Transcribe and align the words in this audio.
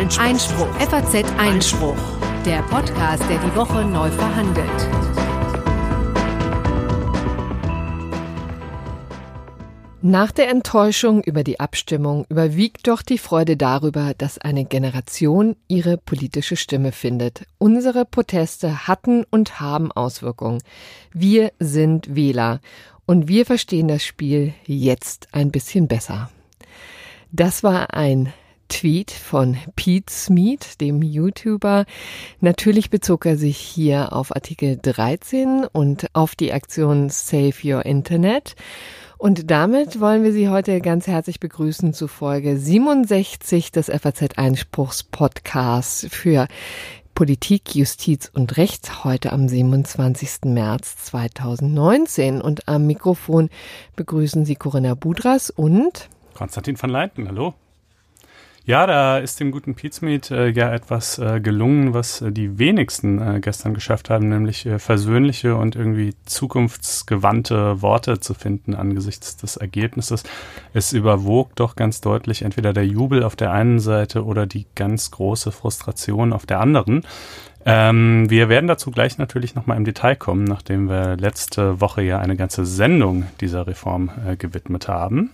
Einspruch. 0.00 0.24
Einspruch. 0.24 0.74
FAZ 0.76 1.24
Einspruch. 1.36 1.96
Der 2.46 2.62
Podcast, 2.62 3.22
der 3.28 3.36
die 3.36 3.54
Woche 3.54 3.84
neu 3.84 4.10
verhandelt. 4.10 4.66
Nach 10.00 10.32
der 10.32 10.48
Enttäuschung 10.48 11.22
über 11.22 11.44
die 11.44 11.60
Abstimmung 11.60 12.24
überwiegt 12.30 12.88
doch 12.88 13.02
die 13.02 13.18
Freude 13.18 13.58
darüber, 13.58 14.14
dass 14.16 14.38
eine 14.38 14.64
Generation 14.64 15.54
ihre 15.68 15.98
politische 15.98 16.56
Stimme 16.56 16.92
findet. 16.92 17.44
Unsere 17.58 18.06
Proteste 18.06 18.86
hatten 18.86 19.24
und 19.30 19.60
haben 19.60 19.92
Auswirkungen. 19.92 20.62
Wir 21.12 21.52
sind 21.58 22.16
Wähler 22.16 22.62
und 23.04 23.28
wir 23.28 23.44
verstehen 23.44 23.88
das 23.88 24.02
Spiel 24.02 24.54
jetzt 24.64 25.28
ein 25.32 25.50
bisschen 25.50 25.88
besser. 25.88 26.30
Das 27.32 27.62
war 27.62 27.92
ein 27.92 28.32
Tweet 28.70 29.10
von 29.10 29.58
Pete 29.76 30.10
Smeet, 30.10 30.80
dem 30.80 31.02
YouTuber. 31.02 31.84
Natürlich 32.40 32.88
bezog 32.88 33.26
er 33.26 33.36
sich 33.36 33.58
hier 33.58 34.14
auf 34.14 34.34
Artikel 34.34 34.78
13 34.80 35.66
und 35.70 36.06
auf 36.14 36.34
die 36.34 36.52
Aktion 36.52 37.10
Save 37.10 37.52
Your 37.62 37.84
Internet. 37.84 38.54
Und 39.18 39.50
damit 39.50 40.00
wollen 40.00 40.22
wir 40.22 40.32
Sie 40.32 40.48
heute 40.48 40.80
ganz 40.80 41.06
herzlich 41.06 41.40
begrüßen 41.40 41.92
zu 41.92 42.08
Folge 42.08 42.56
67 42.56 43.70
des 43.72 43.86
FAZ 43.88 44.38
Einspruchs 44.38 45.02
Podcasts 45.02 46.06
für 46.08 46.48
Politik, 47.14 47.74
Justiz 47.74 48.30
und 48.32 48.56
Recht 48.56 49.04
heute 49.04 49.32
am 49.32 49.46
27. 49.46 50.44
März 50.44 50.96
2019. 51.04 52.40
Und 52.40 52.66
am 52.66 52.86
Mikrofon 52.86 53.50
begrüßen 53.96 54.46
Sie 54.46 54.54
Corinna 54.54 54.94
Budras 54.94 55.50
und 55.50 56.08
Konstantin 56.32 56.80
van 56.80 56.88
Leiten. 56.88 57.28
Hallo. 57.28 57.52
Ja, 58.66 58.86
da 58.86 59.18
ist 59.18 59.40
dem 59.40 59.52
guten 59.52 59.74
Pizmeet 59.74 60.30
äh, 60.30 60.48
ja 60.48 60.72
etwas 60.72 61.18
äh, 61.18 61.40
gelungen, 61.40 61.94
was 61.94 62.20
äh, 62.20 62.30
die 62.30 62.58
wenigsten 62.58 63.18
äh, 63.20 63.40
gestern 63.40 63.72
geschafft 63.72 64.10
haben, 64.10 64.28
nämlich 64.28 64.66
äh, 64.66 64.78
versöhnliche 64.78 65.56
und 65.56 65.76
irgendwie 65.76 66.14
zukunftsgewandte 66.26 67.80
Worte 67.80 68.20
zu 68.20 68.34
finden 68.34 68.74
angesichts 68.74 69.36
des 69.38 69.56
Ergebnisses. 69.56 70.24
Es 70.74 70.92
überwog 70.92 71.56
doch 71.56 71.74
ganz 71.74 72.02
deutlich 72.02 72.42
entweder 72.42 72.74
der 72.74 72.86
Jubel 72.86 73.24
auf 73.24 73.34
der 73.34 73.50
einen 73.52 73.80
Seite 73.80 74.24
oder 74.24 74.46
die 74.46 74.66
ganz 74.74 75.10
große 75.10 75.52
Frustration 75.52 76.34
auf 76.34 76.44
der 76.44 76.60
anderen. 76.60 77.02
Ähm, 77.64 78.28
wir 78.28 78.48
werden 78.48 78.66
dazu 78.66 78.90
gleich 78.90 79.18
natürlich 79.18 79.54
nochmal 79.54 79.78
im 79.78 79.84
Detail 79.84 80.16
kommen, 80.16 80.44
nachdem 80.44 80.88
wir 80.88 81.16
letzte 81.16 81.80
Woche 81.80 82.02
ja 82.02 82.18
eine 82.18 82.36
ganze 82.36 82.64
Sendung 82.64 83.24
dieser 83.40 83.66
Reform 83.66 84.10
äh, 84.26 84.36
gewidmet 84.36 84.88
haben. 84.88 85.30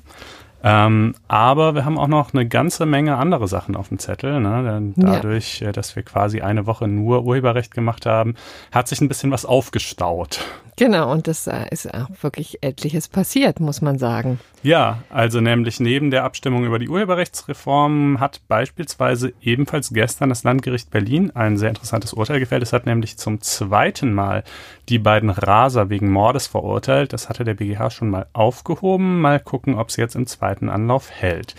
Ähm, 0.69 1.15
aber 1.29 1.77
wir 1.77 1.85
haben 1.85 1.97
auch 1.97 2.09
noch 2.09 2.35
eine 2.35 2.45
ganze 2.45 2.87
Menge 2.87 3.17
andere 3.19 3.47
Sachen 3.47 3.77
auf 3.77 3.87
dem 3.87 4.01
Zettel. 4.01 4.41
Ne? 4.41 4.95
Dadurch, 4.97 5.61
ja. 5.61 5.69
Äh, 5.69 5.73
dass 5.73 5.95
wir 5.95 6.03
quasi 6.03 6.41
eine 6.41 6.67
Woche 6.67 6.89
nur 6.89 7.23
Urheberrecht 7.23 7.73
gemacht 7.73 8.05
haben, 8.05 8.35
hat 8.73 8.89
sich 8.89 9.01
ein 9.01 9.07
bisschen 9.07 9.31
was 9.31 9.45
aufgestaut. 9.45 10.41
Genau, 10.79 11.11
und 11.11 11.27
das 11.27 11.47
äh, 11.47 11.67
ist 11.71 11.93
auch 11.95 12.11
wirklich 12.21 12.63
etliches 12.63 13.09
passiert, 13.09 13.61
muss 13.61 13.81
man 13.81 13.99
sagen. 13.99 14.41
Ja, 14.63 15.03
also 15.09 15.41
nämlich 15.41 15.81
neben 15.81 16.11
der 16.11 16.25
Abstimmung 16.25 16.65
über 16.65 16.79
die 16.79 16.89
Urheberrechtsreform 16.89 18.21
hat 18.21 18.41
beispielsweise 18.49 19.33
ebenfalls 19.41 19.91
gestern 19.91 20.29
das 20.29 20.45
Landgericht 20.45 20.91
Berlin 20.91 21.31
ein 21.35 21.57
sehr 21.57 21.69
interessantes 21.69 22.13
Urteil 22.13 22.41
gefällt. 22.41 22.63
Es 22.63 22.73
hat 22.73 22.85
nämlich 22.85 23.17
zum 23.17 23.41
zweiten 23.41 24.13
Mal 24.13 24.45
die 24.89 24.99
beiden 24.99 25.31
Raser 25.31 25.89
wegen 25.89 26.11
Mordes 26.11 26.47
verurteilt. 26.47 27.13
Das 27.13 27.29
hatte 27.29 27.45
der 27.45 27.55
BGH 27.55 27.91
schon 27.91 28.11
mal 28.11 28.27
aufgehoben. 28.33 29.21
Mal 29.21 29.41
gucken, 29.41 29.77
ob 29.77 29.89
es 29.89 29.97
jetzt 29.97 30.17
im 30.17 30.27
zweiten 30.27 30.56
Anlauf 30.63 31.11
hält. 31.11 31.55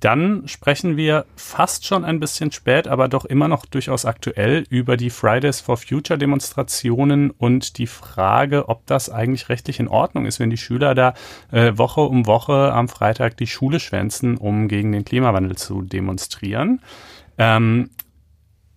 Dann 0.00 0.46
sprechen 0.46 0.98
wir 0.98 1.24
fast 1.36 1.86
schon 1.86 2.04
ein 2.04 2.20
bisschen 2.20 2.52
spät, 2.52 2.86
aber 2.86 3.08
doch 3.08 3.24
immer 3.24 3.48
noch 3.48 3.64
durchaus 3.64 4.04
aktuell 4.04 4.66
über 4.68 4.98
die 4.98 5.08
Fridays 5.08 5.60
for 5.60 5.78
Future 5.78 6.18
Demonstrationen 6.18 7.30
und 7.30 7.78
die 7.78 7.86
Frage, 7.86 8.68
ob 8.68 8.84
das 8.86 9.08
eigentlich 9.08 9.48
rechtlich 9.48 9.80
in 9.80 9.88
Ordnung 9.88 10.26
ist, 10.26 10.38
wenn 10.38 10.50
die 10.50 10.58
Schüler 10.58 10.94
da 10.94 11.14
äh, 11.50 11.72
Woche 11.78 12.02
um 12.02 12.26
Woche 12.26 12.72
am 12.72 12.88
Freitag 12.88 13.38
die 13.38 13.46
Schule 13.46 13.80
schwänzen, 13.80 14.36
um 14.36 14.68
gegen 14.68 14.92
den 14.92 15.04
Klimawandel 15.04 15.56
zu 15.56 15.80
demonstrieren. 15.80 16.82
Ähm, 17.38 17.90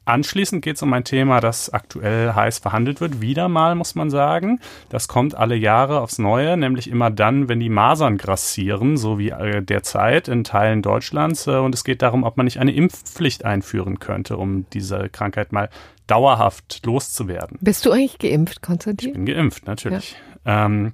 Anschließend 0.09 0.63
geht 0.63 0.77
es 0.77 0.81
um 0.81 0.91
ein 0.93 1.03
Thema, 1.03 1.39
das 1.39 1.69
aktuell 1.69 2.33
heiß 2.33 2.57
verhandelt 2.57 2.99
wird. 2.99 3.21
Wieder 3.21 3.47
mal, 3.47 3.75
muss 3.75 3.93
man 3.93 4.09
sagen. 4.09 4.59
Das 4.89 5.07
kommt 5.07 5.35
alle 5.35 5.55
Jahre 5.55 6.01
aufs 6.01 6.17
Neue, 6.17 6.57
nämlich 6.57 6.89
immer 6.89 7.11
dann, 7.11 7.47
wenn 7.47 7.59
die 7.59 7.69
Masern 7.69 8.17
grassieren, 8.17 8.97
so 8.97 9.19
wie 9.19 9.29
äh, 9.29 9.61
derzeit 9.61 10.27
in 10.27 10.43
Teilen 10.43 10.81
Deutschlands. 10.81 11.45
Äh, 11.45 11.57
und 11.57 11.75
es 11.75 11.83
geht 11.83 12.01
darum, 12.01 12.23
ob 12.23 12.37
man 12.37 12.45
nicht 12.45 12.59
eine 12.59 12.73
Impfpflicht 12.73 13.45
einführen 13.45 13.99
könnte, 13.99 14.37
um 14.37 14.65
diese 14.71 15.09
Krankheit 15.09 15.51
mal 15.51 15.69
dauerhaft 16.07 16.85
loszuwerden. 16.87 17.59
Bist 17.61 17.85
du 17.85 17.91
eigentlich 17.91 18.17
geimpft, 18.17 18.63
Konstantin? 18.63 19.09
Ich 19.09 19.13
bin 19.13 19.25
geimpft, 19.27 19.67
natürlich. 19.67 20.15
Ja. 20.43 20.65
Ähm, 20.65 20.93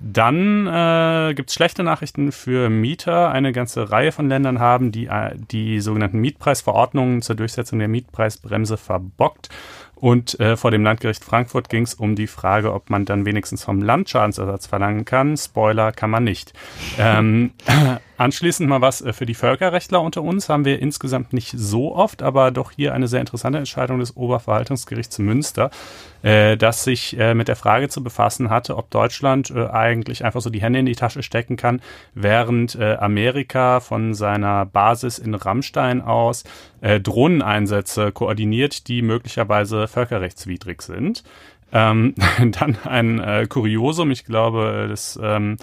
dann 0.00 0.66
äh, 0.66 1.34
gibt 1.34 1.50
es 1.50 1.54
schlechte 1.54 1.82
Nachrichten 1.82 2.30
für 2.30 2.70
Mieter. 2.70 3.30
Eine 3.30 3.52
ganze 3.52 3.90
Reihe 3.90 4.12
von 4.12 4.28
Ländern 4.28 4.60
haben 4.60 4.92
die, 4.92 5.06
äh, 5.06 5.34
die 5.50 5.80
sogenannten 5.80 6.18
Mietpreisverordnungen 6.18 7.22
zur 7.22 7.36
Durchsetzung 7.36 7.78
der 7.78 7.88
Mietpreisbremse 7.88 8.76
verbockt. 8.76 9.48
Und 10.00 10.38
äh, 10.38 10.56
vor 10.56 10.70
dem 10.70 10.84
Landgericht 10.84 11.24
Frankfurt 11.24 11.68
ging 11.68 11.82
es 11.82 11.94
um 11.94 12.14
die 12.14 12.26
Frage, 12.28 12.72
ob 12.72 12.88
man 12.90 13.04
dann 13.04 13.24
wenigstens 13.24 13.64
vom 13.64 13.82
Land 13.82 14.08
Schadensersatz 14.08 14.66
verlangen 14.66 15.04
kann. 15.04 15.36
Spoiler 15.36 15.92
kann 15.92 16.10
man 16.10 16.24
nicht. 16.24 16.52
Ähm, 16.98 17.50
Anschließend 18.18 18.68
mal 18.68 18.80
was 18.80 19.00
äh, 19.00 19.12
für 19.12 19.26
die 19.26 19.34
Völkerrechtler 19.34 20.02
unter 20.02 20.22
uns 20.22 20.48
haben 20.48 20.64
wir 20.64 20.82
insgesamt 20.82 21.32
nicht 21.32 21.54
so 21.56 21.94
oft, 21.94 22.20
aber 22.20 22.50
doch 22.50 22.72
hier 22.72 22.92
eine 22.92 23.06
sehr 23.06 23.20
interessante 23.20 23.58
Entscheidung 23.58 24.00
des 24.00 24.16
Oberverwaltungsgerichts 24.16 25.20
Münster, 25.20 25.70
äh, 26.22 26.56
das 26.56 26.82
sich 26.82 27.16
äh, 27.16 27.34
mit 27.34 27.46
der 27.46 27.54
Frage 27.54 27.88
zu 27.88 28.02
befassen 28.02 28.50
hatte, 28.50 28.76
ob 28.76 28.90
Deutschland 28.90 29.52
äh, 29.52 29.68
eigentlich 29.68 30.24
einfach 30.24 30.40
so 30.40 30.50
die 30.50 30.60
Hände 30.60 30.80
in 30.80 30.86
die 30.86 30.96
Tasche 30.96 31.22
stecken 31.22 31.56
kann, 31.56 31.80
während 32.12 32.74
äh, 32.74 32.96
Amerika 32.96 33.78
von 33.78 34.14
seiner 34.14 34.66
Basis 34.66 35.20
in 35.20 35.36
Rammstein 35.36 36.02
aus 36.02 36.42
äh, 36.80 36.98
Drohneneinsätze 36.98 38.10
koordiniert, 38.10 38.88
die 38.88 39.02
möglicherweise 39.02 39.86
völkerrechtswidrig 39.88 40.82
sind. 40.82 41.24
Ähm, 41.72 42.14
dann 42.38 42.76
ein 42.84 43.18
äh, 43.18 43.46
Kuriosum, 43.48 44.10
ich 44.10 44.24
glaube, 44.24 44.86
das 44.88 45.18
ähm, 45.22 45.56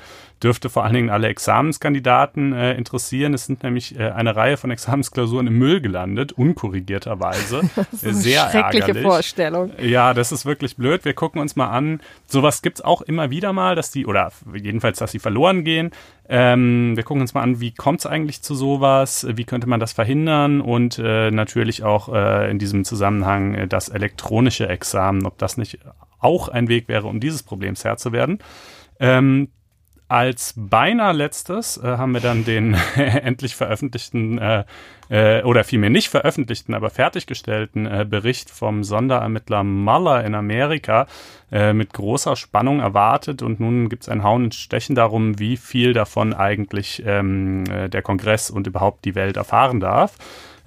dürfte 0.46 0.70
vor 0.70 0.84
allen 0.84 0.94
Dingen 0.94 1.10
alle 1.10 1.28
Examenskandidaten 1.28 2.54
äh, 2.54 2.76
interessieren. 2.76 3.34
Es 3.34 3.48
sind 3.48 3.64
nämlich 3.64 4.00
äh, 4.00 4.12
eine 4.12 4.36
Reihe 4.36 4.58
von 4.58 4.70
Examensklausuren 4.70 5.48
im 5.48 5.58
Müll 5.58 5.82
gelandet, 5.82 6.34
unkorrigierterweise. 6.34 7.62
das 7.76 7.94
ist 7.94 8.04
eine 8.06 8.14
Sehr 8.14 8.50
schreckliche 8.52 8.84
ärgerlich. 8.84 9.04
Vorstellung. 9.04 9.72
Ja, 9.82 10.14
das 10.14 10.32
ist 10.32 10.46
wirklich 10.46 10.78
blöd. 10.78 11.04
Wir 11.04 11.16
gucken 11.16 11.42
uns 11.42 11.56
mal 11.56 11.70
an. 11.70 12.00
Sowas 12.28 12.62
gibt's 12.62 12.82
auch 12.82 13.02
immer 13.02 13.32
wieder 13.32 13.54
mal, 13.54 13.76
dass 13.76 13.90
die, 13.90 14.06
oder 14.06 14.32
jedenfalls, 14.54 15.00
dass 15.00 15.12
sie 15.12 15.20
verloren 15.20 15.64
gehen. 15.64 15.90
Ähm, 16.30 16.96
wir 16.96 17.04
gucken 17.04 17.22
uns 17.22 17.34
mal 17.34 17.42
an, 17.42 17.60
wie 17.60 17.72
kommt's 17.72 18.06
eigentlich 18.06 18.44
zu 18.44 18.54
sowas, 18.54 19.26
wie 19.28 19.46
könnte 19.46 19.68
man 19.68 19.80
das 19.80 19.94
verhindern 19.94 20.62
und 20.62 21.00
äh, 21.00 21.32
natürlich 21.32 21.84
auch 21.84 22.14
äh, 22.14 22.52
in 22.52 22.60
diesem 22.60 22.86
Zusammenhang 22.86 23.56
äh, 23.56 23.68
das 23.68 23.90
elektronische 23.90 24.70
Examen, 24.70 25.26
ob 25.26 25.40
das 25.40 25.58
nicht 25.58 25.80
auch 26.20 26.50
ein 26.50 26.68
Weg 26.68 26.88
wäre, 26.88 27.08
um 27.08 27.20
dieses 27.20 27.42
Problems 27.42 27.84
Herr 27.84 27.98
zu 27.98 28.12
werden. 28.12 28.40
Ähm, 29.00 29.50
als 30.08 30.54
beinahe 30.56 31.14
letztes 31.14 31.78
äh, 31.78 31.98
haben 31.98 32.14
wir 32.14 32.22
dann 32.22 32.46
den 32.46 32.76
endlich 32.96 33.56
veröffentlichten 33.56 34.38
äh, 34.38 34.64
äh, 35.10 35.44
oder 35.44 35.64
vielmehr 35.64 35.90
nicht 35.90 36.10
veröffentlichten, 36.10 36.74
aber 36.74 36.90
fertiggestellten 36.90 37.86
äh, 37.86 38.06
Bericht 38.08 38.50
vom 38.50 38.84
Sonderermittler 38.84 39.64
Mueller 39.64 40.24
in 40.24 40.36
Amerika 40.36 41.08
äh, 41.52 41.74
mit 41.74 41.94
großer 41.94 42.36
Spannung 42.36 42.80
erwartet 42.80 43.42
und 43.42 43.60
nun 43.60 43.90
gibt 43.90 44.04
es 44.04 44.10
ein 44.10 44.24
Hauen 44.24 44.46
und 44.46 44.56
Stechen 44.56 44.96
darum, 44.96 45.40
wie 45.40 45.58
viel 45.58 45.94
davon 45.94 46.34
eigentlich 46.34 47.04
ähm, 47.06 47.64
äh, 47.66 47.90
der 47.90 48.02
Kongress 48.02 48.50
und 48.52 48.68
überhaupt 48.68 49.06
die 49.06 49.16
Welt 49.16 49.38
erfahren 49.38 49.80
darf. 49.80 50.18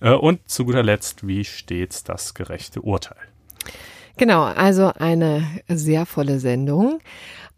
Äh, 0.00 0.12
und 0.12 0.48
zu 0.48 0.64
guter 0.64 0.82
Letzt, 0.82 1.26
wie 1.26 1.44
stets 1.44 2.04
das 2.04 2.34
gerechte 2.34 2.80
Urteil. 2.80 3.16
Genau, 4.16 4.42
also 4.42 4.92
eine 4.98 5.46
sehr 5.68 6.04
volle 6.04 6.40
Sendung. 6.40 7.00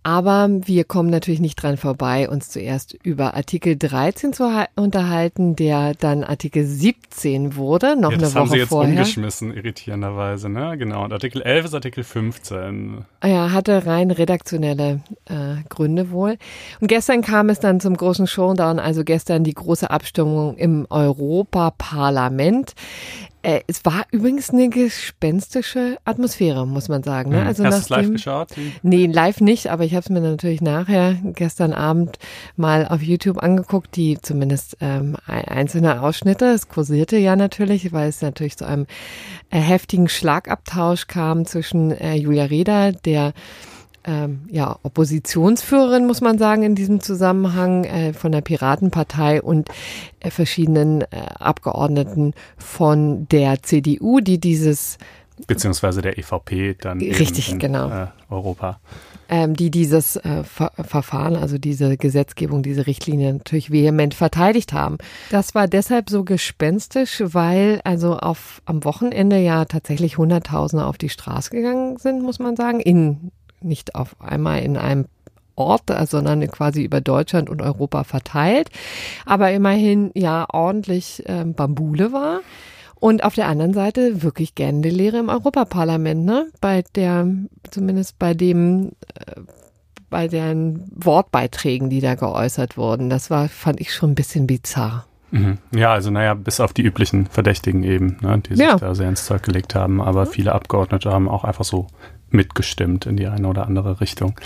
Aber 0.03 0.49
wir 0.51 0.85
kommen 0.85 1.11
natürlich 1.11 1.41
nicht 1.41 1.57
dran 1.57 1.77
vorbei, 1.77 2.29
uns 2.29 2.49
zuerst 2.49 2.95
über 3.03 3.35
Artikel 3.35 3.77
13 3.77 4.33
zu 4.33 4.51
unterhalten, 4.77 5.57
der 5.57 5.93
dann 5.95 6.25
Artikel 6.25 6.65
17 6.65 7.55
wurde, 7.57 7.97
noch 7.97 8.11
ja, 8.11 8.17
eine 8.17 8.27
Woche 8.27 8.31
vorher. 8.31 8.33
Das 8.33 8.35
haben 8.35 8.49
Sie 8.49 8.57
jetzt 8.57 8.69
vorher. 8.71 8.91
umgeschmissen, 8.91 9.55
irritierenderweise, 9.55 10.49
ne? 10.49 10.79
Genau. 10.79 11.05
Und 11.05 11.13
Artikel 11.13 11.43
11 11.43 11.67
ist 11.67 11.75
Artikel 11.75 12.03
15. 12.03 13.05
Ja, 13.23 13.53
hatte 13.53 13.85
rein 13.85 14.11
redaktionelle 14.11 15.03
äh, 15.27 15.63
Gründe 15.69 16.11
wohl. 16.11 16.39
Und 16.81 16.89
gestern 16.89 17.21
kam 17.21 17.51
es 17.51 17.61
dann 17.61 17.81
zum 17.81 17.95
großen 17.95 18.27
Showdown, 18.27 18.79
also 18.79 19.05
gestern 19.05 19.45
die 19.45 19.55
große 19.55 19.91
Abstimmung 19.91 20.57
im 20.57 20.87
Europaparlament. 20.89 22.75
Äh, 23.43 23.61
es 23.67 23.85
war 23.87 24.05
übrigens 24.11 24.51
eine 24.51 24.69
gespenstische 24.69 25.97
Atmosphäre, 26.05 26.67
muss 26.67 26.89
man 26.89 27.03
sagen. 27.03 27.31
Ne? 27.31 27.41
Mhm. 27.41 27.47
Also 27.47 27.65
Hast 27.65 27.89
du 27.91 27.95
live 27.95 28.11
geschaut? 28.13 28.49
Nee, 28.83 29.07
live 29.07 29.41
nicht, 29.41 29.69
aber 29.69 29.85
ich 29.85 29.93
habe 29.95 30.03
es 30.03 30.11
mir 30.11 30.21
natürlich 30.21 30.61
nachher 30.61 31.17
gestern 31.23 31.73
Abend 31.73 32.19
mal 32.57 32.87
auf 32.87 33.03
YouTube 33.03 33.43
angeguckt, 33.43 33.97
die 33.97 34.19
zumindest 34.21 34.77
ähm, 34.81 35.17
ein- 35.27 35.47
einzelne 35.47 36.03
Ausschnitte. 36.03 36.47
Es 36.47 36.69
kursierte 36.69 37.17
ja 37.17 37.35
natürlich, 37.37 37.93
weil 37.93 38.09
es 38.09 38.21
natürlich 38.21 38.59
zu 38.59 38.67
einem 38.67 38.87
äh, 39.51 39.59
heftigen 39.59 40.09
Schlagabtausch 40.09 41.07
kam 41.07 41.47
zwischen 41.47 41.93
äh, 41.93 42.15
Julia 42.17 42.45
Reda, 42.45 42.93
der 42.93 43.33
ähm, 44.05 44.43
ja, 44.51 44.79
Oppositionsführerin, 44.83 46.07
muss 46.07 46.21
man 46.21 46.39
sagen, 46.39 46.63
in 46.63 46.75
diesem 46.75 47.01
Zusammenhang 47.01 47.85
äh, 47.85 48.13
von 48.13 48.33
der 48.33 48.41
Piratenpartei 48.41 49.43
und 49.43 49.69
äh, 50.21 50.31
verschiedenen 50.31 51.03
äh, 51.03 51.07
Abgeordneten 51.39 52.35
von 52.57 53.29
der 53.29 53.63
CDU, 53.63 54.21
die 54.21 54.39
dieses 54.39 54.99
Beziehungsweise 55.47 56.03
der 56.03 56.19
EVP 56.19 56.77
dann 56.81 56.99
Richtig, 57.01 57.53
in 57.53 57.59
genau. 57.59 57.89
äh, 57.89 58.07
Europa. 58.29 58.79
ähm, 59.29 59.55
die 59.55 59.71
dieses 59.71 60.17
äh, 60.17 60.45
Ver 60.45 60.73
Verfahren, 60.77 61.37
also 61.37 61.57
diese 61.57 61.97
Gesetzgebung, 61.97 62.63
diese 62.63 62.87
Richtlinie 62.87 63.35
natürlich 63.35 63.71
vehement 63.71 64.15
verteidigt 64.15 64.73
haben. 64.73 64.99
Das 65.31 65.55
war 65.55 65.69
deshalb 65.69 66.11
so 66.11 66.25
gespenstisch, 66.25 67.23
weil 67.25 67.81
also 67.85 68.19
auf 68.19 68.61
am 68.65 68.85
Wochenende 68.85 69.39
ja 69.39 69.65
tatsächlich 69.65 70.19
Hunderttausende 70.19 70.85
auf 70.85 70.99
die 70.99 71.09
Straße 71.09 71.51
gegangen 71.51 71.97
sind, 71.97 72.23
muss 72.23 72.39
man 72.39 72.57
sagen, 72.57 72.81
in 72.81 73.31
nicht 73.63 73.95
auf 73.95 74.17
einmal 74.21 74.61
in 74.63 74.77
einem 74.77 75.07
Ort, 75.57 75.91
äh, 75.91 76.07
sondern 76.07 76.47
quasi 76.49 76.83
über 76.83 77.01
Deutschland 77.01 77.51
und 77.51 77.61
Europa 77.63 78.05
verteilt, 78.05 78.71
aber 79.27 79.51
immerhin 79.53 80.11
ja 80.15 80.47
ordentlich 80.53 81.23
ähm, 81.27 81.55
Bambule 81.55 82.13
war. 82.13 82.41
Und 82.97 83.25
auf 83.25 83.35
der 83.35 83.49
anderen 83.49 83.73
Seite 83.73 84.23
wirklich 84.23 84.55
gähnende 84.55 84.91
Lehre 84.91 85.19
im 85.19 85.31
Europaparlament, 85.31 86.23
ne? 86.27 86.49
Bei 86.61 86.85
der, 86.95 87.27
zumindest 87.71 88.19
bei 88.19 88.35
dem, 88.35 88.91
äh, 89.15 89.41
bei 90.11 90.29
den 90.29 90.85
Wortbeiträgen, 90.95 91.89
die 91.89 92.01
da 92.01 92.15
geäußert 92.15 92.77
wurden. 92.77 93.09
Das 93.09 93.31
war, 93.31 93.49
fand 93.49 93.81
ich 93.81 93.95
schon 93.95 94.11
ein 94.11 94.15
bisschen 94.15 94.47
bizarr. 94.47 95.07
Mhm. 95.31 95.57
Ja, 95.75 95.93
also 95.93 96.11
naja, 96.11 96.35
bis 96.35 96.61
auf 96.61 96.75
die 96.75 96.83
üblichen 96.83 97.27
Verdächtigen 97.27 97.85
eben, 97.85 98.19
ne, 98.21 98.39
die 98.41 98.57
sich 98.57 98.67
Ja. 98.67 98.77
da 98.77 98.95
sehr 98.95 99.09
ins 99.09 99.25
Zeug 99.25 99.45
gelegt 99.45 99.75
haben. 99.75 100.03
Aber 100.03 100.27
viele 100.27 100.53
Abgeordnete 100.53 101.11
haben 101.11 101.29
auch 101.29 101.45
einfach 101.45 101.65
so 101.65 101.87
mitgestimmt 102.31 103.07
in 103.07 103.17
die 103.17 103.27
eine 103.27 103.49
oder 103.49 103.67
andere 103.67 104.01
Richtung. 104.01 104.39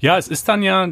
Ja, 0.00 0.18
es 0.18 0.28
ist 0.28 0.48
dann 0.48 0.62
ja 0.62 0.88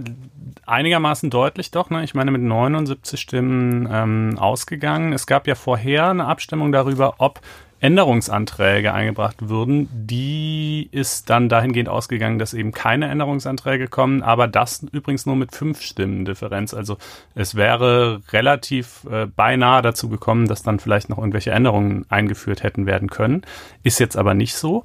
einigermaßen 0.66 1.30
deutlich 1.30 1.70
doch, 1.70 1.90
ne? 1.90 2.04
ich 2.04 2.14
meine 2.14 2.30
mit 2.30 2.42
79 2.42 3.20
Stimmen 3.20 3.88
ähm, 3.90 4.38
ausgegangen. 4.38 5.12
Es 5.12 5.26
gab 5.26 5.46
ja 5.46 5.54
vorher 5.54 6.08
eine 6.08 6.26
Abstimmung 6.26 6.72
darüber, 6.72 7.14
ob 7.18 7.40
Änderungsanträge 7.84 8.94
eingebracht 8.94 9.50
würden. 9.50 9.90
Die 9.92 10.88
ist 10.90 11.28
dann 11.28 11.50
dahingehend 11.50 11.90
ausgegangen, 11.90 12.38
dass 12.38 12.54
eben 12.54 12.72
keine 12.72 13.08
Änderungsanträge 13.08 13.88
kommen, 13.88 14.22
aber 14.22 14.48
das 14.48 14.86
übrigens 14.90 15.26
nur 15.26 15.36
mit 15.36 15.54
fünf 15.54 15.82
Stimmen 15.82 16.24
Differenz. 16.24 16.72
Also 16.72 16.96
es 17.34 17.56
wäre 17.56 18.22
relativ 18.32 19.04
äh, 19.10 19.26
beinahe 19.26 19.82
dazu 19.82 20.08
gekommen, 20.08 20.48
dass 20.48 20.62
dann 20.62 20.78
vielleicht 20.78 21.10
noch 21.10 21.18
irgendwelche 21.18 21.50
Änderungen 21.50 22.06
eingeführt 22.08 22.62
hätten 22.62 22.86
werden 22.86 23.10
können. 23.10 23.42
Ist 23.82 24.00
jetzt 24.00 24.16
aber 24.16 24.32
nicht 24.32 24.54
so. 24.54 24.84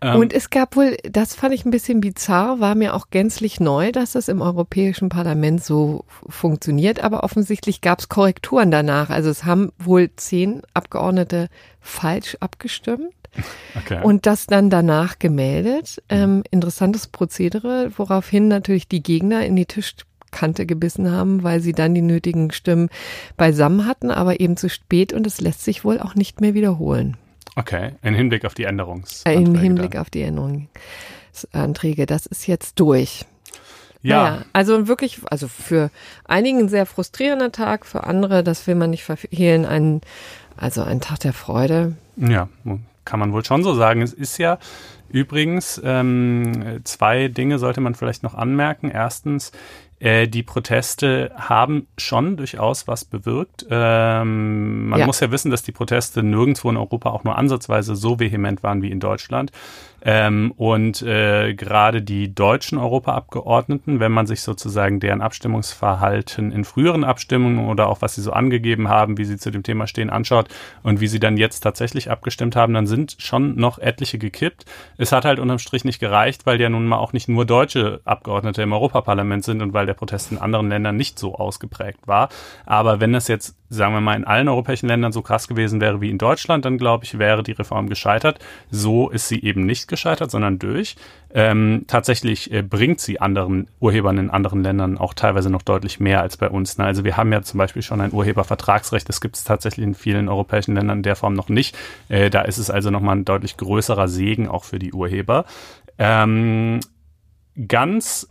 Ähm, 0.00 0.20
Und 0.20 0.32
es 0.32 0.50
gab 0.50 0.76
wohl, 0.76 0.96
das 1.02 1.34
fand 1.34 1.54
ich 1.54 1.64
ein 1.64 1.70
bisschen 1.70 2.00
bizarr, 2.00 2.60
war 2.60 2.74
mir 2.74 2.94
auch 2.94 3.10
gänzlich 3.10 3.60
neu, 3.60 3.92
dass 3.92 4.12
das 4.12 4.28
im 4.28 4.40
Europäischen 4.40 5.08
Parlament 5.08 5.64
so 5.64 6.04
funktioniert, 6.28 7.02
aber 7.02 7.24
offensichtlich 7.24 7.80
gab 7.80 7.98
es 7.98 8.08
Korrekturen 8.08 8.70
danach. 8.70 9.10
Also 9.10 9.30
es 9.30 9.44
haben 9.44 9.72
wohl 9.78 10.10
zehn 10.16 10.62
Abgeordnete 10.74 11.48
falsch 11.80 12.36
abgestimmt 12.40 13.14
okay. 13.76 14.00
und 14.02 14.26
das 14.26 14.46
dann 14.46 14.70
danach 14.70 15.18
gemeldet. 15.18 16.02
Ähm, 16.08 16.44
interessantes 16.50 17.08
Prozedere, 17.08 17.90
woraufhin 17.96 18.48
natürlich 18.48 18.88
die 18.88 19.02
Gegner 19.02 19.44
in 19.44 19.56
die 19.56 19.66
Tischkante 19.66 20.66
gebissen 20.66 21.10
haben, 21.10 21.42
weil 21.42 21.60
sie 21.60 21.72
dann 21.72 21.94
die 21.94 22.02
nötigen 22.02 22.52
Stimmen 22.52 22.88
beisammen 23.36 23.86
hatten, 23.86 24.10
aber 24.10 24.38
eben 24.40 24.56
zu 24.56 24.68
spät 24.68 25.12
und 25.12 25.26
es 25.26 25.40
lässt 25.40 25.64
sich 25.64 25.84
wohl 25.84 25.98
auch 25.98 26.14
nicht 26.14 26.40
mehr 26.40 26.54
wiederholen. 26.54 27.16
Okay, 27.58 27.92
im 28.02 28.14
Hinblick 28.14 28.44
auf 28.44 28.54
die 28.54 28.64
Äh, 28.64 28.68
Änderungsanträge. 28.68 29.42
Im 29.50 29.54
Hinblick 29.58 29.90
dann. 29.92 30.00
auf 30.02 30.10
die 30.10 30.22
Änderungsanträge. 30.22 32.06
Das 32.06 32.26
ist 32.26 32.46
jetzt 32.46 32.78
durch. 32.80 33.24
Ja, 34.00 34.22
Naja, 34.22 34.44
also 34.52 34.86
wirklich, 34.86 35.20
also 35.28 35.48
für 35.48 35.90
einigen 36.24 36.60
ein 36.60 36.68
sehr 36.68 36.86
frustrierender 36.86 37.50
Tag, 37.50 37.84
für 37.84 38.04
andere, 38.04 38.44
das 38.44 38.66
will 38.68 38.76
man 38.76 38.90
nicht 38.90 39.02
verhehlen, 39.02 39.66
ein, 39.66 40.00
also 40.56 40.82
ein 40.82 41.00
Tag 41.00 41.18
der 41.20 41.32
Freude. 41.32 41.96
Ja, 42.16 42.48
kann 43.04 43.18
man 43.18 43.32
wohl 43.32 43.44
schon 43.44 43.64
so 43.64 43.74
sagen. 43.74 44.00
Es 44.02 44.12
ist 44.12 44.38
ja 44.38 44.58
übrigens, 45.08 45.80
ähm, 45.84 46.80
zwei 46.84 47.26
Dinge 47.26 47.58
sollte 47.58 47.80
man 47.80 47.96
vielleicht 47.96 48.22
noch 48.22 48.34
anmerken. 48.34 48.90
Erstens, 48.90 49.50
äh, 50.00 50.28
die 50.28 50.42
Proteste 50.42 51.32
haben 51.36 51.86
schon 51.96 52.36
durchaus 52.36 52.86
was 52.86 53.04
bewirkt. 53.04 53.66
Ähm, 53.70 54.88
man 54.88 55.00
Ja. 55.00 55.06
muss 55.06 55.20
ja 55.20 55.30
wissen, 55.30 55.50
dass 55.50 55.62
die 55.62 55.72
Proteste 55.72 56.22
nirgendwo 56.22 56.70
in 56.70 56.76
Europa 56.76 57.10
auch 57.10 57.24
nur 57.24 57.36
ansatzweise 57.36 57.96
so 57.96 58.18
vehement 58.20 58.62
waren 58.62 58.82
wie 58.82 58.90
in 58.90 59.00
Deutschland. 59.00 59.50
Ähm, 60.02 60.52
und 60.56 61.02
äh, 61.02 61.54
gerade 61.54 62.02
die 62.02 62.34
deutschen 62.34 62.78
Europaabgeordneten, 62.78 64.00
wenn 64.00 64.12
man 64.12 64.26
sich 64.26 64.42
sozusagen 64.42 65.00
deren 65.00 65.20
Abstimmungsverhalten 65.20 66.52
in 66.52 66.64
früheren 66.64 67.04
Abstimmungen 67.04 67.68
oder 67.68 67.88
auch 67.88 68.00
was 68.00 68.14
sie 68.14 68.22
so 68.22 68.32
angegeben 68.32 68.88
haben, 68.88 69.18
wie 69.18 69.24
sie 69.24 69.38
zu 69.38 69.50
dem 69.50 69.62
Thema 69.62 69.86
stehen, 69.86 70.10
anschaut 70.10 70.48
und 70.82 71.00
wie 71.00 71.08
sie 71.08 71.20
dann 71.20 71.36
jetzt 71.36 71.60
tatsächlich 71.60 72.10
abgestimmt 72.10 72.54
haben, 72.54 72.74
dann 72.74 72.86
sind 72.86 73.16
schon 73.18 73.56
noch 73.56 73.78
etliche 73.78 74.18
gekippt. 74.18 74.64
Es 74.96 75.12
hat 75.12 75.24
halt 75.24 75.38
unterm 75.40 75.58
Strich 75.58 75.84
nicht 75.84 75.98
gereicht, 75.98 76.46
weil 76.46 76.60
ja 76.60 76.68
nun 76.68 76.86
mal 76.86 76.98
auch 76.98 77.12
nicht 77.12 77.28
nur 77.28 77.44
deutsche 77.44 78.00
Abgeordnete 78.04 78.62
im 78.62 78.72
Europaparlament 78.72 79.44
sind 79.44 79.62
und 79.62 79.72
weil 79.72 79.86
der 79.86 79.94
Protest 79.94 80.32
in 80.32 80.38
anderen 80.38 80.68
Ländern 80.68 80.96
nicht 80.96 81.18
so 81.18 81.34
ausgeprägt 81.34 82.06
war. 82.06 82.28
Aber 82.66 83.00
wenn 83.00 83.12
das 83.12 83.28
jetzt, 83.28 83.56
sagen 83.70 83.94
wir 83.94 84.00
mal, 84.00 84.16
in 84.16 84.24
allen 84.24 84.48
europäischen 84.48 84.88
Ländern 84.88 85.12
so 85.12 85.22
krass 85.22 85.48
gewesen 85.48 85.80
wäre 85.80 86.00
wie 86.00 86.10
in 86.10 86.18
Deutschland, 86.18 86.64
dann 86.64 86.78
glaube 86.78 87.04
ich, 87.04 87.18
wäre 87.18 87.42
die 87.42 87.52
Reform 87.52 87.88
gescheitert. 87.88 88.38
So 88.70 89.10
ist 89.10 89.28
sie 89.28 89.42
eben 89.42 89.66
nicht 89.66 89.88
gescheitert, 89.88 90.30
sondern 90.30 90.58
durch. 90.58 90.96
Ähm, 91.34 91.84
tatsächlich 91.86 92.50
äh, 92.52 92.62
bringt 92.62 93.00
sie 93.00 93.20
anderen 93.20 93.68
Urhebern 93.80 94.16
in 94.16 94.30
anderen 94.30 94.62
Ländern 94.62 94.96
auch 94.96 95.12
teilweise 95.12 95.50
noch 95.50 95.62
deutlich 95.62 96.00
mehr 96.00 96.22
als 96.22 96.38
bei 96.38 96.48
uns. 96.48 96.78
Ne? 96.78 96.84
Also 96.84 97.04
wir 97.04 97.16
haben 97.16 97.32
ja 97.32 97.42
zum 97.42 97.58
Beispiel 97.58 97.82
schon 97.82 98.00
ein 98.00 98.12
Urhebervertragsrecht. 98.12 99.08
Das 99.08 99.20
gibt 99.20 99.36
es 99.36 99.44
tatsächlich 99.44 99.84
in 99.84 99.94
vielen 99.94 100.28
europäischen 100.28 100.74
Ländern 100.74 100.98
in 100.98 101.02
der 101.02 101.16
Form 101.16 101.34
noch 101.34 101.50
nicht. 101.50 101.76
Äh, 102.08 102.30
da 102.30 102.42
ist 102.42 102.58
es 102.58 102.70
also 102.70 102.90
nochmal 102.90 103.16
ein 103.16 103.24
deutlich 103.26 103.58
größerer 103.58 104.08
Segen 104.08 104.48
auch 104.48 104.64
für 104.64 104.78
die 104.78 104.92
Urheber. 104.92 105.44
Ähm, 105.98 106.80
ganz 107.66 108.28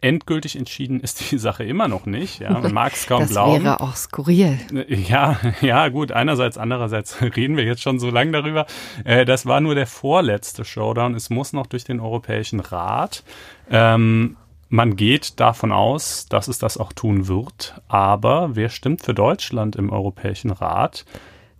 endgültig 0.00 0.56
entschieden 0.56 1.00
ist 1.00 1.30
die 1.30 1.38
Sache 1.38 1.64
immer 1.64 1.88
noch 1.88 2.06
nicht. 2.06 2.40
Ja, 2.40 2.58
man 2.58 2.72
mag 2.72 2.92
es 2.94 3.06
kaum 3.06 3.20
das 3.20 3.30
glauben. 3.30 3.64
wäre 3.64 3.80
auch 3.80 3.96
skurril. 3.96 4.58
Ja, 4.88 5.38
ja, 5.60 5.88
gut. 5.88 6.12
Einerseits, 6.12 6.56
andererseits 6.58 7.20
reden 7.36 7.56
wir 7.56 7.64
jetzt 7.64 7.82
schon 7.82 7.98
so 7.98 8.10
lange 8.10 8.32
darüber. 8.32 8.66
Äh, 9.04 9.24
das 9.24 9.46
war 9.46 9.60
nur 9.60 9.74
der 9.74 9.86
vorletzte 9.86 10.64
Showdown. 10.64 11.14
Es 11.14 11.30
muss 11.30 11.52
noch 11.52 11.66
durch 11.66 11.84
den 11.84 12.00
Europäischen 12.00 12.60
Rat. 12.60 13.24
Ähm, 13.70 14.36
man 14.68 14.96
geht 14.96 15.40
davon 15.40 15.72
aus, 15.72 16.26
dass 16.26 16.46
es 16.46 16.58
das 16.58 16.76
auch 16.76 16.92
tun 16.92 17.26
wird. 17.26 17.80
Aber 17.88 18.54
wer 18.54 18.68
stimmt 18.68 19.02
für 19.02 19.14
Deutschland 19.14 19.76
im 19.76 19.90
Europäischen 19.90 20.50
Rat? 20.50 21.04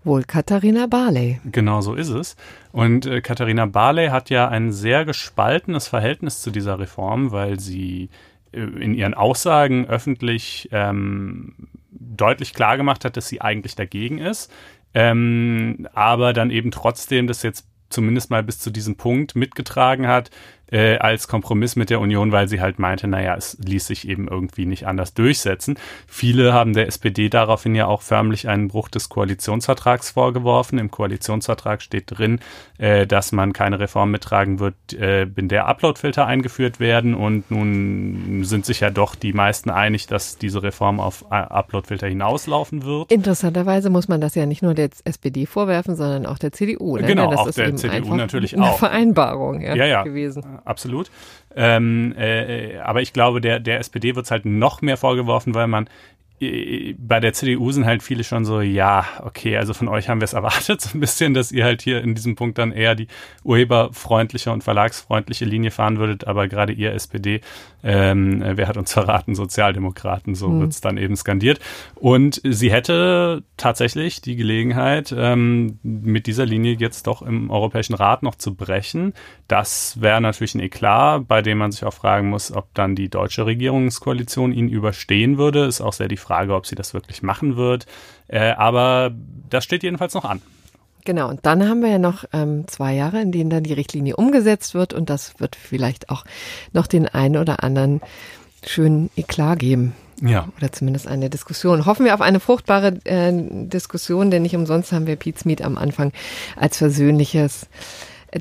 Wohl 0.04 0.24
Katharina 0.24 0.86
Barley. 0.86 1.40
Genau 1.44 1.80
so 1.80 1.94
ist 1.94 2.08
es. 2.08 2.36
Und 2.72 3.06
äh, 3.06 3.20
Katharina 3.20 3.66
Barley 3.66 4.08
hat 4.08 4.30
ja 4.30 4.48
ein 4.48 4.72
sehr 4.72 5.04
gespaltenes 5.04 5.88
Verhältnis 5.88 6.40
zu 6.40 6.50
dieser 6.50 6.78
Reform, 6.78 7.32
weil 7.32 7.60
sie 7.60 8.08
äh, 8.52 8.60
in 8.60 8.94
ihren 8.94 9.14
Aussagen 9.14 9.86
öffentlich 9.86 10.68
ähm, 10.72 11.68
deutlich 11.90 12.54
klar 12.54 12.76
gemacht 12.76 13.04
hat, 13.04 13.16
dass 13.16 13.28
sie 13.28 13.40
eigentlich 13.40 13.74
dagegen 13.74 14.18
ist, 14.18 14.52
ähm, 14.94 15.88
aber 15.92 16.32
dann 16.32 16.50
eben 16.50 16.70
trotzdem 16.70 17.26
das 17.26 17.42
jetzt 17.42 17.66
zumindest 17.90 18.30
mal 18.30 18.42
bis 18.42 18.58
zu 18.58 18.70
diesem 18.70 18.96
Punkt 18.96 19.34
mitgetragen 19.34 20.06
hat, 20.06 20.30
äh, 20.70 20.98
als 20.98 21.28
Kompromiss 21.28 21.76
mit 21.76 21.90
der 21.90 22.00
Union, 22.00 22.32
weil 22.32 22.48
sie 22.48 22.60
halt 22.60 22.78
meinte, 22.78 23.08
naja, 23.08 23.34
es 23.36 23.56
ließ 23.64 23.86
sich 23.86 24.08
eben 24.08 24.28
irgendwie 24.28 24.66
nicht 24.66 24.86
anders 24.86 25.14
durchsetzen. 25.14 25.78
Viele 26.06 26.52
haben 26.52 26.72
der 26.72 26.86
SPD 26.86 27.28
daraufhin 27.28 27.74
ja 27.74 27.86
auch 27.86 28.02
förmlich 28.02 28.48
einen 28.48 28.68
Bruch 28.68 28.88
des 28.88 29.08
Koalitionsvertrags 29.08 30.10
vorgeworfen. 30.10 30.78
Im 30.78 30.90
Koalitionsvertrag 30.90 31.82
steht 31.82 32.04
drin, 32.06 32.40
äh, 32.78 33.06
dass 33.06 33.32
man 33.32 33.52
keine 33.52 33.80
Reform 33.80 34.12
mittragen 34.12 34.60
wird, 34.60 34.74
äh, 34.92 35.24
in 35.36 35.48
der 35.48 35.66
Uploadfilter 35.66 36.26
eingeführt 36.26 36.78
werden. 36.78 37.14
Und 37.14 37.50
nun 37.50 38.44
sind 38.44 38.64
sich 38.64 38.80
ja 38.80 38.90
doch 38.90 39.14
die 39.14 39.32
meisten 39.32 39.70
einig, 39.70 40.06
dass 40.06 40.38
diese 40.38 40.62
Reform 40.62 41.00
auf 41.00 41.24
äh, 41.30 41.34
Uploadfilter 41.34 42.06
hinauslaufen 42.06 42.84
wird. 42.84 43.10
Interessanterweise 43.10 43.90
muss 43.90 44.06
man 44.06 44.20
das 44.20 44.34
ja 44.36 44.46
nicht 44.46 44.62
nur 44.62 44.74
der 44.74 44.90
SPD 45.04 45.46
vorwerfen, 45.46 45.96
sondern 45.96 46.24
auch 46.26 46.38
der 46.38 46.52
CDU. 46.52 46.96
Ne? 46.96 47.06
Genau, 47.06 47.30
das 47.30 47.40
auch 47.40 47.46
ist 47.48 47.58
der 47.58 47.74
CDU 47.74 48.14
natürlich 48.14 48.56
eine 48.56 48.66
auch. 48.66 48.78
Vereinbarung 48.78 49.60
ja, 49.60 49.74
Ja, 49.74 49.86
ja. 49.86 50.02
gewesen. 50.04 50.44
Absolut. 50.64 51.10
Ähm, 51.56 52.14
äh, 52.16 52.78
aber 52.78 53.02
ich 53.02 53.12
glaube, 53.12 53.40
der, 53.40 53.58
der 53.58 53.80
SPD 53.80 54.14
wird 54.14 54.26
es 54.26 54.30
halt 54.30 54.44
noch 54.44 54.82
mehr 54.82 54.96
vorgeworfen, 54.96 55.54
weil 55.54 55.66
man 55.66 55.88
bei 56.40 57.20
der 57.20 57.32
CDU 57.32 57.72
sind 57.72 57.84
halt 57.84 58.02
viele 58.02 58.22
schon 58.22 58.44
so, 58.44 58.60
ja, 58.60 59.04
okay, 59.22 59.56
also 59.56 59.74
von 59.74 59.88
euch 59.88 60.08
haben 60.08 60.20
wir 60.20 60.24
es 60.24 60.32
erwartet, 60.38 60.80
so 60.80 60.96
ein 60.96 61.00
bisschen, 61.00 61.34
dass 61.34 61.50
ihr 61.50 61.64
halt 61.64 61.82
hier 61.82 62.02
in 62.02 62.14
diesem 62.14 62.36
Punkt 62.36 62.58
dann 62.58 62.70
eher 62.70 62.94
die 62.94 63.08
urheberfreundliche 63.42 64.52
und 64.52 64.62
verlagsfreundliche 64.62 65.44
Linie 65.44 65.70
fahren 65.70 65.98
würdet, 65.98 66.26
aber 66.26 66.46
gerade 66.46 66.72
ihr 66.72 66.92
SPD, 66.92 67.40
ähm, 67.82 68.42
wer 68.44 68.68
hat 68.68 68.76
uns 68.76 68.92
verraten, 68.92 69.34
Sozialdemokraten, 69.34 70.34
so 70.34 70.48
mhm. 70.48 70.60
wird's 70.60 70.80
dann 70.80 70.96
eben 70.96 71.16
skandiert. 71.16 71.58
Und 71.96 72.40
sie 72.44 72.70
hätte 72.70 73.42
tatsächlich 73.56 74.20
die 74.20 74.36
Gelegenheit, 74.36 75.14
ähm, 75.16 75.78
mit 75.82 76.26
dieser 76.26 76.46
Linie 76.46 76.74
jetzt 76.78 77.06
doch 77.08 77.22
im 77.22 77.50
Europäischen 77.50 77.94
Rat 77.94 78.22
noch 78.22 78.36
zu 78.36 78.54
brechen. 78.54 79.12
Das 79.48 80.00
wäre 80.00 80.20
natürlich 80.20 80.54
ein 80.54 80.60
Eklat, 80.60 81.26
bei 81.26 81.42
dem 81.42 81.58
man 81.58 81.72
sich 81.72 81.84
auch 81.84 81.94
fragen 81.94 82.30
muss, 82.30 82.52
ob 82.52 82.72
dann 82.74 82.94
die 82.94 83.08
deutsche 83.08 83.46
Regierungskoalition 83.46 84.52
ihn 84.52 84.68
überstehen 84.68 85.38
würde. 85.38 85.64
Ist 85.64 85.80
auch 85.80 85.92
sehr 85.92 86.08
die 86.08 86.16
Frage, 86.16 86.27
ob 86.30 86.66
sie 86.66 86.74
das 86.74 86.94
wirklich 86.94 87.22
machen 87.22 87.56
wird. 87.56 87.86
Äh, 88.28 88.52
aber 88.52 89.12
das 89.50 89.64
steht 89.64 89.82
jedenfalls 89.82 90.14
noch 90.14 90.24
an. 90.24 90.42
Genau, 91.04 91.28
und 91.28 91.46
dann 91.46 91.66
haben 91.66 91.80
wir 91.80 91.88
ja 91.88 91.98
noch 91.98 92.24
ähm, 92.32 92.66
zwei 92.68 92.94
Jahre, 92.94 93.20
in 93.22 93.32
denen 93.32 93.48
dann 93.48 93.62
die 93.62 93.72
Richtlinie 93.72 94.16
umgesetzt 94.16 94.74
wird 94.74 94.92
und 94.92 95.08
das 95.08 95.40
wird 95.40 95.56
vielleicht 95.56 96.10
auch 96.10 96.24
noch 96.72 96.86
den 96.86 97.08
einen 97.08 97.38
oder 97.38 97.62
anderen 97.62 98.02
schönen 98.64 99.08
Eklat 99.16 99.58
geben. 99.60 99.94
Ja. 100.20 100.48
Oder 100.56 100.72
zumindest 100.72 101.06
eine 101.06 101.30
Diskussion. 101.30 101.86
Hoffen 101.86 102.04
wir 102.04 102.14
auf 102.14 102.20
eine 102.20 102.40
fruchtbare 102.40 102.98
äh, 103.04 103.32
Diskussion, 103.32 104.30
denn 104.30 104.42
nicht 104.42 104.56
umsonst 104.56 104.92
haben 104.92 105.06
wir 105.06 105.16
Pete's 105.16 105.44
Meet 105.44 105.62
am 105.62 105.78
Anfang 105.78 106.12
als 106.56 106.76
versöhnliches 106.76 107.68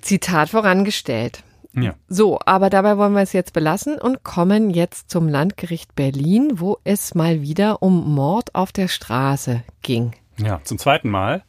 Zitat 0.02 0.50
vorangestellt. 0.50 1.44
Ja. 1.78 1.94
So, 2.08 2.40
aber 2.46 2.70
dabei 2.70 2.98
wollen 2.98 3.14
wir 3.14 3.22
es 3.22 3.34
jetzt 3.34 3.54
belassen 3.54 4.00
und 4.00 4.24
kommen 4.24 4.70
jetzt 4.72 5.10
zum 5.12 5.30
Landgericht 5.30 5.96
Berlin, 5.96 6.60
wo 6.60 6.78
es 6.84 7.14
mal 7.14 7.42
wieder 7.42 7.84
um 7.84 8.16
Mord 8.16 8.56
auf 8.56 8.72
der 8.72 8.88
Straße 8.88 9.64
ging. 9.84 10.14
Ja, 10.38 10.60
zum 10.64 10.78
zweiten 10.80 11.10
Mal. 11.10 11.44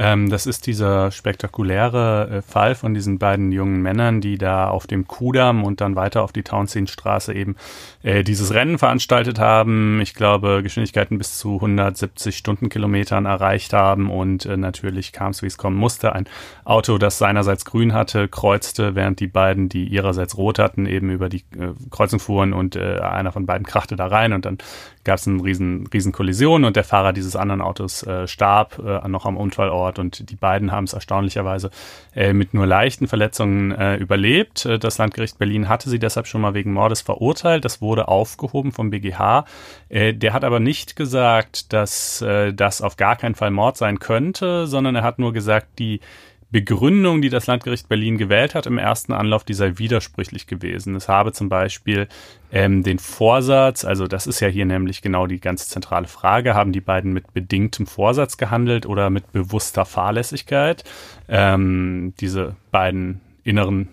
Ähm, 0.00 0.30
das 0.30 0.46
ist 0.46 0.68
dieser 0.68 1.10
spektakuläre 1.10 2.30
äh, 2.30 2.42
Fall 2.42 2.76
von 2.76 2.94
diesen 2.94 3.18
beiden 3.18 3.50
jungen 3.50 3.82
Männern, 3.82 4.20
die 4.20 4.38
da 4.38 4.68
auf 4.68 4.86
dem 4.86 5.08
Kudamm 5.08 5.64
und 5.64 5.80
dann 5.80 5.96
weiter 5.96 6.22
auf 6.22 6.30
die 6.30 6.44
Townsendstraße 6.44 7.34
eben 7.34 7.56
äh, 8.04 8.22
dieses 8.22 8.54
Rennen 8.54 8.78
veranstaltet 8.78 9.40
haben. 9.40 10.00
Ich 10.00 10.14
glaube, 10.14 10.62
Geschwindigkeiten 10.62 11.18
bis 11.18 11.36
zu 11.38 11.56
170 11.56 12.36
Stundenkilometern 12.36 13.26
erreicht 13.26 13.72
haben 13.72 14.08
und 14.08 14.46
äh, 14.46 14.56
natürlich 14.56 15.10
kam 15.10 15.32
es, 15.32 15.42
wie 15.42 15.48
es 15.48 15.58
kommen 15.58 15.76
musste. 15.76 16.12
Ein 16.12 16.28
Auto, 16.64 16.96
das 16.98 17.18
seinerseits 17.18 17.64
grün 17.64 17.92
hatte, 17.92 18.28
kreuzte, 18.28 18.94
während 18.94 19.18
die 19.18 19.26
beiden, 19.26 19.68
die 19.68 19.88
ihrerseits 19.88 20.36
rot 20.36 20.60
hatten, 20.60 20.86
eben 20.86 21.10
über 21.10 21.28
die 21.28 21.44
äh, 21.58 21.74
Kreuzung 21.90 22.20
fuhren 22.20 22.52
und 22.52 22.76
äh, 22.76 23.00
einer 23.00 23.32
von 23.32 23.46
beiden 23.46 23.66
krachte 23.66 23.96
da 23.96 24.06
rein 24.06 24.32
und 24.32 24.44
dann 24.44 24.58
gab 25.02 25.18
es 25.18 25.26
eine 25.26 25.42
riesen, 25.42 25.88
riesen 25.92 26.12
Kollision 26.12 26.64
und 26.64 26.76
der 26.76 26.84
Fahrer 26.84 27.12
dieses 27.12 27.34
anderen 27.34 27.62
Autos 27.62 28.06
starb 28.26 28.78
noch 29.08 29.24
am 29.24 29.38
Unfallort 29.38 29.87
und 29.96 30.28
die 30.28 30.36
beiden 30.36 30.72
haben 30.72 30.84
es 30.84 30.92
erstaunlicherweise 30.92 31.70
äh, 32.16 32.32
mit 32.32 32.52
nur 32.52 32.66
leichten 32.66 33.06
Verletzungen 33.06 33.70
äh, 33.70 33.96
überlebt. 33.96 34.66
Äh, 34.66 34.78
das 34.78 34.98
Landgericht 34.98 35.38
Berlin 35.38 35.68
hatte 35.68 35.88
sie 35.88 36.00
deshalb 36.00 36.26
schon 36.26 36.40
mal 36.40 36.54
wegen 36.54 36.72
Mordes 36.72 37.00
verurteilt. 37.00 37.64
Das 37.64 37.80
wurde 37.80 38.08
aufgehoben 38.08 38.72
vom 38.72 38.90
BGH. 38.90 39.44
Äh, 39.88 40.14
der 40.14 40.32
hat 40.32 40.42
aber 40.42 40.58
nicht 40.58 40.96
gesagt, 40.96 41.72
dass 41.72 42.20
äh, 42.22 42.52
das 42.52 42.82
auf 42.82 42.96
gar 42.96 43.14
keinen 43.14 43.36
Fall 43.36 43.52
Mord 43.52 43.76
sein 43.76 44.00
könnte, 44.00 44.66
sondern 44.66 44.96
er 44.96 45.04
hat 45.04 45.20
nur 45.20 45.32
gesagt, 45.32 45.78
die 45.78 46.00
Begründung, 46.50 47.20
die 47.20 47.28
das 47.28 47.46
Landgericht 47.46 47.88
Berlin 47.88 48.16
gewählt 48.16 48.54
hat 48.54 48.66
im 48.66 48.78
ersten 48.78 49.12
Anlauf, 49.12 49.44
die 49.44 49.52
sei 49.52 49.76
widersprüchlich 49.76 50.46
gewesen. 50.46 50.94
Es 50.94 51.08
habe 51.08 51.32
zum 51.32 51.50
Beispiel 51.50 52.08
ähm, 52.50 52.82
den 52.82 52.98
Vorsatz, 52.98 53.84
also 53.84 54.06
das 54.06 54.26
ist 54.26 54.40
ja 54.40 54.48
hier 54.48 54.64
nämlich 54.64 55.02
genau 55.02 55.26
die 55.26 55.40
ganz 55.40 55.68
zentrale 55.68 56.06
Frage, 56.06 56.54
haben 56.54 56.72
die 56.72 56.80
beiden 56.80 57.12
mit 57.12 57.34
bedingtem 57.34 57.86
Vorsatz 57.86 58.38
gehandelt 58.38 58.86
oder 58.86 59.10
mit 59.10 59.30
bewusster 59.32 59.84
Fahrlässigkeit? 59.84 60.84
Ähm, 61.28 62.14
diese 62.18 62.56
beiden 62.70 63.20
inneren 63.44 63.88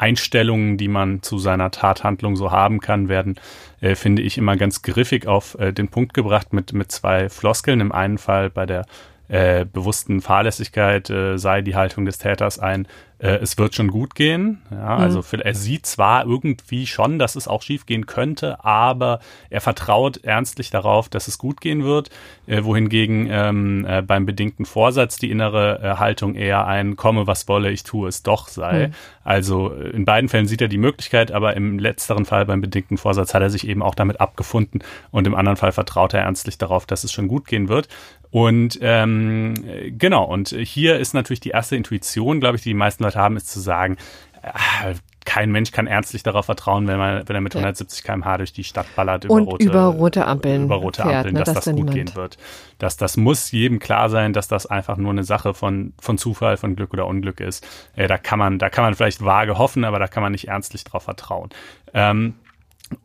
Einstellungen, 0.00 0.78
die 0.78 0.88
man 0.88 1.22
zu 1.22 1.38
seiner 1.38 1.70
Tathandlung 1.70 2.34
so 2.34 2.50
haben 2.50 2.80
kann, 2.80 3.10
werden, 3.10 3.38
äh, 3.82 3.94
finde 3.94 4.22
ich, 4.22 4.38
immer 4.38 4.56
ganz 4.56 4.80
griffig 4.80 5.26
auf 5.26 5.58
äh, 5.58 5.74
den 5.74 5.88
Punkt 5.88 6.14
gebracht 6.14 6.54
mit, 6.54 6.72
mit 6.72 6.90
zwei 6.90 7.28
Floskeln. 7.28 7.80
Im 7.80 7.92
einen 7.92 8.16
Fall 8.16 8.48
bei 8.48 8.64
der 8.64 8.86
äh, 9.30 9.64
bewussten 9.64 10.20
Fahrlässigkeit 10.20 11.08
äh, 11.08 11.38
sei 11.38 11.62
die 11.62 11.76
Haltung 11.76 12.04
des 12.04 12.18
Täters 12.18 12.58
ein, 12.58 12.88
äh, 13.20 13.36
es 13.36 13.58
wird 13.58 13.74
schon 13.74 13.88
gut 13.88 14.14
gehen. 14.14 14.62
Ja, 14.70 14.96
mhm. 14.96 15.02
Also 15.02 15.22
für, 15.22 15.44
er 15.44 15.54
sieht 15.54 15.86
zwar 15.86 16.26
irgendwie 16.26 16.86
schon, 16.86 17.18
dass 17.18 17.36
es 17.36 17.46
auch 17.46 17.62
schief 17.62 17.86
gehen 17.86 18.06
könnte, 18.06 18.64
aber 18.64 19.20
er 19.50 19.60
vertraut 19.60 20.24
ernstlich 20.24 20.70
darauf, 20.70 21.08
dass 21.08 21.28
es 21.28 21.38
gut 21.38 21.60
gehen 21.60 21.84
wird, 21.84 22.10
äh, 22.46 22.64
wohingegen 22.64 23.28
ähm, 23.30 23.86
äh, 23.86 24.02
beim 24.02 24.26
bedingten 24.26 24.64
Vorsatz 24.64 25.16
die 25.16 25.30
innere 25.30 25.80
äh, 25.82 25.96
Haltung 25.98 26.34
eher 26.34 26.66
ein 26.66 26.96
komme, 26.96 27.26
was 27.26 27.46
wolle, 27.46 27.70
ich 27.70 27.84
tue 27.84 28.08
es 28.08 28.22
doch 28.22 28.48
sei. 28.48 28.88
Mhm. 28.88 28.94
Also 29.22 29.68
in 29.68 30.04
beiden 30.06 30.28
Fällen 30.28 30.46
sieht 30.46 30.62
er 30.62 30.68
die 30.68 30.78
Möglichkeit, 30.78 31.30
aber 31.30 31.54
im 31.54 31.78
letzteren 31.78 32.24
Fall 32.24 32.46
beim 32.46 32.60
bedingten 32.60 32.96
Vorsatz 32.96 33.34
hat 33.34 33.42
er 33.42 33.50
sich 33.50 33.68
eben 33.68 33.82
auch 33.82 33.94
damit 33.94 34.20
abgefunden 34.20 34.82
und 35.10 35.26
im 35.26 35.34
anderen 35.34 35.56
Fall 35.56 35.72
vertraut 35.72 36.14
er 36.14 36.22
ernstlich 36.22 36.58
darauf, 36.58 36.86
dass 36.86 37.04
es 37.04 37.12
schon 37.12 37.28
gut 37.28 37.46
gehen 37.46 37.68
wird. 37.68 37.88
Und 38.30 38.78
ähm, 38.80 39.54
genau, 39.98 40.24
und 40.24 40.48
hier 40.50 40.98
ist 40.98 41.14
natürlich 41.14 41.40
die 41.40 41.50
erste 41.50 41.76
Intuition, 41.76 42.40
glaube 42.40 42.56
ich, 42.56 42.62
die 42.62 42.70
die 42.70 42.74
meisten 42.74 43.02
Leute 43.02 43.18
haben, 43.18 43.36
ist 43.36 43.48
zu 43.48 43.60
sagen, 43.60 43.96
äh, 44.42 44.94
kein 45.24 45.50
Mensch 45.50 45.70
kann 45.70 45.86
ernstlich 45.86 46.22
darauf 46.22 46.46
vertrauen, 46.46 46.86
wenn, 46.86 46.98
man, 46.98 47.28
wenn 47.28 47.36
er 47.36 47.40
mit 47.40 47.54
170 47.54 48.02
km/h 48.02 48.38
durch 48.38 48.52
die 48.52 48.64
Stadt 48.64 48.86
ballert 48.96 49.24
über, 49.24 49.38
rote, 49.38 49.64
über 49.64 49.84
rote 49.84 50.26
Ampeln, 50.26 50.64
über 50.64 50.76
rote 50.76 51.02
fährt, 51.02 51.14
Ampeln 51.14 51.34
ne, 51.34 51.40
dass, 51.40 51.54
dass 51.54 51.64
das 51.66 51.74
gut 51.74 51.92
gehen 51.92 52.14
wird. 52.14 52.38
Dass 52.78 52.96
das 52.96 53.16
muss 53.16 53.50
jedem 53.50 53.78
klar 53.78 54.08
sein, 54.08 54.32
dass 54.32 54.48
das 54.48 54.66
einfach 54.66 54.96
nur 54.96 55.10
eine 55.10 55.24
Sache 55.24 55.52
von, 55.52 55.92
von 56.00 56.16
Zufall, 56.16 56.56
von 56.56 56.74
Glück 56.74 56.92
oder 56.92 57.06
Unglück 57.06 57.40
ist. 57.40 57.66
Äh, 57.94 58.08
da 58.08 58.16
kann 58.16 58.38
man, 58.38 58.58
da 58.58 58.70
kann 58.70 58.82
man 58.82 58.94
vielleicht 58.94 59.22
vage 59.22 59.58
hoffen, 59.58 59.84
aber 59.84 59.98
da 59.98 60.08
kann 60.08 60.22
man 60.22 60.32
nicht 60.32 60.48
ernstlich 60.48 60.84
drauf 60.84 61.02
vertrauen. 61.02 61.50
Ähm, 61.92 62.34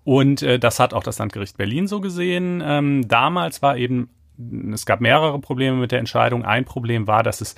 und 0.03 0.41
äh, 0.41 0.58
das 0.58 0.79
hat 0.79 0.94
auch 0.94 1.03
das 1.03 1.20
Landgericht 1.20 1.58
Berlin 1.58 1.88
so 1.88 2.00
gesehen. 2.00 2.63
Ähm, 2.65 3.08
damals 3.08 3.62
war 3.62 3.77
eben 3.77 4.10
es 4.74 4.86
gab 4.86 5.01
mehrere 5.01 5.39
Probleme 5.39 5.77
mit 5.77 5.92
der 5.92 6.00
Entscheidung. 6.00 6.44
Ein 6.46 6.65
Problem 6.65 7.08
war, 7.08 7.24
dass 7.24 7.42
es 7.42 7.56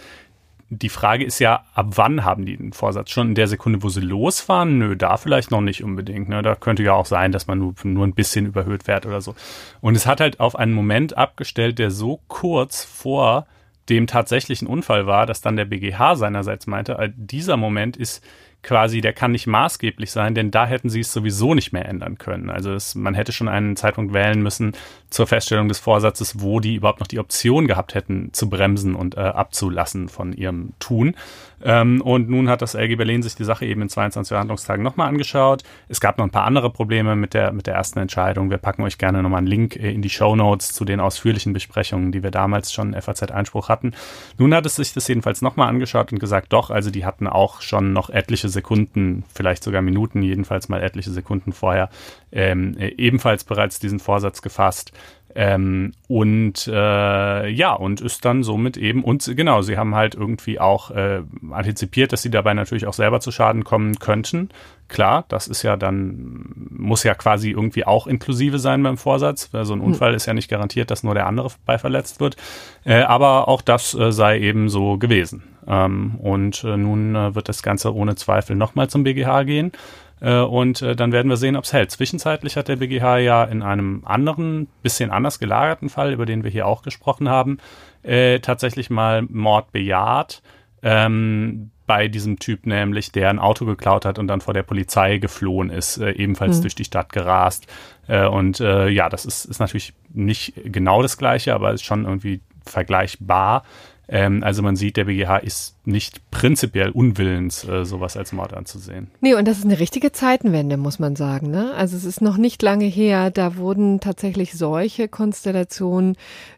die 0.70 0.90
Frage 0.90 1.24
ist 1.24 1.40
ja, 1.40 1.64
ab 1.74 1.88
wann 1.92 2.26
haben 2.26 2.46
die 2.46 2.58
den 2.58 2.74
Vorsatz? 2.74 3.10
Schon 3.12 3.30
in 3.30 3.36
der 3.36 3.48
Sekunde, 3.48 3.84
wo 3.84 3.90
sie 3.90 4.02
losfahren? 4.02 4.78
Nö, 4.78 4.98
da 4.98 5.16
vielleicht 5.16 5.50
noch 5.50 5.62
nicht 5.62 5.84
unbedingt. 5.84 6.28
Ne? 6.28 6.42
Da 6.42 6.56
könnte 6.56 6.84
ja 6.84 6.94
auch 6.94 7.06
sein, 7.06 7.32
dass 7.32 7.48
man 7.48 7.60
nur, 7.60 7.74
nur 7.84 8.06
ein 8.06 8.14
bisschen 8.14 8.46
überhöht 8.46 8.84
fährt 8.84 9.06
oder 9.06 9.22
so. 9.22 9.34
Und 9.80 9.96
es 9.96 10.06
hat 10.06 10.20
halt 10.20 10.40
auf 10.42 10.58
einen 10.58 10.74
Moment 10.74 11.18
abgestellt, 11.18 11.80
der 11.80 11.90
so 11.90 12.20
kurz 12.28 12.84
vor 12.84 13.48
dem 13.88 14.08
tatsächlichen 14.08 14.68
Unfall 14.68 15.08
war, 15.08 15.26
dass 15.26 15.40
dann 15.40 15.56
der 15.56 15.64
BGH 15.64 16.18
seinerseits 16.18 16.68
meinte, 16.68 17.14
dieser 17.16 17.56
Moment 17.56 17.96
ist 17.96 18.22
quasi, 18.68 19.00
der 19.00 19.14
kann 19.14 19.32
nicht 19.32 19.48
maßgeblich 19.48 20.12
sein, 20.12 20.36
denn 20.36 20.52
da 20.52 20.68
hätten 20.68 20.90
sie 20.90 21.00
es 21.00 21.14
sowieso 21.14 21.54
nicht 21.54 21.72
mehr 21.72 21.88
ändern 21.88 22.18
können. 22.18 22.50
Also 22.50 22.74
es, 22.74 22.96
man 22.96 23.16
hätte 23.16 23.32
schon 23.32 23.48
einen 23.48 23.78
Zeitpunkt 23.78 24.14
wählen 24.14 24.44
müssen 24.44 24.74
zur 25.10 25.26
Feststellung 25.26 25.70
des 25.70 25.80
Vorsatzes, 25.80 26.42
wo 26.42 26.60
die 26.60 26.76
überhaupt 26.76 27.00
noch 27.00 27.08
die 27.08 27.20
Option 27.20 27.66
gehabt 27.66 27.96
hätten, 27.96 28.30
zu 28.34 28.50
bremsen 28.50 28.94
und 28.94 29.16
äh, 29.16 29.22
abzulassen 29.22 30.10
von 30.10 30.34
ihrem 30.34 30.74
Tun. 30.80 31.16
Ähm, 31.64 32.02
und 32.02 32.30
nun 32.30 32.50
hat 32.50 32.62
das 32.62 32.76
LG 32.76 32.98
Berlin 32.98 33.24
sich 33.24 33.36
die 33.36 33.44
Sache 33.44 33.66
eben 33.66 33.82
in 33.82 33.90
22 33.90 34.30
Verhandlungstagen 34.30 34.84
nochmal 34.84 35.08
angeschaut. 35.08 35.64
Es 35.88 36.00
gab 36.00 36.18
noch 36.18 36.26
ein 36.26 36.32
paar 36.32 36.46
andere 36.46 36.70
Probleme 36.70 37.16
mit 37.16 37.34
der, 37.34 37.52
mit 37.52 37.68
der 37.68 37.74
ersten 37.74 38.00
Entscheidung. 38.00 38.50
Wir 38.50 38.58
packen 38.58 38.84
euch 38.84 38.98
gerne 38.98 39.24
nochmal 39.24 39.40
einen 39.40 39.48
Link 39.48 39.76
äh, 39.76 39.92
in 39.92 40.02
die 40.02 40.10
Show 40.10 40.36
Notes 40.36 40.74
zu 40.74 40.86
den 40.86 41.00
ausführlichen 41.00 41.54
Besprechungen, 41.54 42.12
die 42.12 42.22
wir 42.22 42.32
damals 42.32 42.72
schon 42.74 42.94
FAZ-Einspruch 42.94 43.70
hatten. 43.70 43.94
Nun 44.38 44.54
hat 44.54 44.66
es 44.66 44.76
sich 44.76 44.94
das 44.94 45.08
jedenfalls 45.08 45.42
nochmal 45.42 45.70
angeschaut 45.70 46.12
und 46.12 46.20
gesagt, 46.20 46.54
doch, 46.54 46.70
also 46.70 46.92
die 46.92 47.06
hatten 47.06 47.28
auch 47.28 47.62
schon 47.62 47.94
noch 47.94 48.10
etliche 48.10 48.50
Sekunden, 48.58 49.24
vielleicht 49.34 49.64
sogar 49.64 49.82
Minuten, 49.82 50.22
jedenfalls 50.22 50.68
mal 50.68 50.82
etliche 50.82 51.12
Sekunden 51.12 51.54
vorher 51.54 51.90
ähm, 52.32 52.76
äh, 52.78 52.94
ebenfalls 52.98 53.44
bereits 53.44 53.80
diesen 53.80 54.00
Vorsatz 54.00 54.42
gefasst. 54.42 54.92
Ähm, 55.36 55.92
und 56.08 56.68
äh, 56.68 57.48
ja, 57.48 57.74
und 57.74 58.02
ist 58.02 58.26
dann 58.26 58.42
somit 58.42 58.76
eben, 58.76 59.04
und 59.04 59.32
genau, 59.36 59.62
sie 59.62 59.78
haben 59.78 59.94
halt 59.94 60.16
irgendwie 60.16 60.60
auch 60.60 60.90
äh, 60.90 61.22
antizipiert, 61.52 62.12
dass 62.12 62.24
sie 62.24 62.32
dabei 62.32 62.56
natürlich 62.56 62.88
auch 62.88 62.94
selber 62.94 63.20
zu 63.20 63.32
Schaden 63.32 63.64
kommen 63.64 64.00
könnten. 64.00 64.50
Klar, 64.88 65.26
das 65.28 65.48
ist 65.48 65.62
ja 65.62 65.78
dann, 65.78 66.70
muss 66.72 67.04
ja 67.04 67.14
quasi 67.14 67.52
irgendwie 67.52 67.86
auch 67.86 68.08
inklusive 68.08 68.58
sein 68.58 68.82
beim 68.82 68.98
Vorsatz. 68.98 69.50
So 69.52 69.60
also 69.60 69.74
ein 69.74 69.82
hm. 69.82 69.88
Unfall 69.88 70.16
ist 70.16 70.26
ja 70.26 70.34
nicht 70.34 70.50
garantiert, 70.50 70.90
dass 70.90 71.04
nur 71.04 71.14
der 71.14 71.28
andere 71.28 71.52
bei 71.68 71.78
verletzt 71.78 72.20
wird. 72.20 72.36
Äh, 72.84 73.02
aber 73.02 73.48
auch 73.48 73.62
das 73.62 73.94
äh, 73.94 74.12
sei 74.12 74.40
eben 74.40 74.70
so 74.70 74.98
gewesen. 74.98 75.44
Ähm, 75.68 76.16
und 76.16 76.64
äh, 76.64 76.78
nun 76.78 77.16
äh, 77.16 77.36
wird 77.36 77.50
das 77.50 77.62
Ganze 77.62 77.94
ohne 77.94 78.16
Zweifel 78.16 78.56
nochmal 78.56 78.90
zum 78.90 79.04
BGH 79.04 79.44
gehen. 79.44 79.72
Äh, 80.20 80.40
und 80.40 80.82
äh, 80.82 80.96
dann 80.96 81.12
werden 81.12 81.30
wir 81.30 81.38
sehen, 81.38 81.56
ob 81.56 81.66
es 81.66 81.74
hält. 81.74 81.92
Zwischenzeitlich 81.92 82.56
hat 82.58 82.68
der 82.68 82.78
BGH 82.78 83.18
ja 83.18 83.44
in 83.44 83.62
einem 83.62 84.04
anderen, 84.06 84.68
bisschen 84.82 85.12
anders 85.12 85.40
gelagerten 85.40 85.90
Fall, 85.90 86.14
über 86.14 86.26
den 86.26 86.44
wir 86.44 86.52
hier 86.52 86.66
auch 86.66 86.82
gesprochen 86.82 87.30
haben, 87.30 87.58
äh, 88.04 88.40
tatsächlich 88.40 88.90
mal 88.90 89.24
Mord 89.24 89.72
bejaht. 89.72 90.42
Ähm, 90.82 91.72
bei 91.86 92.08
diesem 92.10 92.38
Typ 92.40 92.66
nämlich, 92.66 93.12
der 93.14 93.30
ein 93.30 93.40
Auto 93.40 93.66
geklaut 93.66 94.04
hat 94.06 94.20
und 94.20 94.28
dann 94.28 94.42
vor 94.42 94.54
der 94.54 94.64
Polizei 94.64 95.20
geflohen 95.20 95.70
ist, 95.70 95.98
äh, 95.98 96.12
ebenfalls 96.12 96.58
mhm. 96.58 96.62
durch 96.64 96.76
die 96.76 96.86
Stadt 96.86 97.12
gerast. 97.12 97.68
Und 98.08 98.60
ja, 98.60 99.10
das 99.10 99.26
ist, 99.26 99.44
ist 99.44 99.60
natürlich 99.60 99.94
nicht 100.14 100.54
genau 100.64 101.02
das 101.02 101.18
Gleiche, 101.18 101.54
aber 101.54 101.74
ist 101.74 101.84
schon 101.84 102.06
irgendwie 102.06 102.40
vergleichbar. 102.66 103.64
Ähm, 104.10 104.44
also 104.44 104.62
man 104.62 104.76
sieht, 104.76 104.98
der 104.98 105.06
BGH 105.06 105.38
ist 105.38 105.76
nicht 105.86 106.32
prinzipiell 106.32 106.92
unwillens, 106.92 107.68
äh, 107.68 107.84
sowas 107.84 108.16
als 108.16 108.32
Mord 108.32 108.54
anzusehen. 108.54 109.12
Nee, 109.20 109.34
und 109.34 109.48
das 109.48 109.60
ist 109.60 109.66
eine 109.66 109.80
richtige 109.80 110.12
Zeitenwende, 110.12 110.78
muss 110.78 111.00
man 111.00 111.16
sagen. 111.16 111.52
Ne? 111.52 111.74
Also 111.76 111.98
es 111.98 112.06
ist 112.06 112.22
noch 112.22 112.38
nicht 112.38 112.62
lange 112.62 112.86
her, 112.86 113.32
da 113.32 113.58
wurden 113.58 114.00
tatsächlich 114.00 114.54
solche 114.54 115.08
Konstellationen 115.08 116.16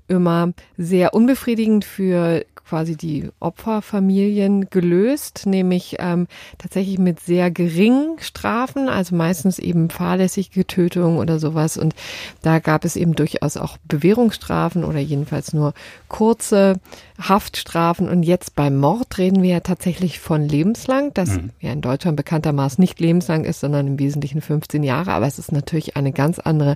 immer 0.08 0.54
sehr 0.78 1.14
unbefriedigend 1.14 1.86
für 1.86 2.46
quasi 2.70 2.96
die 2.96 3.30
Opferfamilien 3.40 4.70
gelöst, 4.70 5.48
nämlich 5.48 5.96
ähm, 5.98 6.28
tatsächlich 6.60 7.00
mit 7.00 7.20
sehr 7.20 7.50
geringen 7.50 8.18
Strafen, 8.20 8.90
also 8.90 9.16
meistens 9.16 9.58
eben 9.58 9.90
fahrlässige 9.90 10.68
Tötung 10.68 11.18
oder 11.18 11.40
sowas. 11.40 11.78
Und 11.78 11.96
da 12.44 12.60
gab 12.60 12.86
es 12.86 12.96
eben 12.96 13.16
durchaus 13.16 13.58
auch 13.58 13.78
Bewährungsstrafen 13.88 14.84
oder 14.84 15.00
jedenfalls 15.00 15.52
nur 15.52 15.74
kurze 16.10 16.80
Haftstrafen. 17.20 18.08
Und 18.08 18.22
jetzt 18.22 18.56
beim 18.56 18.78
Mord 18.78 19.18
reden 19.18 19.42
wir 19.42 19.50
ja 19.50 19.60
tatsächlich 19.62 20.20
von 20.20 20.48
lebenslang, 20.48 21.12
das 21.16 21.30
mhm. 21.30 21.50
ja 21.60 21.72
in 21.72 21.82
Deutschland 21.82 22.18
bekanntermaßen 22.18 22.80
nicht 22.80 23.00
lebenslang 23.00 23.46
ist, 23.46 23.62
sondern 23.62 23.88
im 23.88 24.00
Wesentlichen 24.00 24.42
15 24.42 24.84
Jahre. 24.84 25.14
Aber 25.14 25.26
es 25.26 25.40
ist 25.40 25.52
natürlich 25.52 25.98
eine 25.98 26.12
ganz 26.12 26.38
andere 26.38 26.76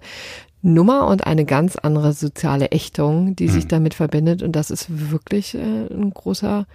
Nummer 0.63 1.07
und 1.07 1.27
eine 1.27 1.45
ganz 1.45 1.75
andere 1.75 2.13
soziale 2.13 2.71
Ächtung, 2.71 3.35
die 3.35 3.47
mhm. 3.47 3.51
sich 3.51 3.67
damit 3.67 3.93
verbindet. 3.93 4.41
Und 4.41 4.53
das 4.53 4.71
ist 4.71 5.11
wirklich 5.11 5.55
äh, 5.55 5.59
ein 5.59 6.11
großer 6.11 6.65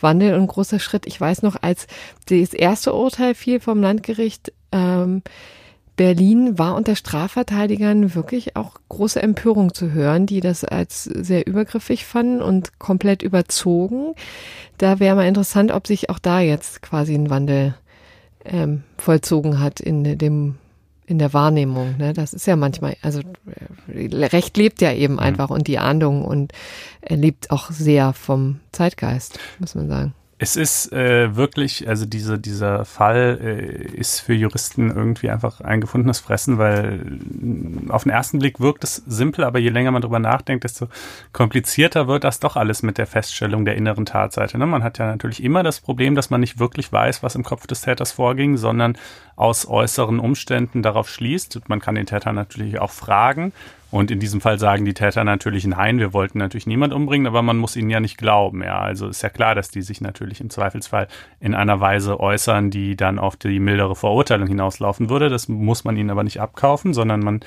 Wandel 0.00 0.34
und 0.34 0.42
ein 0.42 0.46
großer 0.46 0.78
Schritt. 0.78 1.06
Ich 1.06 1.20
weiß 1.20 1.42
noch, 1.42 1.56
als 1.60 1.86
das 2.26 2.54
erste 2.54 2.94
Urteil 2.94 3.34
fiel 3.34 3.58
vom 3.58 3.80
Landgericht 3.80 4.52
ähm, 4.70 5.22
Berlin, 5.96 6.58
war 6.58 6.74
unter 6.74 6.96
Strafverteidigern 6.96 8.14
wirklich 8.14 8.56
auch 8.56 8.74
große 8.88 9.22
Empörung 9.22 9.74
zu 9.74 9.92
hören, 9.92 10.26
die 10.26 10.40
das 10.40 10.64
als 10.64 11.04
sehr 11.04 11.46
übergriffig 11.46 12.04
fanden 12.04 12.42
und 12.42 12.78
komplett 12.78 13.22
überzogen. 13.22 14.14
Da 14.78 14.98
wäre 14.98 15.16
mal 15.16 15.28
interessant, 15.28 15.72
ob 15.72 15.86
sich 15.86 16.10
auch 16.10 16.18
da 16.18 16.40
jetzt 16.40 16.82
quasi 16.82 17.14
ein 17.14 17.30
Wandel 17.30 17.74
ähm, 18.44 18.82
vollzogen 18.98 19.60
hat 19.60 19.80
in 19.80 20.18
dem 20.18 20.56
in 21.06 21.18
der 21.18 21.32
Wahrnehmung. 21.32 21.96
Ne? 21.98 22.12
Das 22.12 22.32
ist 22.32 22.46
ja 22.46 22.56
manchmal, 22.56 22.96
also 23.02 23.20
Recht 23.88 24.56
lebt 24.56 24.80
ja 24.80 24.92
eben 24.92 25.14
mhm. 25.14 25.20
einfach 25.20 25.50
und 25.50 25.66
die 25.68 25.78
Ahndung 25.78 26.24
und 26.24 26.52
er 27.00 27.16
lebt 27.16 27.50
auch 27.50 27.70
sehr 27.70 28.12
vom 28.12 28.60
Zeitgeist, 28.72 29.38
muss 29.58 29.74
man 29.74 29.88
sagen. 29.88 30.14
Es 30.44 30.56
ist 30.56 30.92
äh, 30.92 31.36
wirklich, 31.36 31.88
also 31.88 32.04
diese, 32.04 32.38
dieser 32.38 32.84
Fall 32.84 33.38
äh, 33.42 33.96
ist 33.96 34.20
für 34.20 34.34
Juristen 34.34 34.94
irgendwie 34.94 35.30
einfach 35.30 35.62
ein 35.62 35.80
gefundenes 35.80 36.20
Fressen, 36.20 36.58
weil 36.58 37.00
äh, 37.00 37.90
auf 37.90 38.02
den 38.02 38.12
ersten 38.12 38.40
Blick 38.40 38.60
wirkt 38.60 38.84
es 38.84 38.96
simpel, 39.06 39.44
aber 39.44 39.58
je 39.58 39.70
länger 39.70 39.90
man 39.90 40.02
drüber 40.02 40.18
nachdenkt, 40.18 40.64
desto 40.64 40.88
komplizierter 41.32 42.08
wird 42.08 42.24
das 42.24 42.40
doch 42.40 42.56
alles 42.56 42.82
mit 42.82 42.98
der 42.98 43.06
Feststellung 43.06 43.64
der 43.64 43.76
inneren 43.76 44.04
Tatseite. 44.04 44.58
Ne? 44.58 44.66
Man 44.66 44.82
hat 44.84 44.98
ja 44.98 45.06
natürlich 45.06 45.42
immer 45.42 45.62
das 45.62 45.80
Problem, 45.80 46.14
dass 46.14 46.28
man 46.28 46.42
nicht 46.42 46.58
wirklich 46.58 46.92
weiß, 46.92 47.22
was 47.22 47.36
im 47.36 47.42
Kopf 47.42 47.66
des 47.66 47.80
Täters 47.80 48.12
vorging, 48.12 48.58
sondern 48.58 48.98
aus 49.36 49.66
äußeren 49.66 50.20
Umständen 50.20 50.82
darauf 50.82 51.08
schließt. 51.08 51.58
Man 51.68 51.80
kann 51.80 51.94
den 51.94 52.04
Täter 52.04 52.34
natürlich 52.34 52.78
auch 52.78 52.90
fragen 52.90 53.54
und 53.94 54.10
in 54.10 54.18
diesem 54.18 54.40
Fall 54.40 54.58
sagen 54.58 54.84
die 54.84 54.92
Täter 54.92 55.22
natürlich 55.22 55.68
nein, 55.68 56.00
wir 56.00 56.12
wollten 56.12 56.38
natürlich 56.38 56.66
niemand 56.66 56.92
umbringen, 56.92 57.28
aber 57.28 57.42
man 57.42 57.58
muss 57.58 57.76
ihnen 57.76 57.90
ja 57.90 58.00
nicht 58.00 58.18
glauben. 58.18 58.60
Ja, 58.60 58.80
also 58.80 59.06
ist 59.06 59.22
ja 59.22 59.28
klar, 59.28 59.54
dass 59.54 59.68
die 59.68 59.82
sich 59.82 60.00
natürlich 60.00 60.40
im 60.40 60.50
Zweifelsfall 60.50 61.06
in 61.38 61.54
einer 61.54 61.78
Weise 61.78 62.18
äußern, 62.18 62.72
die 62.72 62.96
dann 62.96 63.20
auf 63.20 63.36
die 63.36 63.60
mildere 63.60 63.94
Verurteilung 63.94 64.48
hinauslaufen 64.48 65.10
würde. 65.10 65.28
Das 65.28 65.46
muss 65.46 65.84
man 65.84 65.96
ihnen 65.96 66.10
aber 66.10 66.24
nicht 66.24 66.40
abkaufen, 66.40 66.92
sondern 66.92 67.20
man 67.20 67.40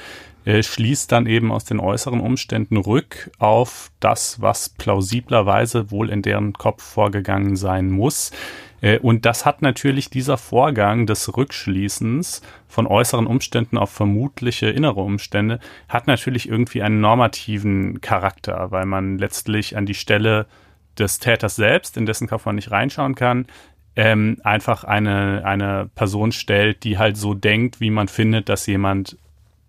äh, 0.46 0.64
schließt 0.64 1.12
dann 1.12 1.26
eben 1.26 1.52
aus 1.52 1.66
den 1.66 1.82
äußeren 1.82 2.22
Umständen 2.22 2.78
rück 2.78 3.30
auf 3.40 3.92
das, 4.00 4.40
was 4.40 4.70
plausiblerweise 4.70 5.92
wohl 5.92 6.10
in 6.10 6.22
deren 6.22 6.54
Kopf 6.54 6.82
vorgegangen 6.82 7.58
sein 7.58 7.92
muss. 7.92 8.32
Äh, 8.82 9.00
und 9.00 9.26
das 9.26 9.46
hat 9.46 9.62
natürlich 9.62 10.10
dieser 10.10 10.38
Vorgang 10.38 11.06
des 11.06 11.36
Rückschließens 11.36 12.42
von 12.68 12.88
äußeren 12.88 13.28
Umständen 13.28 13.78
auf 13.78 13.92
vermutliche 13.92 14.68
innere 14.68 15.02
Umstände, 15.02 15.60
hat 15.90 16.08
natürlich 16.08 16.50
irgendwie 16.50 16.82
einen 16.82 17.02
normativen 17.02 18.02
Charakter, 18.02 18.72
weil 18.72 18.86
man 18.86 19.18
letztlich 19.18 19.78
an 19.78 19.86
die 19.86 19.94
Stelle 19.94 20.46
des 20.98 21.20
Täters 21.20 21.56
selbst, 21.56 21.98
in 21.98 22.06
dessen 22.06 22.28
Kopf 22.28 22.46
man 22.46 22.56
nicht 22.56 22.72
reinschauen 22.72 23.16
kann, 23.16 23.46
ähm, 23.96 24.38
einfach 24.44 24.84
eine, 24.84 25.44
eine 25.44 25.90
Person 25.96 26.32
stellt, 26.32 26.84
die 26.84 26.98
halt 26.98 27.18
so 27.18 27.34
denkt, 27.34 27.80
wie 27.82 27.90
man 27.90 28.08
findet, 28.08 28.48
dass 28.50 28.68
jemand 28.68 29.18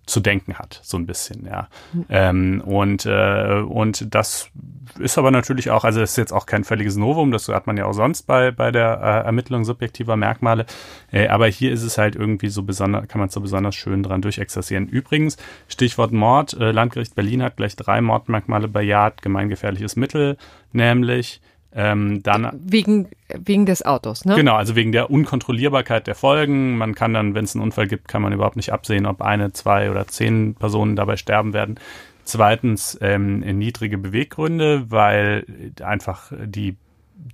zu 0.09 0.21
denken 0.21 0.55
hat, 0.55 0.81
so 0.83 0.97
ein 0.97 1.07
bisschen, 1.07 1.47
ja. 1.47 1.69
Mhm. 1.93 2.07
Ähm, 2.09 2.63
und, 2.65 3.07
äh, 3.07 3.61
und 3.61 4.15
das 4.15 4.51
ist 4.99 5.19
aber 5.19 5.31
natürlich 5.31 5.71
auch, 5.71 5.85
also 5.85 6.01
das 6.01 6.13
ist 6.13 6.17
jetzt 6.17 6.33
auch 6.33 6.47
kein 6.47 6.65
völliges 6.65 6.97
Novum, 6.97 7.31
das 7.31 7.49
hat 7.49 7.67
man 7.67 7.77
ja 7.77 7.85
auch 7.85 7.93
sonst 7.93 8.23
bei, 8.23 8.51
bei 8.51 8.71
der 8.71 8.99
äh, 9.03 9.27
Ermittlung 9.27 9.65
subjektiver 9.65 10.17
Merkmale. 10.17 10.67
Äh, 11.13 11.29
aber 11.29 11.47
hier 11.47 11.73
ist 11.73 11.83
es 11.83 11.99
halt 11.99 12.17
irgendwie 12.17 12.49
so 12.49 12.63
besonders, 12.63 13.07
kann 13.09 13.21
man 13.21 13.29
so 13.29 13.41
besonders 13.41 13.75
schön 13.75 14.03
dran 14.03 14.23
durchexerzieren. 14.23 14.89
Übrigens, 14.89 15.37
Stichwort 15.69 16.13
Mord, 16.13 16.55
äh, 16.55 16.73
Landgericht 16.73 17.15
Berlin 17.15 17.43
hat 17.43 17.57
gleich 17.57 17.77
drei 17.77 18.01
Mordmerkmale 18.01 18.69
bejaht, 18.69 19.23
gemeingefährliches 19.23 19.97
Mittel, 19.97 20.39
nämlich 20.73 21.41
ähm, 21.75 22.23
dann 22.23 22.51
wegen 22.65 23.09
wegen 23.29 23.67
des 23.67 23.85
Autos, 23.85 24.25
ne? 24.25 24.35
Genau, 24.37 24.55
also 24.55 24.75
wegen 24.75 24.93
der 24.93 25.11
Unkontrollierbarkeit 25.11 26.07
der 26.07 26.15
Folgen. 26.15 26.79
Man 26.79 26.95
kann 26.95 27.13
dann, 27.13 27.35
wenn 27.35 27.45
es 27.45 27.55
einen 27.55 27.63
Unfall 27.63 27.87
gibt, 27.87 28.09
kann 28.09 28.23
man 28.23 28.33
überhaupt 28.33 28.57
nicht 28.57 28.73
absehen, 28.73 29.07
ob 29.07 29.21
eine, 29.21 29.53
zwei 29.53 29.91
oder 29.91 30.07
zehn 30.07 30.55
Personen 30.55 30.97
dabei 30.97 31.17
sterben 31.17 31.53
werden. 31.53 31.79
Zweitens 32.25 32.99
ähm, 33.01 33.41
niedrige 33.41 33.99
Beweggründe, 33.99 34.91
weil 34.91 35.45
einfach 35.83 36.33
die 36.45 36.77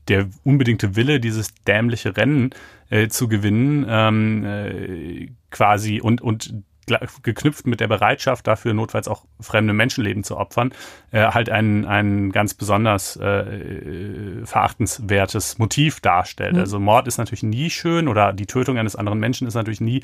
der 0.08 0.28
unbedingte 0.44 0.96
Wille, 0.96 1.20
dieses 1.20 1.54
dämliche 1.66 2.16
Rennen 2.16 2.50
äh, 2.90 3.08
zu 3.08 3.28
gewinnen, 3.28 3.86
ähm, 3.88 4.44
äh, 4.44 5.28
quasi 5.50 6.00
und 6.00 6.22
und 6.22 6.54
geknüpft 7.22 7.66
mit 7.66 7.80
der 7.80 7.88
Bereitschaft 7.88 8.46
dafür, 8.46 8.74
notfalls 8.74 9.08
auch 9.08 9.24
fremde 9.40 9.72
Menschenleben 9.72 10.24
zu 10.24 10.36
opfern, 10.36 10.72
äh, 11.10 11.26
halt 11.28 11.50
ein, 11.50 11.84
ein 11.84 12.32
ganz 12.32 12.54
besonders 12.54 13.16
äh, 13.16 14.44
verachtenswertes 14.44 15.58
Motiv 15.58 16.00
darstellt. 16.00 16.54
Mhm. 16.54 16.60
Also 16.60 16.80
Mord 16.80 17.06
ist 17.08 17.18
natürlich 17.18 17.42
nie 17.42 17.70
schön 17.70 18.08
oder 18.08 18.32
die 18.32 18.46
Tötung 18.46 18.78
eines 18.78 18.96
anderen 18.96 19.18
Menschen 19.18 19.46
ist 19.46 19.54
natürlich 19.54 19.80
nie 19.80 20.02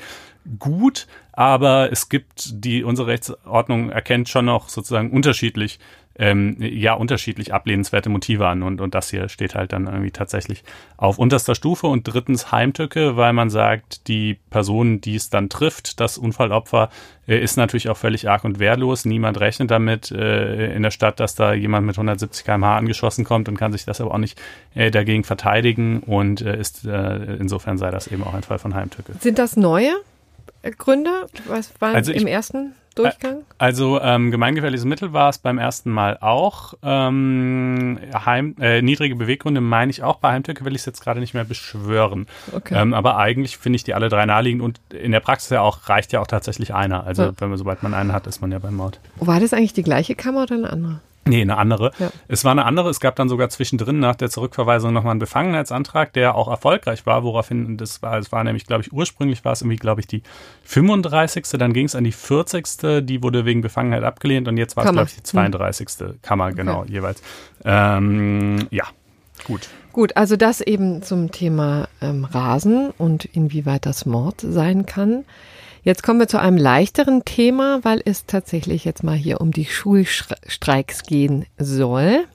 gut, 0.59 1.07
aber 1.33 1.91
es 1.91 2.09
gibt 2.09 2.63
die, 2.63 2.83
unsere 2.83 3.07
Rechtsordnung 3.07 3.89
erkennt 3.89 4.29
schon 4.29 4.45
noch 4.45 4.69
sozusagen 4.69 5.11
unterschiedlich 5.11 5.79
ähm, 6.21 6.55
ja 6.59 6.93
unterschiedlich 6.93 7.51
ablehnenswerte 7.51 8.07
Motive 8.07 8.47
an 8.47 8.61
und, 8.61 8.79
und 8.79 8.93
das 8.93 9.09
hier 9.09 9.27
steht 9.27 9.55
halt 9.55 9.73
dann 9.73 9.87
irgendwie 9.87 10.11
tatsächlich 10.11 10.63
auf 10.95 11.17
unterster 11.17 11.55
Stufe 11.55 11.87
und 11.87 12.03
drittens 12.03 12.51
Heimtücke, 12.51 13.17
weil 13.17 13.33
man 13.33 13.49
sagt, 13.49 14.07
die 14.07 14.35
Person, 14.51 15.01
die 15.01 15.15
es 15.15 15.31
dann 15.31 15.49
trifft, 15.49 15.99
das 15.99 16.19
Unfallopfer, 16.19 16.91
äh, 17.27 17.39
ist 17.39 17.57
natürlich 17.57 17.89
auch 17.89 17.97
völlig 17.97 18.29
arg 18.29 18.43
und 18.43 18.59
wehrlos. 18.59 19.03
Niemand 19.03 19.39
rechnet 19.39 19.71
damit 19.71 20.11
äh, 20.11 20.75
in 20.75 20.83
der 20.83 20.91
Stadt, 20.91 21.19
dass 21.19 21.33
da 21.33 21.53
jemand 21.53 21.87
mit 21.87 21.95
170 21.95 22.45
km/h 22.45 22.77
angeschossen 22.77 23.25
kommt 23.25 23.49
und 23.49 23.57
kann 23.57 23.71
sich 23.71 23.85
das 23.85 23.99
aber 23.99 24.13
auch 24.13 24.19
nicht 24.19 24.39
äh, 24.75 24.91
dagegen 24.91 25.23
verteidigen 25.23 26.01
und 26.01 26.41
äh, 26.41 26.55
ist 26.55 26.85
äh, 26.85 27.35
insofern 27.39 27.79
sei 27.79 27.89
das 27.89 28.05
eben 28.05 28.23
auch 28.23 28.35
ein 28.35 28.43
Fall 28.43 28.59
von 28.59 28.75
Heimtücke. 28.75 29.13
Sind 29.19 29.39
das 29.39 29.57
neue 29.57 29.93
Gründe? 30.77 31.27
Was 31.47 31.73
war 31.81 31.95
also 31.95 32.11
im 32.11 32.27
ersten? 32.27 32.75
Durchgang? 32.95 33.43
Also 33.57 34.01
ähm, 34.01 34.31
gemeingefährliches 34.31 34.85
Mittel 34.85 35.13
war 35.13 35.29
es 35.29 35.37
beim 35.37 35.57
ersten 35.57 35.91
Mal 35.91 36.17
auch. 36.19 36.73
Ähm, 36.83 37.99
Heim, 38.13 38.55
äh, 38.59 38.81
niedrige 38.81 39.15
Beweggründe 39.15 39.61
meine 39.61 39.91
ich 39.91 40.03
auch. 40.03 40.17
Bei 40.17 40.31
Heimtücke 40.31 40.65
will 40.65 40.75
ich 40.75 40.81
es 40.81 40.85
jetzt 40.85 41.01
gerade 41.01 41.21
nicht 41.21 41.33
mehr 41.33 41.45
beschwören. 41.45 42.27
Okay. 42.51 42.75
Ähm, 42.75 42.93
aber 42.93 43.17
eigentlich 43.17 43.57
finde 43.57 43.77
ich 43.77 43.83
die 43.83 43.93
alle 43.93 44.09
drei 44.09 44.25
naheliegend 44.25 44.61
und 44.61 44.79
in 44.93 45.11
der 45.13 45.21
Praxis 45.21 45.51
ja 45.51 45.61
auch 45.61 45.87
reicht 45.87 46.11
ja 46.11 46.19
auch 46.19 46.27
tatsächlich 46.27 46.73
einer. 46.73 47.05
Also 47.05 47.23
ja. 47.23 47.33
wenn 47.37 47.49
man 47.49 47.57
sobald 47.57 47.81
man 47.81 47.93
einen 47.93 48.11
hat, 48.11 48.27
ist 48.27 48.41
man 48.41 48.51
ja 48.51 48.59
beim 48.59 48.75
Mord. 48.75 48.99
War 49.17 49.39
das 49.39 49.53
eigentlich 49.53 49.73
die 49.73 49.83
gleiche 49.83 50.15
Kammer 50.15 50.43
oder 50.43 50.55
eine 50.55 50.69
andere? 50.69 50.99
Nee, 51.23 51.41
eine 51.41 51.57
andere. 51.57 51.91
Ja. 51.99 52.11
Es 52.27 52.43
war 52.43 52.51
eine 52.51 52.65
andere. 52.65 52.89
Es 52.89 52.99
gab 52.99 53.15
dann 53.15 53.29
sogar 53.29 53.49
zwischendrin 53.49 53.99
nach 53.99 54.15
der 54.15 54.29
Zurückverweisung 54.31 54.91
nochmal 54.91 55.11
einen 55.11 55.19
Befangenheitsantrag, 55.19 56.13
der 56.13 56.33
auch 56.35 56.47
erfolgreich 56.47 57.05
war, 57.05 57.23
woraufhin 57.23 57.77
das 57.77 58.01
war, 58.01 58.17
es 58.17 58.31
war 58.31 58.43
nämlich, 58.43 58.65
glaube 58.65 58.81
ich, 58.81 58.91
ursprünglich 58.91 59.45
war 59.45 59.51
es 59.51 59.61
irgendwie, 59.61 59.75
glaube 59.75 60.01
ich, 60.01 60.07
die 60.07 60.23
35. 60.63 61.45
Dann 61.59 61.73
ging 61.73 61.85
es 61.85 61.95
an 61.95 62.03
die 62.03 62.11
40. 62.11 63.05
Die 63.05 63.21
wurde 63.21 63.45
wegen 63.45 63.61
Befangenheit 63.61 64.03
abgelehnt 64.03 64.47
und 64.47 64.57
jetzt 64.57 64.75
war 64.75 64.85
es, 64.85 64.91
glaube 64.91 65.09
ich, 65.09 65.15
die 65.15 65.23
32. 65.23 65.87
Hm. 65.99 66.19
Kammer, 66.23 66.53
genau, 66.53 66.79
okay. 66.79 66.91
jeweils. 66.91 67.21
Ähm, 67.63 68.67
ja, 68.71 68.85
gut. 69.43 69.69
Gut, 69.91 70.15
also 70.15 70.37
das 70.37 70.61
eben 70.61 71.03
zum 71.03 71.31
Thema 71.31 71.87
ähm, 72.01 72.25
Rasen 72.25 72.91
und 72.97 73.25
inwieweit 73.25 73.85
das 73.85 74.05
Mord 74.05 74.41
sein 74.41 74.85
kann. 74.85 75.25
Jetzt 75.83 76.03
kommen 76.03 76.19
wir 76.19 76.27
zu 76.27 76.39
einem 76.39 76.57
leichteren 76.57 77.25
Thema, 77.25 77.79
weil 77.83 78.01
es 78.05 78.25
tatsächlich 78.27 78.85
jetzt 78.85 79.03
mal 79.03 79.15
hier 79.15 79.41
um 79.41 79.51
die 79.51 79.65
Schulstreiks 79.65 81.03
gehen 81.03 81.45
soll. 81.57 82.25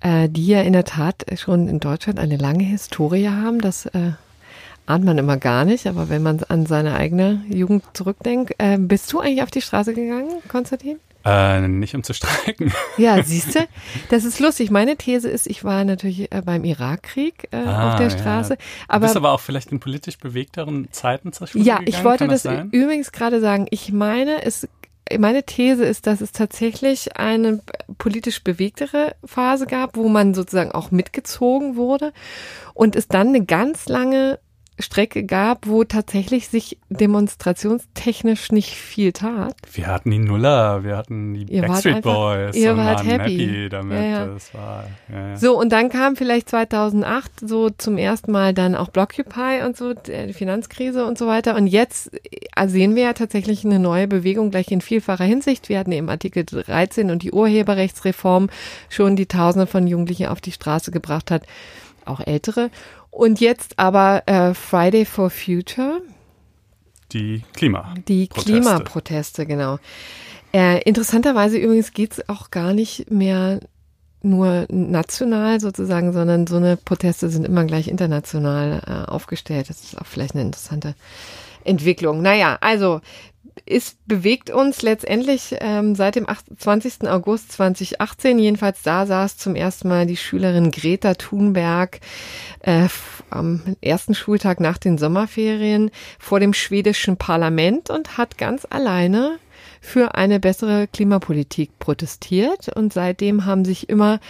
äh, 0.00 0.28
die 0.28 0.46
ja 0.46 0.60
in 0.62 0.72
der 0.72 0.84
Tat 0.84 1.24
schon 1.36 1.68
in 1.68 1.80
Deutschland 1.80 2.18
eine 2.18 2.36
lange 2.36 2.64
Historie 2.64 3.28
haben. 3.28 3.60
Das 3.60 3.86
äh, 3.86 4.12
ahnt 4.86 5.04
man 5.04 5.18
immer 5.18 5.36
gar 5.36 5.64
nicht, 5.64 5.86
aber 5.86 6.08
wenn 6.08 6.22
man 6.22 6.42
an 6.48 6.66
seine 6.66 6.94
eigene 6.94 7.42
Jugend 7.48 7.84
zurückdenkt, 7.94 8.54
äh, 8.58 8.78
bist 8.78 9.12
du 9.12 9.20
eigentlich 9.20 9.42
auf 9.42 9.50
die 9.50 9.62
Straße 9.62 9.94
gegangen, 9.94 10.30
Konstantin? 10.48 10.98
Äh, 11.28 11.68
nicht 11.68 11.94
um 11.94 12.02
zu 12.02 12.14
streiken. 12.14 12.72
Ja, 12.96 13.22
siehst 13.22 13.54
du, 13.54 13.60
das 14.08 14.24
ist 14.24 14.40
lustig. 14.40 14.70
Meine 14.70 14.96
These 14.96 15.28
ist, 15.28 15.46
ich 15.46 15.62
war 15.62 15.84
natürlich 15.84 16.32
äh, 16.32 16.42
beim 16.44 16.64
Irakkrieg 16.64 17.48
äh, 17.52 17.56
ah, 17.56 17.92
auf 17.92 17.96
der 17.96 18.10
Straße. 18.10 18.54
Ja. 18.54 18.58
Aber, 18.88 19.00
du 19.00 19.06
bist 19.06 19.16
aber 19.16 19.32
auch 19.32 19.40
vielleicht 19.40 19.70
in 19.70 19.78
politisch 19.78 20.18
bewegteren 20.18 20.88
Zeiten 20.90 21.32
zur 21.32 21.46
Schule 21.46 21.64
Ja, 21.64 21.78
gegangen? 21.78 21.88
ich 21.88 22.04
wollte 22.04 22.26
das, 22.26 22.42
das 22.42 22.64
übrigens 22.72 23.12
gerade 23.12 23.40
sagen. 23.40 23.66
Ich 23.70 23.92
meine, 23.92 24.42
es 24.42 24.66
meine 25.18 25.42
These 25.44 25.84
ist, 25.84 26.06
dass 26.06 26.20
es 26.20 26.32
tatsächlich 26.32 27.16
eine 27.16 27.60
politisch 27.96 28.42
bewegtere 28.42 29.14
Phase 29.24 29.66
gab, 29.66 29.96
wo 29.96 30.08
man 30.08 30.34
sozusagen 30.34 30.72
auch 30.72 30.90
mitgezogen 30.90 31.76
wurde 31.76 32.12
und 32.74 32.96
es 32.96 33.08
dann 33.08 33.28
eine 33.28 33.44
ganz 33.44 33.88
lange 33.88 34.38
Strecke 34.80 35.24
gab, 35.24 35.66
wo 35.66 35.82
tatsächlich 35.84 36.48
sich 36.48 36.78
demonstrationstechnisch 36.88 38.52
nicht 38.52 38.70
viel 38.70 39.12
tat. 39.12 39.56
Wir 39.72 39.88
hatten 39.88 40.10
die 40.10 40.18
Nuller, 40.18 40.84
wir 40.84 40.96
hatten 40.96 41.34
die 41.34 41.52
ihr 41.52 41.62
Backstreet 41.62 41.96
einfach, 41.96 42.14
Boys 42.14 42.56
ihr 42.56 42.76
wart 42.76 43.04
happy. 43.04 43.38
happy 43.38 43.68
damit. 43.68 43.98
Ja, 43.98 44.04
ja. 44.04 44.26
Das 44.26 44.54
war, 44.54 44.84
ja, 45.12 45.36
so, 45.36 45.58
und 45.58 45.70
dann 45.70 45.88
kam 45.88 46.14
vielleicht 46.16 46.48
2008 46.48 47.40
so 47.40 47.70
zum 47.70 47.98
ersten 47.98 48.30
Mal 48.30 48.54
dann 48.54 48.76
auch 48.76 48.88
Blockupy 48.88 49.62
und 49.66 49.76
so, 49.76 49.94
die 49.94 50.32
Finanzkrise 50.32 51.04
und 51.06 51.18
so 51.18 51.26
weiter. 51.26 51.56
Und 51.56 51.66
jetzt 51.66 52.12
äh, 52.14 52.68
sehen 52.68 52.94
wir 52.94 53.02
ja 53.02 53.12
tatsächlich 53.14 53.64
eine 53.64 53.80
neue 53.80 54.06
Bewegung 54.06 54.50
gleich 54.50 54.70
in 54.70 54.80
vielfacher 54.80 55.24
Hinsicht. 55.24 55.68
Wir 55.68 55.78
hatten 55.78 55.92
eben 55.92 56.08
Artikel 56.08 56.44
13 56.44 57.10
und 57.10 57.22
die 57.22 57.32
Urheberrechtsreform 57.32 58.48
schon 58.88 59.16
die 59.16 59.26
Tausende 59.26 59.66
von 59.66 59.86
Jugendlichen 59.86 60.26
auf 60.26 60.40
die 60.40 60.52
Straße 60.52 60.92
gebracht 60.92 61.30
hat, 61.30 61.42
auch 62.04 62.20
ältere. 62.20 62.70
Und 63.18 63.40
jetzt 63.40 63.80
aber 63.80 64.22
äh, 64.26 64.54
Friday 64.54 65.04
for 65.04 65.28
Future. 65.28 66.02
Die 67.10 67.42
Klima. 67.52 67.92
Die 68.06 68.28
Klimaproteste, 68.28 69.44
genau. 69.44 69.80
Äh, 70.54 70.80
interessanterweise 70.82 71.58
übrigens 71.58 71.92
geht's 71.92 72.28
auch 72.28 72.52
gar 72.52 72.72
nicht 72.72 73.10
mehr 73.10 73.58
nur 74.22 74.66
national 74.68 75.58
sozusagen, 75.58 76.12
sondern 76.12 76.46
so 76.46 76.58
eine 76.58 76.76
Proteste 76.76 77.28
sind 77.28 77.44
immer 77.44 77.64
gleich 77.64 77.88
international 77.88 78.82
äh, 78.86 79.10
aufgestellt. 79.10 79.68
Das 79.68 79.82
ist 79.82 80.00
auch 80.00 80.06
vielleicht 80.06 80.34
eine 80.34 80.44
interessante 80.44 80.94
Entwicklung. 81.64 82.22
Naja, 82.22 82.56
also 82.60 83.00
es 83.66 83.96
bewegt 84.06 84.50
uns 84.50 84.82
letztendlich 84.82 85.56
ähm, 85.60 85.94
seit 85.94 86.16
dem 86.16 86.26
20. 86.56 87.08
August 87.08 87.52
2018. 87.52 88.38
Jedenfalls 88.38 88.82
da 88.82 89.06
saß 89.06 89.36
zum 89.36 89.54
ersten 89.54 89.88
Mal 89.88 90.06
die 90.06 90.16
Schülerin 90.16 90.70
Greta 90.70 91.14
Thunberg 91.14 92.00
äh, 92.60 92.88
am 93.30 93.62
ersten 93.80 94.14
Schultag 94.14 94.60
nach 94.60 94.78
den 94.78 94.98
Sommerferien 94.98 95.90
vor 96.18 96.40
dem 96.40 96.54
schwedischen 96.54 97.16
Parlament 97.16 97.90
und 97.90 98.18
hat 98.18 98.38
ganz 98.38 98.66
alleine 98.68 99.38
für 99.80 100.14
eine 100.14 100.40
bessere 100.40 100.86
Klimapolitik 100.86 101.78
protestiert. 101.78 102.68
Und 102.68 102.92
seitdem 102.92 103.44
haben 103.44 103.64
sich 103.64 103.88
immer 103.88 104.20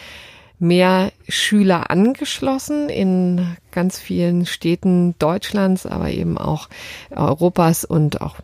mehr 0.58 1.12
Schüler 1.28 1.90
angeschlossen 1.90 2.88
in 2.88 3.56
ganz 3.70 3.98
vielen 3.98 4.44
Städten 4.46 5.14
Deutschlands, 5.18 5.86
aber 5.86 6.10
eben 6.10 6.36
auch 6.36 6.68
Europas 7.10 7.84
und 7.84 8.20
auch 8.20 8.36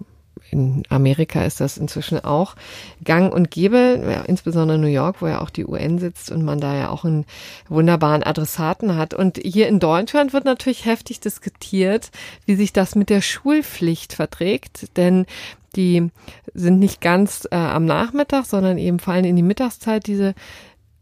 in 0.55 0.85
Amerika 0.89 1.45
ist 1.45 1.61
das 1.61 1.77
inzwischen 1.77 2.25
auch 2.25 2.55
gang 3.03 3.33
und 3.33 3.51
gäbe, 3.51 4.25
insbesondere 4.27 4.79
New 4.79 4.87
York, 4.87 5.21
wo 5.21 5.27
ja 5.27 5.41
auch 5.41 5.51
die 5.51 5.67
UN 5.67 5.99
sitzt 5.99 6.31
und 6.31 6.45
man 6.45 6.61
da 6.61 6.77
ja 6.77 6.89
auch 6.91 7.05
einen 7.05 7.27
wunderbaren 7.69 8.23
Adressaten 8.23 8.97
hat. 8.97 9.13
Und 9.13 9.39
hier 9.39 9.69
in 9.69 9.81
Deutschland 9.81 10.33
wird 10.33 10.45
natürlich 10.45 10.87
heftig 10.87 11.21
diskutiert, 11.21 12.11
wie 12.47 12.55
sich 12.55 12.73
das 12.73 12.95
mit 12.95 13.11
der 13.11 13.21
Schulpflicht 13.21 14.13
verträgt, 14.13 14.97
denn 14.97 15.27
die 15.75 16.11
sind 16.55 16.79
nicht 16.79 17.01
ganz 17.01 17.49
äh, 17.51 17.57
am 17.57 17.85
Nachmittag, 17.85 18.45
sondern 18.47 18.79
eben 18.79 19.01
fallen 19.01 19.25
in 19.25 19.35
die 19.35 19.43
Mittagszeit 19.43 20.07
diese 20.07 20.35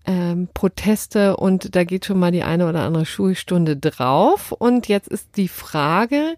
ähm, 0.04 0.48
Proteste 0.52 1.36
und 1.36 1.76
da 1.76 1.84
geht 1.84 2.06
schon 2.06 2.18
mal 2.18 2.32
die 2.32 2.42
eine 2.42 2.68
oder 2.68 2.80
andere 2.80 3.06
Schulstunde 3.06 3.76
drauf. 3.76 4.52
Und 4.52 4.88
jetzt 4.88 5.08
ist 5.08 5.36
die 5.36 5.48
Frage, 5.48 6.34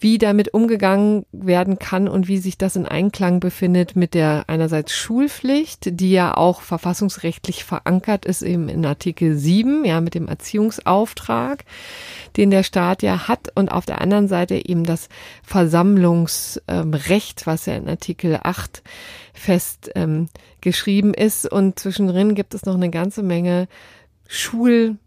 wie 0.00 0.18
damit 0.18 0.54
umgegangen 0.54 1.26
werden 1.32 1.78
kann 1.78 2.08
und 2.08 2.28
wie 2.28 2.38
sich 2.38 2.56
das 2.56 2.76
in 2.76 2.86
Einklang 2.86 3.40
befindet 3.40 3.96
mit 3.96 4.14
der 4.14 4.44
einerseits 4.46 4.92
Schulpflicht, 4.92 6.00
die 6.00 6.12
ja 6.12 6.36
auch 6.36 6.62
verfassungsrechtlich 6.62 7.64
verankert 7.64 8.24
ist 8.24 8.42
eben 8.42 8.68
in 8.68 8.84
Artikel 8.86 9.36
7, 9.36 9.84
ja, 9.84 10.00
mit 10.00 10.14
dem 10.14 10.28
Erziehungsauftrag, 10.28 11.64
den 12.36 12.50
der 12.50 12.62
Staat 12.62 13.02
ja 13.02 13.28
hat 13.28 13.50
und 13.54 13.70
auf 13.70 13.84
der 13.84 14.00
anderen 14.00 14.28
Seite 14.28 14.66
eben 14.66 14.84
das 14.84 15.08
Versammlungsrecht, 15.42 17.46
was 17.46 17.66
ja 17.66 17.74
in 17.74 17.88
Artikel 17.88 18.40
8 18.42 18.82
fest 19.32 19.90
ähm, 19.94 20.28
geschrieben 20.60 21.14
ist. 21.14 21.50
Und 21.50 21.78
zwischendrin 21.78 22.34
gibt 22.34 22.54
es 22.54 22.64
noch 22.64 22.74
eine 22.74 22.90
ganze 22.90 23.22
Menge 23.22 23.68
Schulregeln, 24.28 24.98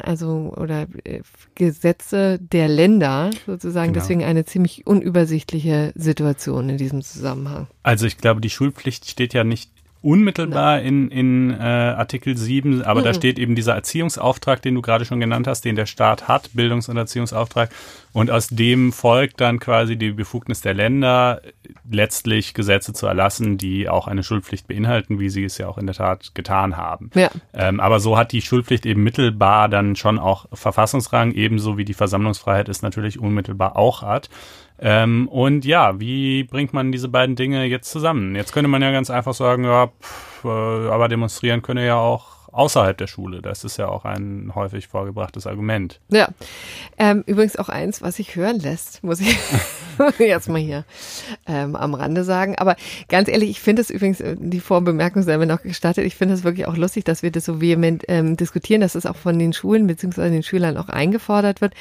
also 0.00 0.52
oder 0.56 0.86
äh, 1.04 1.22
Gesetze 1.54 2.38
der 2.40 2.68
Länder 2.68 3.30
sozusagen. 3.46 3.92
Genau. 3.92 4.02
Deswegen 4.02 4.24
eine 4.24 4.44
ziemlich 4.44 4.86
unübersichtliche 4.86 5.92
Situation 5.94 6.68
in 6.68 6.76
diesem 6.76 7.02
Zusammenhang. 7.02 7.68
Also 7.82 8.06
ich 8.06 8.18
glaube, 8.18 8.40
die 8.40 8.50
Schulpflicht 8.50 9.08
steht 9.08 9.34
ja 9.34 9.44
nicht 9.44 9.70
unmittelbar 10.00 10.80
in, 10.80 11.10
in 11.10 11.50
äh, 11.50 11.62
Artikel 11.62 12.36
7, 12.36 12.82
aber 12.82 13.00
mhm. 13.00 13.04
da 13.04 13.14
steht 13.14 13.38
eben 13.38 13.54
dieser 13.54 13.74
Erziehungsauftrag, 13.74 14.62
den 14.62 14.74
du 14.74 14.82
gerade 14.82 15.04
schon 15.04 15.18
genannt 15.18 15.46
hast, 15.46 15.64
den 15.64 15.76
der 15.76 15.86
Staat 15.86 16.28
hat, 16.28 16.50
Bildungs- 16.54 16.88
und 16.88 16.96
Erziehungsauftrag. 16.96 17.70
Und 18.12 18.30
aus 18.30 18.48
dem 18.48 18.92
folgt 18.92 19.40
dann 19.40 19.58
quasi 19.58 19.96
die 19.96 20.12
Befugnis 20.12 20.60
der 20.60 20.74
Länder, 20.74 21.42
letztlich 21.90 22.54
Gesetze 22.54 22.92
zu 22.92 23.06
erlassen, 23.06 23.58
die 23.58 23.88
auch 23.88 24.06
eine 24.06 24.22
Schulpflicht 24.22 24.68
beinhalten, 24.68 25.18
wie 25.18 25.28
sie 25.28 25.44
es 25.44 25.58
ja 25.58 25.68
auch 25.68 25.78
in 25.78 25.86
der 25.86 25.94
Tat 25.94 26.34
getan 26.34 26.76
haben. 26.76 27.10
Ja. 27.14 27.30
Ähm, 27.52 27.80
aber 27.80 28.00
so 28.00 28.16
hat 28.16 28.32
die 28.32 28.42
Schulpflicht 28.42 28.86
eben 28.86 29.02
mittelbar 29.02 29.68
dann 29.68 29.96
schon 29.96 30.18
auch 30.18 30.46
Verfassungsrang, 30.52 31.32
ebenso 31.32 31.76
wie 31.76 31.84
die 31.84 31.94
Versammlungsfreiheit 31.94 32.68
es 32.68 32.82
natürlich 32.82 33.18
unmittelbar 33.18 33.76
auch 33.76 34.02
hat. 34.02 34.30
Ähm, 34.80 35.28
und 35.28 35.64
ja, 35.64 35.98
wie 35.98 36.44
bringt 36.44 36.72
man 36.72 36.92
diese 36.92 37.08
beiden 37.08 37.36
Dinge 37.36 37.64
jetzt 37.64 37.90
zusammen? 37.90 38.34
Jetzt 38.34 38.52
könnte 38.52 38.68
man 38.68 38.82
ja 38.82 38.92
ganz 38.92 39.10
einfach 39.10 39.34
sagen, 39.34 39.64
ja, 39.64 39.88
pff, 40.00 40.44
äh, 40.44 40.48
aber 40.48 41.08
demonstrieren 41.08 41.62
könne 41.62 41.84
ja 41.84 41.96
auch 41.96 42.38
außerhalb 42.52 42.96
der 42.96 43.06
Schule. 43.06 43.42
Das 43.42 43.64
ist 43.64 43.76
ja 43.76 43.88
auch 43.88 44.04
ein 44.04 44.52
häufig 44.54 44.88
vorgebrachtes 44.88 45.46
Argument. 45.46 46.00
Ja, 46.10 46.28
ähm, 46.98 47.22
übrigens 47.26 47.56
auch 47.56 47.68
eins, 47.68 48.02
was 48.02 48.16
sich 48.16 48.36
hören 48.36 48.58
lässt, 48.58 49.04
muss 49.04 49.20
ich 49.20 49.38
jetzt 50.18 50.48
mal 50.48 50.60
hier 50.60 50.84
ähm, 51.46 51.76
am 51.76 51.94
Rande 51.94 52.24
sagen. 52.24 52.56
Aber 52.56 52.76
ganz 53.08 53.28
ehrlich, 53.28 53.50
ich 53.50 53.60
finde 53.60 53.82
es 53.82 53.90
übrigens, 53.90 54.20
äh, 54.20 54.36
die 54.38 54.60
Vorbemerkung 54.60 55.22
sei 55.22 55.36
mir 55.38 55.46
noch 55.46 55.62
gestattet, 55.62 56.04
ich 56.04 56.16
finde 56.16 56.34
es 56.34 56.44
wirklich 56.44 56.66
auch 56.66 56.76
lustig, 56.76 57.04
dass 57.04 57.22
wir 57.22 57.30
das 57.30 57.44
so 57.44 57.60
vehement 57.60 58.04
ähm, 58.08 58.36
diskutieren, 58.36 58.80
dass 58.80 58.94
es 58.94 59.06
auch 59.06 59.16
von 59.16 59.38
den 59.38 59.52
Schulen 59.52 59.86
bzw. 59.86 60.30
den 60.30 60.42
Schülern 60.42 60.76
auch 60.76 60.88
eingefordert 60.88 61.60
wird. 61.60 61.74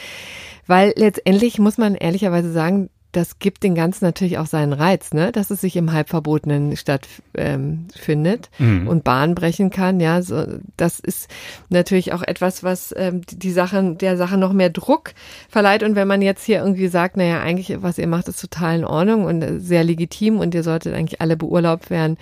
Weil 0.68 0.94
letztendlich 0.96 1.60
muss 1.60 1.78
man 1.78 1.96
ehrlicherweise 1.96 2.52
sagen, 2.52 2.90
das 3.14 3.40
gibt 3.40 3.64
den 3.64 3.74
Ganzen 3.74 4.06
natürlich 4.06 4.38
auch 4.38 4.46
seinen 4.46 4.74
Reiz, 4.74 5.14
ne? 5.14 5.32
dass 5.32 5.50
es 5.50 5.62
sich 5.62 5.76
im 5.76 5.92
Halbverbotenen 5.92 6.76
stattfindet 6.78 8.50
ähm, 8.60 8.82
mhm. 8.82 8.88
und 8.88 9.04
Bahn 9.04 9.34
brechen 9.34 9.70
kann. 9.70 10.00
Ja, 10.00 10.22
so, 10.22 10.46
das 10.76 11.00
ist 11.00 11.30
natürlich 11.70 12.14
auch 12.14 12.22
etwas, 12.22 12.64
was 12.64 12.94
ähm, 12.98 13.22
die 13.28 13.52
Sachen, 13.52 13.98
der 13.98 14.18
Sache 14.18 14.38
noch 14.38 14.54
mehr 14.54 14.70
Druck 14.70 15.14
verleiht. 15.50 15.84
Und 15.84 15.96
wenn 15.96 16.08
man 16.08 16.22
jetzt 16.22 16.44
hier 16.44 16.60
irgendwie 16.60 16.90
sagt, 16.90 17.18
naja, 17.18 17.40
eigentlich, 17.40 17.82
was 17.82 17.98
ihr 17.98 18.08
macht, 18.08 18.28
ist 18.28 18.42
total 18.42 18.80
in 18.80 18.86
Ordnung 18.86 19.24
und 19.24 19.62
sehr 19.62 19.84
legitim 19.84 20.40
und 20.40 20.54
ihr 20.54 20.64
solltet 20.64 20.94
eigentlich 20.94 21.22
alle 21.22 21.38
beurlaubt 21.38 21.90
werden, 21.90 22.18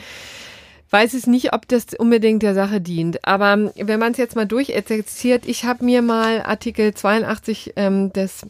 weiß 0.89 1.13
ich 1.13 1.28
nicht, 1.28 1.54
ob 1.54 1.67
das 1.67 1.86
unbedingt 1.98 2.43
der 2.43 2.54
Sache 2.54 2.82
dient. 2.82 3.26
Aber 3.28 3.71
wenn 3.76 4.00
man 4.00 4.12
es 4.12 4.17
jetzt 4.17 4.36
mal 4.36 4.45
durchexerziert, 4.45 5.45
ich 5.45 5.65
habe 5.65 5.84
mir 5.84 6.02
mal 6.02 6.41
Artikel 6.43 6.93
82 6.93 7.74
ähm, 7.76 8.13
des 8.13 8.45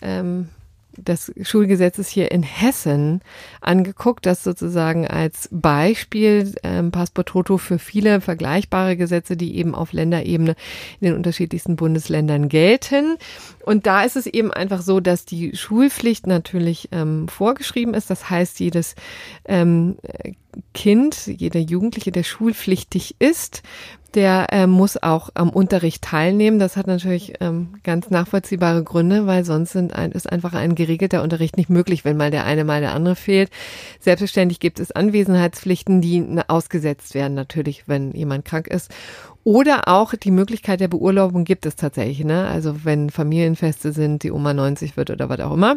ähm, 0.00 0.48
des 0.96 1.32
Schulgesetzes 1.42 2.08
hier 2.08 2.30
in 2.30 2.42
Hessen 2.42 3.20
angeguckt, 3.60 4.26
das 4.26 4.44
sozusagen 4.44 5.06
als 5.06 5.48
Beispiel 5.50 6.54
ähm, 6.62 6.90
Passport 6.90 7.28
Toto 7.28 7.58
für 7.58 7.78
viele 7.78 8.20
vergleichbare 8.20 8.96
Gesetze, 8.96 9.36
die 9.36 9.56
eben 9.56 9.74
auf 9.74 9.92
Länderebene 9.92 10.54
in 11.00 11.06
den 11.06 11.14
unterschiedlichsten 11.14 11.76
Bundesländern 11.76 12.48
gelten. 12.48 13.16
Und 13.64 13.86
da 13.86 14.02
ist 14.02 14.16
es 14.16 14.26
eben 14.26 14.52
einfach 14.52 14.82
so, 14.82 15.00
dass 15.00 15.24
die 15.24 15.56
Schulpflicht 15.56 16.26
natürlich 16.26 16.88
ähm, 16.92 17.28
vorgeschrieben 17.28 17.94
ist. 17.94 18.10
Das 18.10 18.28
heißt, 18.28 18.60
jedes 18.60 18.94
ähm, 19.44 19.96
Kind, 20.74 21.26
jeder 21.26 21.60
Jugendliche, 21.60 22.12
der 22.12 22.24
schulpflichtig 22.24 23.16
ist, 23.18 23.62
der 24.14 24.46
äh, 24.52 24.66
muss 24.66 25.02
auch 25.02 25.30
am 25.34 25.50
Unterricht 25.50 26.02
teilnehmen. 26.02 26.58
Das 26.58 26.76
hat 26.76 26.86
natürlich 26.86 27.34
ähm, 27.40 27.74
ganz 27.82 28.10
nachvollziehbare 28.10 28.84
Gründe, 28.84 29.26
weil 29.26 29.44
sonst 29.44 29.72
sind 29.72 29.94
ein, 29.94 30.12
ist 30.12 30.30
einfach 30.30 30.52
ein 30.54 30.74
geregelter 30.74 31.22
Unterricht 31.22 31.56
nicht 31.56 31.70
möglich, 31.70 32.04
wenn 32.04 32.16
mal 32.16 32.30
der 32.30 32.44
eine, 32.44 32.64
mal 32.64 32.80
der 32.80 32.94
andere 32.94 33.16
fehlt. 33.16 33.50
Selbstverständlich 34.00 34.60
gibt 34.60 34.80
es 34.80 34.92
Anwesenheitspflichten, 34.92 36.00
die 36.00 36.24
ausgesetzt 36.48 37.14
werden, 37.14 37.34
natürlich, 37.34 37.88
wenn 37.88 38.12
jemand 38.12 38.44
krank 38.44 38.68
ist. 38.68 38.90
Oder 39.44 39.88
auch 39.88 40.14
die 40.14 40.30
Möglichkeit 40.30 40.80
der 40.80 40.88
Beurlaubung 40.88 41.44
gibt 41.44 41.66
es 41.66 41.76
tatsächlich. 41.76 42.24
Ne? 42.24 42.46
Also 42.46 42.84
wenn 42.84 43.10
Familienfeste 43.10 43.92
sind, 43.92 44.22
die 44.22 44.30
Oma 44.30 44.54
90 44.54 44.96
wird 44.96 45.10
oder 45.10 45.28
was 45.28 45.40
auch 45.40 45.52
immer 45.52 45.76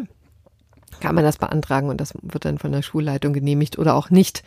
kann 1.00 1.14
man 1.14 1.24
das 1.24 1.38
beantragen 1.38 1.88
und 1.88 2.00
das 2.00 2.14
wird 2.22 2.44
dann 2.44 2.58
von 2.58 2.72
der 2.72 2.82
Schulleitung 2.82 3.32
genehmigt 3.32 3.78
oder 3.78 3.94
auch 3.94 4.10
nicht. 4.10 4.42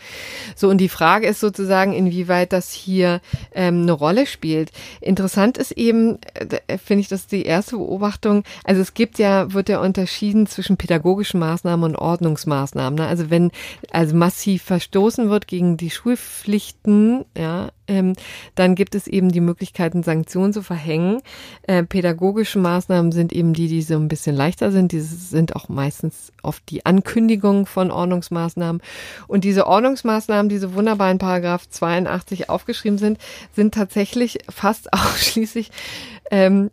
So, 0.55 0.69
und 0.69 0.79
die 0.79 0.89
Frage 0.89 1.27
ist 1.27 1.39
sozusagen, 1.39 1.93
inwieweit 1.93 2.53
das 2.53 2.71
hier 2.71 3.21
ähm, 3.53 3.83
eine 3.83 3.91
Rolle 3.91 4.25
spielt. 4.25 4.71
Interessant 5.01 5.57
ist 5.57 5.71
eben, 5.71 6.19
äh, 6.33 6.77
finde 6.77 7.01
ich, 7.01 7.07
das 7.07 7.27
die 7.27 7.43
erste 7.43 7.77
Beobachtung, 7.77 8.43
also 8.63 8.81
es 8.81 8.93
gibt 8.93 9.19
ja, 9.19 9.53
wird 9.53 9.69
ja 9.69 9.79
unterschieden 9.79 10.47
zwischen 10.47 10.77
pädagogischen 10.77 11.39
Maßnahmen 11.39 11.83
und 11.83 11.95
Ordnungsmaßnahmen. 11.95 12.97
Ne? 12.99 13.07
Also 13.07 13.29
wenn 13.29 13.51
also 13.91 14.15
massiv 14.15 14.63
verstoßen 14.63 15.29
wird 15.29 15.47
gegen 15.47 15.77
die 15.77 15.89
Schulpflichten, 15.89 17.25
ja, 17.37 17.69
ähm, 17.89 18.13
dann 18.55 18.75
gibt 18.75 18.95
es 18.95 19.07
eben 19.07 19.31
die 19.31 19.41
Möglichkeiten, 19.41 20.03
Sanktionen 20.03 20.53
zu 20.53 20.61
verhängen. 20.61 21.21
Äh, 21.63 21.83
pädagogische 21.83 22.59
Maßnahmen 22.59 23.11
sind 23.11 23.33
eben 23.33 23.53
die, 23.53 23.67
die 23.67 23.81
so 23.81 23.95
ein 23.95 24.07
bisschen 24.07 24.35
leichter 24.35 24.71
sind. 24.71 24.91
Die 24.91 25.01
sind 25.01 25.55
auch 25.55 25.67
meistens 25.67 26.31
oft 26.43 26.63
die 26.69 26.85
Ankündigung 26.85 27.65
von 27.65 27.91
Ordnungsmaßnahmen. 27.91 28.81
Und 29.27 29.43
diese 29.43 29.67
Ordnungsmaßnahmen, 29.67 30.49
diese 30.49 30.73
wunderbaren 30.75 31.17
Paragraph 31.17 31.67
82 31.67 32.49
aufgeschrieben 32.49 32.97
sind, 32.97 33.17
sind 33.55 33.73
tatsächlich 33.73 34.39
fast 34.49 34.93
ausschließlich 34.93 35.71
ähm, 36.31 36.69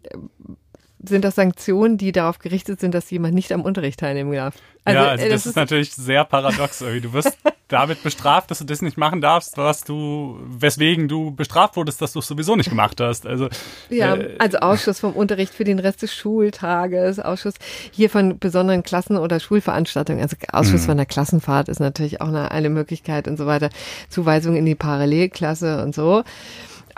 sind 1.09 1.25
das 1.25 1.35
Sanktionen, 1.35 1.99
die 1.99 2.13
darauf 2.13 2.39
gerichtet 2.39 2.81
sind, 2.81 2.95
dass 2.95 3.11
jemand 3.11 3.35
nicht 3.35 3.53
am 3.53 3.63
Unterricht 3.63 4.01
teilnehmen 4.01 4.33
darf. 4.33 4.55
Also, 4.85 5.01
ja, 5.01 5.09
also 5.09 5.25
das, 5.25 5.31
das 5.31 5.41
ist, 5.41 5.47
ist, 5.47 5.57
natürlich 5.57 5.95
sehr 5.95 6.25
paradox. 6.25 6.81
Irgendwie. 6.81 7.01
Du 7.01 7.13
wirst 7.13 7.37
damit 7.69 8.03
bestraft, 8.05 8.51
dass 8.51 8.59
du 8.59 8.65
das 8.65 8.83
nicht 8.83 8.97
machen 8.97 9.21
darfst, 9.21 9.57
was 9.57 9.83
du, 9.83 10.39
weswegen 10.47 11.09
du 11.09 11.33
bestraft 11.33 11.77
wurdest, 11.77 12.01
dass 12.01 12.13
du 12.13 12.21
es 12.21 12.29
sowieso 12.29 12.55
nicht 12.55 12.71
gemacht 12.71 13.01
hast. 13.01 13.27
Also 13.27 13.49
ja, 13.91 14.15
äh, 14.15 14.37
also 14.39 14.59
Ausschuss 14.59 15.01
vom 15.01 15.13
Unterricht 15.13 15.53
für 15.53 15.65
den 15.65 15.81
Rest 15.81 16.03
des 16.03 16.15
Schultages, 16.15 17.19
Ausschuss 17.19 17.55
hier 17.91 18.09
von 18.09 18.39
besonderen 18.39 18.85
Klassen- 18.85 19.17
oder 19.17 19.41
Schulveranstaltungen, 19.41 20.23
also 20.23 20.37
Ausschuss 20.53 20.83
mhm. 20.83 20.87
von 20.87 20.97
der 20.99 21.07
Klassenfahrt 21.07 21.69
ist 21.69 21.81
natürlich 21.81 22.21
auch 22.21 22.29
eine, 22.29 22.53
eine 22.53 22.71
Möglichkeit 22.71 23.27
und 23.27 23.37
so 23.37 23.47
weiter. 23.47 23.71
Zuweisung 24.09 24.55
in 24.55 24.65
die 24.65 24.77
Parallelklasse 24.77 25.83
und 25.83 25.95
so. 25.95 26.23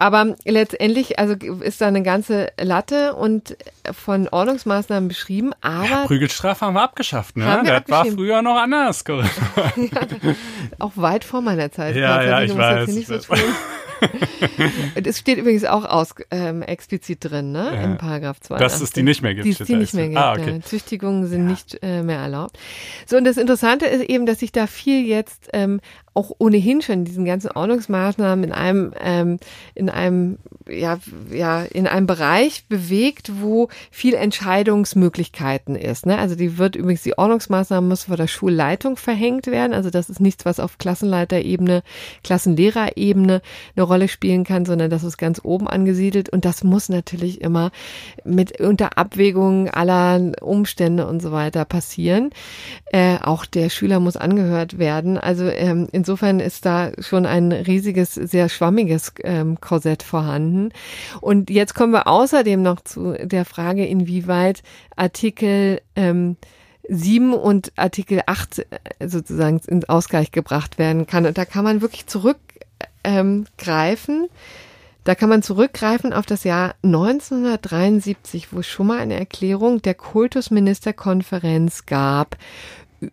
Aber 0.00 0.36
letztendlich, 0.44 1.18
also 1.18 1.34
ist 1.34 1.80
da 1.80 1.88
eine 1.88 2.04
ganze 2.04 2.52
Latte 2.60 3.16
und 3.16 3.56
von 3.92 4.28
Ordnungsmaßnahmen 4.28 5.08
beschrieben, 5.08 5.52
aber. 5.60 5.88
Ja, 5.88 6.06
Prügelstrafe 6.06 6.66
haben 6.66 6.74
wir 6.74 6.82
abgeschafft, 6.82 7.36
ne? 7.36 7.44
Wir 7.64 7.80
das 7.80 7.88
war 7.88 8.06
früher 8.06 8.40
noch 8.40 8.56
anders. 8.56 9.02
ja, 9.08 9.22
auch 10.78 10.92
weit 10.94 11.24
vor 11.24 11.40
meiner 11.40 11.72
Zeit. 11.72 11.96
Ja, 11.96 12.22
ja, 12.22 12.42
ich 12.42 12.56
weiß. 12.56 12.88
Weiß. 12.88 13.26
So 13.26 13.34
es 14.94 15.18
steht 15.18 15.38
übrigens 15.38 15.64
auch 15.64 15.84
aus, 15.84 16.14
ähm, 16.30 16.62
explizit 16.62 17.18
drin, 17.20 17.50
ne? 17.50 17.72
Ja. 17.74 17.82
In 17.82 17.98
Paragraph 17.98 18.40
2. 18.40 18.58
Dass 18.58 18.80
es 18.80 18.92
die 18.92 19.02
nicht 19.02 19.22
mehr 19.22 19.34
gibt. 19.34 19.46
Die, 19.46 19.64
die 19.64 19.74
nicht 19.74 19.94
mehr 19.94 20.08
gibt. 20.08 20.18
Ah, 20.18 20.34
okay. 20.34 20.54
ja. 20.56 20.60
Züchtigungen 20.60 21.26
sind 21.26 21.44
ja. 21.44 21.50
nicht 21.50 21.78
äh, 21.82 22.02
mehr 22.02 22.20
erlaubt. 22.20 22.56
So, 23.06 23.16
und 23.16 23.24
das 23.24 23.36
Interessante 23.36 23.86
ist 23.86 24.04
eben, 24.04 24.26
dass 24.26 24.38
sich 24.38 24.52
da 24.52 24.68
viel 24.68 25.04
jetzt 25.04 25.48
ähm, 25.52 25.80
auch 26.18 26.32
ohnehin 26.38 26.82
schon 26.82 27.04
diesen 27.04 27.24
ganzen 27.24 27.52
Ordnungsmaßnahmen 27.52 28.42
in 28.46 28.52
einem, 28.52 28.92
ähm, 29.00 29.38
in 29.76 29.88
einem, 29.88 30.38
ja, 30.68 30.98
ja, 31.30 31.62
in 31.62 31.86
einem 31.86 32.08
Bereich 32.08 32.64
bewegt, 32.66 33.40
wo 33.40 33.68
viel 33.92 34.14
Entscheidungsmöglichkeiten 34.14 35.76
ist. 35.76 36.06
Ne? 36.06 36.18
Also 36.18 36.34
die 36.34 36.58
wird 36.58 36.74
übrigens, 36.74 37.04
die 37.04 37.16
Ordnungsmaßnahmen 37.16 37.88
muss 37.88 38.04
vor 38.04 38.16
der 38.16 38.26
Schulleitung 38.26 38.96
verhängt 38.96 39.46
werden. 39.46 39.72
Also 39.72 39.90
das 39.90 40.10
ist 40.10 40.20
nichts, 40.20 40.44
was 40.44 40.58
auf 40.58 40.78
Klassenleiterebene, 40.78 41.84
Klassenlehrerebene 42.24 43.40
eine 43.76 43.84
Rolle 43.84 44.08
spielen 44.08 44.42
kann, 44.42 44.64
sondern 44.64 44.90
das 44.90 45.04
ist 45.04 45.18
ganz 45.18 45.40
oben 45.44 45.68
angesiedelt. 45.68 46.30
Und 46.30 46.44
das 46.44 46.64
muss 46.64 46.88
natürlich 46.88 47.42
immer 47.42 47.70
mit 48.24 48.60
unter 48.60 48.98
Abwägung 48.98 49.70
aller 49.70 50.32
Umstände 50.40 51.06
und 51.06 51.22
so 51.22 51.30
weiter 51.30 51.64
passieren. 51.64 52.30
Äh, 52.86 53.18
auch 53.22 53.44
der 53.44 53.68
Schüler 53.68 54.00
muss 54.00 54.16
angehört 54.16 54.80
werden. 54.80 55.16
Also 55.16 55.44
ähm, 55.44 55.86
insofern 56.08 56.40
ist 56.40 56.64
da 56.64 56.92
schon 57.00 57.26
ein 57.26 57.52
riesiges, 57.52 58.14
sehr 58.14 58.48
schwammiges 58.48 59.12
ähm, 59.24 59.60
Korsett 59.60 60.02
vorhanden. 60.02 60.70
Und 61.20 61.50
jetzt 61.50 61.74
kommen 61.74 61.92
wir 61.92 62.06
außerdem 62.06 62.62
noch 62.62 62.80
zu 62.80 63.12
der 63.12 63.44
Frage, 63.44 63.84
inwieweit 63.84 64.62
Artikel 64.96 65.82
ähm, 65.96 66.36
7 66.88 67.34
und 67.34 67.72
Artikel 67.76 68.22
8 68.24 68.60
äh, 68.60 68.64
sozusagen 69.06 69.60
ins 69.66 69.86
Ausgleich 69.86 70.32
gebracht 70.32 70.78
werden 70.78 71.06
kann. 71.06 71.26
Und 71.26 71.36
da 71.36 71.44
kann 71.44 71.62
man 71.62 71.82
wirklich 71.82 72.06
zurückgreifen. 72.06 72.54
Ähm, 73.04 73.46
da 75.04 75.14
kann 75.14 75.28
man 75.28 75.42
zurückgreifen 75.42 76.14
auf 76.14 76.24
das 76.24 76.44
Jahr 76.44 76.74
1973, 76.82 78.54
wo 78.54 78.60
es 78.60 78.66
schon 78.66 78.86
mal 78.86 78.98
eine 78.98 79.18
Erklärung 79.18 79.82
der 79.82 79.94
Kultusministerkonferenz 79.94 81.84
gab 81.84 82.38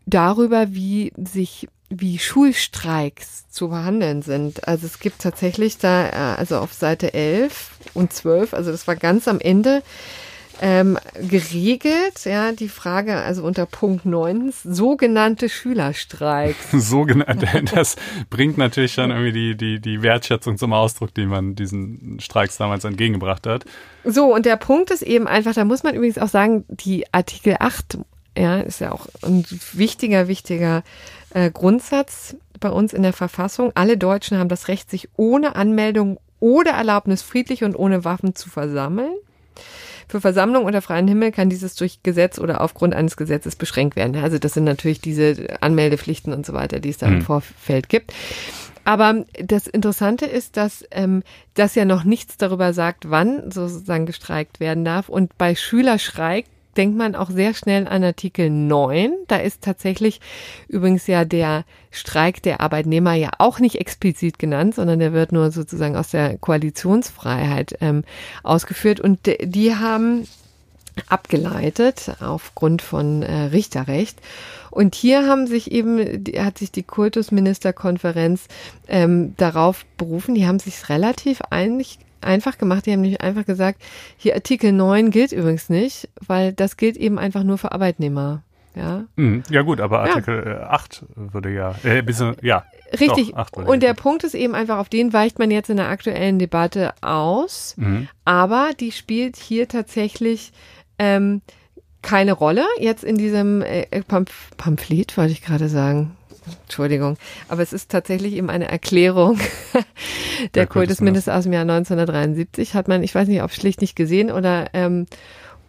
darüber, 0.06 0.74
wie 0.74 1.12
sich 1.18 1.68
wie 1.90 2.20
Schulstreiks 2.20 3.50
zu 3.50 3.70
behandeln 3.70 4.22
sind. 4.22 4.68
Also 4.68 4.86
es 4.86 5.00
gibt 5.00 5.22
tatsächlich 5.22 5.78
da, 5.78 6.08
äh, 6.08 6.38
also 6.38 6.58
auf 6.58 6.74
Seite 6.74 7.14
11 7.14 7.72
und 7.94 8.12
12, 8.12 8.54
also 8.54 8.72
das 8.72 8.88
war 8.88 8.96
ganz 8.96 9.28
am 9.28 9.40
Ende, 9.40 9.84
ähm, 10.62 10.98
geregelt, 11.30 12.24
ja, 12.26 12.52
die 12.52 12.70
Frage, 12.70 13.18
also 13.18 13.44
unter 13.44 13.66
Punkt 13.66 14.06
9, 14.06 14.54
sogenannte 14.64 15.50
Schülerstreiks. 15.50 16.72
Sogenannte, 16.72 17.64
das 17.74 17.96
bringt 18.30 18.58
natürlich 18.58 18.94
schon 18.94 19.12
irgendwie 19.12 19.32
die, 19.32 19.58
die, 19.58 19.80
die 19.80 20.02
Wertschätzung 20.02 20.58
zum 20.58 20.74
Ausdruck, 20.74 21.14
die 21.14 21.26
man 21.26 21.56
diesen 21.56 22.20
Streiks 22.20 22.58
damals 22.58 22.84
entgegengebracht 22.84 23.48
hat. 23.48 23.66
So, 24.04 24.34
und 24.34 24.46
der 24.46 24.58
Punkt 24.58 24.92
ist 24.92 25.02
eben 25.02 25.28
einfach, 25.28 25.54
da 25.54 25.66
muss 25.66 25.84
man 25.84 25.96
übrigens 25.96 26.18
auch 26.18 26.30
sagen, 26.30 26.64
die 26.70 27.06
Artikel 27.14 27.58
8, 27.60 27.98
ja, 28.38 28.60
ist 28.60 28.80
ja 28.80 28.92
auch 28.92 29.08
ein 29.24 29.46
wichtiger, 29.74 30.28
wichtiger 30.28 30.84
äh, 31.36 31.52
Grundsatz 31.52 32.38
bei 32.60 32.70
uns 32.70 32.94
in 32.94 33.04
der 33.04 33.14
Verfassung. 33.14 33.72
Alle 33.76 33.98
Deutschen 33.98 34.40
haben 34.40 34.48
das 34.48 34.70
Recht, 34.70 34.90
sich 34.90 35.10
ohne 35.18 35.56
Anmeldung 35.56 36.18
oder 36.40 36.72
Erlaubnis 36.72 37.22
friedlich 37.22 37.64
und 37.64 37.76
ohne 37.76 38.06
Waffen 38.06 38.36
zu 38.36 38.50
versammeln. 38.50 39.12
Für 40.08 40.22
Versammlung 40.22 40.66
unter 40.66 40.82
freiem 40.82 41.08
Himmel 41.08 41.32
kann 41.32 41.50
dieses 41.50 41.76
durch 41.76 42.04
Gesetz 42.04 42.40
oder 42.40 42.62
aufgrund 42.62 42.94
eines 42.94 43.18
Gesetzes 43.18 43.56
beschränkt 43.56 43.96
werden. 43.96 44.16
Also 44.16 44.38
das 44.38 44.54
sind 44.54 44.64
natürlich 44.64 45.02
diese 45.02 45.58
Anmeldepflichten 45.62 46.32
und 46.32 46.46
so 46.46 46.54
weiter, 46.54 46.80
die 46.80 46.90
es 46.90 47.00
da 47.00 47.08
mhm. 47.08 47.16
im 47.16 47.22
Vorfeld 47.24 47.90
gibt. 47.90 48.14
Aber 48.86 49.26
das 49.44 49.68
Interessante 49.68 50.26
ist, 50.26 50.58
dass 50.58 50.86
ähm, 50.92 51.24
das 51.56 51.76
ja 51.76 51.84
noch 51.86 52.04
nichts 52.04 52.38
darüber 52.38 52.72
sagt, 52.72 53.10
wann 53.10 53.52
sozusagen 53.52 54.06
gestreikt 54.06 54.60
werden 54.60 54.86
darf. 54.86 55.10
Und 55.10 55.38
bei 55.38 55.56
Schülerstreik 55.56 56.46
denkt 56.78 56.98
man 56.98 57.16
auch 57.16 57.30
sehr 57.30 57.54
schnell 57.54 57.88
an 57.88 58.04
Artikel 58.04 58.50
9. 58.50 59.14
Da 59.28 59.38
ist 59.38 59.62
tatsächlich 59.62 60.22
übrigens 60.68 61.08
ja 61.08 61.26
der 61.26 61.66
Streik 61.92 62.42
der 62.44 62.62
Arbeitnehmer 62.62 63.14
ja 63.14 63.32
auch 63.38 63.60
nicht 63.60 63.80
explizit 63.80 64.40
genannt, 64.40 64.76
sondern 64.76 65.00
der 65.00 65.14
wird 65.14 65.32
nur 65.32 65.52
sozusagen 65.52 65.96
aus 65.96 66.10
der 66.10 66.38
Koalitionsfreiheit 66.38 67.78
ähm, 67.82 68.04
ausgeführt. 68.44 69.00
Und 69.00 69.20
die 69.26 69.76
haben 69.76 70.28
abgeleitet 71.08 72.16
aufgrund 72.22 72.82
von 72.82 73.22
äh, 73.22 73.44
Richterrecht. 73.46 74.20
Und 74.72 74.96
hier 74.96 75.28
haben 75.28 75.48
sich 75.48 75.72
eben, 75.72 76.24
hat 76.38 76.58
sich 76.58 76.72
die 76.72 76.84
Kultusministerkonferenz 76.84 78.48
ähm, 78.88 79.34
darauf 79.38 79.86
berufen, 79.98 80.36
die 80.36 80.48
haben 80.48 80.60
sich 80.60 80.90
relativ 80.90 81.42
einig, 81.50 82.00
einfach 82.26 82.58
gemacht. 82.58 82.86
Die 82.86 82.92
haben 82.92 83.02
nicht 83.02 83.22
einfach 83.22 83.46
gesagt, 83.46 83.82
hier 84.18 84.36
Artikel 84.36 84.72
9 84.72 85.12
gilt 85.12 85.32
übrigens 85.32 85.70
nicht, 85.70 86.10
weil 86.26 86.54
das 86.54 86.78
gilt 86.78 86.98
eben 86.98 87.20
einfach 87.20 87.44
nur 87.44 87.58
für 87.58 87.72
Arbeitnehmer. 87.72 88.42
Ja, 88.76 89.06
mhm. 89.16 89.44
ja 89.50 89.62
gut, 89.62 89.80
aber 89.80 90.02
Artikel 90.02 90.44
ja. 90.46 90.70
8 90.70 91.06
würde 91.16 91.54
ja, 91.54 91.76
äh, 91.84 92.02
bisschen, 92.02 92.36
ja. 92.42 92.66
Richtig. 93.00 93.32
Doch, 93.32 93.66
und 93.66 93.82
der 93.82 93.94
Punkt 93.94 94.24
ist 94.24 94.36
eben 94.36 94.54
einfach, 94.54 94.78
auf 94.78 94.90
den 94.90 95.14
weicht 95.14 95.40
man 95.40 95.50
jetzt 95.50 95.70
in 95.70 95.78
der 95.78 95.90
aktuellen 95.90 96.40
Debatte 96.40 96.94
aus. 97.02 97.76
Mhm. 97.78 98.08
Aber 98.26 98.72
die 98.80 98.92
spielt 98.92 99.38
hier 99.38 99.68
tatsächlich 99.68 100.52
ähm, 101.00 101.42
keine 102.02 102.34
Rolle. 102.34 102.66
Jetzt 102.80 103.04
in 103.04 103.18
diesem 103.18 103.62
äh, 103.62 103.86
Pamphlet, 104.58 105.18
wollte 105.18 105.32
ich 105.32 105.42
gerade 105.42 105.70
sagen. 105.70 106.16
Entschuldigung, 106.64 107.18
aber 107.48 107.62
es 107.62 107.74
ist 107.74 107.92
tatsächlich 107.92 108.34
eben 108.34 108.50
eine 108.50 108.68
Erklärung 108.70 109.40
der, 110.54 110.68
Kultusminister 110.68 111.36
aus 111.36 111.44
dem 111.44 111.54
Jahr 111.54 111.64
1973. 111.64 112.74
Hat 112.74 112.88
man, 112.88 113.04
ich 113.04 113.16
weiß 113.16 113.28
nicht, 113.28 113.42
ob 113.42 113.52
schlicht 113.52 113.82
nicht 113.82 113.96
gesehen 113.96 114.32
oder 114.32 114.70
ähm, 114.74 115.08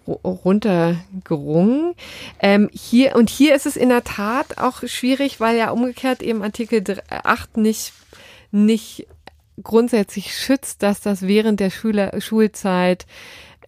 runtergerungen. 0.07 1.95
Ähm, 2.41 2.71
hier, 2.73 3.17
und 3.17 3.31
hier 3.31 3.55
ist 3.55 3.67
es 3.67 3.77
in 3.77 3.89
der 3.89 4.05
Tat 4.05 4.59
auch 4.59 4.87
schwierig, 4.87 5.41
weil 5.41 5.57
ja 5.57 5.71
umgekehrt 5.71 6.23
eben 6.23 6.43
Artikel 6.43 6.85
8 7.09 7.57
nicht, 7.57 7.93
nicht 8.51 9.07
grundsätzlich 9.63 10.37
schützt, 10.37 10.83
dass 10.83 11.01
das 11.01 11.23
während 11.23 11.61
der 11.61 11.71
Schüler, 11.71 12.21
Schulzeit 12.21 13.07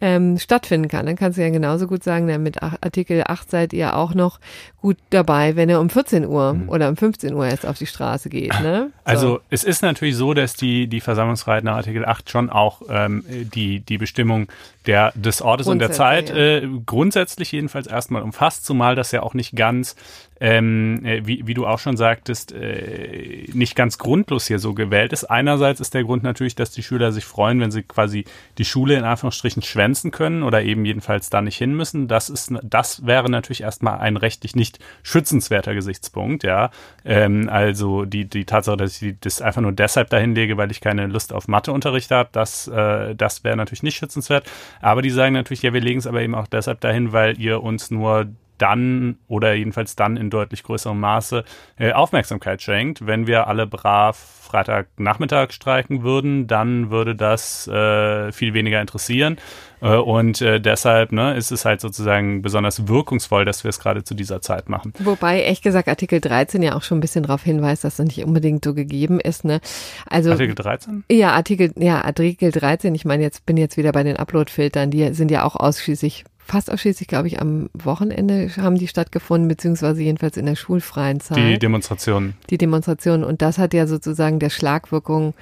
ähm, 0.00 0.38
stattfinden 0.38 0.88
kann. 0.88 1.06
Dann 1.06 1.16
kannst 1.16 1.38
du 1.38 1.42
ja 1.42 1.50
genauso 1.50 1.86
gut 1.86 2.04
sagen, 2.04 2.28
ja, 2.28 2.38
mit 2.38 2.62
Artikel 2.62 3.24
8 3.26 3.50
seid 3.50 3.72
ihr 3.72 3.96
auch 3.96 4.14
noch 4.14 4.38
gut 4.80 4.96
dabei, 5.10 5.56
wenn 5.56 5.68
er 5.68 5.80
um 5.80 5.90
14 5.90 6.26
Uhr 6.26 6.54
mhm. 6.54 6.68
oder 6.68 6.88
um 6.88 6.96
15 6.96 7.34
Uhr 7.34 7.46
erst 7.46 7.66
auf 7.66 7.78
die 7.78 7.86
Straße 7.86 8.28
geht. 8.28 8.52
Ne? 8.60 8.90
So. 9.08 9.12
Also 9.12 9.40
es 9.48 9.64
ist 9.64 9.82
natürlich 9.82 10.16
so, 10.16 10.34
dass 10.34 10.52
die, 10.52 10.86
die 10.86 11.00
Versammlungsfreiheit 11.00 11.64
nach 11.64 11.76
Artikel 11.76 12.04
8 12.04 12.28
schon 12.28 12.50
auch 12.50 12.82
ähm, 12.90 13.24
die, 13.26 13.80
die 13.80 13.96
Bestimmung 13.96 14.48
der, 14.86 15.12
des 15.14 15.40
Ortes 15.40 15.66
und 15.66 15.78
der 15.78 15.92
Zeit 15.92 16.30
äh, 16.30 16.68
grundsätzlich 16.84 17.50
jedenfalls 17.52 17.86
erstmal 17.86 18.20
umfasst, 18.20 18.66
zumal 18.66 18.96
das 18.96 19.10
ja 19.12 19.22
auch 19.22 19.32
nicht 19.32 19.56
ganz 19.56 19.96
ähm, 20.40 21.04
äh, 21.04 21.26
wie, 21.26 21.46
wie 21.46 21.54
du 21.54 21.66
auch 21.66 21.78
schon 21.78 21.96
sagtest, 21.96 22.52
äh, 22.52 23.46
nicht 23.52 23.74
ganz 23.74 23.98
grundlos 23.98 24.46
hier 24.46 24.58
so 24.58 24.74
gewählt 24.74 25.12
ist. 25.12 25.24
Einerseits 25.24 25.80
ist 25.80 25.94
der 25.94 26.04
Grund 26.04 26.22
natürlich, 26.22 26.54
dass 26.54 26.70
die 26.70 26.82
Schüler 26.82 27.12
sich 27.12 27.24
freuen, 27.24 27.60
wenn 27.60 27.70
sie 27.70 27.82
quasi 27.82 28.24
die 28.58 28.64
Schule 28.64 28.94
in 28.94 29.04
Anführungsstrichen 29.04 29.62
schwänzen 29.62 30.10
können 30.10 30.42
oder 30.42 30.62
eben 30.62 30.84
jedenfalls 30.84 31.30
da 31.30 31.40
nicht 31.40 31.56
hin 31.56 31.74
müssen. 31.74 32.08
Das 32.08 32.30
ist, 32.30 32.52
das 32.62 33.04
wäre 33.06 33.30
natürlich 33.30 33.62
erstmal 33.62 33.98
ein 33.98 34.16
rechtlich 34.16 34.54
nicht 34.54 34.78
schützenswerter 35.02 35.74
Gesichtspunkt, 35.74 36.44
ja. 36.44 36.70
Ähm, 37.04 37.48
also 37.48 38.04
die, 38.04 38.26
die 38.26 38.44
Tatsache, 38.44 38.76
dass 38.76 39.02
ich 39.02 39.16
das 39.20 39.42
einfach 39.42 39.60
nur 39.60 39.72
deshalb 39.72 40.10
dahin 40.10 40.34
lege, 40.34 40.56
weil 40.56 40.70
ich 40.70 40.80
keine 40.80 41.06
Lust 41.06 41.32
auf 41.32 41.48
Matheunterricht 41.48 42.10
habe, 42.10 42.28
das, 42.32 42.68
äh, 42.68 43.14
das 43.14 43.42
wäre 43.42 43.56
natürlich 43.56 43.82
nicht 43.82 43.96
schützenswert. 43.96 44.48
Aber 44.80 45.02
die 45.02 45.10
sagen 45.10 45.34
natürlich, 45.34 45.62
ja, 45.62 45.72
wir 45.72 45.80
legen 45.80 45.98
es 45.98 46.06
aber 46.06 46.22
eben 46.22 46.34
auch 46.34 46.46
deshalb 46.46 46.80
dahin, 46.80 47.12
weil 47.12 47.40
ihr 47.40 47.62
uns 47.62 47.90
nur 47.90 48.28
dann 48.58 49.18
oder 49.28 49.54
jedenfalls 49.54 49.96
dann 49.96 50.16
in 50.16 50.30
deutlich 50.30 50.62
größerem 50.62 50.98
Maße 50.98 51.44
äh, 51.78 51.92
Aufmerksamkeit 51.92 52.62
schenkt. 52.62 53.06
Wenn 53.06 53.26
wir 53.26 53.46
alle 53.46 53.66
brav 53.66 54.38
Freitagnachmittag 54.48 55.52
streiken 55.52 56.02
würden, 56.02 56.46
dann 56.46 56.90
würde 56.90 57.14
das 57.14 57.68
äh, 57.68 58.32
viel 58.32 58.54
weniger 58.54 58.80
interessieren. 58.80 59.36
Äh, 59.80 59.96
und 59.96 60.40
äh, 60.40 60.60
deshalb 60.60 61.12
ne, 61.12 61.36
ist 61.36 61.50
es 61.50 61.64
halt 61.64 61.80
sozusagen 61.80 62.42
besonders 62.42 62.88
wirkungsvoll, 62.88 63.44
dass 63.44 63.64
wir 63.64 63.68
es 63.68 63.78
gerade 63.78 64.04
zu 64.04 64.14
dieser 64.14 64.40
Zeit 64.40 64.68
machen. 64.68 64.92
Wobei, 64.98 65.42
ehrlich 65.42 65.62
gesagt, 65.62 65.88
Artikel 65.88 66.20
13 66.20 66.62
ja 66.62 66.74
auch 66.74 66.82
schon 66.82 66.98
ein 66.98 67.00
bisschen 67.00 67.24
darauf 67.24 67.42
hinweist, 67.42 67.84
dass 67.84 67.96
das 67.96 68.06
nicht 68.06 68.24
unbedingt 68.24 68.64
so 68.64 68.74
gegeben 68.74 69.20
ist. 69.20 69.44
Ne? 69.44 69.60
Also, 70.06 70.30
Artikel 70.30 70.54
13? 70.54 71.04
Ja, 71.10 71.32
Artikel, 71.32 71.72
ja, 71.76 72.02
Artikel 72.02 72.50
13, 72.50 72.94
ich 72.94 73.04
meine, 73.04 73.22
jetzt 73.22 73.46
bin 73.46 73.56
jetzt 73.56 73.76
wieder 73.76 73.92
bei 73.92 74.02
den 74.02 74.16
Upload-Filtern, 74.16 74.90
die 74.90 75.12
sind 75.14 75.30
ja 75.30 75.44
auch 75.44 75.56
ausschließlich 75.56 76.24
fast 76.48 76.70
ausschließlich, 76.72 77.06
glaube 77.08 77.28
ich, 77.28 77.40
am 77.40 77.68
Wochenende 77.74 78.50
haben 78.56 78.78
die 78.78 78.88
stattgefunden, 78.88 79.48
beziehungsweise 79.48 80.02
jedenfalls 80.02 80.36
in 80.36 80.46
der 80.46 80.56
schulfreien 80.56 81.20
Zeit. 81.20 81.36
Die 81.36 81.58
Demonstrationen. 81.58 82.34
Die 82.50 82.58
Demonstrationen. 82.58 83.24
Und 83.24 83.42
das 83.42 83.58
hat 83.58 83.74
ja 83.74 83.86
sozusagen 83.86 84.38
der 84.38 84.50
Schlagwirkung 84.50 85.34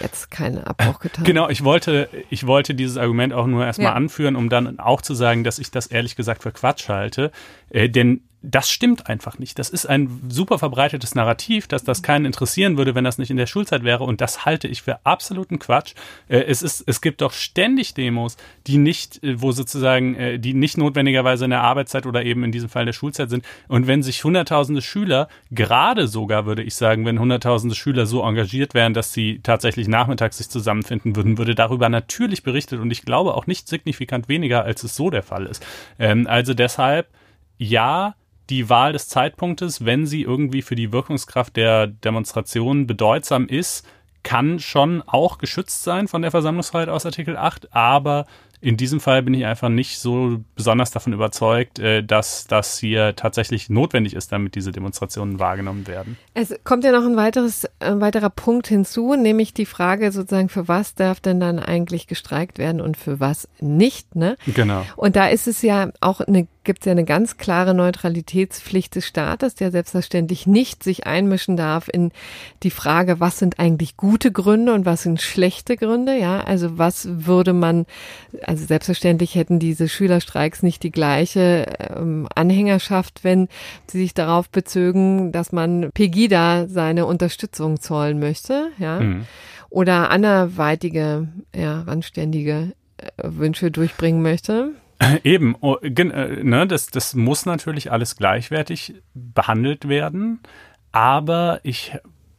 jetzt 0.00 0.30
keinen 0.30 0.58
Abbruch 0.58 1.00
getan. 1.00 1.24
Genau, 1.24 1.48
ich 1.48 1.64
wollte, 1.64 2.08
ich 2.30 2.46
wollte 2.46 2.74
dieses 2.74 2.96
Argument 2.96 3.32
auch 3.32 3.46
nur 3.46 3.64
erstmal 3.64 3.88
ja. 3.88 3.94
anführen, 3.94 4.36
um 4.36 4.48
dann 4.48 4.78
auch 4.78 5.02
zu 5.02 5.14
sagen, 5.14 5.44
dass 5.44 5.58
ich 5.58 5.70
das 5.70 5.86
ehrlich 5.86 6.16
gesagt 6.16 6.42
für 6.42 6.52
Quatsch 6.52 6.88
halte. 6.88 7.30
Äh, 7.70 7.88
denn 7.88 8.22
das 8.42 8.70
stimmt 8.70 9.06
einfach 9.08 9.38
nicht. 9.38 9.58
Das 9.58 9.70
ist 9.70 9.86
ein 9.86 10.20
super 10.28 10.58
verbreitetes 10.58 11.14
Narrativ, 11.14 11.68
dass 11.68 11.84
das 11.84 12.02
keinen 12.02 12.24
interessieren 12.24 12.76
würde, 12.76 12.94
wenn 12.94 13.04
das 13.04 13.18
nicht 13.18 13.30
in 13.30 13.36
der 13.36 13.46
Schulzeit 13.46 13.84
wäre. 13.84 14.02
Und 14.02 14.20
das 14.20 14.44
halte 14.44 14.66
ich 14.66 14.82
für 14.82 15.04
absoluten 15.06 15.60
Quatsch. 15.60 15.94
Äh, 16.28 16.40
es 16.42 16.62
ist, 16.62 16.82
es 16.86 17.00
gibt 17.00 17.20
doch 17.20 17.32
ständig 17.32 17.94
Demos, 17.94 18.36
die 18.66 18.78
nicht, 18.78 19.22
äh, 19.22 19.40
wo 19.40 19.52
sozusagen, 19.52 20.16
äh, 20.16 20.38
die 20.38 20.54
nicht 20.54 20.76
notwendigerweise 20.76 21.44
in 21.44 21.50
der 21.50 21.62
Arbeitszeit 21.62 22.04
oder 22.04 22.24
eben 22.24 22.42
in 22.42 22.50
diesem 22.50 22.68
Fall 22.68 22.84
der 22.84 22.92
Schulzeit 22.92 23.30
sind. 23.30 23.44
Und 23.68 23.86
wenn 23.86 24.02
sich 24.02 24.24
hunderttausende 24.24 24.82
Schüler, 24.82 25.28
gerade 25.52 26.08
sogar 26.08 26.44
würde 26.44 26.64
ich 26.64 26.74
sagen, 26.74 27.06
wenn 27.06 27.20
hunderttausende 27.20 27.76
Schüler 27.76 28.06
so 28.06 28.22
engagiert 28.22 28.74
wären, 28.74 28.92
dass 28.92 29.12
sie 29.12 29.40
tatsächlich 29.42 29.86
nachmittags 29.86 30.38
sich 30.38 30.48
zusammenfinden 30.48 31.14
würden, 31.14 31.38
würde 31.38 31.54
darüber 31.54 31.88
natürlich 31.88 32.42
berichtet. 32.42 32.80
Und 32.80 32.90
ich 32.90 33.02
glaube 33.02 33.34
auch 33.34 33.46
nicht 33.46 33.68
signifikant 33.68 34.28
weniger, 34.28 34.64
als 34.64 34.82
es 34.82 34.96
so 34.96 35.10
der 35.10 35.22
Fall 35.22 35.46
ist. 35.46 35.64
Ähm, 36.00 36.26
also 36.26 36.54
deshalb, 36.54 37.08
ja, 37.58 38.16
die 38.50 38.68
Wahl 38.68 38.92
des 38.92 39.08
Zeitpunktes, 39.08 39.84
wenn 39.84 40.06
sie 40.06 40.22
irgendwie 40.22 40.62
für 40.62 40.74
die 40.74 40.92
Wirkungskraft 40.92 41.56
der 41.56 41.86
Demonstration 41.86 42.86
bedeutsam 42.86 43.46
ist, 43.46 43.86
kann 44.22 44.58
schon 44.60 45.02
auch 45.06 45.38
geschützt 45.38 45.82
sein 45.82 46.08
von 46.08 46.22
der 46.22 46.30
Versammlungsfreiheit 46.30 46.88
aus 46.88 47.06
Artikel 47.06 47.36
8, 47.36 47.74
aber 47.74 48.26
in 48.62 48.76
diesem 48.76 49.00
Fall 49.00 49.24
bin 49.24 49.34
ich 49.34 49.44
einfach 49.44 49.68
nicht 49.68 49.98
so 49.98 50.38
besonders 50.54 50.92
davon 50.92 51.12
überzeugt, 51.12 51.80
äh, 51.80 52.04
dass 52.04 52.46
das 52.46 52.78
hier 52.78 53.16
tatsächlich 53.16 53.68
notwendig 53.68 54.14
ist, 54.14 54.30
damit 54.30 54.54
diese 54.54 54.70
Demonstrationen 54.70 55.40
wahrgenommen 55.40 55.88
werden. 55.88 56.16
Es 56.32 56.54
kommt 56.62 56.84
ja 56.84 56.92
noch 56.92 57.04
ein 57.04 57.16
weiteres, 57.16 57.68
ein 57.80 58.00
weiterer 58.00 58.30
Punkt 58.30 58.68
hinzu, 58.68 59.16
nämlich 59.16 59.52
die 59.52 59.66
Frage 59.66 60.12
sozusagen, 60.12 60.48
für 60.48 60.68
was 60.68 60.94
darf 60.94 61.18
denn 61.18 61.40
dann 61.40 61.58
eigentlich 61.58 62.06
gestreikt 62.06 62.58
werden 62.58 62.80
und 62.80 62.96
für 62.96 63.18
was 63.18 63.48
nicht, 63.60 64.14
ne? 64.14 64.36
Genau. 64.46 64.84
Und 64.94 65.16
da 65.16 65.26
ist 65.26 65.48
es 65.48 65.62
ja 65.62 65.90
auch 66.00 66.20
eine 66.20 66.46
gibt 66.64 66.80
es 66.80 66.86
ja 66.86 66.92
eine 66.92 67.04
ganz 67.04 67.36
klare 67.36 67.74
Neutralitätspflicht 67.74 68.94
des 68.94 69.06
Staates, 69.06 69.54
der 69.54 69.70
selbstverständlich 69.70 70.46
nicht 70.46 70.82
sich 70.82 71.06
einmischen 71.06 71.56
darf 71.56 71.88
in 71.92 72.12
die 72.62 72.70
Frage, 72.70 73.20
was 73.20 73.38
sind 73.38 73.58
eigentlich 73.58 73.96
gute 73.96 74.32
Gründe 74.32 74.72
und 74.72 74.86
was 74.86 75.02
sind 75.02 75.20
schlechte 75.20 75.76
Gründe, 75.76 76.18
ja? 76.18 76.40
Also 76.40 76.78
was 76.78 77.08
würde 77.10 77.52
man, 77.52 77.86
also 78.42 78.64
selbstverständlich 78.64 79.34
hätten 79.34 79.58
diese 79.58 79.88
Schülerstreiks 79.88 80.62
nicht 80.62 80.82
die 80.82 80.90
gleiche 80.90 81.66
ähm, 81.78 82.28
Anhängerschaft, 82.34 83.24
wenn 83.24 83.48
sie 83.86 83.98
sich 83.98 84.14
darauf 84.14 84.48
bezögen, 84.48 85.32
dass 85.32 85.52
man 85.52 85.90
Pegida 85.92 86.68
seine 86.68 87.06
Unterstützung 87.06 87.80
zollen 87.80 88.18
möchte, 88.18 88.68
ja? 88.78 89.00
Mhm. 89.00 89.26
Oder 89.70 90.10
anderweitige, 90.10 91.28
ja, 91.56 91.80
randständige 91.80 92.72
äh, 92.98 93.06
Wünsche 93.22 93.70
durchbringen 93.70 94.20
möchte. 94.20 94.72
Eben, 95.24 95.56
oh, 95.60 95.76
äh, 95.76 96.42
ne, 96.42 96.66
das, 96.66 96.86
das 96.86 97.14
muss 97.14 97.46
natürlich 97.46 97.90
alles 97.90 98.16
gleichwertig 98.16 98.94
behandelt 99.14 99.88
werden, 99.88 100.40
aber 100.92 101.60
ich 101.62 101.92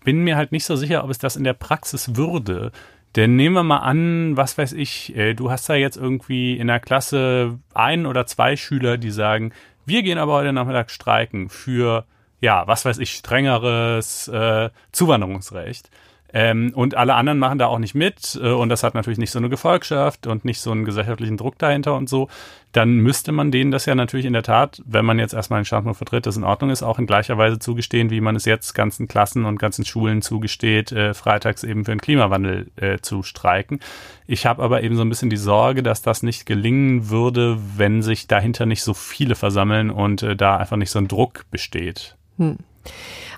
bin 0.03 0.23
mir 0.23 0.35
halt 0.35 0.51
nicht 0.51 0.65
so 0.65 0.75
sicher, 0.75 1.03
ob 1.03 1.09
es 1.09 1.17
das 1.17 1.35
in 1.35 1.43
der 1.43 1.53
Praxis 1.53 2.15
würde. 2.15 2.71
Denn 3.15 3.35
nehmen 3.35 3.55
wir 3.55 3.63
mal 3.63 3.77
an, 3.77 4.35
was 4.37 4.57
weiß 4.57 4.73
ich, 4.73 5.15
äh, 5.15 5.33
du 5.33 5.51
hast 5.51 5.69
da 5.69 5.75
jetzt 5.75 5.97
irgendwie 5.97 6.57
in 6.57 6.67
der 6.67 6.79
Klasse 6.79 7.59
ein 7.73 8.05
oder 8.05 8.25
zwei 8.25 8.55
Schüler, 8.55 8.97
die 8.97 9.11
sagen, 9.11 9.53
wir 9.85 10.01
gehen 10.01 10.17
aber 10.17 10.33
heute 10.33 10.53
Nachmittag 10.53 10.89
streiken 10.89 11.49
für, 11.49 12.05
ja, 12.39 12.65
was 12.67 12.85
weiß 12.85 12.97
ich, 12.97 13.11
strengeres 13.11 14.27
äh, 14.29 14.69
Zuwanderungsrecht. 14.91 15.89
Ähm, 16.35 16.71
und 16.73 16.95
alle 16.95 17.13
anderen 17.13 17.37
machen 17.37 17.59
da 17.59 17.67
auch 17.67 17.77
nicht 17.77 17.93
mit 17.93 18.39
äh, 18.41 18.49
und 18.49 18.69
das 18.69 18.81
hat 18.81 18.95
natürlich 18.95 19.19
nicht 19.19 19.29
so 19.29 19.37
eine 19.37 19.49
Gefolgschaft 19.49 20.25
und 20.25 20.45
nicht 20.45 20.61
so 20.61 20.71
einen 20.71 20.83
gesellschaftlichen 20.83 21.37
Druck 21.37 21.59
dahinter 21.59 21.95
und 21.95 22.09
so. 22.09 22.27
Dann 22.71 22.97
müsste 22.97 23.31
man 23.31 23.51
denen 23.51 23.69
das 23.69 23.85
ja 23.85 23.93
natürlich 23.93 24.25
in 24.25 24.33
der 24.33 24.41
Tat, 24.41 24.81
wenn 24.83 25.05
man 25.05 25.19
jetzt 25.19 25.35
erstmal 25.35 25.61
den 25.61 25.65
Standpunkt 25.65 25.97
vertritt, 25.97 26.25
das 26.25 26.35
in 26.35 26.43
Ordnung 26.43 26.71
ist, 26.71 26.81
auch 26.81 26.97
in 26.97 27.05
gleicher 27.05 27.37
Weise 27.37 27.59
zugestehen, 27.59 28.09
wie 28.09 28.19
man 28.19 28.35
es 28.35 28.45
jetzt 28.45 28.73
ganzen 28.73 29.07
Klassen 29.07 29.45
und 29.45 29.59
ganzen 29.59 29.85
Schulen 29.85 30.23
zugesteht, 30.23 30.91
äh, 30.91 31.13
freitags 31.13 31.63
eben 31.63 31.85
für 31.85 31.91
den 31.91 32.01
Klimawandel 32.01 32.71
äh, 32.77 32.97
zu 32.97 33.21
streiken. 33.21 33.79
Ich 34.25 34.47
habe 34.47 34.63
aber 34.63 34.81
eben 34.81 34.95
so 34.95 35.03
ein 35.03 35.09
bisschen 35.09 35.29
die 35.29 35.37
Sorge, 35.37 35.83
dass 35.83 36.01
das 36.01 36.23
nicht 36.23 36.47
gelingen 36.47 37.11
würde, 37.11 37.59
wenn 37.77 38.01
sich 38.01 38.25
dahinter 38.25 38.65
nicht 38.65 38.81
so 38.81 38.95
viele 38.95 39.35
versammeln 39.35 39.91
und 39.91 40.23
äh, 40.23 40.35
da 40.35 40.57
einfach 40.57 40.77
nicht 40.77 40.89
so 40.89 40.97
ein 40.97 41.07
Druck 41.07 41.45
besteht. 41.51 42.17
Hm. 42.39 42.57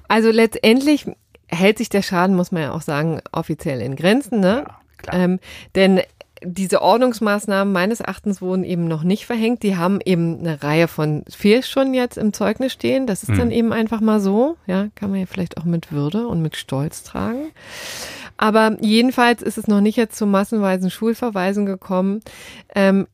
Also 0.07 0.31
letztendlich 0.31 1.07
hält 1.47 1.77
sich 1.77 1.89
der 1.89 2.01
Schaden, 2.01 2.35
muss 2.35 2.51
man 2.51 2.63
ja 2.63 2.71
auch 2.71 2.81
sagen, 2.81 3.21
offiziell 3.31 3.81
in 3.81 3.95
Grenzen. 3.95 4.39
Ne? 4.39 4.65
Ja, 4.67 4.79
klar. 4.97 5.15
Ähm, 5.15 5.39
denn 5.75 6.01
diese 6.43 6.81
Ordnungsmaßnahmen 6.81 7.73
meines 7.73 8.01
Erachtens 8.01 8.41
wurden 8.41 8.63
eben 8.63 8.87
noch 8.87 9.03
nicht 9.03 9.25
verhängt. 9.25 9.63
Die 9.63 9.77
haben 9.77 9.99
eben 10.03 10.39
eine 10.39 10.61
Reihe 10.61 10.87
von 10.87 11.23
Fehls 11.29 11.69
schon 11.69 11.93
jetzt 11.93 12.17
im 12.17 12.33
Zeugnis 12.33 12.73
stehen. 12.73 13.07
Das 13.07 13.23
ist 13.23 13.29
mhm. 13.29 13.37
dann 13.37 13.51
eben 13.51 13.73
einfach 13.73 14.01
mal 14.01 14.19
so. 14.19 14.57
Ja, 14.67 14.87
kann 14.95 15.11
man 15.11 15.19
ja 15.19 15.25
vielleicht 15.25 15.57
auch 15.57 15.63
mit 15.63 15.91
Würde 15.91 16.27
und 16.27 16.41
mit 16.41 16.55
Stolz 16.55 17.03
tragen. 17.03 17.51
Aber 18.37 18.77
jedenfalls 18.81 19.41
ist 19.41 19.57
es 19.57 19.67
noch 19.67 19.79
nicht 19.79 19.95
jetzt 19.95 20.17
zu 20.17 20.25
massenweisen 20.25 20.89
Schulverweisen 20.89 21.65
gekommen. 21.65 22.19
Ähm, 22.73 23.07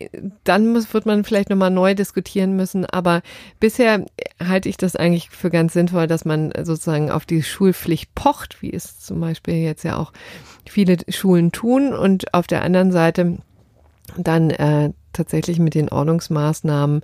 dann 0.43 0.71
muss, 0.71 0.91
wird 0.93 1.05
man 1.05 1.23
vielleicht 1.23 1.49
nochmal 1.49 1.69
neu 1.69 1.93
diskutieren 1.93 2.55
müssen. 2.55 2.85
Aber 2.85 3.21
bisher 3.59 4.05
halte 4.43 4.67
ich 4.67 4.77
das 4.77 4.95
eigentlich 4.95 5.29
für 5.29 5.51
ganz 5.51 5.73
sinnvoll, 5.73 6.07
dass 6.07 6.25
man 6.25 6.51
sozusagen 6.63 7.11
auf 7.11 7.25
die 7.25 7.43
Schulpflicht 7.43 8.15
pocht, 8.15 8.61
wie 8.61 8.73
es 8.73 8.99
zum 8.99 9.19
Beispiel 9.19 9.55
jetzt 9.55 9.83
ja 9.83 9.97
auch 9.97 10.11
viele 10.67 10.97
Schulen 11.09 11.51
tun. 11.51 11.93
Und 11.93 12.33
auf 12.33 12.47
der 12.47 12.63
anderen 12.63 12.91
Seite 12.91 13.37
dann 14.17 14.49
äh, 14.49 14.91
tatsächlich 15.13 15.59
mit 15.59 15.75
den 15.75 15.89
Ordnungsmaßnahmen 15.89 17.03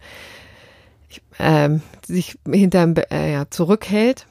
äh, 1.38 1.70
sich 2.06 2.38
hinterm 2.50 2.96
äh, 3.12 3.32
ja, 3.32 3.50
zurückhält, 3.50 4.26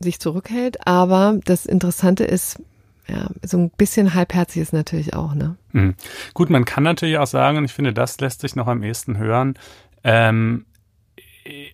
sich 0.00 0.20
zurückhält. 0.20 0.86
Aber 0.86 1.38
das 1.44 1.64
Interessante 1.64 2.24
ist, 2.24 2.58
ja, 3.10 3.28
so 3.42 3.58
ein 3.58 3.70
bisschen 3.70 4.14
halbherzig 4.14 4.62
ist 4.62 4.72
natürlich 4.72 5.14
auch, 5.14 5.34
ne? 5.34 5.56
Mhm. 5.72 5.94
Gut, 6.34 6.50
man 6.50 6.64
kann 6.64 6.84
natürlich 6.84 7.18
auch 7.18 7.26
sagen, 7.26 7.58
und 7.58 7.64
ich 7.64 7.72
finde, 7.72 7.92
das 7.92 8.20
lässt 8.20 8.40
sich 8.40 8.54
noch 8.56 8.68
am 8.68 8.82
ehesten 8.82 9.18
hören, 9.18 9.54
ähm, 10.04 10.64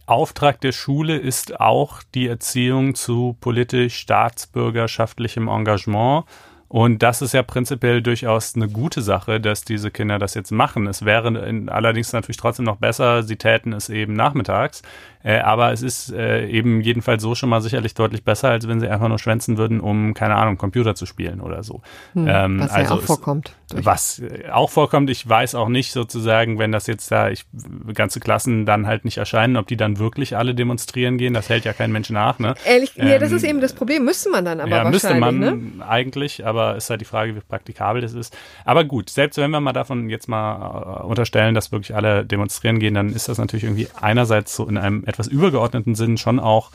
Auftrag 0.06 0.60
der 0.60 0.72
Schule 0.72 1.16
ist 1.16 1.60
auch 1.60 2.02
die 2.14 2.26
Erziehung 2.28 2.94
zu 2.94 3.36
politisch-staatsbürgerschaftlichem 3.40 5.48
Engagement 5.48 6.24
Und 6.68 7.02
das 7.02 7.22
ist 7.22 7.32
ja 7.32 7.42
prinzipiell 7.42 8.02
durchaus 8.02 8.56
eine 8.56 8.68
gute 8.68 9.00
Sache, 9.02 9.40
dass 9.40 9.62
diese 9.62 9.90
Kinder 9.90 10.18
das 10.18 10.34
jetzt 10.34 10.50
machen. 10.50 10.86
Es 10.86 11.04
wäre 11.04 11.28
allerdings 11.68 12.12
natürlich 12.12 12.36
trotzdem 12.38 12.64
noch 12.64 12.76
besser, 12.76 13.22
sie 13.22 13.36
täten 13.36 13.72
es 13.72 13.88
eben 13.88 14.14
nachmittags. 14.14 14.82
Äh, 15.26 15.40
aber 15.40 15.72
es 15.72 15.82
ist 15.82 16.12
äh, 16.12 16.46
eben 16.46 16.80
jedenfalls 16.80 17.20
so 17.20 17.34
schon 17.34 17.48
mal 17.48 17.60
sicherlich 17.60 17.94
deutlich 17.94 18.22
besser, 18.22 18.50
als 18.50 18.68
wenn 18.68 18.78
sie 18.78 18.88
einfach 18.88 19.08
nur 19.08 19.18
schwänzen 19.18 19.58
würden, 19.58 19.80
um, 19.80 20.14
keine 20.14 20.36
Ahnung, 20.36 20.56
Computer 20.56 20.94
zu 20.94 21.04
spielen 21.04 21.40
oder 21.40 21.64
so. 21.64 21.82
Hm, 22.12 22.28
ähm, 22.28 22.60
was 22.60 22.70
also 22.70 22.94
ja 22.94 23.00
auch 23.00 23.04
vorkommt. 23.04 23.52
Was 23.74 24.22
auch 24.52 24.70
vorkommt, 24.70 25.10
ich 25.10 25.28
weiß 25.28 25.56
auch 25.56 25.68
nicht 25.68 25.90
sozusagen, 25.90 26.60
wenn 26.60 26.70
das 26.70 26.86
jetzt 26.86 27.10
da 27.10 27.28
ich, 27.28 27.44
ganze 27.92 28.20
Klassen 28.20 28.66
dann 28.66 28.86
halt 28.86 29.04
nicht 29.04 29.18
erscheinen, 29.18 29.56
ob 29.56 29.66
die 29.66 29.76
dann 29.76 29.98
wirklich 29.98 30.36
alle 30.36 30.54
demonstrieren 30.54 31.18
gehen. 31.18 31.34
Das 31.34 31.48
hält 31.48 31.64
ja 31.64 31.72
kein 31.72 31.90
Mensch 31.90 32.10
nach. 32.10 32.38
Ne? 32.38 32.54
Ehrlich, 32.64 32.92
ähm, 32.96 33.06
nee, 33.06 33.18
das 33.18 33.32
ist 33.32 33.42
ähm, 33.42 33.50
eben 33.50 33.60
das 33.60 33.72
Problem. 33.72 34.04
Müsste 34.04 34.30
man 34.30 34.44
dann 34.44 34.60
aber 34.60 34.70
ja, 34.70 34.84
wahrscheinlich. 34.84 35.02
Müsste 35.02 35.14
man 35.18 35.38
ne? 35.78 35.84
eigentlich, 35.84 36.46
aber 36.46 36.55
ist 36.76 36.90
halt 36.90 37.00
die 37.00 37.06
Frage, 37.06 37.34
wie 37.34 37.40
praktikabel 37.40 38.02
das 38.02 38.12
ist. 38.12 38.36
Aber 38.64 38.84
gut, 38.84 39.10
selbst 39.10 39.36
wenn 39.36 39.50
wir 39.50 39.60
mal 39.60 39.72
davon 39.72 40.08
jetzt 40.10 40.28
mal 40.28 41.00
äh, 41.00 41.04
unterstellen, 41.04 41.54
dass 41.54 41.72
wirklich 41.72 41.94
alle 41.94 42.24
demonstrieren 42.24 42.78
gehen, 42.78 42.94
dann 42.94 43.10
ist 43.10 43.28
das 43.28 43.38
natürlich 43.38 43.64
irgendwie 43.64 43.88
einerseits 44.00 44.54
so 44.56 44.66
in 44.66 44.78
einem 44.78 45.04
etwas 45.04 45.26
übergeordneten 45.26 45.94
Sinn 45.94 46.18
schon 46.18 46.40
auch 46.40 46.70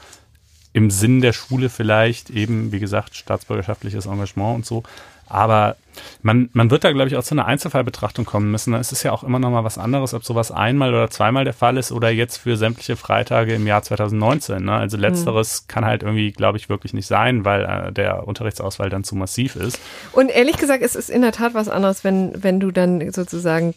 im 0.73 0.89
Sinn 0.89 1.21
der 1.21 1.33
Schule 1.33 1.69
vielleicht 1.69 2.29
eben, 2.29 2.71
wie 2.71 2.79
gesagt, 2.79 3.15
staatsbürgerschaftliches 3.15 4.05
Engagement 4.05 4.55
und 4.55 4.65
so. 4.65 4.83
Aber 5.31 5.77
man, 6.23 6.49
man 6.53 6.71
wird 6.71 6.83
da, 6.83 6.91
glaube 6.91 7.07
ich, 7.07 7.15
auch 7.15 7.23
zu 7.23 7.33
einer 7.33 7.45
Einzelfallbetrachtung 7.45 8.25
kommen 8.25 8.51
müssen. 8.51 8.73
Es 8.73 8.91
ist 8.91 9.03
ja 9.03 9.11
auch 9.11 9.23
immer 9.23 9.39
noch 9.39 9.49
mal 9.49 9.63
was 9.63 9.77
anderes, 9.77 10.13
ob 10.13 10.25
sowas 10.25 10.51
einmal 10.51 10.93
oder 10.93 11.09
zweimal 11.09 11.45
der 11.45 11.53
Fall 11.53 11.77
ist 11.77 11.91
oder 11.91 12.09
jetzt 12.09 12.37
für 12.37 12.57
sämtliche 12.57 12.95
Freitage 12.95 13.53
im 13.53 13.65
Jahr 13.65 13.81
2019. 13.81 14.63
Ne? 14.63 14.73
Also 14.73 14.97
letzteres 14.97 15.63
mhm. 15.63 15.67
kann 15.67 15.85
halt 15.85 16.03
irgendwie, 16.03 16.31
glaube 16.31 16.57
ich, 16.57 16.69
wirklich 16.69 16.93
nicht 16.93 17.07
sein, 17.07 17.45
weil 17.45 17.63
äh, 17.63 17.91
der 17.91 18.27
Unterrichtsausfall 18.27 18.89
dann 18.89 19.03
zu 19.03 19.15
massiv 19.15 19.55
ist. 19.55 19.79
Und 20.11 20.29
ehrlich 20.29 20.57
gesagt, 20.57 20.83
es 20.83 20.95
ist 20.95 21.09
in 21.09 21.21
der 21.21 21.31
Tat 21.31 21.53
was 21.53 21.69
anderes, 21.69 22.03
wenn, 22.03 22.43
wenn 22.43 22.59
du 22.59 22.71
dann 22.71 23.11
sozusagen 23.11 23.73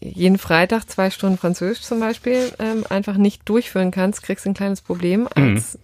jeden 0.00 0.38
Freitag 0.38 0.88
zwei 0.88 1.10
Stunden 1.10 1.38
Französisch 1.38 1.82
zum 1.82 2.00
Beispiel 2.00 2.52
ähm, 2.58 2.84
einfach 2.88 3.16
nicht 3.16 3.48
durchführen 3.48 3.90
kannst, 3.90 4.22
kriegst 4.22 4.46
ein 4.46 4.54
kleines 4.54 4.80
Problem 4.80 5.28
mhm. 5.36 5.54
als 5.56 5.78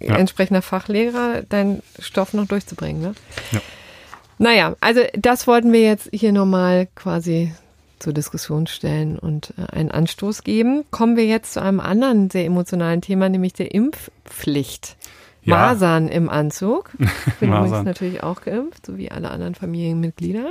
mhm. 0.00 0.08
ja. 0.08 0.16
entsprechender 0.16 0.62
Fachlehrer, 0.62 1.42
deinen 1.42 1.82
Stoff 1.98 2.32
noch 2.32 2.46
durchzubringen. 2.46 3.02
Ne? 3.02 3.14
Ja. 3.52 3.60
Naja, 4.38 4.76
also 4.80 5.00
das 5.14 5.46
wollten 5.46 5.72
wir 5.72 5.82
jetzt 5.82 6.08
hier 6.12 6.32
nochmal 6.32 6.88
quasi 6.94 7.52
zur 7.98 8.12
Diskussion 8.12 8.66
stellen 8.66 9.18
und 9.18 9.54
äh, 9.58 9.76
einen 9.76 9.90
Anstoß 9.90 10.44
geben. 10.44 10.84
Kommen 10.90 11.16
wir 11.16 11.26
jetzt 11.26 11.54
zu 11.54 11.62
einem 11.62 11.80
anderen 11.80 12.30
sehr 12.30 12.44
emotionalen 12.44 13.00
Thema, 13.00 13.28
nämlich 13.28 13.52
der 13.52 13.74
Impfpflicht. 13.74 14.96
Ja. 15.42 15.56
Masern 15.56 16.08
im 16.08 16.28
Anzug. 16.28 16.90
Ich 16.98 17.34
bin 17.40 17.50
übrigens 17.50 17.84
natürlich 17.84 18.22
auch 18.22 18.42
geimpft, 18.42 18.84
so 18.84 18.98
wie 18.98 19.10
alle 19.10 19.30
anderen 19.30 19.54
Familienmitglieder. 19.54 20.46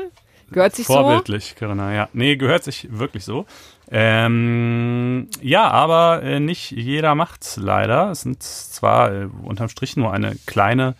Gehört 0.49 0.75
sich 0.75 0.87
Vorbildlich, 0.87 1.49
so? 1.49 1.55
Vorbildlich, 1.55 1.55
Corinna, 1.57 1.93
ja. 1.93 2.09
Nee, 2.13 2.35
gehört 2.37 2.63
sich 2.63 2.87
wirklich 2.89 3.25
so. 3.25 3.45
Ähm, 3.91 5.27
ja, 5.41 5.69
aber 5.69 6.23
äh, 6.23 6.39
nicht 6.39 6.71
jeder 6.71 7.15
macht's 7.15 7.57
leider. 7.57 8.11
Es 8.11 8.21
sind 8.21 8.41
zwar 8.43 9.13
äh, 9.13 9.27
unterm 9.43 9.69
Strich 9.69 9.97
nur 9.97 10.11
eine 10.11 10.35
kleine 10.45 10.95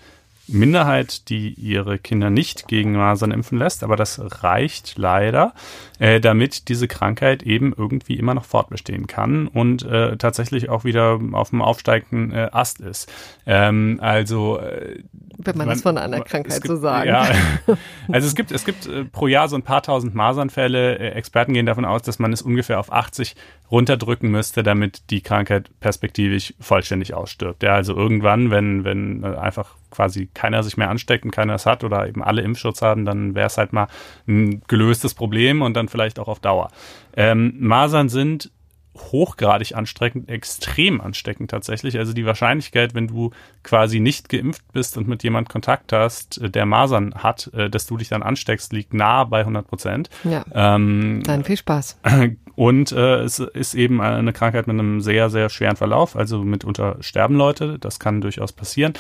Minderheit, 0.48 1.30
die 1.30 1.50
ihre 1.54 2.00
Kinder 2.00 2.30
nicht 2.30 2.68
gegen 2.68 2.94
Masern 2.94 3.32
impfen 3.32 3.58
lässt, 3.58 3.84
aber 3.84 3.96
das 3.96 4.20
reicht 4.44 4.98
leider, 4.98 5.54
äh, 6.00 6.20
damit 6.20 6.70
diese 6.70 6.88
Krankheit 6.88 7.44
eben 7.44 7.74
irgendwie 7.76 8.16
immer 8.16 8.34
noch 8.34 8.46
fortbestehen 8.46 9.08
kann 9.08 9.48
und 9.48 9.84
äh, 9.84 10.18
tatsächlich 10.18 10.70
auch 10.70 10.84
wieder 10.84 11.20
auf 11.34 11.50
dem 11.50 11.62
aufsteigenden 11.62 12.32
äh, 12.32 12.50
Ast 12.52 12.80
ist. 12.80 13.12
Ähm, 13.46 14.00
also 14.02 14.60
äh, 14.60 15.04
wenn 15.38 15.58
man, 15.58 15.68
man, 15.68 15.76
das 15.76 15.84
von 15.84 15.98
einer 15.98 16.22
Krankheit 16.22 16.62
gibt, 16.62 16.68
so 16.68 16.78
sagt. 16.78 17.06
Ja, 17.06 17.30
also 18.12 18.28
es 18.28 18.36
gibt 18.36 18.52
es 18.52 18.66
gibt 18.66 18.88
äh, 18.88 19.06
pro 19.06 19.28
Jahr 19.28 19.48
so 19.50 19.56
ein 19.56 19.62
paar 19.62 19.84
tausend 19.84 20.16
Masernfälle. 20.16 20.98
Äh, 20.98 21.10
Experten 21.12 21.54
gehen 21.54 21.66
davon 21.66 21.86
aus, 21.86 22.02
dass 22.02 22.20
man 22.20 22.34
es 22.34 22.42
ungefähr 22.42 22.80
auf 22.80 22.92
80 22.92 23.36
runterdrücken 23.70 24.32
müsste, 24.32 24.64
damit 24.64 25.10
die 25.12 25.22
Krankheit 25.22 25.70
perspektivisch 25.80 26.54
vollständig 26.60 27.14
ausstirbt. 27.14 27.64
Ja, 27.64 27.74
also 27.74 27.96
irgendwann, 27.96 28.50
wenn 28.50 28.84
wenn 28.84 29.24
einfach 29.24 29.76
quasi 29.90 30.30
keiner 30.34 30.64
sich 30.64 30.78
mehr 30.78 30.90
ansteckt 30.90 31.26
und 31.26 31.32
keiner 31.32 31.56
es 31.56 31.66
hat 31.66 31.84
oder 31.84 32.08
eben 32.08 32.24
alle 32.24 32.42
Impfschutz 32.42 32.82
haben, 32.82 33.06
dann 33.06 33.36
wäre 33.36 33.48
es 33.48 33.58
halt 33.58 33.74
mal 33.74 33.88
ein 34.28 34.62
gelöstes 34.68 35.14
Problem 35.14 35.62
und 35.62 35.76
dann 35.76 35.88
vielleicht 35.88 36.20
auch 36.20 36.28
auf 36.28 36.40
Dauer. 36.40 36.70
Ähm, 37.16 37.56
Masern 37.60 38.10
sind 38.10 38.52
hochgradig 38.98 39.76
ansteckend, 39.76 40.30
extrem 40.30 41.02
ansteckend 41.02 41.52
tatsächlich. 41.52 41.98
Also 41.98 42.14
die 42.14 42.26
Wahrscheinlichkeit, 42.26 42.96
wenn 42.96 43.08
du 43.08 43.32
quasi 43.64 44.00
nicht 44.00 44.30
geimpft 44.30 44.64
bist 44.74 44.98
und 44.98 45.08
mit 45.08 45.24
jemand 45.24 45.50
Kontakt 45.50 45.94
hast, 45.94 46.42
äh, 46.42 46.50
der 46.50 46.66
Masern 46.66 47.16
hat, 47.16 47.52
äh, 47.54 47.70
dass 47.70 47.86
du 47.86 47.98
dich 47.98 48.10
dann 48.10 48.24
ansteckst, 48.24 48.74
liegt 48.74 48.94
nahe 48.94 49.26
bei 49.26 49.40
100 49.40 49.68
Prozent. 49.68 50.10
Ja. 50.24 50.46
Ähm, 50.54 51.22
dann 51.24 51.44
viel 51.44 51.58
Spaß. 51.58 52.00
Und 52.58 52.92
äh, 52.92 53.20
es 53.20 53.38
ist 53.38 53.76
eben 53.76 54.02
eine 54.02 54.34
Krankheit 54.34 54.66
mit 54.66 54.74
einem 54.74 55.00
sehr, 55.00 55.30
sehr 55.30 55.48
schweren 55.50 55.76
Verlauf. 55.76 56.16
Also 56.16 56.40
mitunter 56.40 56.98
sterben 57.02 57.36
Leute. 57.36 57.78
Das 57.78 58.00
kann 58.00 58.20
durchaus 58.20 58.52
passieren. 58.52 58.94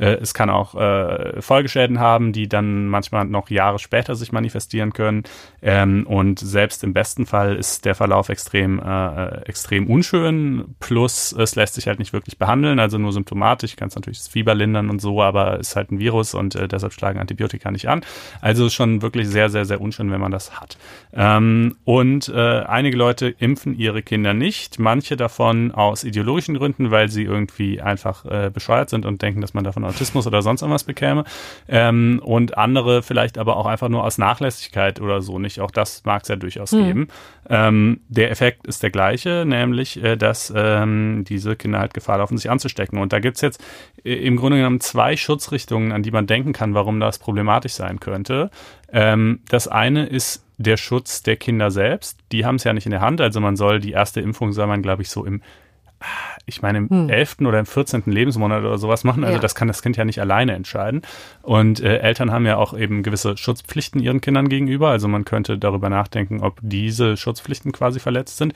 Äh, 0.00 0.14
es 0.14 0.34
kann 0.34 0.50
auch 0.50 0.74
äh, 0.74 1.40
Folgeschäden 1.40 2.00
haben, 2.00 2.32
die 2.32 2.48
dann 2.48 2.88
manchmal 2.88 3.24
noch 3.26 3.50
Jahre 3.50 3.78
später 3.78 4.16
sich 4.16 4.32
manifestieren 4.32 4.92
können. 4.92 5.22
Ähm, 5.62 6.08
und 6.08 6.40
selbst 6.40 6.82
im 6.82 6.92
besten 6.92 7.24
Fall 7.24 7.54
ist 7.54 7.84
der 7.84 7.94
Verlauf 7.94 8.30
extrem, 8.30 8.80
äh, 8.80 9.43
extrem 9.48 9.86
unschön. 9.86 10.74
Plus 10.80 11.32
es 11.32 11.54
lässt 11.56 11.74
sich 11.74 11.86
halt 11.86 11.98
nicht 11.98 12.12
wirklich 12.12 12.38
behandeln. 12.38 12.78
Also 12.78 12.98
nur 12.98 13.12
symptomatisch. 13.12 13.76
Kannst 13.76 13.96
natürlich 13.96 14.18
das 14.18 14.28
Fieber 14.28 14.54
lindern 14.54 14.90
und 14.90 15.00
so, 15.00 15.22
aber 15.22 15.58
es 15.60 15.70
ist 15.70 15.76
halt 15.76 15.92
ein 15.92 15.98
Virus 15.98 16.34
und 16.34 16.54
äh, 16.54 16.68
deshalb 16.68 16.92
schlagen 16.92 17.18
Antibiotika 17.18 17.70
nicht 17.70 17.88
an. 17.88 18.02
Also 18.40 18.68
schon 18.68 19.02
wirklich 19.02 19.28
sehr, 19.28 19.50
sehr, 19.50 19.64
sehr 19.64 19.80
unschön, 19.80 20.10
wenn 20.10 20.20
man 20.20 20.32
das 20.32 20.60
hat. 20.60 20.76
Ähm, 21.12 21.76
und 21.84 22.28
äh, 22.28 22.60
einige 22.60 22.96
Leute 22.96 23.14
Leute 23.14 23.36
impfen 23.38 23.78
ihre 23.78 24.02
Kinder 24.02 24.34
nicht. 24.34 24.78
Manche 24.78 25.16
davon 25.16 25.72
aus 25.72 26.04
ideologischen 26.04 26.56
Gründen, 26.56 26.90
weil 26.90 27.08
sie 27.08 27.22
irgendwie 27.22 27.80
einfach 27.80 28.24
äh, 28.24 28.50
bescheuert 28.52 28.90
sind 28.90 29.06
und 29.06 29.22
denken, 29.22 29.40
dass 29.40 29.54
man 29.54 29.62
davon 29.62 29.84
Autismus 29.84 30.26
oder 30.26 30.42
sonst 30.42 30.62
irgendwas 30.62 30.84
bekäme. 30.84 31.24
Ähm, 31.68 32.20
und 32.24 32.58
andere 32.58 33.02
vielleicht 33.02 33.38
aber 33.38 33.56
auch 33.56 33.66
einfach 33.66 33.88
nur 33.88 34.04
aus 34.04 34.18
Nachlässigkeit 34.18 35.00
oder 35.00 35.22
so 35.22 35.38
nicht. 35.38 35.60
Auch 35.60 35.70
das 35.70 36.02
mag 36.04 36.22
es 36.22 36.28
ja 36.28 36.36
durchaus 36.36 36.72
hm. 36.72 36.84
geben. 36.84 37.08
Ähm, 37.48 38.00
der 38.08 38.30
Effekt 38.30 38.66
ist 38.66 38.82
der 38.82 38.90
gleiche, 38.90 39.44
nämlich, 39.46 40.02
äh, 40.02 40.16
dass 40.16 40.52
ähm, 40.54 41.24
diese 41.28 41.56
Kinder 41.56 41.78
halt 41.78 41.94
Gefahr 41.94 42.18
laufen, 42.18 42.38
sich 42.38 42.50
anzustecken. 42.50 42.98
Und 42.98 43.12
da 43.12 43.20
gibt 43.20 43.36
es 43.36 43.42
jetzt 43.42 43.62
äh, 44.04 44.14
im 44.14 44.36
Grunde 44.36 44.58
genommen 44.58 44.80
zwei 44.80 45.16
Schutzrichtungen, 45.16 45.92
an 45.92 46.02
die 46.02 46.10
man 46.10 46.26
denken 46.26 46.52
kann, 46.52 46.74
warum 46.74 47.00
das 47.00 47.18
problematisch 47.18 47.72
sein 47.72 48.00
könnte. 48.00 48.50
Ähm, 48.92 49.40
das 49.48 49.68
eine 49.68 50.06
ist 50.06 50.44
der 50.56 50.76
Schutz 50.76 51.22
der 51.22 51.36
Kinder 51.36 51.70
selbst. 51.70 52.18
Die 52.32 52.46
haben 52.46 52.56
es 52.56 52.64
ja 52.64 52.72
nicht 52.72 52.86
in 52.86 52.92
der 52.92 53.00
Hand. 53.00 53.20
Also 53.20 53.40
man 53.40 53.56
soll 53.56 53.80
die 53.80 53.92
erste 53.92 54.20
Impfung, 54.20 54.52
soll 54.52 54.66
man, 54.66 54.82
glaube 54.82 55.02
ich, 55.02 55.10
so 55.10 55.24
im, 55.24 55.42
ich 56.46 56.62
meine, 56.62 56.78
im 56.78 56.90
hm. 56.90 57.08
11. 57.08 57.36
oder 57.40 57.58
im 57.58 57.66
14. 57.66 58.02
Lebensmonat 58.06 58.62
oder 58.62 58.78
sowas 58.78 59.04
machen. 59.04 59.24
Also 59.24 59.36
ja. 59.36 59.40
das 59.40 59.54
kann 59.54 59.68
das 59.68 59.82
Kind 59.82 59.96
ja 59.96 60.04
nicht 60.04 60.20
alleine 60.20 60.52
entscheiden. 60.52 61.02
Und 61.42 61.80
äh, 61.80 61.98
Eltern 61.98 62.30
haben 62.30 62.46
ja 62.46 62.56
auch 62.56 62.76
eben 62.76 63.02
gewisse 63.02 63.36
Schutzpflichten 63.36 64.00
ihren 64.00 64.20
Kindern 64.20 64.48
gegenüber. 64.48 64.90
Also 64.90 65.08
man 65.08 65.24
könnte 65.24 65.58
darüber 65.58 65.88
nachdenken, 65.88 66.40
ob 66.40 66.58
diese 66.62 67.16
Schutzpflichten 67.16 67.72
quasi 67.72 68.00
verletzt 68.00 68.36
sind. 68.36 68.54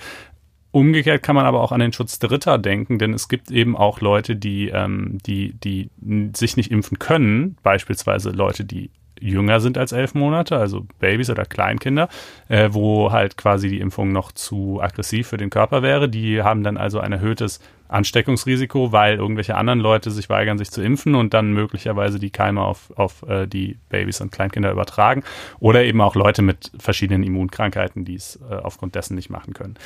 Umgekehrt 0.71 1.23
kann 1.23 1.35
man 1.35 1.47
aber 1.47 1.63
auch 1.63 1.73
an 1.73 1.81
den 1.81 1.95
Schutz 1.95 2.19
Dritter 2.19 2.59
denken, 2.59 2.99
denn 2.99 3.15
es 3.15 3.29
gibt 3.29 3.51
eben 3.51 3.75
auch 3.75 4.03
Leute, 4.03 4.37
die, 4.37 4.69
ähm, 4.69 5.19
die, 5.27 5.55
die 5.55 5.89
sich 6.37 6.59
nicht 6.59 6.71
impfen 6.71 6.99
können, 6.99 7.57
beispielsweise 7.63 8.31
Leute, 8.31 8.67
die 8.67 8.91
jünger 9.21 9.61
sind 9.61 9.79
als 9.79 9.93
elf 9.93 10.15
Monate, 10.15 10.57
also 10.57 10.87
Babys 10.99 11.31
oder 11.31 11.45
Kleinkinder, 11.45 12.09
äh, 12.49 12.71
wo 12.73 13.13
halt 13.13 13.37
quasi 13.37 13.69
die 13.69 13.81
Impfung 13.81 14.13
noch 14.13 14.33
zu 14.33 14.81
aggressiv 14.81 15.29
für 15.29 15.37
den 15.37 15.51
Körper 15.51 15.83
wäre. 15.83 16.09
Die 16.09 16.43
haben 16.43 16.63
dann 16.63 16.77
also 16.77 17.01
ein 17.01 17.13
erhöhtes 17.13 17.61
Ansteckungsrisiko, 17.89 18.93
weil 18.93 19.17
irgendwelche 19.17 19.57
anderen 19.57 19.81
Leute 19.81 20.11
sich 20.11 20.29
weigern, 20.29 20.59
sich 20.59 20.71
zu 20.71 20.83
impfen 20.83 21.15
und 21.15 21.35
dann 21.35 21.53
möglicherweise 21.53 22.19
die 22.19 22.31
Keime 22.31 22.63
auf, 22.63 22.93
auf 22.97 23.23
äh, 23.29 23.47
die 23.47 23.79
Babys 23.89 24.21
und 24.21 24.31
Kleinkinder 24.31 24.71
übertragen. 24.71 25.25
Oder 25.59 25.85
eben 25.85 26.01
auch 26.01 26.15
Leute 26.15 26.43
mit 26.43 26.71
verschiedenen 26.79 27.23
Immunkrankheiten, 27.23 28.05
die 28.05 28.15
es 28.15 28.39
äh, 28.51 28.55
aufgrund 28.55 28.95
dessen 28.95 29.15
nicht 29.15 29.31
machen 29.31 29.55
können. 29.55 29.77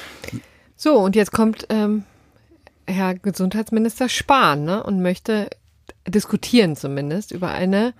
So, 0.76 0.98
und 0.98 1.14
jetzt 1.14 1.32
kommt 1.32 1.66
ähm, 1.70 2.04
Herr 2.86 3.14
Gesundheitsminister 3.14 4.08
Spahn 4.08 4.64
ne, 4.64 4.82
und 4.82 5.00
möchte 5.00 5.48
diskutieren 6.06 6.74
zumindest 6.74 7.30
über 7.30 7.50
eine 7.50 7.94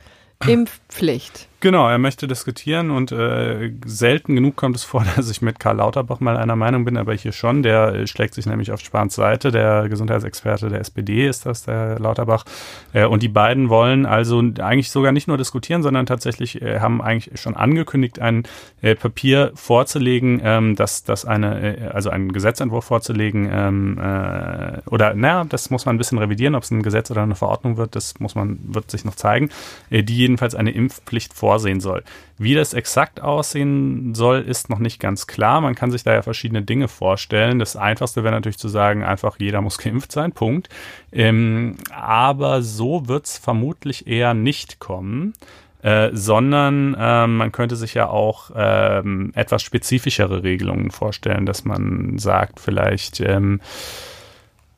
Impfpflicht. 0.49 1.49
Genau, 1.62 1.88
er 1.88 1.98
möchte 1.98 2.26
diskutieren 2.26 2.90
und 2.90 3.12
äh, 3.12 3.70
selten 3.86 4.34
genug 4.34 4.56
kommt 4.56 4.74
es 4.74 4.82
vor, 4.82 5.06
dass 5.16 5.30
ich 5.30 5.42
mit 5.42 5.60
Karl 5.60 5.76
Lauterbach 5.76 6.18
mal 6.18 6.36
einer 6.36 6.56
Meinung 6.56 6.84
bin, 6.84 6.96
aber 6.96 7.14
hier 7.14 7.30
schon. 7.30 7.62
Der 7.62 7.94
äh, 7.94 8.06
schlägt 8.08 8.34
sich 8.34 8.46
nämlich 8.46 8.72
auf 8.72 8.80
Spahns 8.80 9.14
Seite. 9.14 9.52
Der 9.52 9.88
Gesundheitsexperte 9.88 10.70
der 10.70 10.80
SPD 10.80 11.28
ist 11.28 11.46
das, 11.46 11.62
der 11.62 12.00
Lauterbach. 12.00 12.44
Äh, 12.92 13.04
und 13.04 13.22
die 13.22 13.28
beiden 13.28 13.68
wollen 13.68 14.06
also 14.06 14.40
eigentlich 14.40 14.90
sogar 14.90 15.12
nicht 15.12 15.28
nur 15.28 15.38
diskutieren, 15.38 15.84
sondern 15.84 16.04
tatsächlich 16.04 16.60
äh, 16.60 16.80
haben 16.80 17.00
eigentlich 17.00 17.40
schon 17.40 17.54
angekündigt, 17.54 18.18
ein 18.18 18.42
äh, 18.80 18.96
Papier 18.96 19.52
vorzulegen, 19.54 20.40
ähm, 20.42 20.74
dass 20.74 21.04
das 21.04 21.24
eine, 21.24 21.76
äh, 21.76 21.86
also 21.90 22.10
einen 22.10 22.32
Gesetzentwurf 22.32 22.86
vorzulegen, 22.86 23.48
ähm, 23.52 23.98
äh, 23.98 24.80
oder 24.90 25.14
naja, 25.14 25.44
das 25.44 25.70
muss 25.70 25.86
man 25.86 25.94
ein 25.94 25.98
bisschen 25.98 26.18
revidieren, 26.18 26.56
ob 26.56 26.64
es 26.64 26.72
ein 26.72 26.82
Gesetz 26.82 27.12
oder 27.12 27.22
eine 27.22 27.36
Verordnung 27.36 27.76
wird, 27.76 27.94
das 27.94 28.18
muss 28.18 28.34
man, 28.34 28.58
wird 28.64 28.90
sich 28.90 29.04
noch 29.04 29.14
zeigen, 29.14 29.50
die 29.90 30.16
jedenfalls 30.16 30.56
eine 30.56 30.72
Impfpflicht 30.72 31.32
vorsieht 31.32 31.51
vorsehen 31.53 31.80
soll. 31.80 32.03
Wie 32.38 32.55
das 32.55 32.72
exakt 32.72 33.20
aussehen 33.20 34.14
soll, 34.14 34.40
ist 34.40 34.70
noch 34.70 34.78
nicht 34.78 35.00
ganz 35.00 35.26
klar. 35.26 35.61
Man 35.61 35.74
kann 35.74 35.90
sich 35.90 36.03
da 36.03 36.14
ja 36.14 36.22
verschiedene 36.22 36.62
Dinge 36.62 36.88
vorstellen. 36.88 37.59
Das 37.59 37.76
Einfachste 37.76 38.24
wäre 38.24 38.34
natürlich 38.34 38.57
zu 38.57 38.68
sagen, 38.68 39.05
einfach 39.05 39.36
jeder 39.38 39.61
muss 39.61 39.76
geimpft 39.84 40.12
sein, 40.12 40.32
Punkt. 40.32 40.70
Ähm, 41.12 41.76
aber 41.94 42.62
so 42.62 43.07
wird 43.07 43.26
es 43.26 43.36
vermutlich 43.36 44.07
eher 44.07 44.32
nicht 44.32 44.78
kommen. 44.78 45.34
Äh, 45.82 46.11
sondern 46.12 46.94
äh, 46.94 47.26
man 47.26 47.50
könnte 47.50 47.74
sich 47.74 47.94
ja 47.94 48.09
auch 48.09 48.53
ähm, 48.55 49.32
etwas 49.34 49.62
spezifischere 49.62 50.44
Regelungen 50.44 50.92
vorstellen, 50.92 51.44
dass 51.44 51.64
man 51.64 52.18
sagt, 52.18 52.61
vielleicht 52.61 53.20
ähm, 53.20 53.61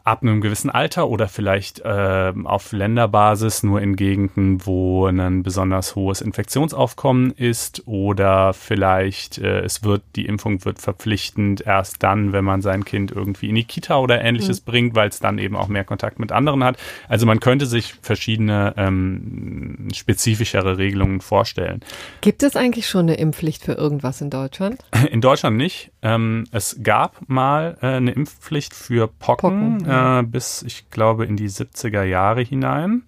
ab 0.05 0.22
einem 0.22 0.42
gewissen 0.42 0.68
Alter 0.68 1.09
oder 1.09 1.28
vielleicht 1.28 1.80
äh, 1.80 2.32
auf 2.44 2.72
Länderbasis 2.72 3.62
nur 3.62 3.80
in 3.80 3.96
Gegenden, 3.96 4.66
wo 4.66 5.07
ein 5.07 5.42
besonders 5.42 5.96
hohes 5.96 6.20
Infektionsaufkommen 6.20 7.30
ist 7.30 7.82
oder 7.86 8.52
vielleicht 8.52 9.38
äh, 9.38 9.61
es 9.61 9.82
wird 9.82 10.02
die 10.14 10.26
Impfung 10.26 10.62
wird 10.66 10.78
verpflichtend 10.78 11.62
erst 11.62 12.02
dann, 12.02 12.34
wenn 12.34 12.44
man 12.44 12.61
sein 12.61 12.84
Kind 12.84 13.12
irgendwie 13.12 13.48
in 13.48 13.55
die 13.55 13.64
Kita 13.64 13.96
oder 13.96 14.20
ähnliches 14.20 14.61
mhm. 14.61 14.64
bringt, 14.70 14.94
weil 14.94 15.09
es 15.09 15.20
dann 15.20 15.38
eben 15.38 15.57
auch 15.57 15.68
mehr 15.68 15.84
Kontakt 15.84 16.18
mit 16.18 16.32
anderen 16.32 16.62
hat. 16.64 16.76
Also 17.09 17.24
man 17.24 17.40
könnte 17.40 17.64
sich 17.64 17.94
verschiedene 18.02 18.74
ähm, 18.76 19.88
spezifischere 19.94 20.76
Regelungen 20.76 21.22
vorstellen. 21.22 21.80
Gibt 22.20 22.42
es 22.42 22.57
eigentlich 22.57 22.88
schon 22.88 23.07
eine 23.07 23.14
Impfpflicht 23.14 23.64
für 23.64 23.72
irgendwas 23.72 24.20
in 24.20 24.28
Deutschland? 24.28 24.84
In 25.11 25.20
Deutschland 25.20 25.57
nicht. 25.57 25.92
Ähm, 26.02 26.44
es 26.50 26.80
gab 26.82 27.26
mal 27.28 27.78
äh, 27.80 27.86
eine 27.86 28.11
Impfpflicht 28.11 28.74
für 28.74 29.07
Pocken. 29.09 29.78
Pocken 29.78 29.93
äh, 29.95 30.22
bis, 30.22 30.62
ich 30.62 30.90
glaube, 30.90 31.24
in 31.24 31.36
die 31.36 31.49
70er 31.49 32.03
Jahre 32.03 32.42
hinein. 32.42 33.03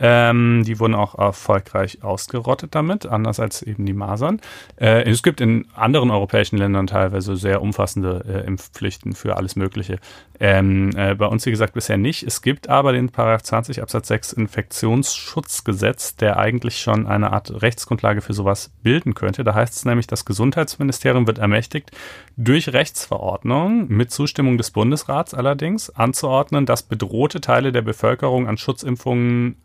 Ähm, 0.00 0.62
die 0.64 0.78
wurden 0.78 0.94
auch 0.94 1.18
erfolgreich 1.18 2.02
ausgerottet 2.02 2.74
damit, 2.74 3.06
anders 3.06 3.40
als 3.40 3.62
eben 3.62 3.86
die 3.86 3.92
Masern. 3.92 4.40
Äh, 4.76 5.10
es 5.10 5.22
gibt 5.22 5.40
in 5.40 5.66
anderen 5.74 6.10
europäischen 6.10 6.56
Ländern 6.56 6.86
teilweise 6.86 7.36
sehr 7.36 7.62
umfassende 7.62 8.24
äh, 8.28 8.46
Impfpflichten 8.46 9.14
für 9.14 9.36
alles 9.36 9.56
Mögliche. 9.56 9.98
Ähm, 10.40 10.90
äh, 10.96 11.14
bei 11.14 11.26
uns, 11.26 11.44
wie 11.46 11.50
gesagt, 11.50 11.74
bisher 11.74 11.96
nicht. 11.96 12.22
Es 12.22 12.42
gibt 12.42 12.68
aber 12.68 12.92
den 12.92 13.10
Paragraph 13.10 13.42
20 13.42 13.82
Absatz 13.82 14.08
6 14.08 14.32
Infektionsschutzgesetz, 14.34 16.16
der 16.16 16.36
eigentlich 16.36 16.78
schon 16.80 17.06
eine 17.06 17.32
Art 17.32 17.62
Rechtsgrundlage 17.62 18.20
für 18.20 18.34
sowas 18.34 18.70
bilden 18.82 19.14
könnte. 19.14 19.42
Da 19.42 19.54
heißt 19.54 19.74
es 19.74 19.84
nämlich, 19.84 20.06
das 20.06 20.24
Gesundheitsministerium 20.24 21.26
wird 21.26 21.38
ermächtigt, 21.38 21.90
durch 22.36 22.72
Rechtsverordnung 22.72 23.88
mit 23.88 24.12
Zustimmung 24.12 24.58
des 24.58 24.70
Bundesrats 24.70 25.34
allerdings 25.34 25.90
anzuordnen, 25.90 26.66
dass 26.66 26.84
bedrohte 26.84 27.40
Teile 27.40 27.72
der 27.72 27.82
Bevölkerung 27.82 28.46
an 28.46 28.58
Schutzimpfungen 28.58 29.56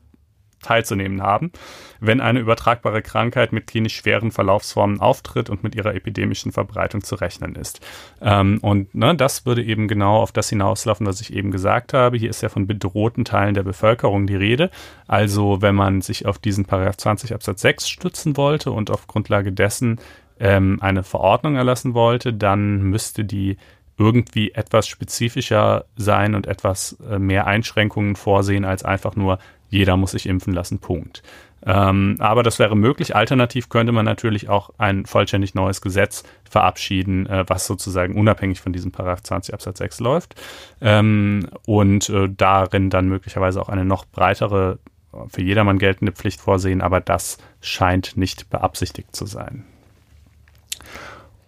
teilzunehmen 0.64 1.22
haben, 1.22 1.52
wenn 2.00 2.22
eine 2.22 2.40
übertragbare 2.40 3.02
Krankheit 3.02 3.54
mit 3.54 3.68
klinisch 3.68 3.96
schweren 3.96 4.32
Verlaufsformen 4.32 5.00
auftritt 5.00 5.50
und 5.50 5.64
mit 5.64 5.76
ihrer 5.76 5.94
epidemischen 5.94 6.52
Verbreitung 6.52 7.04
zu 7.04 7.16
rechnen 7.16 7.56
ist. 7.56 7.86
Ähm, 8.22 8.58
und 8.62 8.96
ne, 8.96 9.16
das 9.16 9.46
würde 9.46 9.64
eben 9.64 9.88
genau 9.88 10.18
auf 10.18 10.32
das 10.32 10.50
hinauslaufen, 10.50 11.06
was 11.06 11.22
ich 11.22 11.34
eben 11.34 11.52
gesagt 11.52 11.94
habe. 11.94 12.18
Hier 12.18 12.30
ist 12.30 12.42
ja 12.42 12.50
von 12.50 12.66
bedrohten 12.68 13.26
Teilen 13.26 13.54
der 13.54 13.64
Bevölkerung 13.64 14.26
die 14.26 14.36
Rede. 14.36 14.72
Also 15.08 15.62
wenn 15.62 15.76
man 15.76 16.02
sich 16.02 16.26
auf 16.26 16.40
diesen 16.40 16.66
Paragraph 16.66 16.98
20 16.98 17.34
Absatz 17.34 17.62
6 17.62 17.88
stützen 17.88 18.38
wollte 18.38 18.72
und 18.72 18.90
auf 18.90 19.08
Grundlage 19.08 19.52
dessen 19.52 20.00
ähm, 20.40 20.80
eine 20.82 21.04
Verordnung 21.04 21.56
erlassen 21.56 21.94
wollte, 21.94 22.34
dann 22.34 22.82
müsste 22.82 23.24
die 23.24 23.58
irgendwie 23.98 24.52
etwas 24.52 24.88
spezifischer 24.88 25.86
sein 25.96 26.36
und 26.36 26.48
etwas 26.48 26.98
äh, 27.10 27.20
mehr 27.20 27.46
Einschränkungen 27.46 28.16
vorsehen 28.16 28.66
als 28.66 28.84
einfach 28.84 29.16
nur 29.16 29.40
jeder 29.74 29.98
muss 29.98 30.12
sich 30.12 30.28
impfen 30.28 30.54
lassen, 30.54 30.80
Punkt. 30.80 31.24
Ähm, 31.66 32.16
aber 32.20 32.44
das 32.44 32.60
wäre 32.60 32.76
möglich. 32.76 33.16
Alternativ 33.16 33.70
könnte 33.70 33.92
man 33.92 34.06
natürlich 34.06 34.50
auch 34.50 34.72
ein 34.78 35.06
vollständig 35.06 35.56
neues 35.56 35.82
Gesetz 35.82 36.24
verabschieden, 36.44 37.26
äh, 37.26 37.46
was 37.48 37.66
sozusagen 37.66 38.16
unabhängig 38.16 38.62
von 38.62 38.72
diesem 38.74 38.92
Paragraph 38.92 39.24
20 39.24 39.54
Absatz 39.54 39.80
6 39.80 40.00
läuft 40.02 40.36
ähm, 40.82 41.48
und 41.66 42.10
äh, 42.10 42.30
darin 42.30 42.90
dann 42.90 43.08
möglicherweise 43.08 43.62
auch 43.62 43.70
eine 43.70 43.86
noch 43.86 44.06
breitere, 44.06 44.80
für 45.28 45.42
jedermann 45.42 45.80
geltende 45.80 46.12
Pflicht 46.12 46.42
vorsehen, 46.42 46.82
aber 46.82 47.00
das 47.00 47.38
scheint 47.62 48.18
nicht 48.18 48.50
beabsichtigt 48.50 49.16
zu 49.16 49.26
sein. 49.26 49.66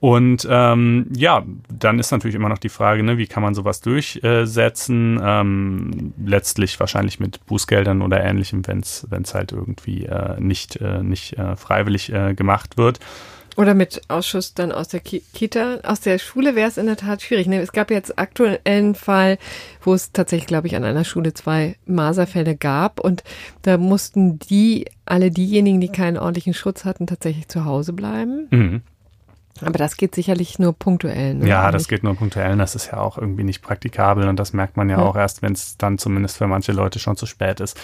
Und 0.06 0.48
ähm, 0.48 1.08
ja, 1.16 1.44
dann 1.68 1.98
ist 1.98 2.12
natürlich 2.12 2.36
immer 2.36 2.48
noch 2.48 2.60
die 2.60 2.70
Frage, 2.70 3.02
ne, 3.02 3.18
wie 3.18 3.26
kann 3.26 3.42
man 3.42 3.56
sowas 3.56 3.82
durchsetzen? 3.82 5.20
Ähm, 5.20 6.14
letztlich 6.24 6.80
wahrscheinlich 6.80 7.20
mit 7.20 7.44
Bußgeldern 7.48 8.04
oder 8.04 8.24
ähnlichem, 8.24 8.68
wenn 8.68 8.82
es 8.82 9.34
halt 9.34 9.52
irgendwie 9.52 10.06
äh, 10.06 10.40
nicht, 10.40 10.76
äh, 10.76 11.02
nicht 11.02 11.40
äh, 11.40 11.56
freiwillig 11.56 12.14
äh, 12.14 12.36
gemacht 12.36 12.78
wird. 12.78 13.00
Oder 13.58 13.74
mit 13.74 14.04
Ausschuss 14.08 14.54
dann 14.54 14.72
aus 14.72 14.90
der 14.90 15.00
Kita, 15.00 15.80
aus 15.82 16.02
der 16.02 16.20
Schule 16.20 16.56
wäre 16.56 16.70
es 16.70 16.78
in 16.78 16.86
der 16.86 16.98
Tat 16.98 17.24
schwierig. 17.24 17.48
Ne? 17.48 17.60
Es 17.60 17.72
gab 17.72 17.90
jetzt 17.90 18.20
aktuell 18.20 18.60
einen 18.64 18.94
Fall, 18.94 19.40
wo 19.82 19.96
es 19.96 20.12
tatsächlich, 20.12 20.46
glaube 20.46 20.68
ich, 20.68 20.76
an 20.76 20.84
einer 20.84 21.04
Schule 21.04 21.34
zwei 21.34 21.78
Maserfälle 21.88 22.56
gab 22.56 23.00
und 23.00 23.24
da 23.64 23.80
mussten 23.80 24.38
die, 24.38 24.86
alle 25.06 25.32
diejenigen, 25.32 25.82
die 25.82 25.90
keinen 25.90 26.20
ordentlichen 26.20 26.54
Schutz 26.54 26.86
hatten, 26.86 27.08
tatsächlich 27.08 27.48
zu 27.48 27.66
Hause 27.66 27.94
bleiben. 27.94 28.48
Mhm. 28.52 28.82
Aber 29.62 29.78
das 29.78 29.96
geht 29.96 30.14
sicherlich 30.16 30.60
nur 30.60 30.74
punktuell. 30.74 31.36
Ne? 31.36 31.48
Ja, 31.48 31.72
das 31.72 31.88
geht 31.88 32.04
nur 32.04 32.16
punktuell. 32.16 32.58
Das 32.58 32.76
ist 32.76 32.88
ja 32.88 32.98
auch 32.98 33.18
irgendwie 33.18 33.44
nicht 33.44 33.62
praktikabel 33.62 34.28
und 34.28 34.38
das 34.38 34.52
merkt 34.52 34.76
man 34.76 34.90
ja, 34.90 34.98
ja. 34.98 35.04
auch 35.04 35.16
erst, 35.16 35.42
wenn 35.42 35.54
es 35.54 35.78
dann 35.78 35.98
zumindest 35.98 36.38
für 36.38 36.48
manche 36.48 36.74
Leute 36.74 37.00
schon 37.00 37.16
zu 37.16 37.26
spät 37.26 37.62
ist. 37.62 37.78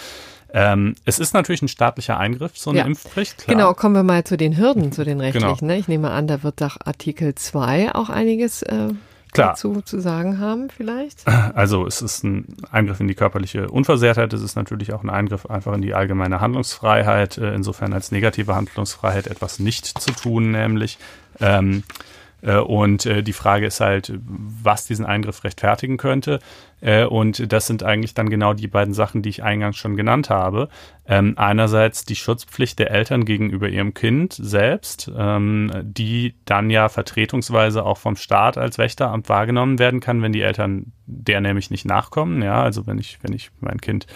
Ähm, 0.54 0.94
es 1.06 1.18
ist 1.18 1.32
natürlich 1.32 1.62
ein 1.62 1.68
staatlicher 1.68 2.18
Eingriff, 2.18 2.58
so 2.58 2.70
eine 2.70 2.80
ja. 2.80 2.84
Impfpflicht. 2.84 3.38
Klar. 3.38 3.56
Genau, 3.56 3.72
kommen 3.72 3.94
wir 3.94 4.02
mal 4.02 4.24
zu 4.24 4.36
den 4.36 4.58
Hürden, 4.58 4.92
zu 4.92 5.02
den 5.02 5.20
rechtlichen. 5.20 5.48
Genau. 5.60 5.72
Ne? 5.72 5.78
Ich 5.78 5.88
nehme 5.88 6.10
an, 6.10 6.26
da 6.26 6.42
wird 6.42 6.60
nach 6.60 6.76
Artikel 6.84 7.34
2 7.34 7.94
auch 7.94 8.10
einiges 8.10 8.62
äh, 8.62 8.88
Klar. 9.32 9.50
dazu 9.50 9.80
zu 9.80 9.98
sagen 9.98 10.38
haben 10.38 10.68
vielleicht? 10.68 11.26
Also 11.54 11.86
es 11.86 12.02
ist 12.02 12.22
ein 12.22 12.56
Eingriff 12.70 13.00
in 13.00 13.08
die 13.08 13.14
körperliche 13.14 13.68
Unversehrtheit, 13.68 14.32
es 14.32 14.42
ist 14.42 14.56
natürlich 14.56 14.92
auch 14.92 15.02
ein 15.02 15.10
Eingriff 15.10 15.46
einfach 15.46 15.72
in 15.74 15.82
die 15.82 15.94
allgemeine 15.94 16.40
Handlungsfreiheit, 16.40 17.38
äh, 17.38 17.54
insofern 17.54 17.92
als 17.92 18.12
negative 18.12 18.54
Handlungsfreiheit 18.54 19.26
etwas 19.26 19.58
nicht 19.58 19.86
zu 19.86 20.12
tun, 20.12 20.50
nämlich 20.50 20.98
ähm, 21.40 21.78
äh, 21.78 22.11
und 22.42 23.06
äh, 23.06 23.22
die 23.22 23.32
Frage 23.32 23.66
ist 23.66 23.80
halt, 23.80 24.12
was 24.26 24.86
diesen 24.86 25.06
Eingriff 25.06 25.44
rechtfertigen 25.44 25.96
könnte. 25.96 26.40
Äh, 26.80 27.04
und 27.04 27.52
das 27.52 27.68
sind 27.68 27.84
eigentlich 27.84 28.14
dann 28.14 28.28
genau 28.28 28.52
die 28.52 28.66
beiden 28.66 28.94
Sachen, 28.94 29.22
die 29.22 29.28
ich 29.28 29.44
eingangs 29.44 29.76
schon 29.76 29.96
genannt 29.96 30.28
habe. 30.28 30.68
Ähm, 31.06 31.34
einerseits 31.36 32.04
die 32.04 32.16
Schutzpflicht 32.16 32.78
der 32.78 32.90
Eltern 32.90 33.24
gegenüber 33.24 33.68
ihrem 33.68 33.94
Kind 33.94 34.32
selbst, 34.32 35.10
ähm, 35.16 35.70
die 35.82 36.34
dann 36.44 36.70
ja 36.70 36.88
vertretungsweise 36.88 37.84
auch 37.84 37.98
vom 37.98 38.16
Staat 38.16 38.58
als 38.58 38.76
Wächteramt 38.76 39.28
wahrgenommen 39.28 39.78
werden 39.78 40.00
kann, 40.00 40.22
wenn 40.22 40.32
die 40.32 40.42
Eltern 40.42 40.92
der 41.06 41.40
nämlich 41.40 41.70
nicht 41.70 41.84
nachkommen. 41.84 42.42
Ja, 42.42 42.62
also 42.62 42.86
wenn 42.86 42.98
ich, 42.98 43.18
wenn 43.22 43.32
ich 43.32 43.50
mein 43.60 43.80
Kind 43.80 44.06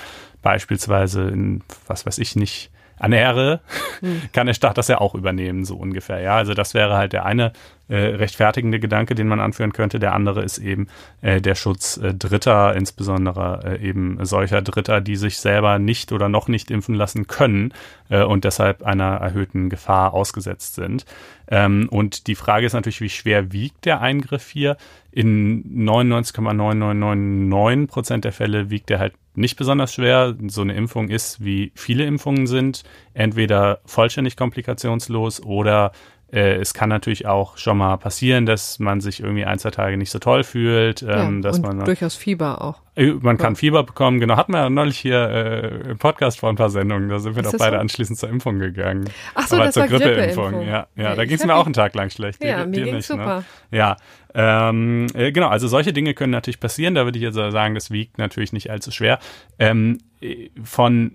beispielsweise 0.43 1.29
in, 1.29 1.63
was 1.87 2.07
weiß 2.07 2.19
ich 2.19 2.35
nicht, 2.35 2.71
ernähre, 2.99 3.61
hm. 4.01 4.23
kann 4.33 4.47
der 4.47 4.55
Staat 4.55 4.79
das 4.79 4.89
ja 4.89 4.99
auch 4.99 5.15
übernehmen, 5.15 5.65
so 5.65 5.77
ungefähr. 5.77 6.21
Ja, 6.21 6.37
also 6.37 6.55
das 6.55 6.75
wäre 6.75 6.97
halt 6.97 7.13
der 7.13 7.25
eine 7.25 7.53
äh, 7.89 7.97
rechtfertigende 7.97 8.81
Gedanke, 8.81 9.15
den 9.15 9.29
man 9.29 9.41
anführen 9.41 9.73
könnte. 9.73 9.99
Der 9.99 10.15
andere 10.15 10.43
ist 10.43 10.59
eben 10.59 10.89
äh, 11.23 11.41
der 11.41 11.55
Schutz 11.55 11.97
äh, 11.97 12.15
Dritter, 12.15 12.75
insbesondere 12.75 13.79
äh, 13.79 13.89
eben 13.89 14.19
solcher 14.25 14.63
Dritter, 14.63 15.01
die 15.01 15.17
sich 15.17 15.39
selber 15.39 15.79
nicht 15.79 16.13
oder 16.13 16.29
noch 16.29 16.49
nicht 16.49 16.71
impfen 16.71 16.95
lassen 16.95 17.27
können 17.27 17.73
äh, 18.09 18.23
und 18.23 18.45
deshalb 18.45 18.83
einer 18.83 19.17
erhöhten 19.17 19.71
Gefahr 19.71 20.15
ausgesetzt 20.15 20.75
sind. 20.75 21.05
Ähm, 21.49 21.89
und 21.91 22.27
die 22.27 22.35
Frage 22.35 22.67
ist 22.67 22.73
natürlich, 22.73 23.01
wie 23.01 23.09
schwer 23.09 23.53
wiegt 23.53 23.85
der 23.85 24.01
Eingriff 24.01 24.51
hier? 24.51 24.77
In 25.13 25.87
99,9999 25.87 27.87
Prozent 27.87 28.25
der 28.25 28.33
Fälle 28.33 28.69
wiegt 28.69 28.91
er 28.91 28.99
halt 28.99 29.15
nicht 29.35 29.57
besonders 29.57 29.95
schwer. 29.95 30.35
So 30.49 30.63
eine 30.63 30.75
Impfung 30.75 31.09
ist, 31.09 31.45
wie 31.45 31.73
viele 31.75 32.05
Impfungen 32.05 32.47
sind, 32.47 32.83
entweder 33.15 33.81
vollständig 33.87 34.37
komplikationslos 34.37 35.43
oder 35.43 35.93
äh, 36.33 36.57
es 36.57 36.75
kann 36.75 36.89
natürlich 36.89 37.27
auch 37.27 37.57
schon 37.57 37.79
mal 37.79 37.97
passieren, 37.99 38.47
dass 38.47 38.81
man 38.81 39.01
sich 39.01 39.21
irgendwie 39.21 39.45
ein, 39.45 39.59
zwei 39.61 39.71
Tage 39.71 39.97
nicht 39.97 40.11
so 40.11 40.19
toll 40.19 40.43
fühlt. 40.43 41.03
Ähm, 41.03 41.37
ja, 41.37 41.41
dass 41.41 41.61
man 41.61 41.85
durchaus 41.85 42.17
Fieber 42.17 42.63
auch. 42.63 42.83
Äh, 42.97 43.13
man 43.21 43.39
kann 43.39 43.55
Fieber 43.55 43.85
bekommen, 43.85 44.19
genau. 44.19 44.37
Hatten 44.37 44.53
wir 44.53 44.59
ja 44.59 44.71
neulich 44.71 44.99
hier 44.99 45.29
äh, 45.29 45.91
im 45.91 45.99
Podcast 45.99 46.41
vor 46.41 46.49
ein 46.49 46.57
paar 46.57 46.71
Sendungen, 46.71 47.09
da 47.09 47.21
sind 47.21 47.37
wir 47.37 47.45
doch 47.45 47.53
beide 47.57 47.77
so? 47.77 47.81
anschließend 47.81 48.19
zur 48.19 48.29
Impfung 48.29 48.59
gegangen. 48.59 49.09
Ach 49.37 49.47
so, 49.47 49.57
Aber 49.57 49.67
das 49.67 49.75
zur 49.75 49.83
war 49.85 49.89
Grippeimpfung. 49.89 50.53
Grippe 50.53 50.67
ja, 50.67 50.87
ja, 50.97 51.15
da 51.15 51.25
ging 51.25 51.37
es 51.37 51.47
mir 51.47 51.55
auch 51.55 51.67
einen 51.67 51.75
Tag 51.75 51.95
lang 51.95 52.11
schlecht. 52.11 52.43
Ja, 52.43 52.65
dir, 52.65 52.67
mir 52.67 52.85
ging 52.85 53.01
super. 53.03 53.45
Ne? 53.71 53.79
Ja, 53.79 53.97
ähm, 54.35 55.07
äh, 55.15 55.31
genau, 55.31 55.49
also 55.49 55.69
solche 55.69 55.93
Dinge 55.93 56.13
können 56.15 56.33
natürlich 56.33 56.59
passieren. 56.59 56.97
Da 56.97 57.05
würde 57.05 57.19
ich 57.19 57.23
jetzt 57.23 57.37
sagen, 57.37 57.75
das 57.75 57.93
wiegt 57.93 58.19
natürlich 58.19 58.53
nicht 58.53 58.71
allzu 58.71 58.91
schwer. 58.91 59.21
Ähm, 59.59 59.99
äh, 60.21 60.51
von 60.65 61.13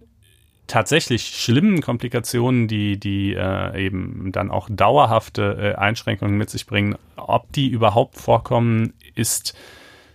tatsächlich 0.71 1.27
schlimmen 1.27 1.81
Komplikationen, 1.81 2.69
die, 2.69 2.97
die 2.97 3.33
äh, 3.33 3.85
eben 3.85 4.31
dann 4.31 4.49
auch 4.49 4.69
dauerhafte 4.71 5.73
äh, 5.75 5.75
Einschränkungen 5.75 6.37
mit 6.37 6.49
sich 6.49 6.65
bringen, 6.65 6.95
ob 7.17 7.51
die 7.51 7.67
überhaupt 7.67 8.17
vorkommen, 8.17 8.93
ist 9.13 9.53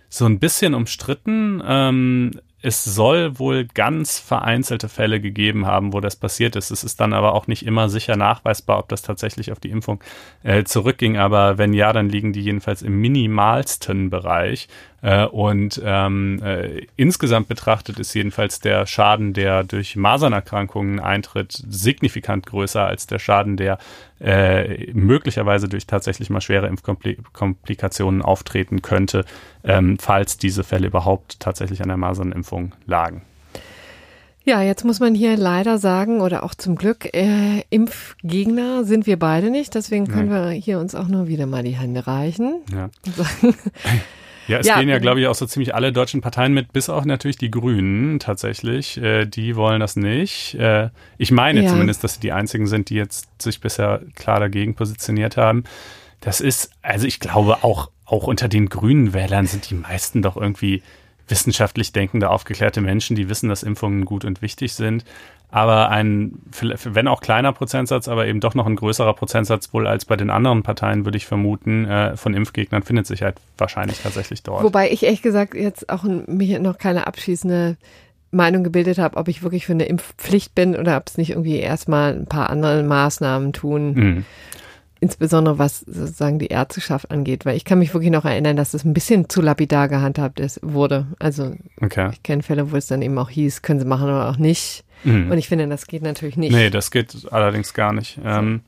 so 0.09 0.25
ein 0.25 0.39
bisschen 0.39 0.73
umstritten. 0.73 1.61
Ähm, 1.63 2.31
es 2.63 2.83
soll 2.83 3.37
wohl 3.37 3.65
ganz 3.65 4.19
vereinzelte 4.19 4.89
Fälle 4.89 5.21
gegeben 5.21 5.67
haben, 5.67 5.93
wo 5.93 5.99
das 5.99 6.15
passiert 6.15 6.55
ist. 6.55 6.71
Es 6.71 6.83
ist 6.83 6.99
dann 6.99 7.13
aber 7.13 7.35
auch 7.35 7.45
nicht 7.45 7.63
immer 7.63 7.87
sicher 7.87 8.17
nachweisbar, 8.17 8.79
ob 8.79 8.89
das 8.89 9.03
tatsächlich 9.03 9.51
auf 9.51 9.59
die 9.59 9.69
Impfung 9.69 10.03
äh, 10.41 10.63
zurückging. 10.63 11.17
Aber 11.17 11.59
wenn 11.59 11.73
ja, 11.73 11.93
dann 11.93 12.09
liegen 12.09 12.33
die 12.33 12.41
jedenfalls 12.41 12.81
im 12.81 12.99
minimalsten 12.99 14.09
Bereich. 14.09 14.67
Äh, 15.01 15.25
und 15.25 15.79
ähm, 15.83 16.41
äh, 16.43 16.87
insgesamt 16.95 17.47
betrachtet 17.47 17.99
ist 17.99 18.13
jedenfalls 18.13 18.59
der 18.59 18.87
Schaden, 18.87 19.33
der 19.33 19.63
durch 19.63 19.95
Masernerkrankungen 19.95 20.99
eintritt, 20.99 21.51
signifikant 21.69 22.45
größer 22.47 22.85
als 22.85 23.05
der 23.05 23.19
Schaden, 23.19 23.57
der 23.57 23.77
äh, 24.19 24.91
möglicherweise 24.93 25.69
durch 25.69 25.85
tatsächlich 25.85 26.29
mal 26.29 26.41
schwere 26.41 26.67
Impfkomplikationen 26.67 28.23
auftreten 28.23 28.81
könnte, 28.81 29.25
ähm, 29.63 29.97
falls 29.99 30.37
diese 30.37 30.63
Fälle 30.63 30.87
überhaupt 30.87 31.39
tatsächlich 31.39 31.81
an 31.81 31.89
der 31.89 31.97
Masernimpfung 31.97 32.73
lagen. 32.87 33.21
Ja, 34.45 34.61
jetzt 34.61 34.85
muss 34.85 35.01
man 35.01 35.13
hier 35.13 35.35
leider 35.35 35.77
sagen, 35.77 36.21
oder 36.21 36.43
auch 36.43 36.55
zum 36.55 36.77
Glück, 36.77 37.13
äh, 37.13 37.63
Impfgegner 37.69 38.85
sind 38.85 39.05
wir 39.05 39.19
beide 39.19 39.51
nicht, 39.51 39.75
deswegen 39.75 40.07
können 40.07 40.29
nee. 40.29 40.33
wir 40.33 40.49
hier 40.51 40.79
uns 40.79 40.95
auch 40.95 41.09
nur 41.09 41.27
wieder 41.27 41.45
mal 41.45 41.63
die 41.63 41.75
Hände 41.75 42.07
reichen. 42.07 42.61
Ja. 42.71 42.89
Ja, 44.47 44.59
es 44.59 44.67
ja, 44.67 44.79
gehen 44.79 44.89
ja, 44.89 44.99
glaube 44.99 45.19
ich, 45.19 45.27
auch 45.27 45.35
so 45.35 45.45
ziemlich 45.45 45.75
alle 45.75 45.91
deutschen 45.91 46.21
Parteien 46.21 46.53
mit, 46.53 46.73
bis 46.73 46.89
auch 46.89 47.05
natürlich 47.05 47.37
die 47.37 47.51
Grünen 47.51 48.19
tatsächlich. 48.19 48.97
Äh, 49.01 49.25
die 49.25 49.55
wollen 49.55 49.79
das 49.79 49.95
nicht. 49.95 50.55
Äh, 50.55 50.89
ich 51.17 51.31
meine 51.31 51.63
ja. 51.63 51.69
zumindest, 51.69 52.03
dass 52.03 52.15
sie 52.15 52.19
die 52.21 52.31
einzigen 52.31 52.67
sind, 52.67 52.89
die 52.89 52.95
jetzt 52.95 53.41
sich 53.41 53.59
bisher 53.59 54.01
klar 54.15 54.39
dagegen 54.39 54.75
positioniert 54.75 55.37
haben. 55.37 55.63
Das 56.21 56.41
ist, 56.41 56.71
also 56.81 57.05
ich 57.05 57.19
glaube 57.19 57.63
auch, 57.63 57.91
auch 58.05 58.25
unter 58.27 58.47
den 58.47 58.69
grünen 58.69 59.13
Wählern 59.13 59.47
sind 59.47 59.69
die 59.69 59.75
meisten 59.75 60.21
doch 60.21 60.37
irgendwie 60.37 60.81
wissenschaftlich 61.27 61.91
denkende, 61.91 62.29
aufgeklärte 62.29 62.79
Menschen, 62.79 63.17
die 63.17 63.29
wissen, 63.29 63.49
dass 63.49 63.63
Impfungen 63.63 64.05
gut 64.05 64.23
und 64.23 64.41
wichtig 64.41 64.73
sind 64.73 65.03
aber 65.49 65.89
ein, 65.89 66.33
wenn 66.83 67.07
auch 67.07 67.21
kleiner 67.21 67.53
Prozentsatz, 67.53 68.07
aber 68.07 68.27
eben 68.27 68.41
doch 68.41 68.53
noch 68.53 68.65
ein 68.65 68.75
größerer 68.75 69.13
Prozentsatz 69.13 69.73
wohl 69.73 69.87
als 69.87 70.03
bei 70.05 70.17
den 70.17 70.29
anderen 70.29 70.61
Parteien, 70.61 71.05
würde 71.05 71.17
ich 71.17 71.25
vermuten, 71.25 71.85
äh, 71.85 72.17
von 72.17 72.33
Impfgegnern 72.33 72.83
findet 72.83 73.07
sich 73.07 73.23
halt 73.23 73.37
wahrscheinlich 73.57 73.99
tatsächlich 73.99 74.43
dort. 74.43 74.63
Wobei 74.63 74.91
ich 74.91 75.03
ehrlich 75.03 75.21
gesagt 75.21 75.53
jetzt 75.53 75.89
auch 75.89 76.03
mir 76.03 76.59
noch 76.59 76.77
keine 76.77 77.07
abschließende 77.07 77.77
Meinung 78.31 78.63
gebildet 78.63 78.97
habe, 78.97 79.15
ob 79.15 79.29
ich 79.29 79.41
wirklich 79.41 79.65
für 79.65 79.71
eine 79.71 79.85
Impfpflicht 79.85 80.53
bin 80.53 80.75
oder 80.75 80.97
ob 80.97 81.07
es 81.07 81.17
nicht 81.17 81.29
irgendwie 81.29 81.59
erstmal 81.59 82.13
ein 82.13 82.25
paar 82.25 82.49
andere 82.49 82.83
Maßnahmen 82.83 83.53
tun. 83.53 83.93
Mhm. 83.93 84.25
Insbesondere 84.99 85.59
was 85.59 85.81
sozusagen 85.81 86.39
die 86.39 86.47
Ärzteschaft 86.47 87.11
angeht, 87.11 87.45
weil 87.45 87.55
ich 87.55 87.65
kann 87.65 87.79
mich 87.79 87.93
wirklich 87.93 88.11
noch 88.11 88.25
erinnern, 88.25 88.57
dass 88.57 88.71
das 88.71 88.83
ein 88.83 88.95
bisschen 88.95 89.29
zu 89.29 89.41
lapidar 89.41 89.87
gehandhabt 89.87 90.39
ist, 90.39 90.59
wurde. 90.63 91.05
Also 91.19 91.53
okay. 91.81 92.09
ich 92.11 92.23
kenne 92.23 92.43
Fälle, 92.43 92.71
wo 92.71 92.75
es 92.75 92.87
dann 92.87 93.01
eben 93.01 93.17
auch 93.17 93.29
hieß, 93.29 93.61
können 93.61 93.79
sie 93.79 93.85
machen 93.85 94.09
oder 94.09 94.29
auch 94.29 94.37
nicht. 94.37 94.83
Mhm. 95.03 95.31
Und 95.31 95.37
ich 95.37 95.47
finde, 95.47 95.67
das 95.67 95.87
geht 95.87 96.01
natürlich 96.01 96.37
nicht. 96.37 96.51
Nee, 96.51 96.69
das 96.69 96.91
geht 96.91 97.31
allerdings 97.31 97.73
gar 97.73 97.93
nicht. 97.93 98.19
Ähm, 98.23 98.61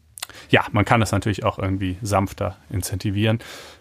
ja, 0.49 0.65
man 0.71 0.85
kann 0.85 0.99
das 0.99 1.11
natürlich 1.11 1.43
auch 1.43 1.59
irgendwie 1.59 1.97
sanfter 2.01 2.57
incentivieren. 2.69 3.39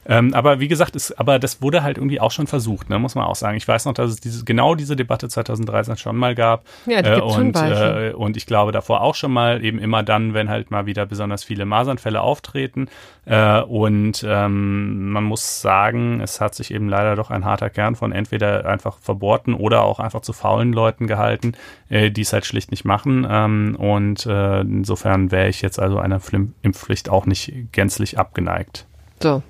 Ähm, 0.09 0.33
aber 0.33 0.59
wie 0.59 0.69
gesagt, 0.69 0.97
ist, 0.97 1.19
aber 1.21 1.39
das 1.39 1.61
wurde 1.61 1.83
halt 1.83 1.99
irgendwie 1.99 2.21
auch 2.21 2.31
schon 2.31 2.47
versucht, 2.47 2.89
ne, 2.89 2.99
muss 2.99 3.15
man 3.15 3.27
auch 3.27 3.37
sagen. 3.37 3.59
Ich 3.59 3.69
weiß 3.69 3.85
noch, 3.85 3.93
dass 3.93 4.11
es 4.11 4.21
diese, 4.21 4.45
genau 4.45 4.75
diese 4.75 4.97
Debatte 4.97 5.29
2013 5.29 5.99
schon 5.99 6.17
mal 6.17 6.35
gab. 6.35 6.65
Ja, 6.87 7.03
die 7.03 7.11
äh, 7.11 7.21
und, 7.21 7.55
schon 7.57 7.73
äh, 7.73 8.13
und 8.17 8.37
ich 8.39 8.47
glaube 8.47 8.73
davor 8.73 9.03
auch 9.03 9.15
schon 9.15 9.33
mal, 9.33 9.63
eben 9.63 9.79
immer 9.79 10.03
dann, 10.03 10.33
wenn 10.33 10.49
halt 10.49 10.71
mal 10.71 10.87
wieder 10.87 11.05
besonders 11.05 11.45
viele 11.45 11.67
Masernfälle 11.67 12.23
auftreten. 12.23 12.89
Äh, 13.27 13.61
und 13.61 14.25
ähm, 14.27 15.11
man 15.11 15.25
muss 15.25 15.61
sagen, 15.61 16.21
es 16.23 16.41
hat 16.41 16.55
sich 16.55 16.73
eben 16.73 16.89
leider 16.89 17.15
doch 17.15 17.31
ein 17.31 17.45
harter 17.45 17.69
Kern 17.69 17.95
von 17.95 18.13
entweder 18.13 18.65
einfach 18.65 18.99
verbohrten 19.01 19.53
oder 19.53 19.83
auch 19.83 20.01
einfach 20.01 20.23
zu 20.23 20.33
faulen 20.33 20.73
Leuten 20.73 21.07
gehalten, 21.07 21.53
äh, 21.91 22.11
die 22.11 22.23
es 22.23 22.33
halt 22.33 22.47
schlicht 22.47 22.71
nicht 22.71 22.87
machen. 22.87 23.27
Ähm, 23.31 23.77
und 23.79 24.25
äh, 24.25 24.61
insofern 24.61 25.31
wäre 25.31 25.49
ich 25.49 25.61
jetzt 25.61 25.79
also 25.79 25.99
einer 25.99 26.21
Impfpflicht 26.63 27.11
auch 27.11 27.27
nicht 27.27 27.53
gänzlich 27.73 28.19
abgeneigt. 28.19 28.87
So, 29.23 29.43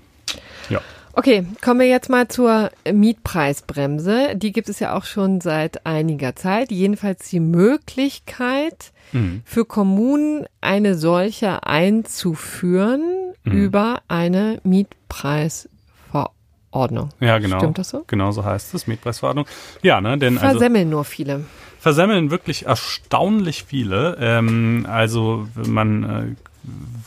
ja. 0.69 0.81
Okay, 1.19 1.45
kommen 1.63 1.81
wir 1.81 1.89
jetzt 1.89 2.09
mal 2.09 2.29
zur 2.29 2.71
Mietpreisbremse. 2.91 4.37
Die 4.37 4.53
gibt 4.53 4.69
es 4.69 4.79
ja 4.79 4.97
auch 4.97 5.05
schon 5.05 5.41
seit 5.41 5.85
einiger 5.85 6.37
Zeit. 6.37 6.71
Jedenfalls 6.71 7.29
die 7.29 7.41
Möglichkeit 7.41 8.93
mhm. 9.13 9.43
für 9.45 9.65
Kommunen 9.65 10.47
eine 10.61 10.95
solche 10.95 11.67
einzuführen 11.67 13.03
mhm. 13.43 13.53
über 13.53 14.03
eine 14.07 14.61
Mietpreisverordnung. 14.63 17.09
Ja, 17.19 17.39
genau. 17.39 17.59
Stimmt 17.59 17.79
das 17.79 17.91
so? 17.91 18.05
Genau 18.07 18.31
so 18.31 18.45
heißt 18.45 18.73
es, 18.75 18.87
Mietpreisverordnung. 18.87 19.47
Ja, 19.83 20.01
ne, 20.01 20.19
denn 20.19 20.39
also 20.39 20.51
Versemmeln 20.51 20.87
also, 20.87 20.97
nur 20.97 21.05
viele 21.05 21.47
versemmeln 21.79 22.31
wirklich 22.31 22.67
erstaunlich 22.67 23.65
viele. 23.65 24.17
Ähm, 24.21 24.87
also 24.89 25.49
man 25.55 26.05
äh, 26.05 26.35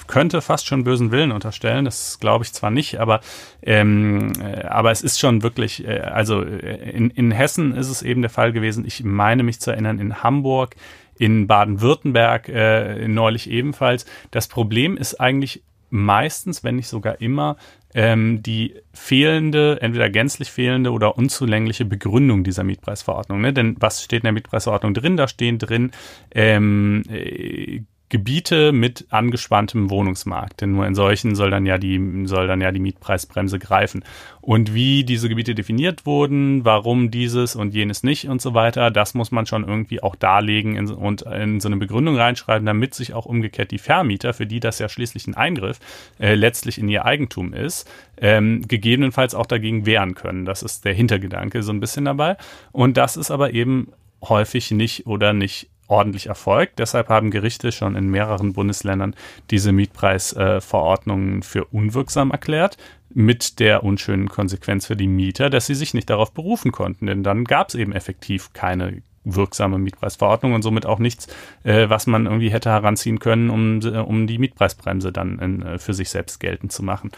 könnte 0.07 0.41
fast 0.41 0.67
schon 0.67 0.83
bösen 0.83 1.11
Willen 1.11 1.31
unterstellen. 1.31 1.85
Das 1.85 2.19
glaube 2.19 2.43
ich 2.43 2.53
zwar 2.53 2.71
nicht, 2.71 2.99
aber, 2.99 3.21
ähm, 3.61 4.33
äh, 4.41 4.63
aber 4.65 4.91
es 4.91 5.01
ist 5.01 5.19
schon 5.19 5.43
wirklich, 5.43 5.87
äh, 5.87 5.99
also 6.01 6.43
äh, 6.43 6.89
in, 6.91 7.09
in 7.11 7.31
Hessen 7.31 7.73
ist 7.75 7.89
es 7.89 8.01
eben 8.01 8.21
der 8.21 8.29
Fall 8.29 8.51
gewesen. 8.51 8.85
Ich 8.85 9.03
meine 9.03 9.43
mich 9.43 9.59
zu 9.59 9.71
erinnern, 9.71 9.99
in 9.99 10.23
Hamburg, 10.23 10.75
in 11.17 11.47
Baden-Württemberg 11.47 12.49
äh, 12.49 13.07
neulich 13.07 13.49
ebenfalls. 13.49 14.05
Das 14.31 14.47
Problem 14.47 14.97
ist 14.97 15.19
eigentlich 15.19 15.63
meistens, 15.91 16.63
wenn 16.63 16.77
nicht 16.77 16.87
sogar 16.87 17.21
immer, 17.21 17.57
ähm, 17.93 18.41
die 18.41 18.75
fehlende, 18.93 19.77
entweder 19.81 20.09
gänzlich 20.09 20.49
fehlende 20.49 20.91
oder 20.91 21.17
unzulängliche 21.17 21.85
Begründung 21.85 22.43
dieser 22.43 22.63
Mietpreisverordnung. 22.63 23.41
Ne? 23.41 23.53
Denn 23.53 23.75
was 23.79 24.03
steht 24.03 24.21
in 24.21 24.25
der 24.25 24.31
Mietpreisverordnung 24.31 24.93
drin? 24.93 25.17
Da 25.17 25.27
stehen 25.27 25.59
drin 25.59 25.91
ähm, 26.31 27.03
äh, 27.09 27.81
Gebiete 28.11 28.73
mit 28.73 29.05
angespanntem 29.09 29.89
Wohnungsmarkt, 29.89 30.59
denn 30.59 30.73
nur 30.73 30.85
in 30.85 30.95
solchen 30.95 31.33
soll 31.33 31.49
dann 31.49 31.65
ja 31.65 31.77
die 31.77 32.25
soll 32.25 32.45
dann 32.45 32.59
ja 32.59 32.73
die 32.73 32.81
Mietpreisbremse 32.81 33.57
greifen. 33.57 34.03
Und 34.41 34.73
wie 34.73 35.05
diese 35.05 35.29
Gebiete 35.29 35.55
definiert 35.55 36.05
wurden, 36.05 36.65
warum 36.65 37.09
dieses 37.09 37.55
und 37.55 37.73
jenes 37.73 38.03
nicht 38.03 38.27
und 38.27 38.41
so 38.41 38.53
weiter, 38.53 38.91
das 38.91 39.13
muss 39.13 39.31
man 39.31 39.45
schon 39.45 39.65
irgendwie 39.65 40.03
auch 40.03 40.15
darlegen 40.15 40.91
und 40.91 41.21
in 41.21 41.61
so 41.61 41.69
eine 41.69 41.77
Begründung 41.77 42.17
reinschreiben, 42.17 42.65
damit 42.65 42.93
sich 42.95 43.13
auch 43.13 43.25
umgekehrt 43.25 43.71
die 43.71 43.77
Vermieter, 43.77 44.33
für 44.33 44.45
die 44.45 44.59
das 44.59 44.79
ja 44.79 44.89
schließlich 44.89 45.27
ein 45.27 45.35
Eingriff 45.35 45.79
äh, 46.19 46.35
letztlich 46.35 46.79
in 46.79 46.89
ihr 46.89 47.05
Eigentum 47.05 47.53
ist, 47.53 47.89
ähm, 48.17 48.67
gegebenenfalls 48.67 49.35
auch 49.35 49.45
dagegen 49.45 49.85
wehren 49.85 50.15
können. 50.15 50.43
Das 50.43 50.63
ist 50.63 50.83
der 50.83 50.93
Hintergedanke 50.93 51.63
so 51.63 51.71
ein 51.71 51.79
bisschen 51.79 52.03
dabei. 52.03 52.35
Und 52.73 52.97
das 52.97 53.15
ist 53.15 53.31
aber 53.31 53.53
eben 53.53 53.93
häufig 54.21 54.71
nicht 54.71 55.07
oder 55.07 55.31
nicht 55.31 55.69
ordentlich 55.91 56.27
erfolgt. 56.27 56.79
Deshalb 56.79 57.09
haben 57.09 57.31
Gerichte 57.31 57.71
schon 57.71 57.95
in 57.95 58.09
mehreren 58.09 58.53
Bundesländern 58.53 59.15
diese 59.51 59.71
Mietpreisverordnungen 59.71 61.39
äh, 61.39 61.43
für 61.43 61.65
unwirksam 61.65 62.31
erklärt, 62.31 62.77
mit 63.13 63.59
der 63.59 63.83
unschönen 63.83 64.29
Konsequenz 64.29 64.87
für 64.87 64.95
die 64.95 65.07
Mieter, 65.07 65.49
dass 65.49 65.65
sie 65.65 65.75
sich 65.75 65.93
nicht 65.93 66.09
darauf 66.09 66.31
berufen 66.31 66.71
konnten, 66.71 67.07
denn 67.07 67.23
dann 67.23 67.43
gab 67.43 67.69
es 67.69 67.75
eben 67.75 67.91
effektiv 67.91 68.53
keine 68.53 69.03
wirksame 69.23 69.77
Mietpreisverordnung 69.77 70.53
und 70.53 70.63
somit 70.63 70.85
auch 70.85 70.99
nichts, 70.99 71.27
äh, 71.63 71.89
was 71.89 72.07
man 72.07 72.25
irgendwie 72.25 72.49
hätte 72.49 72.71
heranziehen 72.71 73.19
können, 73.19 73.49
um, 73.49 73.79
um 74.05 74.27
die 74.27 74.39
Mietpreisbremse 74.39 75.11
dann 75.11 75.39
in, 75.39 75.61
äh, 75.61 75.77
für 75.77 75.93
sich 75.93 76.09
selbst 76.09 76.39
geltend 76.39 76.71
zu 76.71 76.83
machen. 76.83 77.11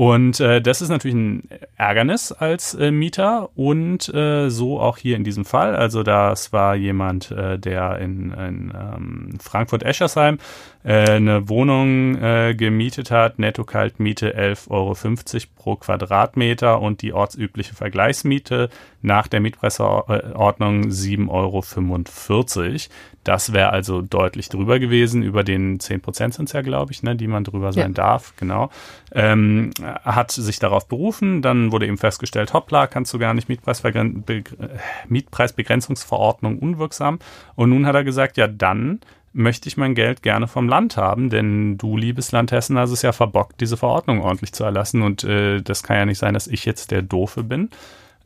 Und 0.00 0.40
äh, 0.40 0.62
das 0.62 0.80
ist 0.80 0.88
natürlich 0.88 1.14
ein 1.14 1.42
Ärgernis 1.76 2.32
als 2.32 2.72
äh, 2.72 2.90
Mieter 2.90 3.50
und 3.54 4.08
äh, 4.14 4.48
so 4.48 4.80
auch 4.80 4.96
hier 4.96 5.14
in 5.14 5.24
diesem 5.24 5.44
Fall. 5.44 5.76
Also 5.76 6.02
das 6.02 6.54
war 6.54 6.74
jemand, 6.74 7.30
äh, 7.32 7.58
der 7.58 7.98
in, 7.98 8.32
in 8.32 8.72
ähm, 8.74 9.38
Frankfurt-Eschersheim 9.38 10.38
äh, 10.84 11.10
eine 11.10 11.50
Wohnung 11.50 12.16
äh, 12.16 12.54
gemietet 12.54 13.10
hat, 13.10 13.38
Netto-Kaltmiete 13.38 14.34
11,50 14.38 14.70
Euro 14.70 14.94
pro 15.54 15.76
Quadratmeter 15.76 16.80
und 16.80 17.02
die 17.02 17.12
ortsübliche 17.12 17.74
Vergleichsmiete 17.74 18.70
nach 19.02 19.28
der 19.28 19.40
Mietpreisordnung 19.40 20.84
7,45 20.84 21.28
Euro. 21.28 21.62
Das 23.24 23.52
wäre 23.52 23.70
also 23.70 24.00
deutlich 24.00 24.48
drüber 24.48 24.78
gewesen, 24.78 25.22
über 25.22 25.44
den 25.44 25.78
10 25.78 26.00
Prozent 26.00 26.34
sind 26.34 26.48
es 26.48 26.52
ja, 26.52 26.62
glaube 26.62 26.92
ich, 26.92 27.02
ne, 27.02 27.16
die 27.16 27.26
man 27.26 27.44
drüber 27.44 27.72
sein 27.72 27.90
ja. 27.90 27.94
darf, 27.94 28.34
genau. 28.36 28.70
Ähm, 29.12 29.72
hat 29.82 30.30
sich 30.30 30.58
darauf 30.58 30.88
berufen, 30.88 31.42
dann 31.42 31.70
wurde 31.70 31.86
eben 31.86 31.98
festgestellt, 31.98 32.54
hoppla, 32.54 32.86
kannst 32.86 33.12
du 33.12 33.18
gar 33.18 33.34
nicht 33.34 33.48
Mietpreisbegren 33.48 34.22
Be 34.22 34.42
Mietpreisbegrenzungsverordnung 35.08 36.58
unwirksam. 36.58 37.18
Und 37.56 37.70
nun 37.70 37.86
hat 37.86 37.94
er 37.94 38.04
gesagt, 38.04 38.36
ja 38.38 38.46
dann 38.48 39.00
möchte 39.32 39.68
ich 39.68 39.76
mein 39.76 39.94
Geld 39.94 40.22
gerne 40.22 40.48
vom 40.48 40.68
Land 40.68 40.96
haben, 40.96 41.30
denn 41.30 41.78
du, 41.78 41.96
liebes 41.96 42.32
Land 42.32 42.52
Hessen, 42.52 42.78
hast 42.78 42.90
es 42.90 43.02
ja 43.02 43.12
verbockt, 43.12 43.60
diese 43.60 43.76
Verordnung 43.76 44.22
ordentlich 44.22 44.52
zu 44.52 44.64
erlassen 44.64 45.02
und 45.02 45.24
äh, 45.24 45.62
das 45.62 45.82
kann 45.82 45.96
ja 45.96 46.06
nicht 46.06 46.18
sein, 46.18 46.34
dass 46.34 46.46
ich 46.46 46.64
jetzt 46.64 46.90
der 46.90 47.02
Doofe 47.02 47.44
bin. 47.44 47.70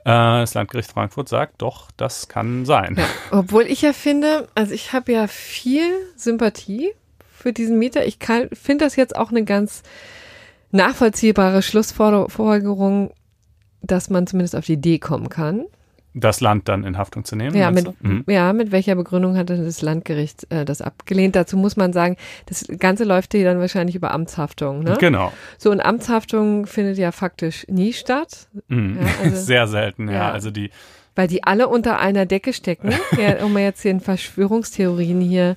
Äh, 0.04 0.10
das 0.10 0.54
Landgericht 0.54 0.92
Frankfurt 0.92 1.28
sagt, 1.28 1.62
doch, 1.62 1.90
das 1.96 2.28
kann 2.28 2.64
sein. 2.66 2.96
Ja, 2.98 3.06
obwohl 3.30 3.64
ich 3.64 3.82
ja 3.82 3.92
finde, 3.92 4.48
also 4.54 4.72
ich 4.72 4.92
habe 4.92 5.12
ja 5.12 5.26
viel 5.26 5.90
Sympathie 6.16 6.92
für 7.32 7.52
diesen 7.52 7.78
Mieter. 7.78 8.06
Ich 8.06 8.18
finde 8.52 8.84
das 8.84 8.96
jetzt 8.96 9.16
auch 9.16 9.30
eine 9.30 9.44
ganz 9.44 9.82
nachvollziehbare 10.70 11.62
Schlussfolgerung, 11.62 13.12
dass 13.80 14.10
man 14.10 14.26
zumindest 14.26 14.56
auf 14.56 14.66
die 14.66 14.74
Idee 14.74 14.98
kommen 14.98 15.28
kann. 15.28 15.64
Das 16.14 16.40
Land 16.40 16.68
dann 16.68 16.84
in 16.84 16.96
Haftung 16.96 17.24
zu 17.24 17.34
nehmen. 17.34 17.56
Ja, 17.56 17.70
mit, 17.72 17.86
mhm. 18.02 18.24
ja, 18.28 18.52
mit 18.52 18.70
welcher 18.70 18.94
Begründung 18.94 19.36
hat 19.36 19.50
das 19.50 19.82
Landgericht 19.82 20.46
äh, 20.50 20.64
das 20.64 20.80
abgelehnt? 20.80 21.34
Dazu 21.34 21.56
muss 21.56 21.76
man 21.76 21.92
sagen, 21.92 22.16
das 22.46 22.66
Ganze 22.78 23.04
läuft 23.04 23.32
hier 23.32 23.44
dann 23.44 23.58
wahrscheinlich 23.58 23.96
über 23.96 24.12
Amtshaftung. 24.12 24.84
Ne? 24.84 24.96
Genau. 25.00 25.32
So, 25.58 25.72
und 25.72 25.80
Amtshaftung 25.80 26.66
findet 26.66 26.98
ja 26.98 27.10
faktisch 27.10 27.66
nie 27.68 27.92
statt. 27.92 28.48
Mhm. 28.68 28.98
Ja, 29.00 29.24
also, 29.24 29.36
Sehr 29.44 29.66
selten, 29.66 30.08
ja. 30.08 30.14
ja. 30.14 30.30
Also 30.30 30.50
die 30.50 30.70
weil 31.14 31.28
die 31.28 31.44
alle 31.44 31.68
unter 31.68 31.98
einer 31.98 32.26
Decke 32.26 32.52
stecken, 32.52 32.92
ja, 33.18 33.44
um 33.44 33.56
jetzt 33.58 33.84
den 33.84 34.00
Verschwörungstheorien 34.00 35.20
hier 35.20 35.56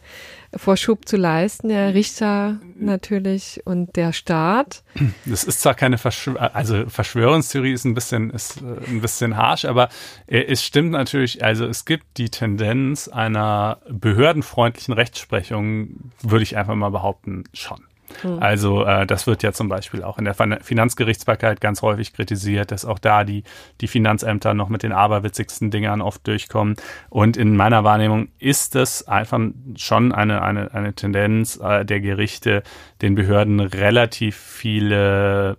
Vorschub 0.55 1.07
zu 1.07 1.17
leisten, 1.17 1.69
der 1.69 1.93
Richter 1.93 2.59
natürlich 2.79 3.61
und 3.65 3.95
der 3.95 4.13
Staat. 4.13 4.83
Das 5.25 5.43
ist 5.43 5.61
zwar 5.61 5.75
keine 5.75 5.97
Verschw 5.97 6.37
also 6.37 6.85
Verschwörungstheorie 6.87 7.73
ist 7.73 7.85
ein 7.85 7.93
bisschen 7.93 8.29
ist 8.29 8.61
äh, 8.61 8.89
ein 8.89 9.01
bisschen 9.01 9.35
harsch, 9.35 9.65
aber 9.65 9.89
äh, 10.25 10.43
es 10.43 10.63
stimmt 10.63 10.91
natürlich, 10.91 11.43
also 11.43 11.65
es 11.65 11.85
gibt 11.85 12.17
die 12.17 12.29
Tendenz 12.29 13.07
einer 13.07 13.79
behördenfreundlichen 13.89 14.93
Rechtsprechung, 14.93 16.11
würde 16.21 16.43
ich 16.43 16.55
einfach 16.55 16.75
mal 16.75 16.91
behaupten, 16.91 17.43
schon. 17.53 17.86
Hm. 18.21 18.39
Also 18.39 18.85
äh, 18.85 19.05
das 19.05 19.27
wird 19.27 19.43
ja 19.43 19.51
zum 19.51 19.69
Beispiel 19.69 20.03
auch 20.03 20.17
in 20.17 20.25
der 20.25 20.33
Finanzgerichtsbarkeit 20.33 21.61
ganz 21.61 21.81
häufig 21.81 22.13
kritisiert, 22.13 22.71
dass 22.71 22.85
auch 22.85 22.99
da 22.99 23.23
die, 23.23 23.43
die 23.81 23.87
Finanzämter 23.87 24.53
noch 24.53 24.69
mit 24.69 24.83
den 24.83 24.91
aberwitzigsten 24.91 25.71
Dingern 25.71 26.01
oft 26.01 26.25
durchkommen. 26.27 26.75
Und 27.09 27.37
in 27.37 27.55
meiner 27.55 27.83
Wahrnehmung 27.83 28.29
ist 28.39 28.75
es 28.75 29.07
einfach 29.07 29.39
schon 29.75 30.11
eine, 30.11 30.41
eine, 30.41 30.73
eine 30.73 30.93
Tendenz 30.93 31.59
äh, 31.61 31.85
der 31.85 31.99
Gerichte, 31.99 32.63
den 33.01 33.15
Behörden 33.15 33.59
relativ 33.59 34.37
viele 34.37 35.57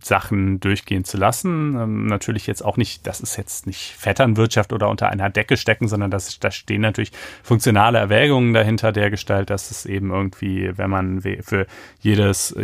Sachen 0.00 0.60
durchgehen 0.60 1.04
zu 1.04 1.16
lassen. 1.16 1.76
Ähm, 1.76 2.06
natürlich 2.06 2.46
jetzt 2.46 2.64
auch 2.64 2.76
nicht, 2.76 3.06
das 3.06 3.20
ist 3.20 3.36
jetzt 3.36 3.66
nicht 3.66 3.94
Vetternwirtschaft 3.98 4.72
oder 4.72 4.88
unter 4.88 5.08
einer 5.08 5.30
Decke 5.30 5.56
stecken, 5.56 5.88
sondern 5.88 6.10
das, 6.10 6.38
da 6.38 6.50
stehen 6.50 6.82
natürlich 6.82 7.12
funktionale 7.42 7.98
Erwägungen 7.98 8.54
dahinter 8.54 8.92
der 8.92 9.10
Gestalt, 9.10 9.50
dass 9.50 9.70
es 9.70 9.86
eben 9.86 10.10
irgendwie, 10.10 10.70
wenn 10.76 10.90
man 10.90 11.20
für 11.20 11.66
jedes, 12.00 12.54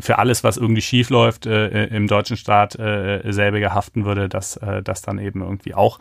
für 0.00 0.18
alles, 0.18 0.42
was 0.44 0.56
irgendwie 0.56 0.82
schief 0.82 1.10
läuft, 1.10 1.46
äh, 1.46 1.86
im 1.86 2.08
deutschen 2.08 2.36
Staat 2.36 2.78
äh, 2.78 3.22
selbiger 3.32 3.74
haften 3.74 4.04
würde, 4.04 4.28
dass 4.28 4.56
äh, 4.56 4.82
das 4.82 5.02
dann 5.02 5.18
eben 5.18 5.42
irgendwie 5.42 5.74
auch 5.74 5.98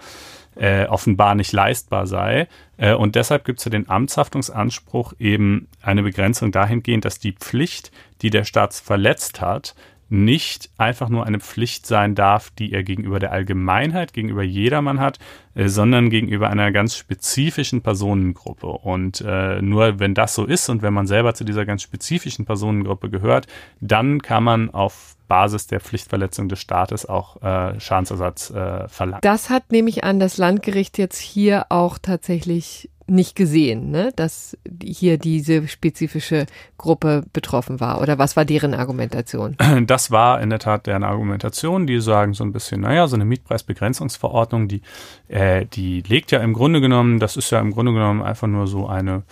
äh, 0.56 0.86
offenbar 0.88 1.36
nicht 1.36 1.52
leistbar 1.52 2.08
sei. 2.08 2.48
Äh, 2.78 2.94
und 2.94 3.16
deshalb 3.16 3.46
gibt 3.46 3.60
es 3.60 3.64
für 3.64 3.70
den 3.70 3.90
Amtshaftungsanspruch 3.90 5.14
eben 5.20 5.68
eine 5.82 6.04
Begrenzung 6.04 6.52
dahingehend, 6.52 7.06
dass 7.06 7.20
die 7.20 7.34
Pflicht, 7.34 7.92
die 8.22 8.30
der 8.30 8.44
Staat 8.44 8.74
verletzt 8.74 9.42
hat, 9.42 9.76
nicht 10.10 10.72
einfach 10.78 11.10
nur 11.10 11.26
eine 11.26 11.40
Pflicht 11.40 11.86
sein 11.86 12.16
darf, 12.16 12.50
die 12.50 12.74
er 12.74 12.84
gegenüber 12.84 13.20
der 13.20 13.32
Allgemeinheit, 13.32 14.14
gegenüber 14.14 14.44
jedermann 14.44 15.00
hat, 15.00 15.20
äh, 15.54 15.68
sondern 15.68 16.10
gegenüber 16.10 16.50
einer 16.50 16.72
ganz 16.72 16.96
spezifischen 16.96 17.82
Personengruppe. 17.82 18.68
Und 18.68 19.22
äh, 19.22 19.62
nur 19.62 20.00
wenn 20.00 20.16
das 20.16 20.34
so 20.36 20.46
ist 20.46 20.70
und 20.70 20.82
wenn 20.82 20.94
man 20.94 21.08
selber 21.08 21.36
zu 21.36 21.44
dieser 21.44 21.66
ganz 21.66 21.84
spezifischen 21.84 22.46
Personengruppe 22.46 23.10
gehört, 23.10 23.48
dann 23.80 24.22
kann 24.22 24.44
man 24.44 24.70
auf 24.72 25.16
Basis 25.28 25.68
der 25.68 25.80
Pflichtverletzung 25.80 26.50
des 26.50 26.60
Staates 26.60 27.06
auch 27.06 27.42
äh, 27.42 27.80
Schadensersatz 27.80 28.50
äh, 28.50 28.88
verlangen. 28.88 29.22
Das 29.22 29.50
hat, 29.50 29.72
nehme 29.72 29.90
ich 29.90 30.04
an, 30.04 30.20
das 30.20 30.38
Landgericht 30.38 30.98
jetzt 30.98 31.20
hier 31.20 31.68
auch 31.70 32.00
tatsächlich 32.00 32.90
nicht 33.10 33.36
gesehen, 33.36 33.92
ne? 33.92 34.12
dass 34.16 34.58
hier 34.82 35.18
diese 35.18 35.68
spezifische 35.68 36.46
Gruppe 36.78 37.24
betroffen 37.34 37.80
war? 37.80 38.02
Oder 38.02 38.18
was 38.18 38.36
war 38.36 38.46
deren 38.46 38.74
Argumentation? 38.74 39.56
Das 39.88 40.12
war 40.12 40.42
in 40.42 40.50
der 40.50 40.60
Tat 40.60 40.88
deren 40.88 41.04
Argumentation. 41.04 41.88
Die 41.88 42.00
sagen 42.02 42.34
so 42.34 42.44
ein 42.44 42.52
bisschen, 42.52 42.82
naja, 42.82 43.08
so 43.08 43.16
eine 43.16 43.26
Mietpreisbegrenzungsverordnung, 43.26 44.68
die, 44.68 44.82
äh, 45.28 45.66
die 45.66 46.02
legt 46.02 46.32
ja 46.32 46.40
im 46.40 46.54
Grunde 46.54 46.82
genommen, 46.82 47.20
das 47.20 47.38
ist 47.38 47.52
ja 47.52 47.60
im 47.60 47.72
Grunde 47.72 47.94
genommen 47.94 48.22
einfach 48.22 48.48
nur 48.48 48.68
so 48.68 48.88
eine 48.88 49.24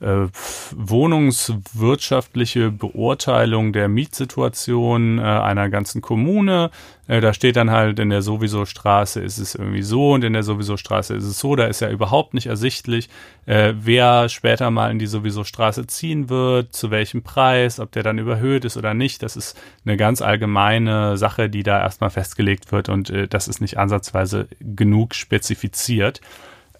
äh, 0.00 0.26
wohnungswirtschaftliche 0.74 2.70
Beurteilung 2.70 3.72
der 3.72 3.88
Mietsituation 3.88 5.18
äh, 5.18 5.22
einer 5.22 5.70
ganzen 5.70 6.02
Kommune. 6.02 6.70
Äh, 7.06 7.20
da 7.20 7.32
steht 7.32 7.54
dann 7.56 7.70
halt, 7.70 8.00
in 8.00 8.10
der 8.10 8.20
sowieso 8.20 8.66
Straße 8.66 9.20
ist 9.20 9.38
es 9.38 9.54
irgendwie 9.54 9.82
so 9.82 10.12
und 10.12 10.24
in 10.24 10.32
der 10.32 10.42
sowieso 10.42 10.76
Straße 10.76 11.14
ist 11.14 11.24
es 11.24 11.38
so. 11.38 11.54
Da 11.56 11.66
ist 11.66 11.80
ja 11.80 11.90
überhaupt 11.90 12.34
nicht 12.34 12.46
ersichtlich, 12.46 13.08
wer 13.46 14.30
später 14.30 14.70
mal 14.70 14.90
in 14.90 14.98
die 14.98 15.06
sowieso 15.06 15.44
Straße 15.44 15.86
ziehen 15.86 16.30
wird, 16.30 16.72
zu 16.72 16.90
welchem 16.90 17.22
Preis, 17.22 17.78
ob 17.78 17.92
der 17.92 18.02
dann 18.02 18.18
überhöht 18.18 18.64
ist 18.64 18.78
oder 18.78 18.94
nicht. 18.94 19.22
Das 19.22 19.36
ist 19.36 19.60
eine 19.84 19.98
ganz 19.98 20.22
allgemeine 20.22 21.18
Sache, 21.18 21.50
die 21.50 21.62
da 21.62 21.78
erstmal 21.78 22.08
festgelegt 22.08 22.72
wird 22.72 22.88
und 22.88 23.12
das 23.30 23.48
ist 23.48 23.60
nicht 23.60 23.76
ansatzweise 23.76 24.48
genug 24.60 25.14
spezifiziert. 25.14 26.22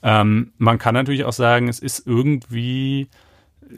Ähm, 0.05 0.53
man 0.59 0.79
kann 0.79 0.95
natürlich 0.95 1.25
auch 1.25 1.33
sagen, 1.33 1.69
es 1.69 1.81
ist 1.81 2.07
irgendwie 2.07 3.09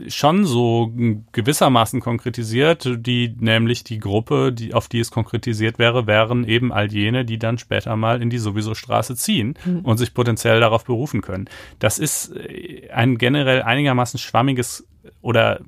schon 0.09 0.45
so 0.45 0.93
gewissermaßen 1.33 2.01
konkretisiert, 2.01 2.89
die 2.99 3.35
nämlich 3.39 3.85
die 3.85 3.99
Gruppe, 3.99 4.53
die 4.53 4.75
auf 4.75 4.89
die 4.89 5.01
es 5.01 5.11
konkretisiert 5.11 5.79
wäre, 5.79 6.07
wären 6.07 6.45
eben 6.45 6.73
all 6.73 6.93
jene, 6.93 7.25
die 7.25 7.39
dann 7.39 7.59
später 7.59 7.97
mal 7.97 8.21
in 8.21 8.29
die 8.29 8.39
sowieso 8.39 8.75
Straße 8.75 9.17
ziehen 9.17 9.55
mhm. 9.65 9.81
und 9.81 9.99
sich 9.99 10.13
potenziell 10.13 10.61
darauf 10.61 10.85
berufen 10.85 11.23
können. 11.23 11.49
Das 11.79 11.99
ist 11.99 12.35
äh, 12.37 12.91
ein 12.93 13.19
generell 13.19 13.63
einigermaßen 13.63 14.19
schwammiges 14.19 14.87
oder 15.23 15.61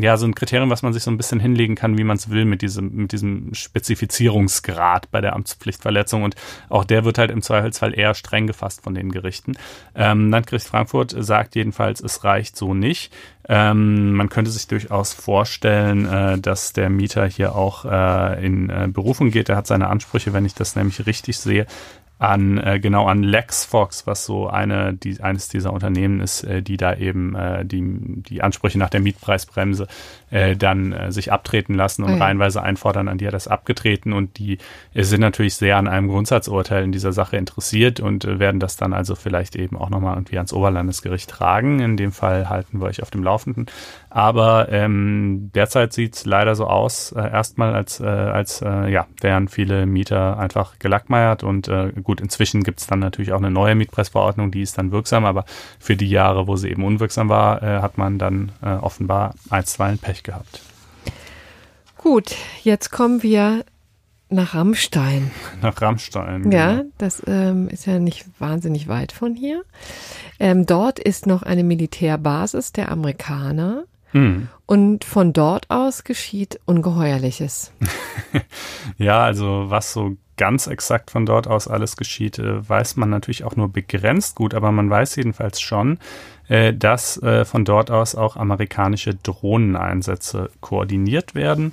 ja, 0.00 0.16
so 0.16 0.26
ein 0.26 0.34
Kriterium, 0.34 0.70
was 0.70 0.82
man 0.82 0.92
sich 0.92 1.02
so 1.02 1.10
ein 1.10 1.16
bisschen 1.16 1.40
hinlegen 1.40 1.74
kann, 1.74 1.98
wie 1.98 2.04
man 2.04 2.16
es 2.16 2.30
will, 2.30 2.44
mit 2.44 2.62
diesem, 2.62 2.94
mit 2.94 3.12
diesem 3.12 3.54
Spezifizierungsgrad 3.54 5.10
bei 5.10 5.20
der 5.20 5.34
Amtspflichtverletzung. 5.34 6.22
Und 6.22 6.36
auch 6.68 6.84
der 6.84 7.04
wird 7.04 7.18
halt 7.18 7.30
im 7.30 7.42
Zweifelsfall 7.42 7.98
eher 7.98 8.14
streng 8.14 8.46
gefasst 8.46 8.82
von 8.82 8.94
den 8.94 9.10
Gerichten. 9.10 9.52
Ähm, 9.94 10.30
Landgericht 10.30 10.66
Frankfurt 10.66 11.14
sagt 11.18 11.54
jedenfalls, 11.56 12.00
es 12.00 12.24
reicht 12.24 12.56
so 12.56 12.74
nicht. 12.74 13.12
Ähm, 13.48 14.12
man 14.12 14.28
könnte 14.28 14.50
sich 14.50 14.68
durchaus 14.68 15.12
vorstellen, 15.12 16.06
äh, 16.06 16.38
dass 16.38 16.72
der 16.72 16.88
Mieter 16.88 17.26
hier 17.26 17.56
auch 17.56 17.84
äh, 17.84 18.46
in 18.46 18.70
äh, 18.70 18.86
Berufung 18.86 19.30
geht. 19.30 19.48
Er 19.48 19.56
hat 19.56 19.66
seine 19.66 19.88
Ansprüche, 19.88 20.32
wenn 20.32 20.44
ich 20.44 20.54
das 20.54 20.76
nämlich 20.76 21.04
richtig 21.06 21.38
sehe, 21.38 21.66
an 22.20 22.58
äh, 22.58 22.78
genau 22.78 23.06
an 23.06 23.22
LexFox, 23.22 24.06
was 24.06 24.26
so 24.26 24.46
eine 24.46 24.92
die 24.92 25.20
eines 25.22 25.48
dieser 25.48 25.72
Unternehmen 25.72 26.20
ist, 26.20 26.44
äh, 26.44 26.62
die 26.62 26.76
da 26.76 26.94
eben 26.94 27.34
äh, 27.34 27.64
die 27.64 27.82
die 27.82 28.42
Ansprüche 28.42 28.78
nach 28.78 28.90
der 28.90 29.00
Mietpreisbremse 29.00 29.88
äh, 30.28 30.54
dann 30.54 30.92
äh, 30.92 31.12
sich 31.12 31.32
abtreten 31.32 31.74
lassen 31.74 32.04
und 32.04 32.10
oh 32.10 32.16
ja. 32.16 32.24
reihenweise 32.24 32.62
einfordern, 32.62 33.08
an 33.08 33.16
die 33.16 33.26
hat 33.26 33.32
das 33.32 33.48
abgetreten 33.48 34.12
und 34.12 34.36
die 34.36 34.58
äh, 34.92 35.02
sind 35.02 35.22
natürlich 35.22 35.54
sehr 35.54 35.78
an 35.78 35.88
einem 35.88 36.08
Grundsatzurteil 36.08 36.84
in 36.84 36.92
dieser 36.92 37.12
Sache 37.12 37.38
interessiert 37.38 38.00
und 38.00 38.26
äh, 38.26 38.38
werden 38.38 38.60
das 38.60 38.76
dann 38.76 38.92
also 38.92 39.14
vielleicht 39.14 39.56
eben 39.56 39.78
auch 39.78 39.88
nochmal 39.88 40.16
irgendwie 40.16 40.36
ans 40.36 40.52
Oberlandesgericht 40.52 41.30
tragen. 41.30 41.80
In 41.80 41.96
dem 41.96 42.12
Fall 42.12 42.50
halten 42.50 42.80
wir 42.80 42.86
euch 42.86 43.02
auf 43.02 43.10
dem 43.10 43.24
Laufenden. 43.24 43.64
Aber 44.10 44.70
ähm, 44.70 45.50
derzeit 45.54 45.94
sieht 45.94 46.16
es 46.16 46.26
leider 46.26 46.54
so 46.54 46.66
aus, 46.66 47.12
äh, 47.12 47.20
erstmal 47.20 47.74
als, 47.74 48.00
äh, 48.00 48.04
als 48.04 48.60
äh, 48.60 48.90
ja, 48.90 49.06
wären 49.20 49.48
viele 49.48 49.86
Mieter 49.86 50.38
einfach 50.38 50.78
gelackmeiert 50.78 51.44
und 51.44 51.68
äh, 51.68 51.92
gut, 52.10 52.20
inzwischen 52.20 52.64
gibt 52.64 52.80
es 52.80 52.88
dann 52.88 52.98
natürlich 52.98 53.32
auch 53.32 53.38
eine 53.38 53.52
neue 53.52 53.76
Mietpreisverordnung, 53.76 54.50
die 54.50 54.62
ist 54.62 54.76
dann 54.76 54.90
wirksam, 54.90 55.24
aber 55.24 55.44
für 55.78 55.96
die 55.96 56.10
Jahre, 56.10 56.48
wo 56.48 56.56
sie 56.56 56.68
eben 56.68 56.82
unwirksam 56.82 57.28
war, 57.28 57.62
äh, 57.62 57.80
hat 57.80 57.98
man 57.98 58.18
dann 58.18 58.50
äh, 58.62 58.70
offenbar 58.70 59.34
einstweilen 59.48 59.98
Pech 59.98 60.24
gehabt. 60.24 60.60
Gut, 61.96 62.34
jetzt 62.64 62.90
kommen 62.90 63.22
wir 63.22 63.64
nach 64.28 64.54
Rammstein. 64.54 65.30
Nach 65.62 65.80
Rammstein. 65.80 66.50
Ja, 66.50 66.72
genau. 66.72 66.90
das 66.98 67.22
ähm, 67.28 67.68
ist 67.68 67.86
ja 67.86 68.00
nicht 68.00 68.26
wahnsinnig 68.40 68.88
weit 68.88 69.12
von 69.12 69.34
hier. 69.34 69.62
Ähm, 70.40 70.66
dort 70.66 70.98
ist 70.98 71.26
noch 71.26 71.44
eine 71.44 71.62
Militärbasis 71.62 72.72
der 72.72 72.90
Amerikaner. 72.90 73.84
Hm. 74.12 74.48
Und 74.66 75.04
von 75.04 75.32
dort 75.32 75.70
aus 75.70 76.02
geschieht 76.02 76.58
Ungeheuerliches. 76.64 77.72
ja, 78.98 79.22
also 79.22 79.66
was 79.68 79.92
so 79.92 80.16
ganz 80.40 80.68
exakt 80.68 81.10
von 81.10 81.26
dort 81.26 81.46
aus 81.46 81.68
alles 81.68 81.98
geschieht, 81.98 82.38
äh, 82.38 82.66
weiß 82.66 82.96
man 82.96 83.10
natürlich 83.10 83.44
auch 83.44 83.56
nur 83.56 83.70
begrenzt 83.70 84.36
gut, 84.36 84.54
aber 84.54 84.72
man 84.72 84.88
weiß 84.88 85.16
jedenfalls 85.16 85.60
schon, 85.60 85.98
äh, 86.48 86.72
dass 86.72 87.22
äh, 87.22 87.44
von 87.44 87.66
dort 87.66 87.90
aus 87.90 88.14
auch 88.14 88.38
amerikanische 88.38 89.14
Drohneneinsätze 89.14 90.50
koordiniert 90.60 91.34
werden 91.34 91.72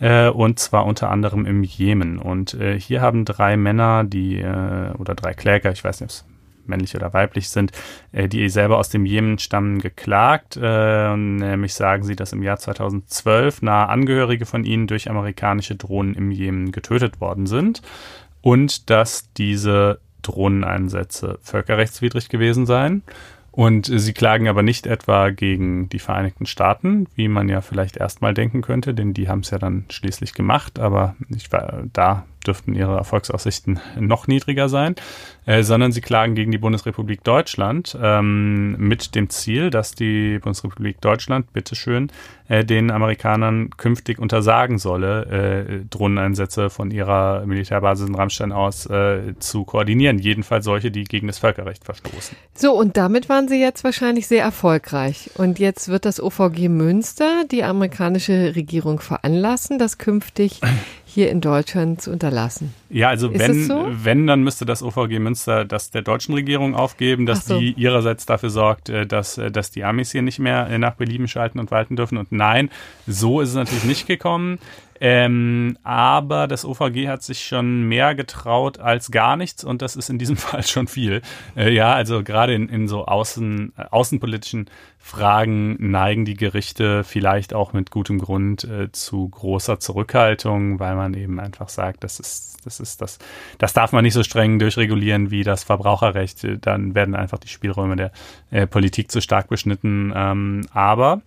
und 0.00 0.60
zwar 0.60 0.86
unter 0.86 1.10
anderem 1.10 1.44
im 1.44 1.64
Jemen. 1.64 2.20
Und 2.20 2.56
hier 2.76 3.00
haben 3.00 3.24
drei 3.24 3.56
Männer, 3.56 4.04
die 4.04 4.38
oder 4.38 5.16
drei 5.16 5.34
Kläger, 5.34 5.72
ich 5.72 5.82
weiß 5.82 6.02
nicht, 6.02 6.04
ob 6.04 6.10
es 6.10 6.24
männlich 6.68 6.94
oder 6.94 7.12
weiblich 7.12 7.48
sind, 7.48 7.72
äh, 8.12 8.28
die 8.28 8.48
selber 8.48 8.78
aus 8.78 8.88
dem 8.88 9.06
Jemen 9.06 9.38
stammen, 9.38 9.78
geklagt. 9.80 10.58
Äh, 10.60 11.16
nämlich 11.16 11.74
sagen 11.74 12.04
sie, 12.04 12.16
dass 12.16 12.32
im 12.32 12.42
Jahr 12.42 12.58
2012 12.58 13.62
nahe 13.62 13.88
Angehörige 13.88 14.46
von 14.46 14.64
ihnen 14.64 14.86
durch 14.86 15.10
amerikanische 15.10 15.76
Drohnen 15.76 16.14
im 16.14 16.30
Jemen 16.30 16.72
getötet 16.72 17.20
worden 17.20 17.46
sind 17.46 17.82
und 18.42 18.90
dass 18.90 19.32
diese 19.34 20.00
Drohneneinsätze 20.22 21.38
völkerrechtswidrig 21.42 22.28
gewesen 22.28 22.66
seien 22.66 23.02
Und 23.50 23.90
sie 23.92 24.12
klagen 24.12 24.48
aber 24.48 24.62
nicht 24.62 24.86
etwa 24.86 25.30
gegen 25.30 25.88
die 25.88 25.98
Vereinigten 25.98 26.46
Staaten, 26.46 27.06
wie 27.14 27.28
man 27.28 27.48
ja 27.48 27.60
vielleicht 27.60 27.96
erstmal 27.96 28.34
denken 28.34 28.62
könnte, 28.62 28.94
denn 28.94 29.14
die 29.14 29.28
haben 29.28 29.40
es 29.40 29.50
ja 29.50 29.58
dann 29.58 29.84
schließlich 29.88 30.34
gemacht, 30.34 30.78
aber 30.78 31.16
ich 31.34 31.50
war, 31.50 31.84
da 31.92 32.24
dürften 32.48 32.74
ihre 32.74 32.96
Erfolgsaussichten 32.96 33.78
noch 34.00 34.26
niedriger 34.26 34.68
sein, 34.68 34.96
äh, 35.46 35.62
sondern 35.62 35.92
sie 35.92 36.00
klagen 36.00 36.34
gegen 36.34 36.50
die 36.50 36.58
Bundesrepublik 36.58 37.22
Deutschland 37.22 37.96
ähm, 38.02 38.76
mit 38.78 39.14
dem 39.14 39.30
Ziel, 39.30 39.70
dass 39.70 39.92
die 39.92 40.38
Bundesrepublik 40.40 41.00
Deutschland 41.00 41.52
bitteschön 41.52 42.10
äh, 42.48 42.64
den 42.64 42.90
Amerikanern 42.90 43.70
künftig 43.76 44.18
untersagen 44.18 44.78
solle, 44.78 45.26
äh, 45.26 45.84
Drohneneinsätze 45.88 46.70
von 46.70 46.90
ihrer 46.90 47.46
Militärbasis 47.46 48.08
in 48.08 48.14
Rammstein 48.14 48.52
aus 48.52 48.86
äh, 48.86 49.34
zu 49.38 49.64
koordinieren. 49.64 50.18
Jedenfalls 50.18 50.64
solche, 50.64 50.90
die 50.90 51.04
gegen 51.04 51.26
das 51.26 51.38
Völkerrecht 51.38 51.84
verstoßen. 51.84 52.36
So, 52.54 52.72
und 52.72 52.96
damit 52.96 53.28
waren 53.28 53.48
sie 53.48 53.60
jetzt 53.60 53.84
wahrscheinlich 53.84 54.26
sehr 54.26 54.42
erfolgreich. 54.42 55.30
Und 55.36 55.58
jetzt 55.58 55.88
wird 55.88 56.04
das 56.04 56.22
OVG 56.22 56.68
Münster 56.68 57.44
die 57.50 57.64
amerikanische 57.64 58.56
Regierung 58.56 59.00
veranlassen, 59.00 59.78
dass 59.78 59.98
künftig 59.98 60.60
hier 61.08 61.30
in 61.30 61.40
Deutschland 61.40 62.02
zu 62.02 62.10
unterlassen. 62.10 62.74
Ja, 62.90 63.08
also 63.08 63.30
Ist 63.30 63.40
wenn, 63.40 63.64
so? 63.64 63.86
wenn, 63.90 64.26
dann 64.26 64.42
müsste 64.42 64.66
das 64.66 64.82
OVG 64.82 65.18
Münster 65.18 65.64
das 65.64 65.90
der 65.90 66.02
deutschen 66.02 66.34
Regierung 66.34 66.74
aufgeben, 66.74 67.24
dass 67.24 67.46
so. 67.46 67.58
die 67.58 67.72
ihrerseits 67.72 68.26
dafür 68.26 68.50
sorgt, 68.50 68.90
äh, 68.90 69.06
dass, 69.06 69.38
äh, 69.38 69.50
dass 69.50 69.70
die 69.70 69.84
Amis 69.84 70.12
hier 70.12 70.20
nicht 70.20 70.38
mehr 70.38 70.68
äh, 70.68 70.76
nach 70.76 70.94
Belieben 70.94 71.26
schalten 71.26 71.58
und 71.60 71.70
walten 71.70 71.96
dürfen. 71.96 72.18
Und 72.18 72.30
nein, 72.30 72.68
so 73.06 73.40
ist 73.40 73.50
es 73.50 73.54
natürlich 73.54 73.84
nicht 73.84 74.06
gekommen. 74.06 74.58
Ähm, 75.00 75.78
aber 75.84 76.48
das 76.48 76.64
OVG 76.64 77.08
hat 77.08 77.22
sich 77.22 77.44
schon 77.44 77.88
mehr 77.88 78.14
getraut 78.14 78.78
als 78.80 79.10
gar 79.10 79.36
nichts 79.36 79.62
und 79.64 79.82
das 79.82 79.96
ist 79.96 80.10
in 80.10 80.18
diesem 80.18 80.36
Fall 80.38 80.64
schon 80.64 80.88
viel. 80.88 81.22
Äh, 81.56 81.72
ja, 81.72 81.92
also 81.92 82.22
gerade 82.22 82.54
in, 82.54 82.68
in 82.68 82.88
so 82.88 83.06
außen, 83.06 83.72
äh, 83.76 83.84
außenpolitischen 83.90 84.68
Fragen 84.98 85.76
neigen 85.90 86.24
die 86.24 86.34
Gerichte 86.34 87.04
vielleicht 87.04 87.54
auch 87.54 87.72
mit 87.72 87.90
gutem 87.90 88.18
Grund 88.18 88.64
äh, 88.64 88.90
zu 88.92 89.28
großer 89.28 89.80
Zurückhaltung, 89.80 90.80
weil 90.80 90.96
man 90.96 91.14
eben 91.14 91.38
einfach 91.40 91.68
sagt, 91.68 92.04
das 92.04 92.20
ist, 92.20 92.66
das 92.66 92.80
ist 92.80 93.00
das, 93.00 93.18
das 93.58 93.72
darf 93.72 93.92
man 93.92 94.02
nicht 94.02 94.14
so 94.14 94.22
streng 94.22 94.58
durchregulieren 94.58 95.30
wie 95.30 95.44
das 95.44 95.64
Verbraucherrecht. 95.64 96.46
Dann 96.60 96.94
werden 96.94 97.14
einfach 97.14 97.38
die 97.38 97.48
Spielräume 97.48 97.96
der 97.96 98.12
äh, 98.50 98.66
Politik 98.66 99.10
zu 99.10 99.22
stark 99.22 99.48
beschnitten. 99.48 100.12
Ähm, 100.14 100.66
aber 100.72 101.22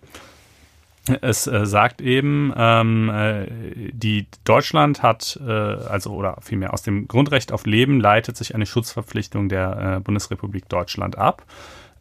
es 1.20 1.46
äh, 1.48 1.66
sagt 1.66 2.00
eben, 2.00 2.52
ähm, 2.56 3.10
äh, 3.10 3.46
die 3.92 4.26
Deutschland 4.44 5.02
hat, 5.02 5.38
äh, 5.44 5.50
also 5.50 6.10
oder 6.10 6.38
vielmehr 6.42 6.72
aus 6.72 6.82
dem 6.82 7.08
Grundrecht 7.08 7.50
auf 7.50 7.66
Leben 7.66 7.98
leitet 7.98 8.36
sich 8.36 8.54
eine 8.54 8.66
Schutzverpflichtung 8.66 9.48
der 9.48 9.96
äh, 9.96 10.00
Bundesrepublik 10.00 10.68
Deutschland 10.68 11.18
ab. 11.18 11.44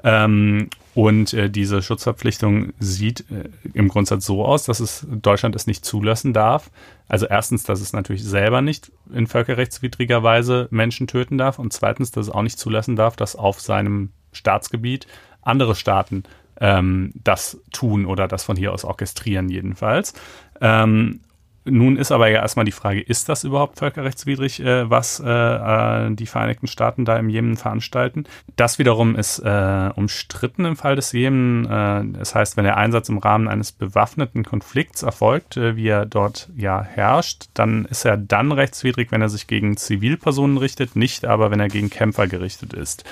Ähm, 0.04 0.70
und 0.94 1.34
äh, 1.34 1.50
diese 1.50 1.82
Schutzverpflichtung 1.82 2.74
sieht 2.80 3.26
äh, 3.32 3.50
im 3.74 3.88
Grundsatz 3.88 4.26
so 4.26 4.46
aus, 4.46 4.66
dass 4.66 4.80
es 4.80 5.06
Deutschland 5.10 5.56
es 5.56 5.68
nicht 5.68 5.86
zulassen 5.86 6.34
darf. 6.34 6.70
Also 7.08 7.28
erstens, 7.28 7.64
dass 7.64 7.82
es 7.82 7.94
natürlich 7.94 8.24
selber 8.24 8.62
nicht 8.62 8.92
in 9.14 9.28
völkerrechtswidriger 9.28 10.22
Weise 10.22 10.68
Menschen 10.72 11.08
töten 11.08 11.38
darf 11.38 11.60
und 11.60 11.74
zweitens, 11.74 12.12
dass 12.12 12.28
es 12.28 12.34
auch 12.34 12.42
nicht 12.42 12.60
zulassen 12.60 12.96
darf, 12.96 13.16
dass 13.16 13.36
auf 13.36 13.62
seinem 13.62 14.10
Staatsgebiet 14.32 15.08
andere 15.42 15.76
Staaten 15.76 16.24
ähm, 16.62 17.12
das 17.16 17.60
tun 17.74 18.06
oder 18.06 18.28
das 18.30 18.46
von 18.46 18.56
hier 18.56 18.72
aus 18.72 18.86
orchestrieren 18.86 19.50
jedenfalls. 19.50 20.14
Ähm, 20.62 21.20
nun 21.64 21.98
ist 21.98 22.12
aber 22.12 22.28
ja 22.28 22.42
erstmal 22.42 22.66
die 22.66 22.72
Frage, 22.72 23.02
ist 23.02 23.30
das 23.30 23.44
überhaupt 23.44 23.78
völkerrechtswidrig, 23.78 24.62
äh, 24.62 24.90
was 24.90 25.20
äh, 25.24 25.30
äh, 25.30 26.16
die 26.16 26.26
Vereinigten 26.26 26.66
Staaten 26.66 27.06
da 27.06 27.18
im 27.18 27.30
Jemen 27.30 27.56
veranstalten? 27.56 28.24
Das 28.56 28.80
wiederum 28.80 29.16
ist 29.16 29.40
äh, 29.40 29.90
umstritten 29.96 30.66
im 30.66 30.76
Fall 30.76 30.96
des 30.96 31.12
Jemen. 31.12 31.66
Äh, 31.66 32.18
das 32.18 32.34
heißt, 32.34 32.58
wenn 32.58 32.64
der 32.64 32.78
Einsatz 32.78 33.10
im 33.10 33.20
Rahmen 33.20 33.48
eines 33.48 33.72
bewaffneten 33.72 34.44
Konflikts 34.44 35.04
erfolgt, 35.04 35.56
äh, 35.56 35.76
wie 35.76 35.88
er 35.88 36.08
dort 36.08 36.50
ja 36.56 36.82
herrscht, 36.82 37.46
dann 37.54 37.86
ist 37.86 38.06
er 38.06 38.18
dann 38.18 38.52
rechtswidrig, 38.52 39.12
wenn 39.12 39.22
er 39.22 39.30
sich 39.30 39.46
gegen 39.46 39.78
Zivilpersonen 39.78 40.58
richtet, 40.58 40.96
nicht 40.96 41.26
aber, 41.26 41.52
wenn 41.52 41.60
er 41.60 41.68
gegen 41.68 41.92
Kämpfer 41.92 42.26
gerichtet 42.26 42.74
ist. 42.74 43.04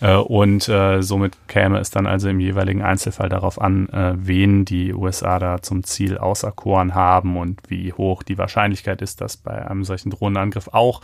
Äh, 0.00 0.16
und 0.16 0.68
äh, 0.68 1.02
somit 1.02 1.36
käme 1.48 1.78
es 1.78 1.90
dann 1.90 2.06
also 2.06 2.28
im 2.28 2.40
jeweiligen 2.40 2.82
Einzelfall 2.82 3.28
darauf 3.28 3.60
an, 3.60 3.88
äh, 3.88 4.12
wen 4.16 4.64
die 4.64 4.92
USA 4.92 5.38
da 5.38 5.62
zum 5.62 5.84
Ziel 5.84 6.18
auserkoren 6.18 6.94
haben 6.94 7.36
und 7.36 7.60
wie 7.68 7.92
hoch 7.92 8.22
die 8.22 8.38
Wahrscheinlichkeit 8.38 9.02
ist, 9.02 9.20
dass 9.20 9.36
bei 9.36 9.66
einem 9.66 9.84
solchen 9.84 10.10
Drohnenangriff 10.10 10.68
auch 10.72 11.00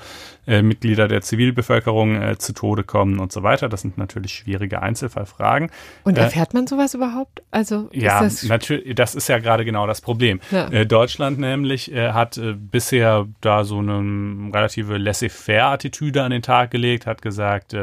Mitglieder 0.46 1.06
der 1.06 1.20
Zivilbevölkerung 1.20 2.38
zu 2.38 2.52
Tode 2.52 2.82
kommen 2.82 3.20
und 3.20 3.30
so 3.30 3.44
weiter. 3.44 3.68
Das 3.68 3.82
sind 3.82 3.98
natürlich 3.98 4.32
schwierige 4.32 4.82
Einzelfallfragen. 4.82 5.70
Und 6.02 6.18
äh, 6.18 6.22
erfährt 6.22 6.54
man 6.54 6.66
sowas 6.66 6.94
überhaupt? 6.94 7.42
Also 7.52 7.88
ja, 7.92 8.20
das 8.20 8.42
natürlich. 8.42 8.96
Das 8.96 9.14
ist 9.14 9.28
ja 9.28 9.38
gerade 9.38 9.64
genau 9.64 9.86
das 9.86 10.00
Problem. 10.00 10.40
Ja. 10.50 10.84
Deutschland 10.84 11.38
nämlich 11.38 11.92
hat 11.94 12.40
bisher 12.70 13.26
da 13.40 13.62
so 13.62 13.78
eine 13.78 14.52
relative 14.52 14.96
laissez-faire-Attitüde 14.98 16.22
an 16.22 16.32
den 16.32 16.42
Tag 16.42 16.72
gelegt, 16.72 17.06
hat 17.06 17.22
gesagt, 17.22 17.76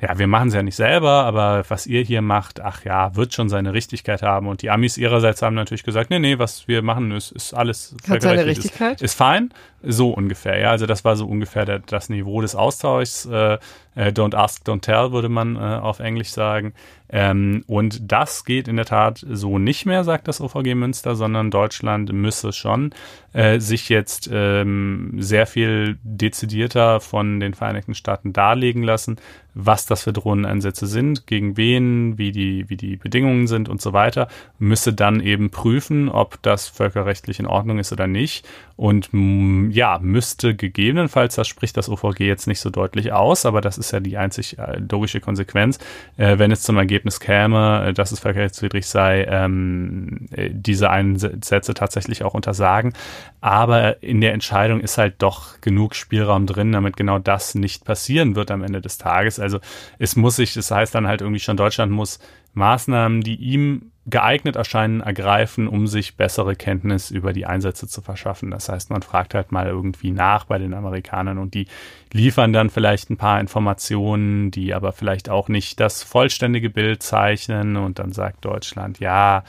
ja, 0.00 0.18
wir 0.18 0.26
machen 0.26 0.48
es 0.48 0.54
ja 0.54 0.62
nicht 0.62 0.76
selber, 0.76 1.24
aber 1.24 1.64
was 1.68 1.86
ihr 1.86 2.02
hier 2.02 2.22
macht, 2.22 2.60
ach 2.60 2.84
ja, 2.84 3.14
wird 3.16 3.34
schon 3.34 3.50
seine 3.50 3.74
Richtigkeit 3.74 4.22
haben. 4.22 4.48
Und 4.48 4.62
die 4.62 4.70
Amis 4.70 4.96
ihrerseits 4.96 5.42
haben 5.42 5.54
natürlich 5.54 5.82
gesagt, 5.82 6.08
nee, 6.10 6.18
nee, 6.18 6.38
was 6.38 6.66
wir 6.68 6.82
machen, 6.82 7.10
ist, 7.10 7.32
ist 7.32 7.52
alles 7.52 7.94
Hat 8.08 8.22
seine 8.22 8.46
Richtigkeit? 8.46 8.94
Ist, 8.94 9.02
ist 9.02 9.14
fein. 9.14 9.52
So 9.82 10.10
ungefähr, 10.10 10.58
ja. 10.58 10.70
Also 10.70 10.86
das 10.86 11.04
war 11.04 11.16
so 11.16 11.26
ungefähr 11.26 11.66
der, 11.66 11.80
das 11.80 12.08
Niveau 12.08 12.40
des 12.40 12.54
Austauschs. 12.54 13.26
Äh, 13.26 13.58
äh, 13.94 14.08
don't 14.08 14.34
ask, 14.34 14.66
don't 14.66 14.80
tell, 14.80 15.12
würde 15.12 15.28
man 15.28 15.56
äh, 15.56 15.58
auf 15.58 16.00
Englisch 16.00 16.30
sagen. 16.30 16.72
Ähm, 17.12 17.64
und 17.66 18.12
das 18.12 18.44
geht 18.44 18.68
in 18.68 18.76
der 18.76 18.84
Tat 18.84 19.24
so 19.28 19.58
nicht 19.58 19.86
mehr, 19.86 20.04
sagt 20.04 20.28
das 20.28 20.40
OVG 20.40 20.74
Münster, 20.74 21.16
sondern 21.16 21.50
Deutschland 21.50 22.12
müsse 22.12 22.52
schon 22.52 22.94
äh, 23.32 23.60
sich 23.60 23.88
jetzt 23.88 24.28
ähm, 24.32 25.14
sehr 25.18 25.46
viel 25.46 25.98
dezidierter 26.02 27.00
von 27.00 27.40
den 27.40 27.54
Vereinigten 27.54 27.94
Staaten 27.94 28.32
darlegen 28.32 28.82
lassen, 28.82 29.16
was 29.54 29.86
das 29.86 30.04
für 30.04 30.12
Drohneneinsätze 30.12 30.86
sind, 30.86 31.26
gegen 31.26 31.56
wen, 31.56 32.18
wie 32.18 32.32
die, 32.32 32.68
wie 32.68 32.76
die 32.76 32.96
Bedingungen 32.96 33.46
sind 33.46 33.68
und 33.68 33.80
so 33.80 33.92
weiter, 33.92 34.28
müsse 34.58 34.92
dann 34.92 35.20
eben 35.20 35.50
prüfen, 35.50 36.08
ob 36.08 36.40
das 36.42 36.68
völkerrechtlich 36.68 37.40
in 37.40 37.46
Ordnung 37.46 37.78
ist 37.78 37.92
oder 37.92 38.06
nicht. 38.06 38.48
Und 38.76 39.10
ja, 39.12 39.98
müsste 40.00 40.54
gegebenenfalls, 40.54 41.34
das 41.34 41.48
spricht 41.48 41.76
das 41.76 41.88
OVG 41.88 42.20
jetzt 42.20 42.46
nicht 42.46 42.60
so 42.60 42.70
deutlich 42.70 43.12
aus, 43.12 43.44
aber 43.44 43.60
das 43.60 43.76
ist 43.76 43.90
ja 43.90 44.00
die 44.00 44.16
einzig 44.16 44.58
äh, 44.58 44.78
logische 44.90 45.20
Konsequenz, 45.20 45.78
äh, 46.16 46.38
wenn 46.38 46.50
es 46.50 46.62
zum 46.62 46.78
Ergebnis 46.78 46.99
käme, 47.20 47.88
äh, 47.88 47.92
dass 47.92 48.12
es 48.12 48.20
völkerrechtswidrig 48.20 48.86
sei, 48.86 49.24
ähm, 49.24 50.26
äh, 50.30 50.50
diese 50.52 50.90
Einsätze 50.90 51.74
tatsächlich 51.74 52.22
auch 52.24 52.34
untersagen. 52.34 52.92
Aber 53.40 54.02
in 54.02 54.20
der 54.20 54.32
Entscheidung 54.32 54.80
ist 54.80 54.98
halt 54.98 55.22
doch 55.22 55.60
genug 55.60 55.94
Spielraum 55.94 56.46
drin, 56.46 56.72
damit 56.72 56.96
genau 56.96 57.18
das 57.18 57.54
nicht 57.54 57.84
passieren 57.84 58.36
wird 58.36 58.50
am 58.50 58.62
Ende 58.62 58.80
des 58.80 58.98
Tages. 58.98 59.40
Also 59.40 59.60
es 59.98 60.16
muss 60.16 60.36
sich, 60.36 60.54
das 60.54 60.70
heißt 60.70 60.94
dann 60.94 61.06
halt 61.06 61.20
irgendwie 61.20 61.40
schon, 61.40 61.56
Deutschland 61.56 61.92
muss 61.92 62.18
Maßnahmen, 62.54 63.22
die 63.22 63.36
ihm 63.36 63.89
geeignet 64.06 64.56
erscheinen, 64.56 65.00
ergreifen, 65.00 65.68
um 65.68 65.86
sich 65.86 66.16
bessere 66.16 66.56
Kenntnis 66.56 67.10
über 67.10 67.32
die 67.32 67.44
Einsätze 67.44 67.86
zu 67.86 68.00
verschaffen. 68.00 68.50
Das 68.50 68.68
heißt, 68.68 68.90
man 68.90 69.02
fragt 69.02 69.34
halt 69.34 69.52
mal 69.52 69.66
irgendwie 69.66 70.10
nach 70.10 70.44
bei 70.44 70.58
den 70.58 70.72
Amerikanern 70.72 71.38
und 71.38 71.52
die 71.52 71.66
liefern 72.12 72.52
dann 72.52 72.70
vielleicht 72.70 73.10
ein 73.10 73.18
paar 73.18 73.40
Informationen, 73.40 74.50
die 74.50 74.72
aber 74.72 74.92
vielleicht 74.92 75.28
auch 75.28 75.48
nicht 75.48 75.80
das 75.80 76.02
vollständige 76.02 76.70
Bild 76.70 77.02
zeichnen 77.02 77.76
und 77.76 77.98
dann 77.98 78.12
sagt 78.12 78.44
Deutschland, 78.44 79.00
ja, 79.00 79.44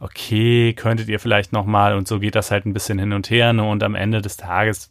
okay, 0.00 0.74
könntet 0.74 1.08
ihr 1.08 1.20
vielleicht 1.20 1.52
nochmal 1.52 1.94
und 1.96 2.08
so 2.08 2.18
geht 2.18 2.34
das 2.34 2.50
halt 2.50 2.66
ein 2.66 2.74
bisschen 2.74 2.98
hin 2.98 3.12
und 3.12 3.30
her 3.30 3.52
ne? 3.52 3.62
und 3.62 3.84
am 3.84 3.94
Ende 3.94 4.20
des 4.20 4.36
Tages 4.36 4.90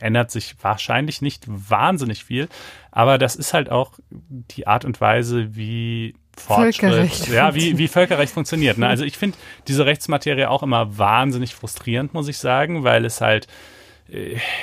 ändert 0.00 0.32
sich 0.32 0.56
wahrscheinlich 0.60 1.22
nicht 1.22 1.44
wahnsinnig 1.46 2.24
viel, 2.24 2.48
aber 2.90 3.16
das 3.16 3.36
ist 3.36 3.54
halt 3.54 3.70
auch 3.70 3.92
die 4.10 4.66
Art 4.66 4.84
und 4.84 5.00
Weise, 5.00 5.54
wie 5.54 6.16
Fortschritt, 6.40 7.28
ja, 7.28 7.54
wie, 7.54 7.78
wie 7.78 7.88
Völkerrecht 7.88 8.32
funktioniert. 8.32 8.78
Ne? 8.78 8.88
Also 8.88 9.04
ich 9.04 9.16
finde 9.16 9.36
diese 9.68 9.86
Rechtsmaterie 9.86 10.48
auch 10.48 10.62
immer 10.62 10.98
wahnsinnig 10.98 11.54
frustrierend, 11.54 12.14
muss 12.14 12.28
ich 12.28 12.38
sagen, 12.38 12.84
weil 12.84 13.04
es 13.04 13.20
halt 13.20 13.46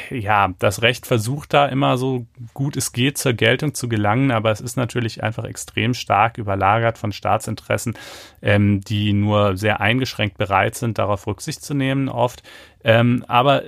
ja, 0.09 0.53
das 0.59 0.81
Recht 0.81 1.05
versucht 1.05 1.53
da 1.53 1.67
immer 1.67 1.97
so 1.97 2.25
gut 2.53 2.75
es 2.75 2.91
geht 2.91 3.17
zur 3.17 3.33
Geltung 3.33 3.73
zu 3.73 3.87
gelangen, 3.87 4.31
aber 4.31 4.51
es 4.51 4.61
ist 4.61 4.77
natürlich 4.77 5.23
einfach 5.23 5.45
extrem 5.45 5.93
stark 5.93 6.37
überlagert 6.37 6.97
von 6.97 7.11
Staatsinteressen, 7.11 7.97
ähm, 8.41 8.81
die 8.81 9.13
nur 9.13 9.57
sehr 9.57 9.79
eingeschränkt 9.79 10.37
bereit 10.37 10.75
sind, 10.75 10.97
darauf 10.97 11.27
Rücksicht 11.27 11.61
zu 11.61 11.73
nehmen 11.73 12.09
oft. 12.09 12.43
Ähm, 12.83 13.25
aber 13.27 13.63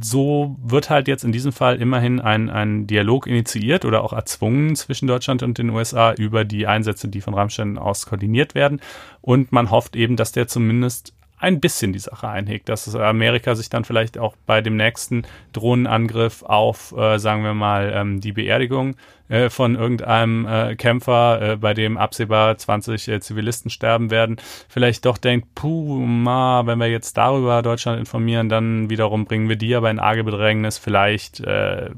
so 0.00 0.56
wird 0.62 0.90
halt 0.90 1.08
jetzt 1.08 1.24
in 1.24 1.32
diesem 1.32 1.52
Fall 1.52 1.80
immerhin 1.80 2.20
ein, 2.20 2.50
ein 2.50 2.86
Dialog 2.86 3.26
initiiert 3.26 3.84
oder 3.84 4.02
auch 4.02 4.12
erzwungen 4.12 4.76
zwischen 4.76 5.06
Deutschland 5.06 5.42
und 5.42 5.58
den 5.58 5.70
USA 5.70 6.12
über 6.12 6.44
die 6.44 6.66
Einsätze, 6.66 7.08
die 7.08 7.20
von 7.20 7.34
Rammstein 7.34 7.78
aus 7.78 8.06
koordiniert 8.06 8.54
werden. 8.54 8.80
Und 9.20 9.52
man 9.52 9.70
hofft 9.70 9.96
eben, 9.96 10.16
dass 10.16 10.32
der 10.32 10.48
zumindest 10.48 11.14
ein 11.38 11.60
bisschen 11.60 11.92
die 11.92 11.98
Sache 11.98 12.28
einhegt, 12.28 12.68
dass 12.68 12.94
Amerika 12.94 13.54
sich 13.54 13.70
dann 13.70 13.84
vielleicht 13.84 14.18
auch 14.18 14.34
bei 14.46 14.60
dem 14.60 14.76
nächsten 14.76 15.22
Drohnenangriff 15.52 16.42
auf, 16.42 16.92
äh, 16.96 17.18
sagen 17.18 17.44
wir 17.44 17.54
mal, 17.54 17.92
ähm, 17.94 18.20
die 18.20 18.32
Beerdigung 18.32 18.96
äh, 19.28 19.50
von 19.50 19.74
irgendeinem 19.74 20.46
äh, 20.46 20.76
Kämpfer, 20.76 21.42
äh, 21.42 21.56
bei 21.56 21.74
dem 21.74 21.96
absehbar 21.96 22.56
20 22.56 23.08
äh, 23.08 23.20
Zivilisten 23.20 23.70
sterben 23.70 24.10
werden, 24.10 24.36
vielleicht 24.68 25.04
doch 25.04 25.18
denkt, 25.18 25.54
puh, 25.54 25.98
ma, 25.98 26.66
wenn 26.66 26.78
wir 26.78 26.88
jetzt 26.88 27.16
darüber 27.16 27.62
Deutschland 27.62 27.98
informieren, 27.98 28.48
dann 28.48 28.90
wiederum 28.90 29.24
bringen 29.26 29.48
wir 29.48 29.56
die 29.56 29.74
aber 29.74 29.90
in 29.90 29.98
arge 29.98 30.24
Bedrängnis, 30.24 30.78
vielleicht 30.78 31.40
äh, 31.40 31.90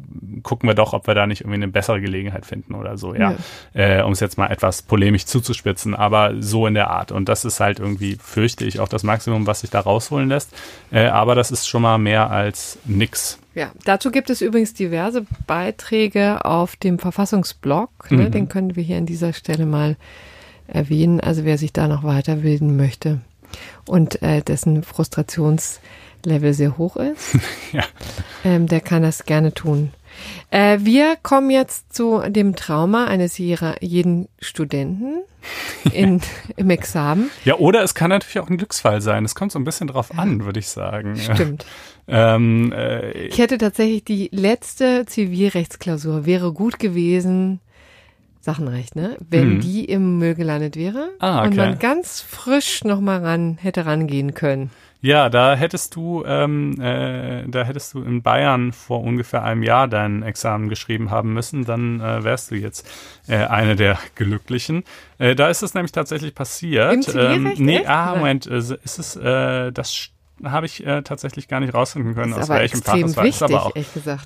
gucken 0.43 0.69
wir 0.69 0.75
doch, 0.75 0.93
ob 0.93 1.07
wir 1.07 1.15
da 1.15 1.27
nicht 1.27 1.43
irgendwie 1.43 1.57
eine 1.57 1.69
bessere 1.69 2.01
Gelegenheit 2.01 2.47
finden 2.47 2.75
oder 2.75 2.97
so, 2.99 3.15
ja, 3.15 3.35
ja. 3.75 4.01
Äh, 4.01 4.03
um 4.03 4.13
es 4.13 4.21
jetzt 4.21 4.39
mal 4.39 4.49
etwas 4.49 4.83
polemisch 4.83 5.27
zuzuspitzen, 5.27 5.95
aber 5.95 6.35
so 6.41 6.67
in 6.67 6.75
der 6.75 6.91
Art 6.91 7.13
und 7.13 7.29
das 7.29 7.45
ist 7.45 7.61
halt 7.61 7.79
irgendwie, 7.79 8.17
fürchte 8.21 8.65
ich, 8.65 8.81
auch 8.81 8.89
das 8.89 9.03
Maximum, 9.03 9.47
was 9.47 9.61
sich 9.61 9.71
da 9.71 9.81
rausholen 9.81 10.29
lässt, 10.29 10.53
äh, 10.91 11.07
aber 11.07 11.35
das 11.35 11.51
ist 11.51 11.69
schon 11.69 11.83
mal 11.83 11.99
mehr 11.99 12.31
als 12.31 12.79
nix. 12.85 13.39
Ja, 13.61 13.73
dazu 13.85 14.11
gibt 14.11 14.31
es 14.31 14.41
übrigens 14.41 14.73
diverse 14.73 15.27
Beiträge 15.47 16.47
auf 16.47 16.77
dem 16.77 16.99
Verfassungsblog. 16.99 17.91
Ne? 18.11 18.23
Mhm. 18.23 18.31
Den 18.31 18.49
können 18.49 18.75
wir 18.75 18.83
hier 18.83 18.97
an 18.97 19.05
dieser 19.05 19.35
Stelle 19.35 19.67
mal 19.67 19.97
erwähnen. 20.67 21.21
Also 21.21 21.45
wer 21.45 21.59
sich 21.59 21.71
da 21.71 21.87
noch 21.87 22.03
weiterbilden 22.03 22.79
möchte 22.79 23.21
und 23.87 24.23
äh, 24.23 24.41
dessen 24.41 24.83
Frustrationslevel 24.83 26.55
sehr 26.55 26.79
hoch 26.79 26.97
ist, 26.97 27.37
ja. 27.73 27.85
ähm, 28.47 28.67
der 28.67 28.81
kann 28.81 29.03
das 29.03 29.27
gerne 29.27 29.53
tun. 29.53 29.91
Äh, 30.51 30.79
wir 30.81 31.17
kommen 31.23 31.51
jetzt 31.51 31.93
zu 31.95 32.23
dem 32.29 32.57
Trauma 32.57 33.09
eines 33.09 33.37
jeden 33.37 34.29
Studenten 34.39 35.23
in, 35.93 36.23
im 36.57 36.71
Examen. 36.71 37.31
Ja, 37.45 37.57
oder 37.57 37.83
es 37.83 37.95
kann 37.95 38.09
natürlich 38.09 38.41
auch 38.41 38.49
ein 38.49 38.57
Glücksfall 38.57 39.03
sein. 39.03 39.27
Es 39.27 39.35
kommt 39.35 39.53
so 39.53 39.59
ein 39.59 39.65
bisschen 39.65 39.89
drauf 39.89 40.19
an, 40.19 40.47
würde 40.47 40.61
ich 40.61 40.69
sagen. 40.69 41.19
Stimmt. 41.19 41.67
Ähm, 42.11 42.73
äh, 42.73 43.27
ich 43.27 43.39
hätte 43.39 43.59
tatsächlich 43.59 44.05
die 44.05 44.29
letzte 44.33 45.07
Zivilrechtsklausur 45.07 46.27
wäre 46.27 46.53
gut 46.53 46.79
gewesen. 46.79 47.61
Sachenrecht, 48.41 48.97
ne? 48.97 49.17
Wenn 49.29 49.55
mhm. 49.55 49.61
die 49.61 49.85
im 49.85 50.19
Müll 50.19 50.35
gelandet 50.35 50.75
wäre 50.75 51.11
ah, 51.19 51.41
okay. 51.41 51.49
und 51.49 51.57
man 51.57 51.79
ganz 51.79 52.23
frisch 52.23 52.85
nochmal 52.85 53.23
ran 53.23 53.59
hätte 53.61 53.85
rangehen 53.85 54.33
können. 54.33 54.71
Ja, 55.03 55.31
da 55.31 55.55
hättest 55.55 55.97
du, 55.97 56.25
ähm, 56.27 56.79
äh, 56.81 57.45
da 57.49 57.65
hättest 57.65 57.95
du 57.95 58.03
in 58.03 58.23
Bayern 58.23 58.73
vor 58.73 59.03
ungefähr 59.03 59.43
einem 59.43 59.63
Jahr 59.63 59.89
dein 59.89 60.23
Examen 60.23 60.69
geschrieben 60.69 61.11
haben 61.11 61.33
müssen, 61.33 61.65
dann 61.65 62.01
äh, 62.01 62.23
wärst 62.23 62.51
du 62.51 62.55
jetzt 62.55 62.87
äh, 63.27 63.47
eine 63.47 63.77
der 63.77 63.99
Glücklichen. 64.15 64.85
Äh, 65.19 65.35
da 65.35 65.49
ist 65.49 65.63
es 65.63 65.73
nämlich 65.73 65.93
tatsächlich 65.93 66.35
passiert. 66.35 67.09
Im 67.09 67.47
ähm, 67.47 67.55
nee, 67.57 67.85
ah, 67.87 68.15
Moment, 68.15 68.47
äh, 68.47 68.59
ist 68.59 68.99
es 68.99 69.17
äh, 69.17 69.73
das 69.73 70.11
habe 70.45 70.67
ich 70.67 70.87
äh, 70.87 71.03
tatsächlich 71.03 71.49
gar 71.49 71.61
nicht 71.61 71.75
rausfinden 71.75 72.15
können, 72.15 72.33
aus 72.35 72.49
welchem 72.49 72.83
Fach 72.83 72.97
es 72.97 73.17
war. 73.17 73.25
Wichtig, 73.25 73.43
aber 73.43 73.67
auch. 73.67 73.75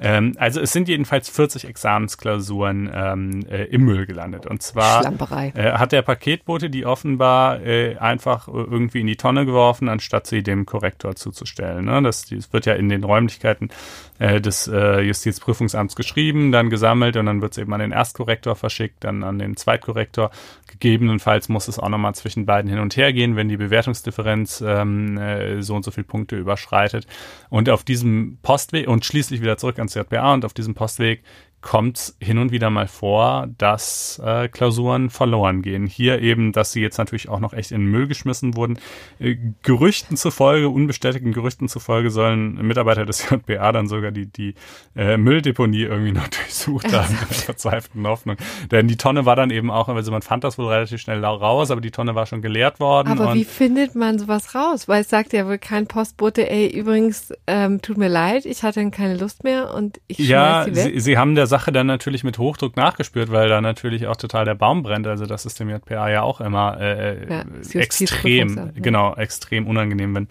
Ähm, 0.01 0.35
also 0.39 0.61
es 0.61 0.73
sind 0.73 0.89
jedenfalls 0.89 1.29
40 1.29 1.67
Examensklausuren 1.67 2.91
ähm, 2.93 3.47
äh, 3.51 3.65
im 3.65 3.85
Müll 3.85 4.07
gelandet. 4.07 4.47
Und 4.47 4.63
zwar 4.63 5.05
äh, 5.05 5.73
hat 5.73 5.93
der 5.93 6.03
Paketbote 6.03 6.71
die 6.71 6.87
offenbar 6.87 7.61
äh, 7.63 7.97
einfach 7.97 8.49
irgendwie 8.49 9.01
in 9.01 9.07
die 9.07 9.17
Tonne 9.17 9.47
geworfen, 9.47 9.89
anstatt 9.89 10.27
sie 10.27 10.43
dem 10.43 10.67
Korrektor 10.67 11.17
zuzustellen. 11.17 11.87
Ne? 11.87 12.03
Das, 12.03 12.27
das 12.27 12.53
wird 12.53 12.67
ja 12.67 12.75
in 12.75 12.89
den 12.89 13.05
Räumlichkeiten 13.05 13.71
äh, 14.19 14.41
des 14.41 14.69
äh, 14.69 15.01
Justizprüfungsamts 15.01 15.97
geschrieben, 15.97 16.53
dann 16.53 16.71
gesammelt 16.71 17.17
und 17.17 17.27
dann 17.27 17.43
wird 17.43 17.53
es 17.53 17.59
eben 17.59 17.73
an 17.73 17.81
den 17.81 17.93
Erstkorrektor 17.93 18.55
verschickt, 18.55 19.03
dann 19.05 19.25
an 19.25 19.39
den 19.39 19.57
Zweitkorrektor. 19.57 20.31
Gegebenenfalls 20.69 21.49
muss 21.49 21.69
es 21.69 21.79
auch 21.79 21.89
nochmal 21.89 22.15
zwischen 22.15 22.47
beiden 22.47 22.71
hin 22.71 22.81
und 22.81 22.97
her 22.97 23.13
gehen, 23.13 23.37
wenn 23.37 23.49
die 23.49 23.57
Bewertungsdifferenz 23.57 24.63
ähm, 24.67 25.19
äh, 25.19 25.63
so 25.63 25.75
und 25.75 25.85
so 25.85 25.91
viele 25.91 26.05
Punkte 26.05 26.37
überschreitet. 26.37 27.07
Und 27.51 27.69
auf 27.69 27.85
diesem 27.85 28.39
Postweg 28.43 28.89
und 28.89 29.05
schließlich 29.05 29.41
wieder 29.41 29.57
zurück 29.57 29.79
ans 29.79 29.95
JPA 29.95 30.35
und 30.35 30.45
auf 30.45 30.55
diesem 30.55 30.75
Postweg 30.75 31.23
kommt 31.65 31.97
es 31.97 32.17
hin 32.21 32.37
und 32.37 32.53
wieder 32.53 32.69
mal 32.69 32.87
vor, 32.87 33.49
dass 33.57 34.21
äh, 34.23 34.49
Klausuren 34.49 35.09
verloren 35.09 35.63
gehen. 35.63 35.87
Hier 35.87 36.21
eben, 36.21 36.53
dass 36.53 36.73
sie 36.73 36.83
jetzt 36.83 36.99
natürlich 36.99 37.31
auch 37.31 37.41
noch 37.41 37.55
echt 37.55 37.73
in 37.73 37.81
den 37.81 37.91
Müll 37.91 38.07
geschmissen 38.07 38.55
wurden. 38.55 38.79
Äh, 39.19 39.37
Gerüchten 39.63 40.19
zufolge, 40.19 40.69
unbestätigten 40.69 41.33
Gerüchten 41.33 41.71
zufolge, 41.71 42.11
sollen 42.11 42.57
Mitarbeiter 42.67 43.07
des 43.07 43.31
JPA 43.31 43.73
dann 43.73 43.89
sogar 43.89 44.11
die, 44.11 44.27
die 44.27 44.55
äh, 44.95 45.17
Mülldeponie 45.17 45.85
irgendwie 45.85 46.13
noch 46.13 46.29
durchsucht 46.29 46.93
haben, 46.93 47.17
in 47.31 47.35
verzweifelten 47.35 48.07
Hoffnung. 48.07 48.37
Denn 48.71 48.87
die 48.87 48.99
Tonne 48.99 49.25
war 49.25 49.35
dann 49.35 49.49
eben 49.49 49.71
auch, 49.71 49.89
also 49.89 50.13
man 50.13 50.21
fand 50.21 50.45
das 50.45 50.59
wohl 50.59 50.67
relativ 50.67 51.01
schnell 51.01 51.25
raus, 51.25 51.71
aber 51.71 51.81
die 51.81 51.91
Tonne 51.91 52.15
war 52.15 52.27
schon 52.27 52.43
geleert 52.43 52.79
worden. 52.79 53.09
Aber 53.09 53.33
wie 53.33 53.45
findet 53.45 53.95
man 53.95 54.19
sowas 54.19 54.55
raus? 54.55 54.87
Weil 54.87 55.01
es 55.01 55.09
sagt 55.09 55.33
ja 55.33 55.47
wohl 55.47 55.57
kein 55.57 55.87
Postbote, 55.87 56.51
ey, 56.51 56.67
übrigens, 56.67 57.33
ähm, 57.47 57.81
tut 57.81 57.97
mir 57.97 58.09
leid, 58.09 58.45
ich 58.45 58.63
hatte 58.63 58.85
keine 58.91 59.17
Lust 59.17 59.45
mehr 59.45 59.73
und 59.73 59.99
ich 60.09 60.17
schmeiß 60.17 60.29
ja, 60.29 60.65
sie 60.65 60.77
weg. 60.77 60.93
Sie, 60.93 61.01
sie 61.01 61.17
haben 61.17 61.35
der 61.35 61.54
Sache 61.55 61.71
dann 61.71 61.87
natürlich 61.87 62.25
mit 62.25 62.39
Hochdruck 62.39 62.77
nachgespürt, 62.77 63.31
weil 63.31 63.49
da 63.49 63.61
natürlich 63.61 64.09
auch 64.09 64.17
total 64.17 64.45
der 64.45 64.57
Baum 64.57 64.83
brennt. 64.83 65.07
Also 65.07 65.25
das 65.25 65.47
ist 65.47 65.61
dem 65.61 65.71
JPA 65.71 66.09
ja 66.09 66.23
auch 66.23 66.41
immer 66.41 66.81
äh, 66.81 67.29
ja, 67.31 67.45
extrem, 67.75 68.73
genau, 68.75 69.15
extrem 69.15 69.69
unangenehm, 69.69 70.15
wenn 70.17 70.29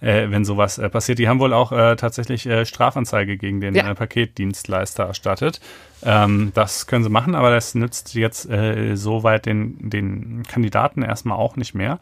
äh, 0.00 0.30
wenn 0.30 0.44
sowas 0.44 0.78
äh, 0.78 0.88
passiert. 0.90 1.18
Die 1.18 1.28
haben 1.28 1.40
wohl 1.40 1.52
auch 1.52 1.72
äh, 1.72 1.96
tatsächlich 1.96 2.46
äh, 2.46 2.66
Strafanzeige 2.66 3.36
gegen 3.38 3.60
den 3.60 3.74
ja. 3.74 3.90
äh, 3.90 3.94
Paketdienstleister 3.94 5.04
erstattet. 5.04 5.60
Ähm, 6.04 6.52
das 6.54 6.86
können 6.86 7.04
sie 7.04 7.10
machen, 7.10 7.34
aber 7.34 7.50
das 7.50 7.74
nützt 7.74 8.14
jetzt 8.14 8.48
äh, 8.50 8.96
soweit 8.96 9.46
den, 9.46 9.90
den 9.90 10.42
Kandidaten 10.42 11.02
erstmal 11.02 11.38
auch 11.38 11.56
nicht 11.56 11.74
mehr. 11.74 11.98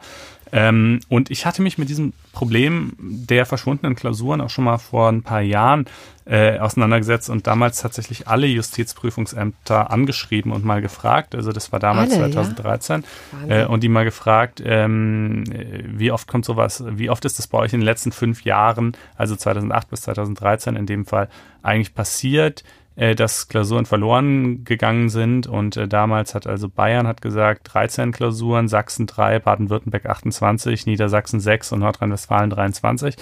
Ähm, 0.51 0.99
und 1.09 1.31
ich 1.31 1.45
hatte 1.45 1.61
mich 1.61 1.77
mit 1.77 1.89
diesem 1.89 2.13
Problem 2.33 2.93
der 2.99 3.45
verschwundenen 3.45 3.95
Klausuren 3.95 4.41
auch 4.41 4.49
schon 4.49 4.65
mal 4.65 4.77
vor 4.77 5.09
ein 5.09 5.23
paar 5.23 5.41
Jahren 5.41 5.85
äh, 6.25 6.57
auseinandergesetzt 6.57 7.29
und 7.29 7.45
damals 7.47 7.81
tatsächlich 7.81 8.27
alle 8.27 8.47
Justizprüfungsämter 8.47 9.91
angeschrieben 9.91 10.51
und 10.51 10.65
mal 10.65 10.81
gefragt. 10.81 11.35
Also 11.35 11.51
das 11.51 11.71
war 11.71 11.79
damals 11.79 12.13
alle, 12.13 12.31
2013 12.31 13.03
ja? 13.47 13.63
äh, 13.63 13.65
und 13.65 13.83
die 13.83 13.89
mal 13.89 14.05
gefragt, 14.05 14.61
ähm, 14.65 15.43
wie 15.85 16.11
oft 16.11 16.27
kommt 16.27 16.45
sowas, 16.45 16.83
wie 16.87 17.09
oft 17.09 17.25
ist 17.25 17.37
das 17.37 17.47
bei 17.47 17.59
euch 17.59 17.73
in 17.73 17.79
den 17.79 17.85
letzten 17.85 18.11
fünf 18.11 18.43
Jahren, 18.43 18.97
also 19.15 19.35
2008 19.35 19.89
bis 19.89 20.01
2013 20.01 20.75
in 20.75 20.85
dem 20.85 21.05
Fall, 21.05 21.29
eigentlich 21.61 21.93
passiert? 21.93 22.63
äh, 22.95 23.15
dass 23.15 23.47
Klausuren 23.47 23.85
verloren 23.85 24.63
gegangen 24.63 25.09
sind. 25.09 25.47
Und 25.47 25.77
äh, 25.77 25.87
damals 25.87 26.33
hat 26.33 26.47
also 26.47 26.69
Bayern 26.69 27.07
hat 27.07 27.21
gesagt 27.21 27.73
13 27.73 28.11
Klausuren, 28.11 28.67
Sachsen 28.67 29.05
3, 29.05 29.39
Baden-Württemberg 29.39 30.05
28, 30.05 30.85
Niedersachsen 30.85 31.39
6 31.39 31.73
und 31.73 31.79
Nordrhein-Westfalen 31.79 32.49
23. 32.49 33.15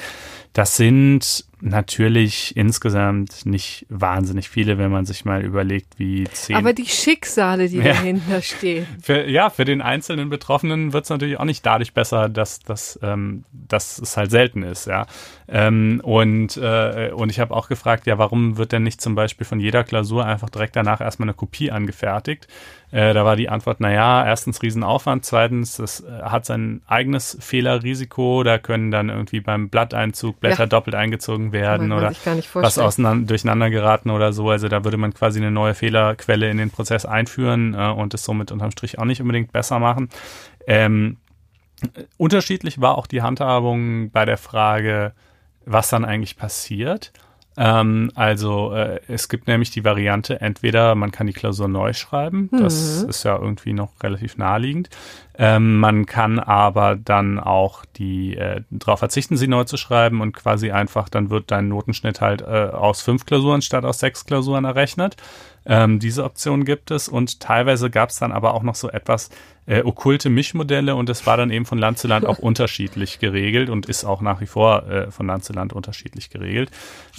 Das 0.53 0.77
sind 0.77 1.45
natürlich 1.61 2.55
insgesamt 2.57 3.45
nicht 3.45 3.85
wahnsinnig 3.89 4.49
viele, 4.49 4.77
wenn 4.77 4.91
man 4.91 5.05
sich 5.05 5.23
mal 5.23 5.43
überlegt, 5.43 5.97
wie 5.97 6.25
zehn. 6.25 6.57
Aber 6.57 6.73
die 6.73 6.85
Schicksale, 6.85 7.69
die 7.69 7.77
ja. 7.77 7.93
dahinter 7.93 8.41
stehen. 8.41 8.85
Für, 9.01 9.27
ja, 9.27 9.49
für 9.49 9.65
den 9.65 9.81
einzelnen 9.81 10.29
Betroffenen 10.29 10.93
wird 10.93 11.05
es 11.05 11.09
natürlich 11.09 11.39
auch 11.39 11.45
nicht 11.45 11.65
dadurch 11.65 11.93
besser, 11.93 12.27
dass, 12.27 12.59
dass, 12.59 12.99
ähm, 13.01 13.45
dass 13.51 13.97
es 13.97 14.17
halt 14.17 14.29
selten 14.29 14.63
ist, 14.63 14.87
ja. 14.87 15.05
Ähm, 15.47 16.01
und, 16.03 16.57
äh, 16.57 17.11
und 17.13 17.29
ich 17.29 17.39
habe 17.39 17.55
auch 17.55 17.69
gefragt, 17.69 18.05
ja, 18.05 18.17
warum 18.17 18.57
wird 18.57 18.73
denn 18.73 18.83
nicht 18.83 19.01
zum 19.01 19.15
Beispiel 19.15 19.45
von 19.45 19.59
jeder 19.59 19.83
Klausur 19.83 20.25
einfach 20.25 20.49
direkt 20.49 20.75
danach 20.75 21.01
erstmal 21.01 21.29
eine 21.29 21.33
Kopie 21.33 21.71
angefertigt? 21.71 22.47
Äh, 22.93 23.15
da 23.15 23.25
war 23.25 23.35
die 23.35 23.49
Antwort, 23.49 23.79
naja, 23.79 24.23
erstens 24.23 24.61
Riesenaufwand, 24.61 25.25
zweitens, 25.25 25.77
das 25.77 26.01
äh, 26.01 26.21
hat 26.21 26.45
sein 26.45 26.83
eigenes 26.85 27.35
Fehlerrisiko, 27.41 28.43
da 28.43 28.59
können 28.59 28.91
dann 28.91 29.09
irgendwie 29.09 29.39
beim 29.39 29.69
Blatteinzug 29.69 30.39
Blätter 30.39 30.63
ja. 30.63 30.65
doppelt 30.67 30.95
eingezogen 30.95 31.53
werden 31.53 31.91
oder 31.91 32.13
was 32.53 32.77
auseinander, 32.77 33.25
durcheinander 33.25 33.71
geraten 33.71 34.11
oder 34.11 34.31
so. 34.31 34.47
Also 34.51 34.67
da 34.67 34.83
würde 34.83 34.97
man 34.97 35.11
quasi 35.11 35.39
eine 35.39 35.49
neue 35.49 35.73
Fehlerquelle 35.73 36.51
in 36.51 36.57
den 36.57 36.69
Prozess 36.69 37.07
einführen 37.07 37.73
äh, 37.73 37.89
und 37.89 38.13
es 38.13 38.25
somit 38.25 38.51
unterm 38.51 38.69
Strich 38.69 38.99
auch 38.99 39.05
nicht 39.05 39.21
unbedingt 39.21 39.51
besser 39.51 39.79
machen. 39.79 40.09
Ähm, 40.67 41.17
unterschiedlich 42.17 42.79
war 42.79 42.99
auch 42.99 43.07
die 43.07 43.23
Handhabung 43.23 44.11
bei 44.11 44.25
der 44.25 44.37
Frage, 44.37 45.13
was 45.65 45.89
dann 45.89 46.05
eigentlich 46.05 46.37
passiert. 46.37 47.11
Ähm, 47.55 48.11
also 48.15 48.73
äh, 48.73 48.99
es 49.07 49.29
gibt 49.29 49.47
nämlich 49.47 49.69
die 49.71 49.83
Variante, 49.83 50.41
entweder 50.41 50.95
man 50.95 51.11
kann 51.11 51.27
die 51.27 51.33
Klausur 51.33 51.67
neu 51.67 51.93
schreiben, 51.93 52.49
mhm. 52.51 52.63
das 52.63 53.03
ist 53.03 53.23
ja 53.23 53.37
irgendwie 53.37 53.73
noch 53.73 53.91
relativ 54.01 54.37
naheliegend. 54.37 54.89
Ähm, 55.35 55.79
man 55.79 56.05
kann 56.05 56.39
aber 56.39 56.95
dann 56.95 57.39
auch 57.39 57.85
die 57.95 58.37
äh, 58.37 58.61
darauf 58.69 58.99
verzichten, 58.99 59.35
sie 59.35 59.47
neu 59.47 59.63
zu 59.63 59.77
schreiben 59.77 60.21
und 60.21 60.33
quasi 60.33 60.71
einfach, 60.71 61.09
dann 61.09 61.31
wird 61.31 61.49
dein 61.49 61.69
Notenschnitt 61.69 62.21
halt 62.21 62.41
äh, 62.41 62.69
aus 62.71 63.01
fünf 63.01 63.25
Klausuren 63.25 63.63
statt 63.63 63.83
aus 63.83 63.99
sechs 63.99 64.25
Klausuren 64.25 64.65
errechnet. 64.65 65.17
Ähm, 65.65 65.99
diese 65.99 66.23
Option 66.23 66.65
gibt 66.65 66.91
es 66.91 67.07
und 67.07 67.39
teilweise 67.39 67.89
gab 67.89 68.09
es 68.09 68.19
dann 68.19 68.31
aber 68.31 68.53
auch 68.53 68.63
noch 68.63 68.75
so 68.75 68.89
etwas 68.89 69.29
äh, 69.65 69.81
okkulte 69.81 70.29
Mischmodelle 70.29 70.95
und 70.95 71.09
es 71.09 71.25
war 71.25 71.37
dann 71.37 71.49
eben 71.49 71.65
von 71.65 71.77
Land 71.77 71.97
zu 71.97 72.07
Land 72.07 72.25
auch 72.25 72.37
unterschiedlich 72.39 73.19
geregelt 73.19 73.69
und 73.69 73.87
ist 73.87 74.03
auch 74.03 74.21
nach 74.21 74.41
wie 74.41 74.45
vor 74.45 74.87
äh, 74.87 75.09
von 75.09 75.25
Land 75.25 75.45
zu 75.45 75.53
Land 75.53 75.73
unterschiedlich 75.73 76.29
geregelt. 76.29 76.69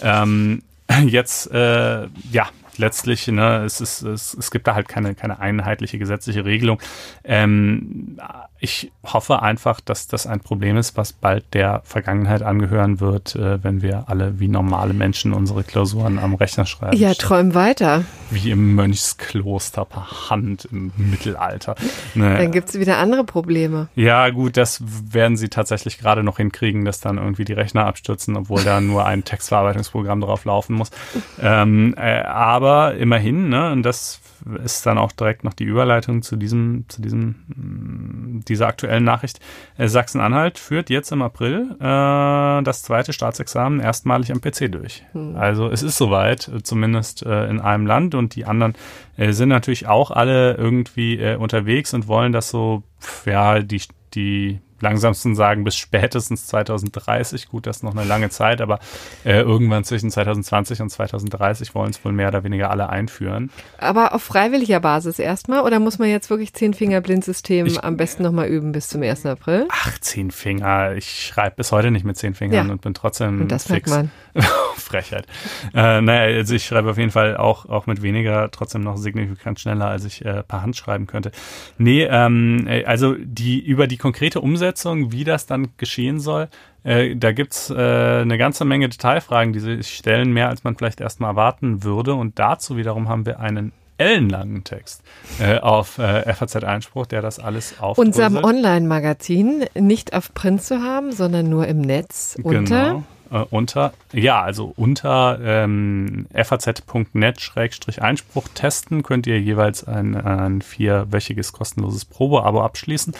Ähm, 0.02 0.62
jetzt, 1.06 1.50
äh, 1.50 2.06
ja, 2.30 2.48
letztlich, 2.78 3.26
ne, 3.28 3.64
es, 3.64 3.80
ist, 3.80 4.02
es, 4.02 4.34
es 4.34 4.50
gibt 4.50 4.66
da 4.66 4.74
halt 4.74 4.88
keine, 4.88 5.14
keine 5.14 5.38
einheitliche 5.38 5.98
gesetzliche 5.98 6.44
Regelung. 6.44 6.80
Ähm, 7.24 8.18
ich 8.64 8.90
hoffe 9.04 9.42
einfach, 9.42 9.80
dass 9.80 10.06
das 10.06 10.26
ein 10.26 10.40
Problem 10.40 10.78
ist, 10.78 10.96
was 10.96 11.12
bald 11.12 11.52
der 11.52 11.82
Vergangenheit 11.84 12.42
angehören 12.42 12.98
wird, 12.98 13.36
äh, 13.36 13.62
wenn 13.62 13.82
wir 13.82 14.04
alle 14.06 14.40
wie 14.40 14.48
normale 14.48 14.94
Menschen 14.94 15.34
unsere 15.34 15.64
Klausuren 15.64 16.18
am 16.18 16.34
Rechner 16.34 16.64
schreiben. 16.64 16.96
Ja, 16.96 17.12
träum 17.12 17.54
weiter. 17.54 18.04
Wie 18.30 18.50
im 18.50 18.74
Mönchskloster 18.74 19.84
per 19.84 20.30
Hand 20.30 20.66
im 20.72 20.92
Mittelalter. 20.96 21.74
Ne. 22.14 22.38
Dann 22.38 22.52
gibt 22.52 22.70
es 22.70 22.78
wieder 22.78 22.96
andere 22.96 23.24
Probleme. 23.24 23.88
Ja, 23.96 24.30
gut, 24.30 24.56
das 24.56 24.82
werden 25.12 25.36
sie 25.36 25.50
tatsächlich 25.50 25.98
gerade 25.98 26.22
noch 26.22 26.38
hinkriegen, 26.38 26.86
dass 26.86 27.00
dann 27.00 27.18
irgendwie 27.18 27.44
die 27.44 27.52
Rechner 27.52 27.84
abstürzen, 27.84 28.34
obwohl 28.34 28.64
da 28.64 28.80
nur 28.80 29.04
ein 29.04 29.24
Textverarbeitungsprogramm 29.24 30.22
drauf 30.22 30.46
laufen 30.46 30.74
muss. 30.74 30.90
Ähm, 31.38 31.94
äh, 31.98 32.22
aber 32.22 32.63
immerhin, 32.66 33.48
ne, 33.48 33.72
und 33.72 33.82
das 33.82 34.20
ist 34.62 34.84
dann 34.84 34.98
auch 34.98 35.12
direkt 35.12 35.44
noch 35.44 35.54
die 35.54 35.64
Überleitung 35.64 36.22
zu 36.22 36.36
diesem, 36.36 36.84
zu 36.88 37.00
diesem, 37.00 37.34
mm, 37.48 38.44
dieser 38.46 38.66
aktuellen 38.66 39.04
Nachricht. 39.04 39.40
Äh, 39.78 39.88
Sachsen-Anhalt 39.88 40.58
führt 40.58 40.90
jetzt 40.90 41.12
im 41.12 41.22
April 41.22 41.76
äh, 41.80 42.62
das 42.62 42.82
zweite 42.82 43.12
Staatsexamen 43.12 43.80
erstmalig 43.80 44.32
am 44.32 44.40
PC 44.40 44.70
durch. 44.70 45.04
Hm. 45.12 45.36
Also 45.36 45.68
es 45.68 45.82
ist 45.82 45.96
soweit, 45.96 46.48
äh, 46.48 46.62
zumindest 46.62 47.24
äh, 47.24 47.48
in 47.48 47.60
einem 47.60 47.86
Land 47.86 48.14
und 48.14 48.34
die 48.34 48.44
anderen 48.44 48.74
äh, 49.16 49.32
sind 49.32 49.48
natürlich 49.48 49.86
auch 49.86 50.10
alle 50.10 50.54
irgendwie 50.54 51.18
äh, 51.18 51.36
unterwegs 51.36 51.94
und 51.94 52.06
wollen 52.06 52.32
das 52.32 52.50
so, 52.50 52.82
ja, 53.24 53.60
die, 53.60 53.82
die 54.14 54.60
langsamsten 54.84 55.34
sagen 55.34 55.64
bis 55.64 55.76
spätestens 55.76 56.46
2030. 56.46 57.48
Gut, 57.48 57.66
das 57.66 57.78
ist 57.78 57.82
noch 57.82 57.96
eine 57.96 58.04
lange 58.04 58.30
Zeit, 58.30 58.60
aber 58.60 58.78
äh, 59.24 59.40
irgendwann 59.40 59.82
zwischen 59.82 60.10
2020 60.10 60.80
und 60.80 60.90
2030 60.90 61.74
wollen 61.74 61.90
es 61.90 62.04
wohl 62.04 62.12
mehr 62.12 62.28
oder 62.28 62.44
weniger 62.44 62.70
alle 62.70 62.88
einführen. 62.88 63.50
Aber 63.78 64.14
auf 64.14 64.22
freiwilliger 64.22 64.80
Basis 64.80 65.18
erstmal 65.18 65.62
oder 65.62 65.80
muss 65.80 65.98
man 65.98 66.08
jetzt 66.08 66.30
wirklich 66.30 66.52
zehn 66.54 66.74
Finger 66.74 67.00
Blindsystem 67.00 67.78
am 67.78 67.96
besten 67.96 68.22
nochmal 68.22 68.46
üben 68.46 68.72
bis 68.72 68.88
zum 68.88 69.02
1. 69.02 69.26
April? 69.26 69.66
Ach, 69.70 69.98
zehn 69.98 70.30
Finger. 70.30 70.94
Ich 70.94 71.26
schreibe 71.26 71.56
bis 71.56 71.72
heute 71.72 71.90
nicht 71.90 72.04
mit 72.04 72.16
zehn 72.16 72.34
Fingern 72.34 72.66
ja. 72.68 72.72
und 72.72 72.82
bin 72.82 72.94
trotzdem 72.94 73.40
und 73.40 73.50
das 73.50 73.66
fix. 73.66 73.90
Merkt 73.90 74.10
man. 74.34 74.44
Frechheit. 74.76 75.26
Äh, 75.74 76.00
naja, 76.00 76.36
also 76.36 76.54
ich 76.54 76.64
schreibe 76.64 76.90
auf 76.90 76.98
jeden 76.98 77.10
Fall 77.10 77.36
auch, 77.36 77.66
auch 77.66 77.86
mit 77.86 78.02
weniger 78.02 78.50
trotzdem 78.50 78.82
noch 78.82 78.96
signifikant 78.96 79.60
schneller, 79.60 79.86
als 79.86 80.04
ich 80.04 80.24
äh, 80.24 80.42
per 80.42 80.62
Hand 80.62 80.76
schreiben 80.76 81.06
könnte. 81.06 81.30
Nee, 81.78 82.04
ähm, 82.04 82.66
äh, 82.66 82.84
also 82.84 83.14
die 83.18 83.60
über 83.60 83.86
die 83.86 83.96
konkrete 83.96 84.40
Umsetzung, 84.40 85.12
wie 85.12 85.24
das 85.24 85.46
dann 85.46 85.68
geschehen 85.76 86.20
soll, 86.20 86.48
äh, 86.84 87.16
da 87.16 87.32
gibt's 87.32 87.70
äh, 87.70 87.74
eine 87.74 88.38
ganze 88.38 88.64
Menge 88.64 88.88
Detailfragen, 88.88 89.52
die 89.52 89.60
sich 89.60 89.96
stellen, 89.96 90.32
mehr 90.32 90.48
als 90.48 90.64
man 90.64 90.76
vielleicht 90.76 91.00
erstmal 91.00 91.30
erwarten 91.30 91.82
würde. 91.82 92.14
Und 92.14 92.38
dazu 92.38 92.76
wiederum 92.76 93.08
haben 93.08 93.26
wir 93.26 93.40
einen 93.40 93.72
ellenlangen 93.96 94.64
Text 94.64 95.02
äh, 95.40 95.58
auf 95.58 95.98
äh, 95.98 96.32
FAZ 96.32 96.56
Einspruch, 96.56 97.06
der 97.06 97.22
das 97.22 97.38
alles 97.38 97.80
auf 97.80 97.96
unserem 97.96 98.36
Online-Magazin 98.36 99.64
nicht 99.74 100.14
auf 100.14 100.34
Print 100.34 100.62
zu 100.62 100.82
haben, 100.82 101.12
sondern 101.12 101.48
nur 101.48 101.66
im 101.68 101.80
Netz 101.80 102.36
unter 102.42 102.88
genau 102.88 103.04
äh, 103.30 103.44
unter, 103.50 103.92
ja, 104.12 104.42
also 104.42 104.72
unter 104.76 105.38
ähm, 105.42 106.26
faz.net-einspruch 106.34 108.48
testen 108.54 109.02
könnt 109.02 109.26
ihr 109.26 109.40
jeweils 109.40 109.84
ein, 109.84 110.14
ein 110.14 110.62
vierwöchiges 110.62 111.52
kostenloses 111.52 112.04
Probeabo 112.04 112.62
abschließen 112.62 113.14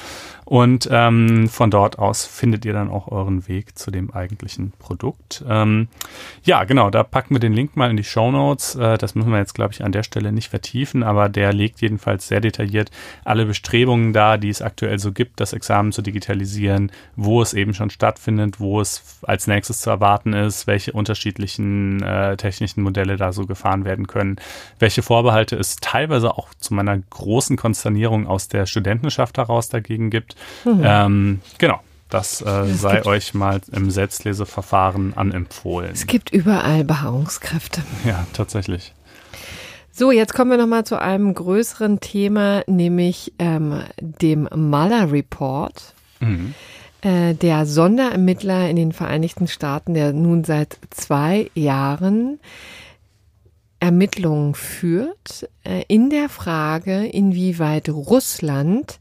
und 0.45 0.89
ähm, 0.91 1.49
von 1.49 1.71
dort 1.71 1.99
aus 1.99 2.27
findet 2.27 2.65
ihr 2.65 2.73
dann 2.73 2.91
auch 2.91 3.09
euren 3.09 3.49
Weg 3.49 3.79
zu 3.79 3.91
dem 3.91 4.11
eigentlichen 4.11 4.73
Produkt. 4.79 5.45
Ähm, 5.49 5.89
ja, 6.43 6.65
genau, 6.65 6.91
da 6.91 7.03
packen 7.03 7.35
wir 7.35 7.41
den 7.41 7.53
Link 7.53 7.77
mal 7.77 7.91
in 7.91 7.97
die 7.97 8.05
Show 8.05 8.31
Notes. 8.31 8.75
Äh, 8.75 8.99
das 8.99 9.15
müssen 9.15 9.31
wir 9.31 9.39
jetzt, 9.39 9.55
glaube 9.55 9.73
ich, 9.73 9.83
an 9.83 9.93
der 9.93 10.03
Stelle 10.03 10.33
nicht 10.33 10.49
vertiefen, 10.49 11.03
aber 11.03 11.29
der 11.29 11.53
legt 11.53 11.81
jedenfalls 11.81 12.29
sehr 12.29 12.41
detailliert 12.41 12.91
alle 13.25 13.47
Bestrebungen 13.47 14.13
dar, 14.13 14.39
die 14.39 14.51
es 14.51 14.63
aktuell 14.63 14.99
so 14.99 15.13
gibt, 15.13 15.41
das 15.41 15.53
Examen 15.53 15.93
zu 15.93 16.03
digitalisieren, 16.03 16.93
wo 17.17 17.41
es 17.43 17.55
eben 17.55 17.75
schon 17.75 17.91
stattfindet, 17.91 18.61
wo 18.61 18.81
es 18.81 19.21
als 19.23 19.47
nächstes 19.47 19.81
zu 19.81 19.91
erwarten 19.91 20.33
ist, 20.33 20.67
welche 20.67 20.93
unterschiedlichen 20.93 22.03
äh, 22.03 22.37
technischen 22.37 22.83
Modelle 22.83 23.17
da 23.17 23.33
so 23.33 23.47
gefahren 23.47 23.85
werden 23.85 24.07
können, 24.07 24.37
welche 24.79 25.03
Vorbehalte 25.03 25.57
es 25.57 25.77
teilweise 25.77 26.37
auch 26.37 26.53
zu 26.55 26.75
meiner 26.75 26.99
großen 26.99 27.57
Konsternierung 27.57 28.27
aus 28.27 28.49
der 28.49 28.67
Studentenschaft 28.67 29.39
heraus 29.39 29.69
dagegen 29.69 30.11
gibt. 30.11 30.34
Mhm. 30.65 30.83
Ähm, 30.85 31.41
genau. 31.59 31.81
Das 32.11 32.41
äh, 32.43 32.67
sei 32.67 33.05
euch 33.07 33.35
mal 33.35 33.61
im 33.73 33.91
Selbstleseverfahren 33.91 35.15
anempfohlen. 35.17 35.91
Es 35.93 36.07
gibt 36.07 36.31
überall 36.31 36.85
Beharrungskräfte. 36.85 37.83
Ja, 38.05 38.25
tatsächlich. 38.33 38.93
So, 39.91 40.13
jetzt 40.13 40.35
kommen 40.35 40.51
wir 40.51 40.59
nochmal 40.59 40.85
zu 40.85 41.01
einem 41.01 41.35
größeren 41.35 42.01
Thema, 42.01 42.63
nämlich 42.67 43.33
ähm, 43.39 43.81
dem 44.01 44.49
Mueller 44.55 45.11
Report. 45.11 45.95
Mhm. 46.21 46.55
Äh, 47.01 47.35
der 47.35 47.67
Sonderermittler 47.67 48.69
in 48.69 48.77
den 48.77 48.93
Vereinigten 48.93 49.47
Staaten, 49.47 49.95
der 49.95 50.13
nun 50.13 50.45
seit 50.45 50.79
zwei 50.91 51.51
Jahren 51.55 52.39
Ermittlungen 53.85 54.55
führt 54.55 55.47
äh, 55.63 55.83
in 55.89 56.09
der 56.09 56.31
Frage, 56.31 57.05
inwieweit 57.05 57.91
Russland 57.91 58.99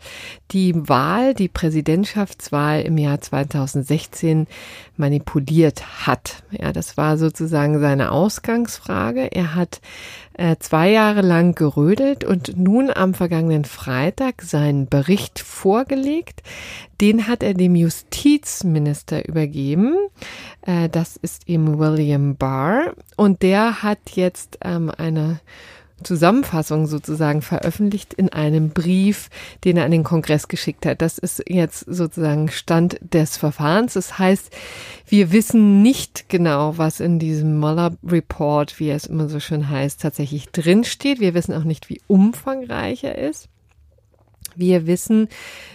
die 0.52 0.74
Wahl, 0.76 1.34
die 1.34 1.48
Präsidentschaftswahl 1.48 2.82
im 2.82 2.98
Jahr 2.98 3.22
2016 3.22 4.46
manipuliert 4.98 6.06
hat. 6.06 6.44
Ja, 6.52 6.74
das 6.74 6.98
war 6.98 7.18
sozusagen 7.18 7.80
seine 7.80 8.12
Ausgangsfrage. 8.12 9.32
Er 9.32 9.56
hat 9.56 9.80
äh, 10.34 10.56
zwei 10.60 10.90
Jahre 10.90 11.22
lang 11.22 11.56
gerödelt 11.56 12.24
und 12.24 12.58
nun 12.58 12.90
am 12.90 13.14
vergangenen 13.14 13.66
Freitag 13.66 14.42
seinen 14.42 14.88
Bericht 14.88 15.40
vorgelegt. 15.40 16.42
Den 17.02 17.28
hat 17.28 17.44
er 17.44 17.54
dem 17.54 17.76
Justizminister 17.76 19.28
übergeben. 19.28 19.96
Äh, 20.62 20.90
das 20.90 21.18
ist 21.18 21.48
eben 21.48 21.80
William 21.80 22.36
Barr. 22.36 22.94
Und 23.16 23.42
der 23.42 23.84
hat 23.84 24.00
jetzt 24.16 24.58
ähm, 24.64 24.92
eine 24.98 25.40
Zusammenfassung 26.02 26.88
sozusagen 26.88 27.42
veröffentlicht 27.42 28.14
in 28.14 28.30
einem 28.30 28.70
Brief, 28.70 29.30
den 29.64 29.78
er 29.78 29.86
an 29.86 29.92
den 29.92 30.04
Kongress 30.04 30.48
geschickt 30.48 30.86
hat. 30.86 31.02
Das 31.02 31.18
ist 31.18 31.44
jetzt 31.48 31.86
sozusagen 31.88 32.50
Stand 32.50 32.98
des 33.02 33.38
Verfahrens. 33.38 33.94
Das 33.94 34.18
heißt, 34.18 34.52
wir 35.08 35.32
wissen 35.32 35.82
nicht 35.82 36.30
genau, 36.30 36.78
was 36.78 37.00
in 37.00 37.20
diesem 37.20 37.60
Mueller 37.60 37.96
Report, 38.04 38.80
wie 38.80 38.90
es 38.90 39.06
immer 39.06 39.30
so 39.30 39.40
schön 39.40 39.70
heißt, 39.70 40.02
tatsächlich 40.02 40.50
drinsteht. 40.50 41.20
Wir 41.20 41.34
wissen 41.34 41.54
auch 41.54 41.64
nicht, 41.64 41.90
wie 41.90 42.02
umfangreich 42.08 43.04
er 43.04 43.18
ist. 43.18 43.50
Wir 44.56 44.88
wissen 44.88 45.28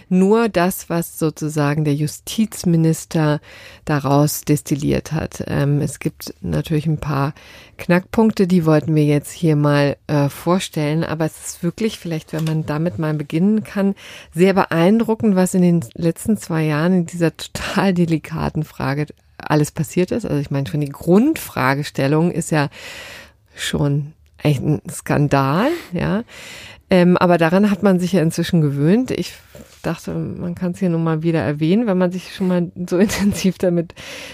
nur 0.09 0.49
das, 0.49 0.89
was 0.89 1.19
sozusagen 1.19 1.83
der 1.83 1.93
Justizminister 1.93 3.39
daraus 3.85 4.41
destilliert 4.41 5.11
hat. 5.11 5.43
Ähm, 5.47 5.81
es 5.81 5.99
gibt 5.99 6.33
natürlich 6.41 6.87
ein 6.87 6.99
paar 6.99 7.33
Knackpunkte, 7.77 8.47
die 8.47 8.65
wollten 8.65 8.95
wir 8.95 9.05
jetzt 9.05 9.31
hier 9.31 9.55
mal 9.55 9.97
äh, 10.07 10.29
vorstellen, 10.29 11.03
aber 11.03 11.25
es 11.25 11.47
ist 11.47 11.63
wirklich, 11.63 11.99
vielleicht 11.99 12.33
wenn 12.33 12.43
man 12.43 12.65
damit 12.65 12.99
mal 12.99 13.13
beginnen 13.13 13.63
kann, 13.63 13.95
sehr 14.33 14.53
beeindruckend, 14.53 15.35
was 15.35 15.53
in 15.53 15.61
den 15.61 15.85
letzten 15.93 16.37
zwei 16.37 16.63
Jahren 16.63 16.93
in 16.93 17.05
dieser 17.05 17.35
total 17.35 17.93
delikaten 17.93 18.63
Frage 18.63 19.07
alles 19.37 19.71
passiert 19.71 20.11
ist. 20.11 20.25
Also 20.25 20.39
ich 20.39 20.51
meine, 20.51 20.67
schon 20.67 20.81
die 20.81 20.89
Grundfragestellung 20.89 22.31
ist 22.31 22.51
ja 22.51 22.69
schon 23.55 24.13
ein 24.43 24.81
Skandal, 24.89 25.69
ja. 25.91 26.23
Ähm, 26.89 27.17
aber 27.17 27.37
daran 27.37 27.69
hat 27.69 27.83
man 27.83 27.99
sich 27.99 28.13
ja 28.13 28.21
inzwischen 28.21 28.61
gewöhnt. 28.61 29.11
Ich 29.11 29.33
dachte, 29.83 30.11
man 30.13 30.55
kann 30.55 30.71
es 30.71 30.79
hier 30.79 30.89
nun 30.89 31.03
mal 31.03 31.21
wieder 31.21 31.41
erwähnen, 31.41 31.87
wenn 31.87 31.97
man 31.97 32.11
sich 32.11 32.33
schon 32.33 32.47
mal 32.47 32.71
so 32.87 32.97
intensiv 32.99 33.57
damit 33.57 33.93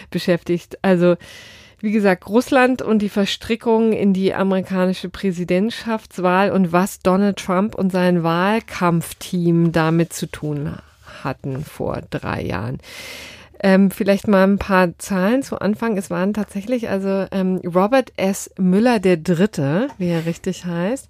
beschäftigt. 0.09 0.77
Also, 0.81 1.15
wie 1.81 1.91
gesagt, 1.91 2.27
Russland 2.29 2.81
und 2.81 3.01
die 3.01 3.09
Verstrickung 3.09 3.91
in 3.91 4.13
die 4.13 4.33
amerikanische 4.33 5.09
Präsidentschaftswahl 5.09 6.51
und 6.51 6.71
was 6.71 6.99
Donald 6.99 7.37
Trump 7.37 7.75
und 7.75 7.91
sein 7.91 8.23
Wahlkampfteam 8.23 9.71
damit 9.71 10.13
zu 10.13 10.27
tun 10.27 10.77
hatten 11.23 11.63
vor 11.63 12.01
drei 12.09 12.41
Jahren. 12.41 12.79
Ähm, 13.65 13.89
vielleicht 13.89 14.27
mal 14.27 14.43
ein 14.43 14.59
paar 14.59 14.95
Zahlen 14.99 15.41
zu 15.41 15.57
Anfang. 15.57 15.97
Es 15.97 16.11
waren 16.11 16.35
tatsächlich 16.35 16.87
also 16.87 17.25
ähm, 17.31 17.59
Robert 17.65 18.13
S. 18.15 18.51
Müller 18.59 18.99
der 18.99 19.17
Dritte, 19.17 19.87
wie 19.97 20.09
er 20.09 20.27
richtig 20.27 20.65
heißt, 20.65 21.09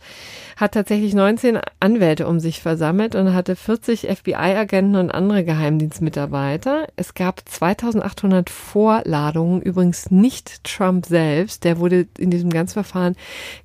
hat 0.56 0.74
tatsächlich 0.74 1.14
19 1.14 1.60
Anwälte 1.80 2.28
um 2.28 2.40
sich 2.40 2.62
versammelt 2.62 3.16
und 3.16 3.34
hatte 3.34 3.56
40 3.56 4.08
FBI-Agenten 4.08 4.96
und 4.96 5.12
andere 5.12 5.44
Geheimdienstmitarbeiter. 5.44 6.88
Es 6.96 7.14
gab 7.14 7.42
2800 7.48 8.50
Vorladungen, 8.50 9.62
übrigens 9.62 10.12
nicht 10.12 10.64
Trump 10.64 11.06
selbst. 11.06 11.64
Der 11.64 11.80
wurde 11.80 12.08
in 12.18 12.32
diesem 12.32 12.50
ganzen 12.50 12.74
Verfahren 12.74 13.16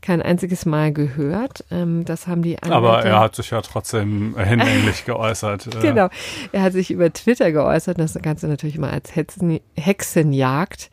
kein 0.02 0.20
einziges 0.20 0.66
Mal 0.66 0.92
gehört. 0.92 1.64
Ähm, 1.70 2.04
das 2.04 2.26
haben 2.26 2.42
die 2.42 2.56
Anwälte. 2.56 2.76
Aber 2.76 3.04
er 3.04 3.20
hat 3.20 3.36
sich 3.36 3.50
ja 3.50 3.60
trotzdem 3.62 4.36
hinlänglich 4.36 5.04
geäußert. 5.04 5.68
Äh. 5.68 5.80
genau. 5.80 6.08
Er 6.52 6.62
hat 6.62 6.72
sich 6.72 6.90
über 6.90 7.12
Twitter 7.12 7.52
geäußert. 7.52 7.98
Das 7.98 8.14
Ganze 8.20 8.48
natürlich 8.48 8.76
immer 8.76 8.92
als 8.92 9.14
Hexen, 9.14 9.60
Hexenjagd 9.76 10.90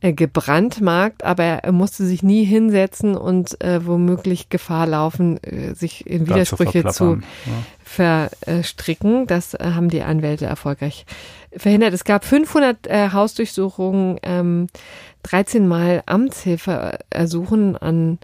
gebrandmarkt, 0.00 1.24
aber 1.24 1.44
er 1.44 1.72
musste 1.72 2.06
sich 2.06 2.22
nie 2.22 2.44
hinsetzen 2.44 3.16
und 3.16 3.62
äh, 3.62 3.84
womöglich 3.86 4.48
Gefahr 4.48 4.86
laufen, 4.86 5.42
äh, 5.42 5.74
sich 5.74 6.06
in 6.06 6.26
Widersprüche 6.26 6.86
zu, 6.86 7.20
ja. 7.46 8.32
verstricken. 8.44 9.26
Das 9.26 9.54
äh, 9.54 9.72
haben 9.74 9.90
die 9.90 10.02
Anwälte 10.02 10.46
erfolgreich 10.46 11.04
verhindert. 11.54 11.92
Es 11.92 12.04
gab 12.04 12.24
500 12.24 12.86
äh, 12.86 13.10
Hausdurchsuchungen, 13.12 14.18
ähm, 14.22 14.68
13 15.24 15.68
Mal 15.68 16.02
Amtshilfe 16.06 16.98
ersuchen 17.10 17.76
an 17.76 18.18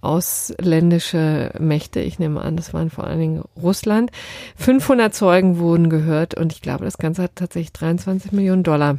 ausländische 0.00 1.50
Mächte. 1.58 2.00
Ich 2.00 2.20
nehme 2.20 2.40
an, 2.40 2.56
das 2.56 2.72
waren 2.72 2.90
vor 2.90 3.04
allen 3.04 3.18
Dingen 3.18 3.44
Russland. 3.60 4.12
500 4.56 5.12
Zeugen 5.12 5.58
wurden 5.58 5.90
gehört 5.90 6.34
und 6.34 6.52
ich 6.52 6.62
glaube, 6.62 6.84
das 6.84 6.98
Ganze 6.98 7.24
hat 7.24 7.32
tatsächlich 7.34 7.72
23 7.72 8.30
Millionen 8.30 8.62
Dollar 8.62 8.98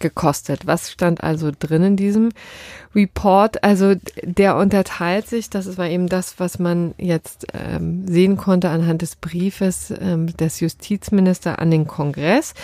gekostet. 0.00 0.66
Was 0.66 0.90
stand 0.90 1.22
also 1.22 1.50
drin 1.56 1.82
in 1.82 1.96
diesem 1.96 2.30
Report? 2.94 3.62
Also 3.64 3.94
der 4.22 4.56
unterteilt 4.56 5.28
sich, 5.28 5.50
das 5.50 5.76
war 5.78 5.88
eben 5.88 6.08
das, 6.08 6.38
was 6.38 6.58
man 6.58 6.94
jetzt 6.98 7.46
ähm, 7.52 8.06
sehen 8.06 8.36
konnte 8.36 8.70
anhand 8.70 9.02
des 9.02 9.16
Briefes 9.16 9.92
ähm, 9.98 10.34
des 10.36 10.60
Justizministers 10.60 11.58
an 11.58 11.70
den 11.70 11.86
Kongress. 11.86 12.54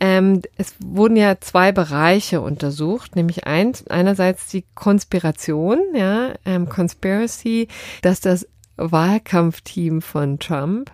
Ähm, 0.00 0.42
es 0.56 0.74
wurden 0.78 1.16
ja 1.16 1.40
zwei 1.40 1.72
Bereiche 1.72 2.40
untersucht, 2.40 3.16
nämlich 3.16 3.46
eins, 3.46 3.86
einerseits 3.88 4.46
die 4.46 4.64
Konspiration, 4.74 5.80
ja, 5.92 6.34
ähm, 6.44 6.68
Conspiracy, 6.68 7.66
dass 8.02 8.20
das 8.20 8.46
Wahlkampfteam 8.76 10.00
von 10.00 10.38
Trump 10.38 10.92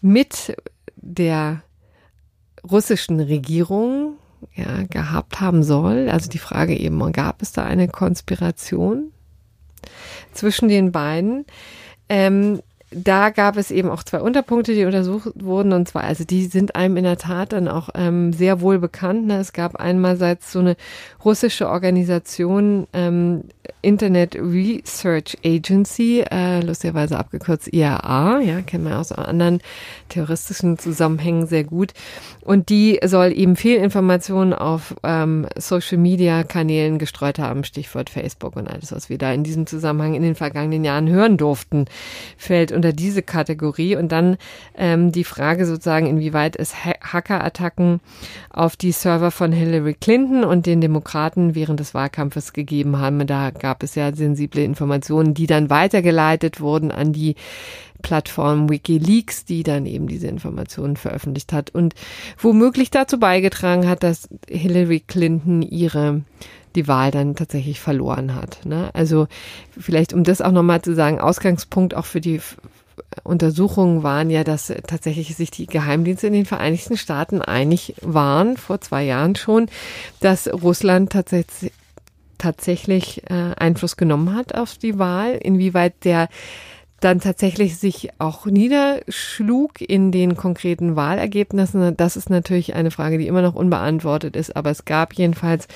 mit 0.00 0.56
der 0.94 1.62
russischen 2.70 3.20
Regierung 3.20 4.16
ja, 4.54 4.84
gehabt 4.88 5.40
haben 5.40 5.62
soll. 5.62 6.08
Also 6.10 6.28
die 6.30 6.38
Frage 6.38 6.76
eben, 6.76 7.12
gab 7.12 7.42
es 7.42 7.52
da 7.52 7.64
eine 7.64 7.88
Konspiration 7.88 9.12
zwischen 10.32 10.68
den 10.68 10.92
beiden? 10.92 11.44
Ähm, 12.08 12.60
da 12.90 13.30
gab 13.30 13.56
es 13.56 13.70
eben 13.70 13.90
auch 13.90 14.04
zwei 14.04 14.20
Unterpunkte, 14.20 14.72
die 14.72 14.84
untersucht 14.84 15.32
wurden. 15.34 15.72
Und 15.72 15.88
zwar, 15.88 16.04
also 16.04 16.24
die 16.24 16.46
sind 16.46 16.76
einem 16.76 16.96
in 16.96 17.04
der 17.04 17.16
Tat 17.16 17.52
dann 17.52 17.66
auch 17.66 17.88
ähm, 17.94 18.32
sehr 18.32 18.60
wohl 18.60 18.78
bekannt. 18.78 19.26
Ne? 19.26 19.38
Es 19.38 19.52
gab 19.52 19.76
einmalseits 19.76 20.52
so 20.52 20.60
eine 20.60 20.76
russische 21.24 21.68
Organisation, 21.68 22.86
ähm, 22.92 23.42
Internet 23.82 24.36
Research 24.36 25.36
Agency, 25.44 26.24
äh, 26.30 26.60
lustigerweise 26.60 27.18
abgekürzt 27.18 27.72
IAA, 27.72 28.40
ja, 28.40 28.62
kennen 28.62 28.84
wir 28.84 28.98
aus 28.98 29.10
anderen 29.10 29.60
terroristischen 30.08 30.78
Zusammenhängen 30.78 31.46
sehr 31.46 31.64
gut. 31.64 31.92
Und 32.42 32.68
die 32.68 33.00
soll 33.04 33.32
eben 33.32 33.56
Fehlinformationen 33.56 34.54
auf 34.54 34.94
ähm, 35.02 35.46
Social 35.56 35.98
Media 35.98 36.44
Kanälen 36.44 36.98
gestreut 36.98 37.40
haben, 37.40 37.64
Stichwort 37.64 38.10
Facebook 38.10 38.54
und 38.56 38.68
alles, 38.68 38.92
was 38.92 39.08
wir 39.08 39.18
da 39.18 39.32
in 39.32 39.42
diesem 39.42 39.66
Zusammenhang 39.66 40.14
in 40.14 40.22
den 40.22 40.36
vergangenen 40.36 40.84
Jahren 40.84 41.08
hören 41.08 41.36
durften, 41.36 41.86
fällt 42.36 42.72
unter 42.76 42.92
diese 42.92 43.22
Kategorie. 43.22 43.96
Und 43.96 44.12
dann 44.12 44.36
ähm, 44.76 45.10
die 45.10 45.24
Frage 45.24 45.66
sozusagen, 45.66 46.06
inwieweit 46.06 46.56
es 46.56 46.84
ha 46.84 46.92
Hackerattacken 47.00 48.00
auf 48.50 48.76
die 48.76 48.92
Server 48.92 49.30
von 49.30 49.52
Hillary 49.52 49.94
Clinton 49.94 50.44
und 50.44 50.66
den 50.66 50.80
Demokraten 50.80 51.54
während 51.54 51.80
des 51.80 51.94
Wahlkampfes 51.94 52.52
gegeben 52.52 52.98
haben. 52.98 53.26
Da 53.26 53.50
gab 53.50 53.82
es 53.82 53.94
ja 53.94 54.14
sensible 54.14 54.62
Informationen, 54.62 55.34
die 55.34 55.46
dann 55.46 55.70
weitergeleitet 55.70 56.60
wurden 56.60 56.92
an 56.92 57.12
die 57.12 57.34
Plattform 58.02 58.68
WikiLeaks, 58.68 59.44
die 59.44 59.62
dann 59.62 59.86
eben 59.86 60.06
diese 60.06 60.28
Informationen 60.28 60.96
veröffentlicht 60.96 61.52
hat 61.52 61.70
und 61.70 61.94
womöglich 62.38 62.90
dazu 62.90 63.18
beigetragen 63.18 63.88
hat, 63.88 64.02
dass 64.02 64.28
Hillary 64.48 65.00
Clinton 65.00 65.62
ihre 65.62 66.22
die 66.76 66.88
Wahl 66.88 67.10
dann 67.10 67.34
tatsächlich 67.34 67.80
verloren 67.80 68.34
hat. 68.34 68.64
Ne? 68.64 68.90
Also 68.92 69.26
vielleicht, 69.78 70.12
um 70.12 70.22
das 70.22 70.40
auch 70.40 70.52
nochmal 70.52 70.82
zu 70.82 70.94
sagen, 70.94 71.20
Ausgangspunkt 71.20 71.94
auch 71.94 72.04
für 72.04 72.20
die 72.20 72.40
Untersuchungen 73.24 74.02
waren 74.02 74.30
ja, 74.30 74.44
dass 74.44 74.72
tatsächlich 74.86 75.34
sich 75.36 75.50
die 75.50 75.66
Geheimdienste 75.66 76.28
in 76.28 76.32
den 76.32 76.46
Vereinigten 76.46 76.96
Staaten 76.96 77.42
einig 77.42 77.94
waren, 78.00 78.56
vor 78.56 78.80
zwei 78.80 79.04
Jahren 79.04 79.36
schon, 79.36 79.66
dass 80.20 80.48
Russland 80.52 81.12
tatsächlich 81.12 81.72
tatsächlich 82.38 83.22
äh, 83.30 83.54
Einfluss 83.56 83.96
genommen 83.96 84.34
hat 84.34 84.54
auf 84.54 84.76
die 84.76 84.98
Wahl, 84.98 85.38
inwieweit 85.42 86.04
der 86.04 86.28
dann 87.00 87.20
tatsächlich 87.20 87.76
sich 87.76 88.10
auch 88.18 88.46
niederschlug 88.46 89.80
in 89.80 90.12
den 90.12 90.36
konkreten 90.36 90.96
Wahlergebnissen. 90.96 91.96
Das 91.96 92.16
ist 92.16 92.30
natürlich 92.30 92.74
eine 92.74 92.90
Frage, 92.90 93.18
die 93.18 93.26
immer 93.26 93.42
noch 93.42 93.54
unbeantwortet 93.54 94.34
ist. 94.34 94.56
Aber 94.56 94.70
es 94.70 94.84
gab 94.84 95.12
jedenfalls 95.14 95.68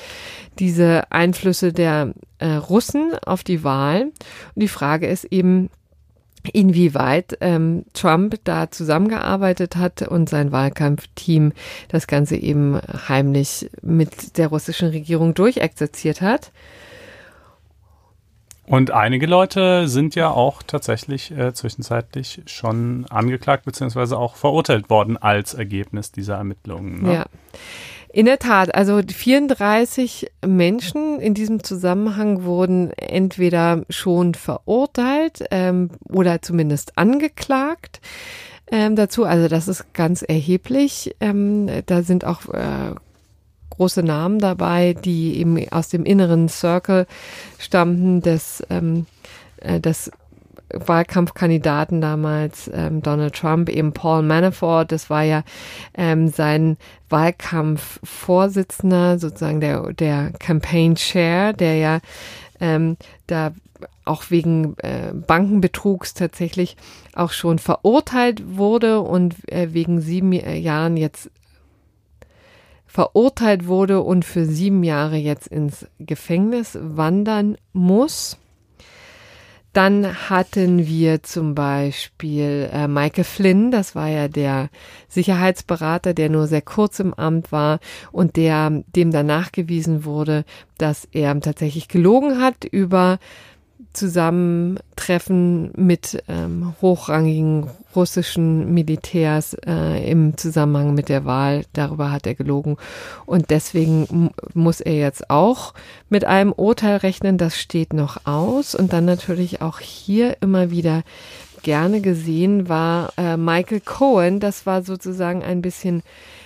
diese 0.58 1.10
Einflüsse 1.12 1.72
der 1.72 2.14
äh, 2.38 2.52
Russen 2.54 3.12
auf 3.26 3.44
die 3.44 3.64
Wahl. 3.64 4.04
Und 4.04 4.62
die 4.62 4.68
Frage 4.68 5.06
ist 5.06 5.24
eben, 5.24 5.68
inwieweit 6.52 7.36
ähm, 7.40 7.84
Trump 7.92 8.36
da 8.44 8.70
zusammengearbeitet 8.70 9.76
hat 9.76 10.02
und 10.02 10.28
sein 10.28 10.52
Wahlkampfteam 10.52 11.52
das 11.88 12.06
Ganze 12.06 12.36
eben 12.36 12.80
heimlich 13.08 13.70
mit 13.82 14.38
der 14.38 14.48
russischen 14.48 14.88
Regierung 14.88 15.34
durchexerziert 15.34 16.22
hat. 16.22 16.50
Und 18.70 18.92
einige 18.92 19.26
Leute 19.26 19.88
sind 19.88 20.14
ja 20.14 20.30
auch 20.30 20.62
tatsächlich 20.62 21.32
äh, 21.32 21.52
zwischenzeitlich 21.52 22.42
schon 22.46 23.04
angeklagt 23.10 23.64
beziehungsweise 23.64 24.16
auch 24.16 24.36
verurteilt 24.36 24.88
worden 24.90 25.16
als 25.16 25.54
Ergebnis 25.54 26.12
dieser 26.12 26.36
Ermittlungen. 26.36 27.02
Ne? 27.02 27.14
Ja. 27.14 27.24
In 28.12 28.26
der 28.26 28.38
Tat, 28.38 28.72
also 28.72 29.00
34 29.04 30.30
Menschen 30.46 31.18
in 31.18 31.34
diesem 31.34 31.64
Zusammenhang 31.64 32.44
wurden 32.44 32.92
entweder 32.92 33.82
schon 33.90 34.34
verurteilt 34.34 35.44
ähm, 35.50 35.90
oder 36.08 36.40
zumindest 36.40 36.96
angeklagt. 36.96 38.00
Ähm, 38.70 38.94
dazu, 38.94 39.24
also 39.24 39.48
das 39.48 39.66
ist 39.66 39.94
ganz 39.94 40.22
erheblich. 40.22 41.16
Ähm, 41.18 41.68
da 41.86 42.02
sind 42.02 42.24
auch 42.24 42.48
äh, 42.54 42.94
große 43.70 44.02
Namen 44.02 44.38
dabei, 44.38 44.94
die 44.94 45.38
eben 45.38 45.68
aus 45.70 45.88
dem 45.88 46.04
inneren 46.04 46.48
Circle 46.48 47.06
stammten 47.58 48.20
des, 48.20 48.62
ähm, 48.70 49.06
äh, 49.60 49.80
des 49.80 50.10
Wahlkampfkandidaten 50.72 52.00
damals, 52.00 52.70
ähm, 52.72 53.02
Donald 53.02 53.34
Trump, 53.34 53.68
eben 53.68 53.92
Paul 53.92 54.22
Manafort, 54.22 54.92
das 54.92 55.10
war 55.10 55.22
ja 55.22 55.42
ähm, 55.94 56.28
sein 56.28 56.76
Wahlkampfvorsitzender, 57.08 59.18
sozusagen 59.18 59.60
der, 59.60 59.92
der 59.92 60.30
Campaign 60.38 60.94
Chair, 60.94 61.52
der 61.52 61.74
ja 61.76 61.98
ähm, 62.60 62.96
da 63.26 63.52
auch 64.04 64.30
wegen 64.30 64.76
äh, 64.78 65.12
Bankenbetrugs 65.12 66.14
tatsächlich 66.14 66.76
auch 67.14 67.32
schon 67.32 67.58
verurteilt 67.58 68.56
wurde 68.56 69.00
und 69.00 69.34
äh, 69.50 69.72
wegen 69.72 70.00
sieben 70.00 70.32
Jahren 70.32 70.96
jetzt 70.96 71.30
verurteilt 72.90 73.68
wurde 73.68 74.00
und 74.00 74.24
für 74.24 74.44
sieben 74.44 74.82
Jahre 74.82 75.16
jetzt 75.16 75.46
ins 75.46 75.86
Gefängnis 76.00 76.76
wandern 76.80 77.56
muss. 77.72 78.36
Dann 79.72 80.28
hatten 80.28 80.88
wir 80.88 81.22
zum 81.22 81.54
Beispiel 81.54 82.68
äh, 82.72 82.88
Michael 82.88 83.22
Flynn, 83.22 83.70
das 83.70 83.94
war 83.94 84.08
ja 84.08 84.26
der 84.26 84.68
Sicherheitsberater, 85.06 86.12
der 86.12 86.28
nur 86.28 86.48
sehr 86.48 86.62
kurz 86.62 86.98
im 86.98 87.14
Amt 87.14 87.52
war 87.52 87.78
und 88.10 88.34
der 88.34 88.82
dem 88.96 89.12
dann 89.12 89.26
nachgewiesen 89.26 90.04
wurde, 90.04 90.44
dass 90.76 91.06
er 91.12 91.38
tatsächlich 91.40 91.86
gelogen 91.86 92.42
hat 92.42 92.64
über 92.64 93.20
Zusammentreffen 93.92 95.72
mit 95.76 96.22
ähm, 96.28 96.74
hochrangigen 96.80 97.68
russischen 97.96 98.72
Militärs 98.72 99.54
äh, 99.66 100.08
im 100.10 100.36
Zusammenhang 100.36 100.94
mit 100.94 101.08
der 101.08 101.24
Wahl. 101.24 101.64
Darüber 101.72 102.12
hat 102.12 102.26
er 102.26 102.34
gelogen. 102.34 102.76
Und 103.26 103.50
deswegen 103.50 104.30
muss 104.54 104.80
er 104.80 104.94
jetzt 104.94 105.28
auch 105.28 105.74
mit 106.08 106.24
einem 106.24 106.52
Urteil 106.52 106.98
rechnen. 106.98 107.36
Das 107.36 107.58
steht 107.58 107.92
noch 107.92 108.26
aus. 108.26 108.74
Und 108.74 108.92
dann 108.92 109.04
natürlich 109.04 109.60
auch 109.60 109.80
hier 109.80 110.36
immer 110.40 110.70
wieder 110.70 111.02
gerne 111.62 112.00
gesehen 112.00 112.68
war 112.68 113.12
äh, 113.16 113.36
Michael 113.36 113.80
Cohen. 113.80 114.40
Das 114.40 114.66
war 114.66 114.82
sozusagen 114.82 115.42
ein 115.42 115.62
bisschen 115.62 116.02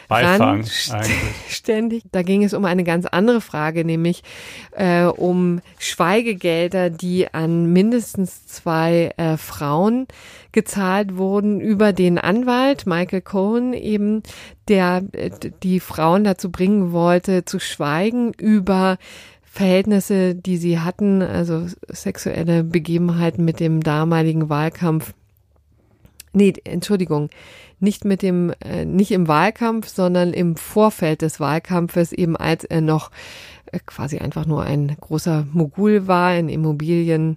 Beifang 0.09 0.65
ständig. 1.49 2.03
Da 2.13 2.23
ging 2.23 2.45
es 2.45 2.53
um 2.55 2.65
eine 2.65 2.85
ganz 2.85 3.07
andere 3.07 3.41
Frage, 3.41 3.85
nämlich 3.85 4.23
äh, 4.73 5.05
um 5.05 5.61
Schweigegelder, 5.79 6.91
die 6.91 7.33
an 7.33 7.73
mindestens 7.73 8.47
zwei 8.47 9.13
äh, 9.17 9.37
Frauen 9.37 10.07
gezahlt 10.53 11.17
wurden 11.17 11.61
über 11.61 11.93
den 11.93 12.19
Anwalt 12.19 12.87
Michael 12.87 13.23
Cohen 13.23 13.73
eben, 13.73 14.23
der 14.69 15.03
äh, 15.13 15.31
die 15.63 15.81
Frauen 15.81 16.25
dazu 16.25 16.51
bringen 16.51 16.93
wollte, 16.93 17.45
zu 17.45 17.59
schweigen 17.59 18.33
über 18.35 18.99
Verhältnisse, 19.55 20.35
die 20.35 20.57
sie 20.57 20.81
hatten, 20.81 21.23
also 21.23 21.69
sexuelle 21.89 22.65
Begebenheiten 22.65 23.45
mit 23.45 23.61
dem 23.61 23.85
damaligen 23.85 24.49
Wahlkampf. 24.49 25.15
Nee, 26.33 26.55
Entschuldigung, 26.65 27.31
nicht 27.79 28.05
mit 28.05 28.23
dem, 28.23 28.53
äh, 28.65 28.85
nicht 28.85 29.13
im 29.13 29.29
Wahlkampf, 29.29 29.87
sondern 29.87 30.33
im 30.33 30.57
Vorfeld 30.57 31.23
des 31.23 31.39
Wahlkampfes, 31.39 32.13
eben 32.13 32.37
als 32.37 32.65
er 32.65 32.81
noch 32.81 33.13
quasi 33.79 34.19
einfach 34.19 34.47
nur 34.47 34.63
ein 34.63 34.97
großer 35.01 35.47
Mogul 35.53 36.07
war, 36.07 36.29
ein 36.29 36.49
Immobilien 36.49 37.37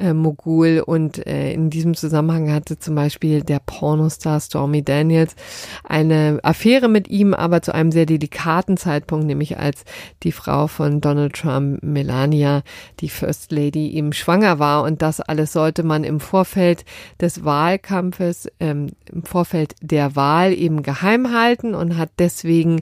äh, 0.00 0.14
Mogul 0.14 0.82
und 0.84 1.24
äh, 1.26 1.52
in 1.52 1.70
diesem 1.70 1.94
Zusammenhang 1.94 2.52
hatte 2.52 2.78
zum 2.78 2.94
Beispiel 2.94 3.42
der 3.42 3.60
Pornostar 3.60 4.40
Stormy 4.40 4.82
Daniels 4.82 5.36
eine 5.84 6.40
Affäre 6.42 6.88
mit 6.88 7.08
ihm, 7.08 7.34
aber 7.34 7.62
zu 7.62 7.74
einem 7.74 7.92
sehr 7.92 8.06
delikaten 8.06 8.76
Zeitpunkt, 8.76 9.26
nämlich 9.26 9.58
als 9.58 9.84
die 10.22 10.32
Frau 10.32 10.66
von 10.66 11.00
Donald 11.00 11.34
Trump, 11.34 11.82
Melania, 11.82 12.62
die 13.00 13.08
First 13.08 13.52
Lady, 13.52 13.90
eben 13.90 14.12
schwanger 14.12 14.58
war. 14.58 14.84
Und 14.84 15.02
das 15.02 15.20
alles 15.20 15.52
sollte 15.52 15.82
man 15.82 16.04
im 16.04 16.20
Vorfeld 16.20 16.84
des 17.20 17.44
Wahlkampfes, 17.44 18.48
ähm, 18.58 18.88
im 19.12 19.24
Vorfeld 19.24 19.74
der 19.82 20.16
Wahl 20.16 20.52
eben 20.52 20.82
geheim 20.82 21.32
halten 21.32 21.74
und 21.74 21.98
hat 21.98 22.10
deswegen 22.18 22.80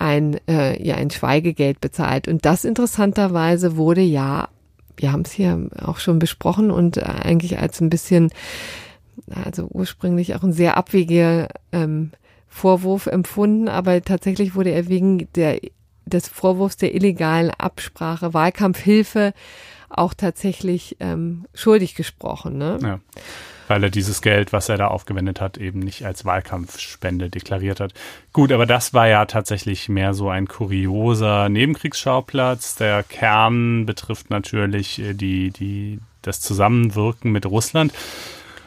ein, 0.00 0.40
äh, 0.48 0.82
ja, 0.82 0.96
ein 0.96 1.10
Schweigegeld 1.10 1.80
bezahlt. 1.80 2.26
Und 2.26 2.44
das 2.44 2.64
interessanterweise 2.64 3.76
wurde 3.76 4.02
ja 4.02 4.48
wir 5.00 5.12
haben 5.12 5.22
es 5.22 5.32
hier 5.32 5.68
auch 5.82 5.98
schon 5.98 6.18
besprochen 6.18 6.70
und 6.70 7.02
eigentlich 7.02 7.58
als 7.58 7.80
ein 7.80 7.90
bisschen, 7.90 8.30
also 9.30 9.68
ursprünglich 9.70 10.34
auch 10.34 10.42
ein 10.42 10.52
sehr 10.52 10.76
abwegiger 10.76 11.48
ähm, 11.72 12.12
Vorwurf 12.48 13.06
empfunden, 13.06 13.68
aber 13.68 14.02
tatsächlich 14.02 14.54
wurde 14.54 14.70
er 14.70 14.88
wegen 14.88 15.28
der, 15.34 15.60
des 16.04 16.28
Vorwurfs 16.28 16.76
der 16.76 16.94
illegalen 16.94 17.50
Absprache, 17.50 18.34
Wahlkampfhilfe 18.34 19.32
auch 19.88 20.14
tatsächlich 20.14 20.96
ähm, 21.00 21.46
schuldig 21.54 21.94
gesprochen. 21.94 22.58
Ne? 22.58 22.78
Ja 22.82 23.00
weil 23.70 23.84
er 23.84 23.90
dieses 23.90 24.20
Geld, 24.20 24.52
was 24.52 24.68
er 24.68 24.76
da 24.76 24.88
aufgewendet 24.88 25.40
hat, 25.40 25.56
eben 25.56 25.78
nicht 25.78 26.04
als 26.04 26.24
Wahlkampfspende 26.24 27.30
deklariert 27.30 27.78
hat. 27.78 27.94
Gut, 28.32 28.50
aber 28.50 28.66
das 28.66 28.92
war 28.92 29.06
ja 29.06 29.24
tatsächlich 29.24 29.88
mehr 29.88 30.12
so 30.12 30.28
ein 30.28 30.48
kurioser 30.48 31.48
Nebenkriegsschauplatz. 31.48 32.74
Der 32.74 33.04
Kern 33.04 33.86
betrifft 33.86 34.28
natürlich 34.28 34.98
äh, 34.98 35.14
die, 35.14 35.50
die, 35.50 36.00
das 36.20 36.40
Zusammenwirken 36.40 37.30
mit 37.30 37.46
Russland. 37.46 37.92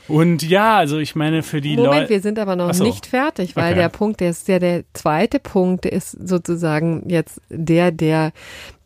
Und 0.08 0.42
ja, 0.44 0.78
also 0.78 0.98
ich 0.98 1.16
meine, 1.16 1.44
für 1.44 1.62
die 1.62 1.76
Leute. 1.76 1.90
Moment, 1.90 2.10
wir 2.10 2.22
sind 2.22 2.40
aber 2.40 2.56
noch 2.56 2.74
so. 2.74 2.84
nicht 2.84 3.06
fertig, 3.06 3.56
weil 3.56 3.72
okay. 3.72 3.82
der 3.82 3.90
Punkt, 3.90 4.20
der 4.22 4.30
ist 4.30 4.48
ja 4.48 4.60
der 4.60 4.84
zweite 4.94 5.40
Punkt, 5.40 5.86
ist 5.86 6.12
sozusagen 6.12 7.10
jetzt 7.10 7.42
der, 7.50 7.92
der 7.92 8.32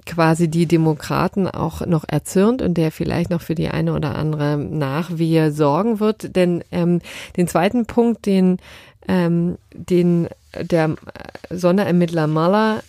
quasi 0.07 0.47
die 0.47 0.65
Demokraten 0.65 1.47
auch 1.47 1.85
noch 1.85 2.05
erzürnt 2.07 2.61
und 2.61 2.75
der 2.75 2.91
vielleicht 2.91 3.29
noch 3.29 3.41
für 3.41 3.55
die 3.55 3.69
eine 3.69 3.93
oder 3.93 4.15
andere 4.15 4.57
Nachwehe 4.57 5.51
sorgen 5.51 5.99
wird. 5.99 6.35
Denn 6.35 6.63
ähm, 6.71 7.01
den 7.35 7.47
zweiten 7.47 7.85
Punkt, 7.85 8.25
den, 8.25 8.57
ähm, 9.07 9.57
den 9.73 10.27
der 10.59 10.95
Sonderermittler 11.51 12.27
Mueller 12.27 12.81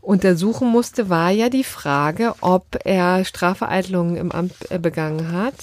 untersuchen 0.00 0.68
musste, 0.68 1.08
war 1.08 1.30
ja 1.30 1.48
die 1.48 1.64
Frage, 1.64 2.34
ob 2.40 2.78
er 2.84 3.24
Strafvereitlungen 3.24 4.16
im 4.16 4.32
Amt 4.32 4.70
äh, 4.70 4.78
begangen 4.78 5.32
hat, 5.32 5.54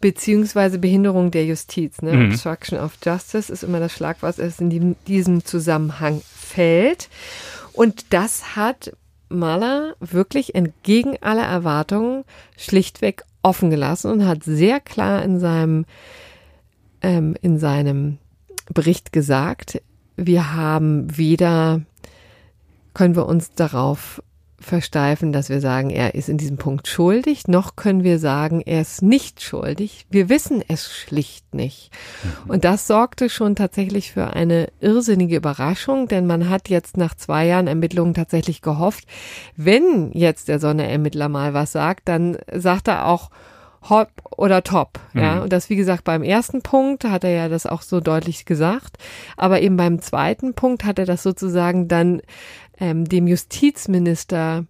beziehungsweise 0.00 0.78
Behinderung 0.78 1.30
der 1.30 1.44
Justiz. 1.44 2.00
Ne? 2.00 2.12
Mhm. 2.12 2.30
Obstruction 2.30 2.78
of 2.78 2.92
Justice 3.04 3.52
ist 3.52 3.64
immer 3.64 3.80
das 3.80 3.92
Schlagwort, 3.92 4.38
das 4.38 4.60
in 4.60 4.96
diesem 5.06 5.44
Zusammenhang 5.44 6.22
fällt. 6.34 7.08
Und 7.72 8.06
das 8.10 8.56
hat 8.56 8.92
Mahler 9.28 9.96
wirklich 10.00 10.54
entgegen 10.54 11.16
aller 11.20 11.44
Erwartungen 11.44 12.24
schlichtweg 12.56 13.24
offen 13.42 13.70
gelassen 13.70 14.10
und 14.10 14.26
hat 14.26 14.44
sehr 14.44 14.80
klar 14.80 15.22
in 15.22 15.38
seinem, 15.38 15.84
ähm, 17.02 17.36
in 17.42 17.58
seinem 17.58 18.18
Bericht 18.72 19.12
gesagt, 19.12 19.82
wir 20.16 20.54
haben 20.54 21.16
weder, 21.16 21.82
können 22.94 23.16
wir 23.16 23.26
uns 23.26 23.52
darauf 23.52 24.22
versteifen, 24.64 25.32
dass 25.32 25.48
wir 25.48 25.60
sagen, 25.60 25.90
er 25.90 26.14
ist 26.14 26.28
in 26.28 26.38
diesem 26.38 26.56
Punkt 26.56 26.88
schuldig, 26.88 27.46
noch 27.48 27.76
können 27.76 28.02
wir 28.02 28.18
sagen, 28.18 28.62
er 28.64 28.80
ist 28.80 29.02
nicht 29.02 29.42
schuldig. 29.42 30.06
Wir 30.10 30.28
wissen 30.28 30.62
es 30.66 30.92
schlicht 30.92 31.54
nicht. 31.54 31.90
Mhm. 32.22 32.50
Und 32.50 32.64
das 32.64 32.86
sorgte 32.86 33.28
schon 33.28 33.56
tatsächlich 33.56 34.12
für 34.12 34.32
eine 34.32 34.68
irrsinnige 34.80 35.36
Überraschung, 35.36 36.08
denn 36.08 36.26
man 36.26 36.48
hat 36.48 36.68
jetzt 36.68 36.96
nach 36.96 37.14
zwei 37.14 37.46
Jahren 37.46 37.66
Ermittlungen 37.66 38.14
tatsächlich 38.14 38.62
gehofft, 38.62 39.04
wenn 39.56 40.12
jetzt 40.12 40.48
der 40.48 40.58
Sonderermittler 40.58 41.28
mal 41.28 41.54
was 41.54 41.72
sagt, 41.72 42.08
dann 42.08 42.38
sagt 42.52 42.88
er 42.88 43.06
auch, 43.06 43.30
Hop 43.88 44.08
oder 44.36 44.62
Top. 44.62 44.98
Ja, 45.12 45.36
mhm. 45.36 45.42
und 45.42 45.52
das, 45.52 45.68
wie 45.68 45.76
gesagt, 45.76 46.04
beim 46.04 46.22
ersten 46.22 46.62
Punkt 46.62 47.04
hat 47.04 47.24
er 47.24 47.30
ja 47.30 47.48
das 47.48 47.66
auch 47.66 47.82
so 47.82 48.00
deutlich 48.00 48.46
gesagt. 48.46 48.96
Aber 49.36 49.60
eben 49.60 49.76
beim 49.76 50.00
zweiten 50.00 50.54
Punkt 50.54 50.84
hat 50.84 50.98
er 50.98 51.04
das 51.04 51.22
sozusagen 51.22 51.86
dann 51.88 52.22
ähm, 52.78 53.04
dem 53.04 53.26
Justizminister 53.26 54.66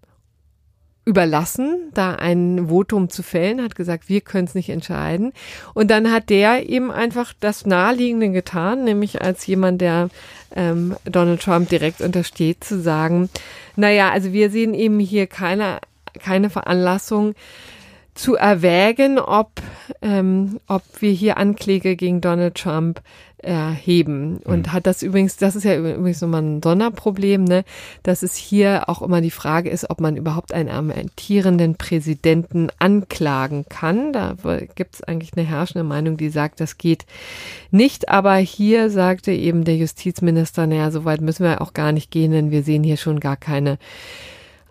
überlassen, 1.07 1.91
da 1.93 2.15
ein 2.15 2.69
Votum 2.69 3.11
zu 3.11 3.23
fällen, 3.23 3.63
hat 3.63 3.75
gesagt, 3.75 4.09
wir 4.09 4.23
können 4.23 4.47
es 4.47 4.55
nicht 4.55 4.71
entscheiden. 4.71 5.33
Und 5.75 5.91
dann 5.91 6.11
hat 6.11 6.31
der 6.31 6.69
eben 6.69 6.91
einfach 6.91 7.35
das 7.41 7.67
Naheliegende 7.67 8.31
getan, 8.31 8.85
nämlich 8.85 9.21
als 9.21 9.47
jemand, 9.47 9.83
der 9.83 10.09
ähm, 10.57 10.97
Donald 11.05 11.43
Trump 11.43 11.69
direkt 11.69 12.01
untersteht, 12.01 12.65
zu 12.65 12.81
sagen, 12.81 13.29
naja, 13.77 14.11
also 14.11 14.33
wir 14.33 14.51
sehen 14.51 14.73
eben 14.73 14.99
hier 14.99 15.27
keine, 15.27 15.79
keine 16.23 16.49
Veranlassung, 16.49 17.35
zu 18.15 18.37
erwägen, 18.37 19.19
ob, 19.19 19.51
ähm, 20.01 20.61
ob 20.69 20.83
wir 21.01 21.11
hier 21.11 21.37
Ankläge 21.37 21.97
gegen 21.97 22.21
Donald 22.21 22.55
Trump 22.55 23.03
erheben. 23.45 24.39
Und 24.45 24.67
mhm. 24.67 24.73
hat 24.73 24.87
das 24.87 25.03
übrigens, 25.03 25.37
das 25.37 25.57
ist 25.57 25.65
ja 25.65 25.77
übrigens 25.77 26.21
nochmal 26.21 26.43
ein 26.43 26.63
Sonderproblem, 26.63 27.45
ne, 27.45 27.65
dass 28.03 28.23
es 28.23 28.35
hier 28.35 28.89
auch 28.89 29.03
immer 29.03 29.21
die 29.21 29.31
Frage 29.31 29.71
ist, 29.71 29.91
ob 29.91 30.01
man 30.01 30.17
überhaupt 30.17 30.53
einen 30.53 30.69
amtierenden 30.69 31.77
Präsidenten 31.77 32.69
anklagen 32.79 33.67
kann. 33.69 34.13
Da 34.13 34.37
gibt 34.75 34.95
es 34.95 35.03
eigentlich 35.03 35.33
eine 35.37 35.47
herrschende 35.47 35.85
Meinung, 35.85 36.17
die 36.17 36.31
sagt, 36.31 36.61
das 36.61 36.79
geht 36.79 37.07
nicht. 37.71 38.09
Aber 38.09 38.37
hier 38.37 38.91
sagte 38.91 39.33
eben 39.33 39.65
der 39.65 39.77
Justizminister, 39.77 40.67
naja, 40.67 40.91
so 40.91 41.05
weit 41.05 41.21
müssen 41.21 41.45
wir 41.45 41.61
auch 41.61 41.75
gar 41.75 41.93
nicht 41.93 42.11
gehen, 42.11 42.33
denn 42.33 42.51
wir 42.51 42.63
sehen 42.63 42.83
hier 42.83 42.97
schon 42.97 43.21
gar 43.21 43.37
keine 43.37 43.79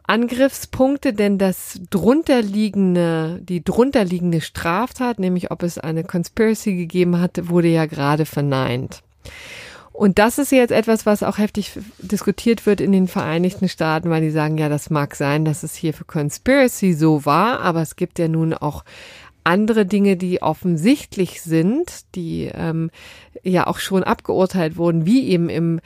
Angriffspunkte, 0.06 1.14
denn 1.14 1.38
das 1.38 1.80
drunterliegende, 1.90 3.40
die 3.42 3.64
drunterliegende 3.64 4.42
Straftat, 4.42 5.20
nämlich 5.20 5.52
ob 5.52 5.64
es 5.64 5.78
eine 5.78 6.04
Conspiracy 6.04 6.76
gegeben 6.76 7.20
hatte, 7.20 7.50
wurde 7.50 7.70
ja 7.70 7.86
gerade 7.86 8.26
verneint. 8.26 9.02
Und 9.94 10.18
das 10.18 10.40
ist 10.40 10.52
jetzt 10.52 10.72
etwas, 10.72 11.06
was 11.06 11.22
auch 11.22 11.38
heftig 11.38 11.72
diskutiert 12.00 12.66
wird 12.66 12.82
in 12.82 12.92
den 12.92 13.08
Vereinigten 13.08 13.70
Staaten, 13.70 14.10
weil 14.10 14.22
die 14.22 14.32
sagen, 14.32 14.58
ja, 14.58 14.68
das 14.68 14.90
mag 14.90 15.16
sein, 15.16 15.46
dass 15.46 15.62
es 15.62 15.76
hier 15.76 15.94
für 15.94 16.04
Conspiracy 16.04 16.94
so 16.94 17.26
war, 17.26 17.60
aber 17.60 17.84
es 17.84 17.96
gibt 17.96 18.18
ja 18.18 18.28
nun 18.28 18.56
auch 18.56 18.84
andere 19.44 19.86
Dinge, 19.86 20.18
die 20.18 20.42
offensichtlich 20.42 21.42
sind, 21.42 22.16
die 22.16 22.50
ähm, 22.54 22.92
ja 23.44 23.68
auch 23.68 23.78
schon 23.78 24.04
abgeurteilt 24.04 24.78
wurden, 24.78 25.06
wie 25.06 25.28
eben 25.28 25.50
im 25.50 25.82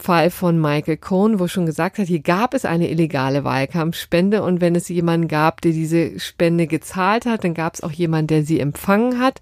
Fall 0.00 0.30
von 0.30 0.60
Michael 0.60 0.96
Cohn, 0.96 1.38
wo 1.38 1.46
schon 1.46 1.66
gesagt 1.66 1.98
hat, 1.98 2.08
hier 2.08 2.20
gab 2.20 2.54
es 2.54 2.64
eine 2.64 2.90
illegale 2.90 3.44
Wahlkampfspende 3.44 4.42
und 4.42 4.60
wenn 4.60 4.74
es 4.74 4.88
jemanden 4.88 5.28
gab, 5.28 5.60
der 5.60 5.72
diese 5.72 6.18
Spende 6.18 6.66
gezahlt 6.66 7.26
hat, 7.26 7.44
dann 7.44 7.54
gab 7.54 7.74
es 7.74 7.82
auch 7.82 7.92
jemanden, 7.92 8.28
der 8.28 8.42
sie 8.42 8.58
empfangen 8.58 9.20
hat. 9.20 9.40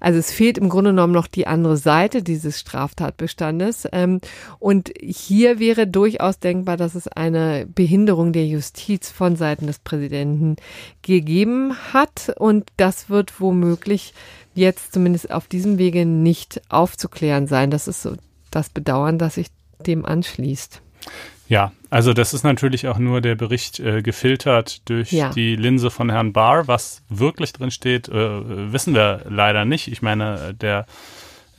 Also 0.00 0.18
es 0.18 0.32
fehlt 0.32 0.56
im 0.56 0.68
Grunde 0.68 0.90
genommen 0.90 1.12
noch 1.12 1.26
die 1.26 1.46
andere 1.46 1.76
Seite 1.76 2.22
dieses 2.22 2.58
Straftatbestandes. 2.60 3.86
Ähm, 3.92 4.20
und 4.58 4.92
hier 5.00 5.58
wäre 5.58 5.86
durchaus 5.86 6.38
denkbar, 6.38 6.76
dass 6.76 6.94
es 6.94 7.08
eine 7.08 7.66
Behinderung 7.66 8.32
der 8.32 8.46
Justiz 8.46 9.10
von 9.10 9.36
Seiten 9.36 9.66
des 9.66 9.80
Präsidenten 9.80 10.56
gegeben 11.02 11.74
hat 11.92 12.32
und 12.36 12.70
das 12.76 13.10
wird 13.10 13.40
womöglich 13.40 14.14
jetzt 14.54 14.92
zumindest 14.92 15.30
auf 15.30 15.46
diesem 15.46 15.78
Wege 15.78 16.06
nicht 16.06 16.60
aufzuklären 16.68 17.46
sein. 17.46 17.70
Das 17.70 17.88
ist 17.88 18.02
so 18.02 18.14
das 18.50 18.70
Bedauern, 18.70 19.18
dass 19.18 19.36
ich 19.36 19.48
dem 19.86 20.04
anschließt. 20.04 20.82
Ja, 21.48 21.72
also 21.88 22.12
das 22.12 22.34
ist 22.34 22.44
natürlich 22.44 22.88
auch 22.88 22.98
nur 22.98 23.22
der 23.22 23.34
Bericht 23.34 23.80
äh, 23.80 24.02
gefiltert 24.02 24.88
durch 24.88 25.12
ja. 25.12 25.30
die 25.30 25.56
Linse 25.56 25.90
von 25.90 26.10
Herrn 26.10 26.34
Barr. 26.34 26.68
Was 26.68 27.02
wirklich 27.08 27.54
drin 27.54 27.70
steht, 27.70 28.08
äh, 28.08 28.72
wissen 28.72 28.94
wir 28.94 29.22
leider 29.28 29.64
nicht. 29.64 29.88
Ich 29.88 30.02
meine, 30.02 30.54
der 30.54 30.84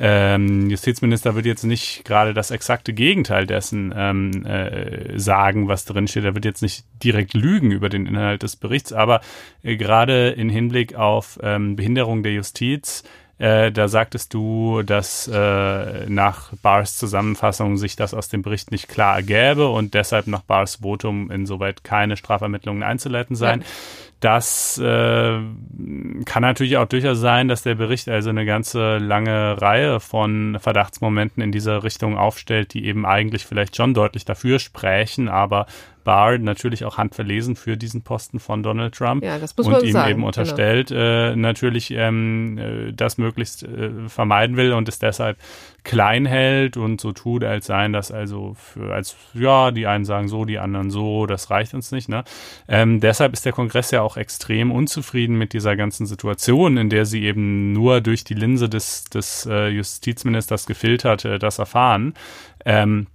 ähm, 0.02 0.70
Justizminister 0.70 1.36
wird 1.36 1.46
jetzt 1.46 1.64
nicht 1.64 2.06
gerade 2.06 2.34
das 2.34 2.52
exakte 2.52 2.94
Gegenteil 2.94 3.46
dessen 3.46 3.94
ähm, 3.96 4.46
äh, 4.46 5.20
sagen, 5.20 5.68
was 5.68 5.86
drin 5.86 6.08
steht. 6.08 6.24
Er 6.24 6.36
wird 6.36 6.46
jetzt 6.46 6.62
nicht 6.62 6.86
direkt 7.04 7.34
lügen 7.34 7.72
über 7.72 7.90
den 7.90 8.06
Inhalt 8.06 8.44
des 8.44 8.56
Berichts, 8.56 8.94
aber 8.94 9.20
äh, 9.62 9.76
gerade 9.76 10.30
in 10.30 10.50
Hinblick 10.50 10.96
auf 10.96 11.38
ähm, 11.44 11.76
Behinderung 11.76 12.24
der 12.24 12.34
Justiz 12.34 13.04
äh, 13.40 13.72
da 13.72 13.88
sagtest 13.88 14.34
du, 14.34 14.84
dass 14.84 15.28
äh, 15.28 16.10
nach 16.10 16.52
Bars 16.62 16.98
Zusammenfassung 16.98 17.78
sich 17.78 17.96
das 17.96 18.14
aus 18.14 18.28
dem 18.28 18.42
Bericht 18.42 18.72
nicht 18.72 18.90
klar 18.90 19.16
ergäbe 19.16 19.70
und 19.70 19.94
deshalb 19.94 20.28
nach 20.28 20.42
Bars 20.42 20.78
Votum 20.82 21.32
insoweit 21.32 21.84
keine 21.84 22.18
Strafermittlungen 22.18 22.84
einzuleiten 22.84 23.36
seien. 23.36 23.62
Ja. 23.62 23.66
Das 24.20 24.78
äh, 24.78 25.40
kann 26.26 26.42
natürlich 26.42 26.76
auch 26.76 26.88
durchaus 26.88 27.20
sein, 27.20 27.48
dass 27.48 27.64
der 27.64 27.76
Bericht 27.76 28.10
also 28.10 28.30
eine 28.30 28.46
ganze 28.46 28.98
lange 28.98 29.62
Reihe 29.62 30.02
von 30.02 30.58
Verdachtsmomenten 30.60 31.42
in 31.42 31.54
dieser 31.54 31.84
Richtung 31.84 32.18
aufstellt, 32.18 32.74
die 32.74 32.86
eben 32.86 33.06
eigentlich 33.06 33.46
vielleicht 33.46 33.78
schon 33.78 33.94
deutlich 33.94 34.26
dafür 34.26 34.60
sprechen, 34.60 35.30
aber 35.30 35.68
Barr 36.04 36.38
natürlich 36.38 36.86
auch 36.86 36.98
handverlesen 36.98 37.56
für 37.56 37.78
diesen 37.78 38.02
Posten 38.02 38.40
von 38.40 38.64
Donald 38.64 38.96
Trump 38.96 39.24
ja, 39.24 39.36
und 39.36 39.84
ihm 39.84 39.92
sagen, 39.92 40.12
eben 40.12 40.24
unterstellt, 40.24 40.88
genau. 40.88 41.02
äh, 41.02 41.36
natürlich 41.36 41.92
ähm, 41.92 42.58
äh, 42.58 42.92
das 42.94 43.18
möglichst 43.18 43.64
äh, 43.64 44.08
vermeiden 44.08 44.58
will 44.58 44.74
und 44.74 44.90
es 44.90 45.00
deshalb 45.00 45.38
klein 45.84 46.26
hält 46.26 46.78
und 46.78 47.02
so 47.02 47.12
tut, 47.12 47.44
als 47.44 47.68
seien 47.68 47.94
das 47.94 48.12
also 48.12 48.56
für, 48.56 48.94
als 48.94 49.16
ja, 49.34 49.72
die 49.72 49.88
einen 49.88 50.06
sagen 50.06 50.28
so, 50.28 50.46
die 50.46 50.60
anderen 50.60 50.90
so, 50.92 51.26
das 51.26 51.50
reicht 51.50 51.74
uns 51.74 51.92
nicht. 51.92 52.10
Ne? 52.10 52.24
Ähm, 52.68 53.00
deshalb 53.00 53.34
ist 53.34 53.46
der 53.46 53.54
Kongress 53.54 53.92
ja 53.92 54.02
auch 54.02 54.18
extrem 54.18 54.72
unzufrieden 54.72 55.38
mit 55.38 55.54
dieser 55.54 55.76
ganzen 55.76 56.06
Situation, 56.06 56.78
in 56.78 56.90
der 56.90 57.06
sie 57.06 57.24
eben 57.24 57.72
nur 57.72 58.02
durch 58.02 58.24
die 58.24 58.34
Linse 58.34 58.70
des, 58.70 59.06
des 59.06 59.46
äh, 59.46 59.68
Justizministers 59.68 60.66
gefiltert 60.66 61.26
äh, 61.26 61.40
das 61.40 61.60
erfahren. 61.60 62.14
Ähm, 62.66 63.08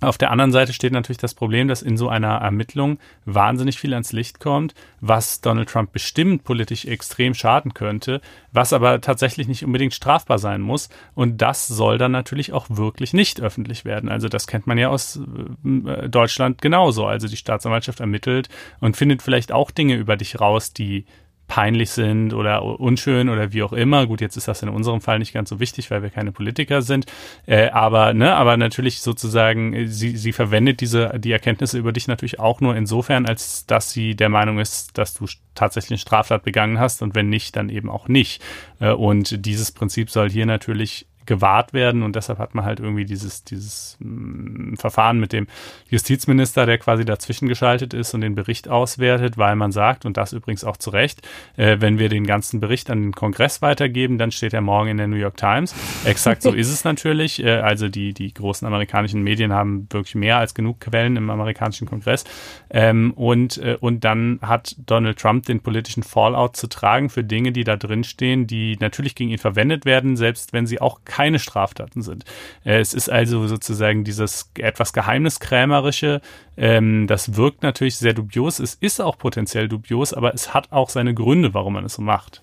auf 0.00 0.16
der 0.16 0.30
anderen 0.30 0.52
Seite 0.52 0.72
steht 0.72 0.92
natürlich 0.92 1.18
das 1.18 1.34
Problem, 1.34 1.68
dass 1.68 1.82
in 1.82 1.96
so 1.96 2.08
einer 2.08 2.36
Ermittlung 2.36 2.98
wahnsinnig 3.26 3.78
viel 3.78 3.92
ans 3.92 4.12
Licht 4.12 4.40
kommt, 4.40 4.74
was 5.00 5.40
Donald 5.40 5.68
Trump 5.68 5.92
bestimmt 5.92 6.44
politisch 6.44 6.86
extrem 6.86 7.34
schaden 7.34 7.74
könnte, 7.74 8.20
was 8.52 8.72
aber 8.72 9.00
tatsächlich 9.00 9.46
nicht 9.46 9.64
unbedingt 9.64 9.92
strafbar 9.92 10.38
sein 10.38 10.62
muss. 10.62 10.88
Und 11.14 11.42
das 11.42 11.68
soll 11.68 11.98
dann 11.98 12.12
natürlich 12.12 12.52
auch 12.52 12.66
wirklich 12.68 13.12
nicht 13.12 13.40
öffentlich 13.40 13.84
werden. 13.84 14.08
Also 14.08 14.28
das 14.28 14.46
kennt 14.46 14.66
man 14.66 14.78
ja 14.78 14.88
aus 14.88 15.20
äh, 15.64 16.08
Deutschland 16.08 16.62
genauso. 16.62 17.06
Also 17.06 17.28
die 17.28 17.36
Staatsanwaltschaft 17.36 18.00
ermittelt 18.00 18.48
und 18.80 18.96
findet 18.96 19.22
vielleicht 19.22 19.52
auch 19.52 19.70
Dinge 19.70 19.96
über 19.96 20.16
dich 20.16 20.40
raus, 20.40 20.72
die 20.72 21.04
peinlich 21.50 21.90
sind 21.90 22.32
oder 22.32 22.64
unschön 22.78 23.28
oder 23.28 23.52
wie 23.52 23.64
auch 23.64 23.72
immer. 23.72 24.06
Gut, 24.06 24.20
jetzt 24.20 24.36
ist 24.36 24.46
das 24.46 24.62
in 24.62 24.68
unserem 24.68 25.00
Fall 25.00 25.18
nicht 25.18 25.34
ganz 25.34 25.48
so 25.50 25.58
wichtig, 25.58 25.90
weil 25.90 26.00
wir 26.00 26.08
keine 26.08 26.30
Politiker 26.30 26.80
sind. 26.80 27.06
Äh, 27.44 27.70
aber, 27.70 28.14
ne, 28.14 28.36
aber 28.36 28.56
natürlich 28.56 29.00
sozusagen, 29.00 29.74
äh, 29.74 29.86
sie, 29.88 30.16
sie 30.16 30.32
verwendet 30.32 30.80
diese, 30.80 31.18
die 31.18 31.32
Erkenntnisse 31.32 31.76
über 31.76 31.90
dich 31.90 32.06
natürlich 32.06 32.38
auch 32.38 32.60
nur 32.60 32.76
insofern, 32.76 33.26
als 33.26 33.66
dass 33.66 33.90
sie 33.90 34.14
der 34.14 34.28
Meinung 34.28 34.60
ist, 34.60 34.96
dass 34.96 35.12
du 35.12 35.26
tatsächlich 35.56 35.90
eine 35.90 35.98
Straftat 35.98 36.44
begangen 36.44 36.78
hast 36.78 37.02
und 37.02 37.16
wenn 37.16 37.28
nicht, 37.28 37.56
dann 37.56 37.68
eben 37.68 37.90
auch 37.90 38.06
nicht. 38.06 38.40
Äh, 38.78 38.92
und 38.92 39.44
dieses 39.44 39.72
Prinzip 39.72 40.08
soll 40.08 40.30
hier 40.30 40.46
natürlich 40.46 41.08
gewahrt 41.26 41.72
werden 41.72 42.02
und 42.02 42.16
deshalb 42.16 42.38
hat 42.38 42.54
man 42.54 42.64
halt 42.64 42.80
irgendwie 42.80 43.04
dieses, 43.04 43.44
dieses 43.44 43.96
mh, 44.00 44.72
mm, 44.72 44.76
Verfahren 44.76 45.20
mit 45.20 45.32
dem 45.32 45.46
Justizminister, 45.88 46.66
der 46.66 46.78
quasi 46.78 47.04
dazwischen 47.04 47.48
geschaltet 47.48 47.94
ist 47.94 48.14
und 48.14 48.20
den 48.20 48.34
Bericht 48.34 48.68
auswertet, 48.68 49.38
weil 49.38 49.54
man 49.54 49.72
sagt, 49.72 50.04
und 50.04 50.16
das 50.16 50.32
übrigens 50.32 50.64
auch 50.64 50.76
zu 50.76 50.90
Recht, 50.90 51.26
äh, 51.56 51.76
wenn 51.80 51.98
wir 51.98 52.08
den 52.08 52.26
ganzen 52.26 52.58
Bericht 52.58 52.90
an 52.90 53.00
den 53.00 53.12
Kongress 53.12 53.62
weitergeben, 53.62 54.18
dann 54.18 54.32
steht 54.32 54.52
er 54.52 54.60
morgen 54.60 54.90
in 54.90 54.96
der 54.96 55.06
New 55.06 55.16
York 55.16 55.36
Times. 55.36 55.72
Exakt 56.04 56.42
so 56.42 56.52
ist 56.54 56.68
es 56.68 56.82
natürlich. 56.82 57.42
Äh, 57.42 57.60
also 57.60 57.88
die, 57.88 58.12
die 58.12 58.34
großen 58.34 58.66
amerikanischen 58.66 59.22
Medien 59.22 59.52
haben 59.52 59.86
wirklich 59.90 60.16
mehr 60.16 60.38
als 60.38 60.54
genug 60.54 60.80
Quellen 60.80 61.16
im 61.16 61.30
amerikanischen 61.30 61.86
Kongress. 61.86 62.24
Ähm, 62.70 63.12
und, 63.14 63.58
äh, 63.58 63.76
und 63.80 64.04
dann 64.04 64.40
hat 64.42 64.74
Donald 64.84 65.18
Trump 65.18 65.46
den 65.46 65.60
politischen 65.60 66.02
Fallout 66.02 66.56
zu 66.56 66.66
tragen 66.66 67.08
für 67.08 67.22
Dinge, 67.22 67.52
die 67.52 67.62
da 67.62 67.76
drin 67.76 68.02
stehen, 68.02 68.48
die 68.48 68.76
natürlich 68.80 69.14
gegen 69.14 69.30
ihn 69.30 69.38
verwendet 69.38 69.84
werden, 69.84 70.16
selbst 70.16 70.52
wenn 70.52 70.66
sie 70.66 70.80
auch 70.80 71.00
keine 71.04 71.19
Straftaten 71.38 72.02
sind. 72.02 72.24
Äh, 72.64 72.80
es 72.80 72.94
ist 72.94 73.10
also 73.10 73.46
sozusagen 73.46 74.04
dieses 74.04 74.50
etwas 74.58 74.92
geheimniskrämerische, 74.92 76.20
ähm, 76.56 77.06
das 77.06 77.36
wirkt 77.36 77.62
natürlich 77.62 77.96
sehr 77.96 78.14
dubios, 78.14 78.58
es 78.58 78.74
ist 78.74 79.00
auch 79.00 79.18
potenziell 79.18 79.68
dubios, 79.68 80.12
aber 80.12 80.34
es 80.34 80.54
hat 80.54 80.72
auch 80.72 80.90
seine 80.90 81.14
Gründe, 81.14 81.54
warum 81.54 81.74
man 81.74 81.84
es 81.84 81.94
so 81.94 82.02
macht. 82.02 82.42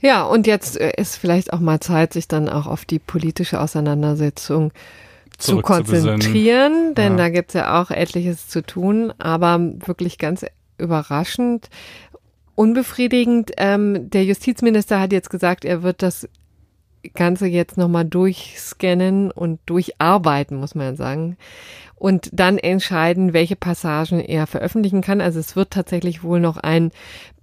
Ja, 0.00 0.24
und 0.24 0.46
jetzt 0.46 0.78
äh, 0.78 0.92
ist 0.96 1.16
vielleicht 1.16 1.52
auch 1.52 1.60
mal 1.60 1.80
Zeit, 1.80 2.12
sich 2.12 2.28
dann 2.28 2.48
auch 2.48 2.66
auf 2.66 2.84
die 2.84 2.98
politische 2.98 3.60
Auseinandersetzung 3.60 4.72
zu 5.38 5.60
konzentrieren, 5.60 6.94
denn 6.94 7.12
ja. 7.12 7.18
da 7.18 7.28
gibt's 7.28 7.54
ja 7.54 7.80
auch 7.80 7.90
etliches 7.90 8.48
zu 8.48 8.62
tun, 8.62 9.12
aber 9.18 9.58
wirklich 9.84 10.18
ganz 10.18 10.46
überraschend, 10.78 11.68
unbefriedigend. 12.54 13.52
Ähm, 13.58 14.10
der 14.10 14.24
Justizminister 14.24 15.00
hat 15.00 15.12
jetzt 15.12 15.30
gesagt, 15.30 15.64
er 15.64 15.82
wird 15.82 16.02
das 16.02 16.28
Ganze 17.14 17.46
jetzt 17.46 17.76
nochmal 17.76 18.04
durchscannen 18.04 19.30
und 19.30 19.60
durcharbeiten, 19.66 20.58
muss 20.58 20.74
man 20.74 20.96
sagen. 20.96 21.36
Und 21.94 22.28
dann 22.32 22.58
entscheiden, 22.58 23.32
welche 23.32 23.56
Passagen 23.56 24.20
er 24.20 24.46
veröffentlichen 24.46 25.00
kann. 25.00 25.20
Also 25.20 25.40
es 25.40 25.56
wird 25.56 25.70
tatsächlich 25.70 26.22
wohl 26.22 26.40
noch 26.40 26.58
einen 26.58 26.92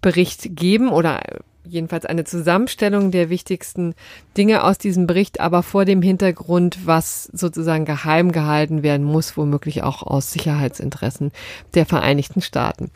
Bericht 0.02 0.56
geben 0.56 0.90
oder 0.90 1.22
jedenfalls 1.66 2.06
eine 2.06 2.24
Zusammenstellung 2.24 3.12
der 3.12 3.30
wichtigsten 3.30 3.96
Dinge 4.38 4.64
aus 4.64 4.78
diesem 4.78 5.08
Bericht, 5.08 5.40
aber 5.40 5.64
vor 5.64 5.86
dem 5.86 6.02
Hintergrund, 6.02 6.86
was 6.86 7.26
sozusagen 7.26 7.86
geheim 7.86 8.32
gehalten 8.32 8.84
werden 8.84 9.06
muss, 9.06 9.38
womöglich 9.38 9.84
auch 9.84 10.04
aus 10.04 10.32
Sicherheitsinteressen 10.32 11.32
der 11.74 11.86
Vereinigten 11.86 12.42
Staaten. 12.42 12.92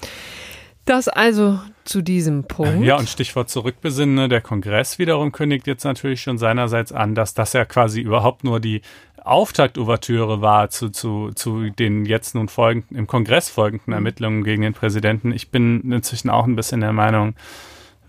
Das 0.87 1.09
also 1.09 1.59
zu 1.83 2.01
diesem 2.01 2.45
Punkt. 2.45 2.83
Ja, 2.83 2.95
und 2.95 3.09
Stichwort 3.09 3.49
zurückbesinnen, 3.49 4.15
ne? 4.15 4.29
der 4.29 4.39
Kongress 4.39 4.97
wiederum 4.97 5.33
kündigt 5.33 5.67
jetzt 5.67 5.83
natürlich 5.83 6.21
schon 6.21 6.37
seinerseits 6.37 6.93
an, 6.93 7.13
dass 7.13 7.33
das 7.33 7.51
ja 7.51 7.65
quasi 7.65 7.99
überhaupt 7.99 8.45
nur 8.45 8.61
die 8.61 8.81
Auftaktouvertüre 9.21 10.41
war 10.41 10.69
zu, 10.69 10.89
zu, 10.89 11.31
zu 11.35 11.69
den 11.71 12.05
jetzt 12.05 12.35
nun 12.35 12.47
folgenden, 12.47 12.97
im 12.97 13.05
Kongress 13.05 13.49
folgenden 13.49 13.93
Ermittlungen 13.93 14.45
gegen 14.45 14.61
den 14.61 14.73
Präsidenten. 14.73 15.33
Ich 15.33 15.49
bin 15.49 15.91
inzwischen 15.91 16.29
auch 16.29 16.45
ein 16.45 16.55
bisschen 16.55 16.79
der 16.79 16.93
Meinung, 16.93 17.35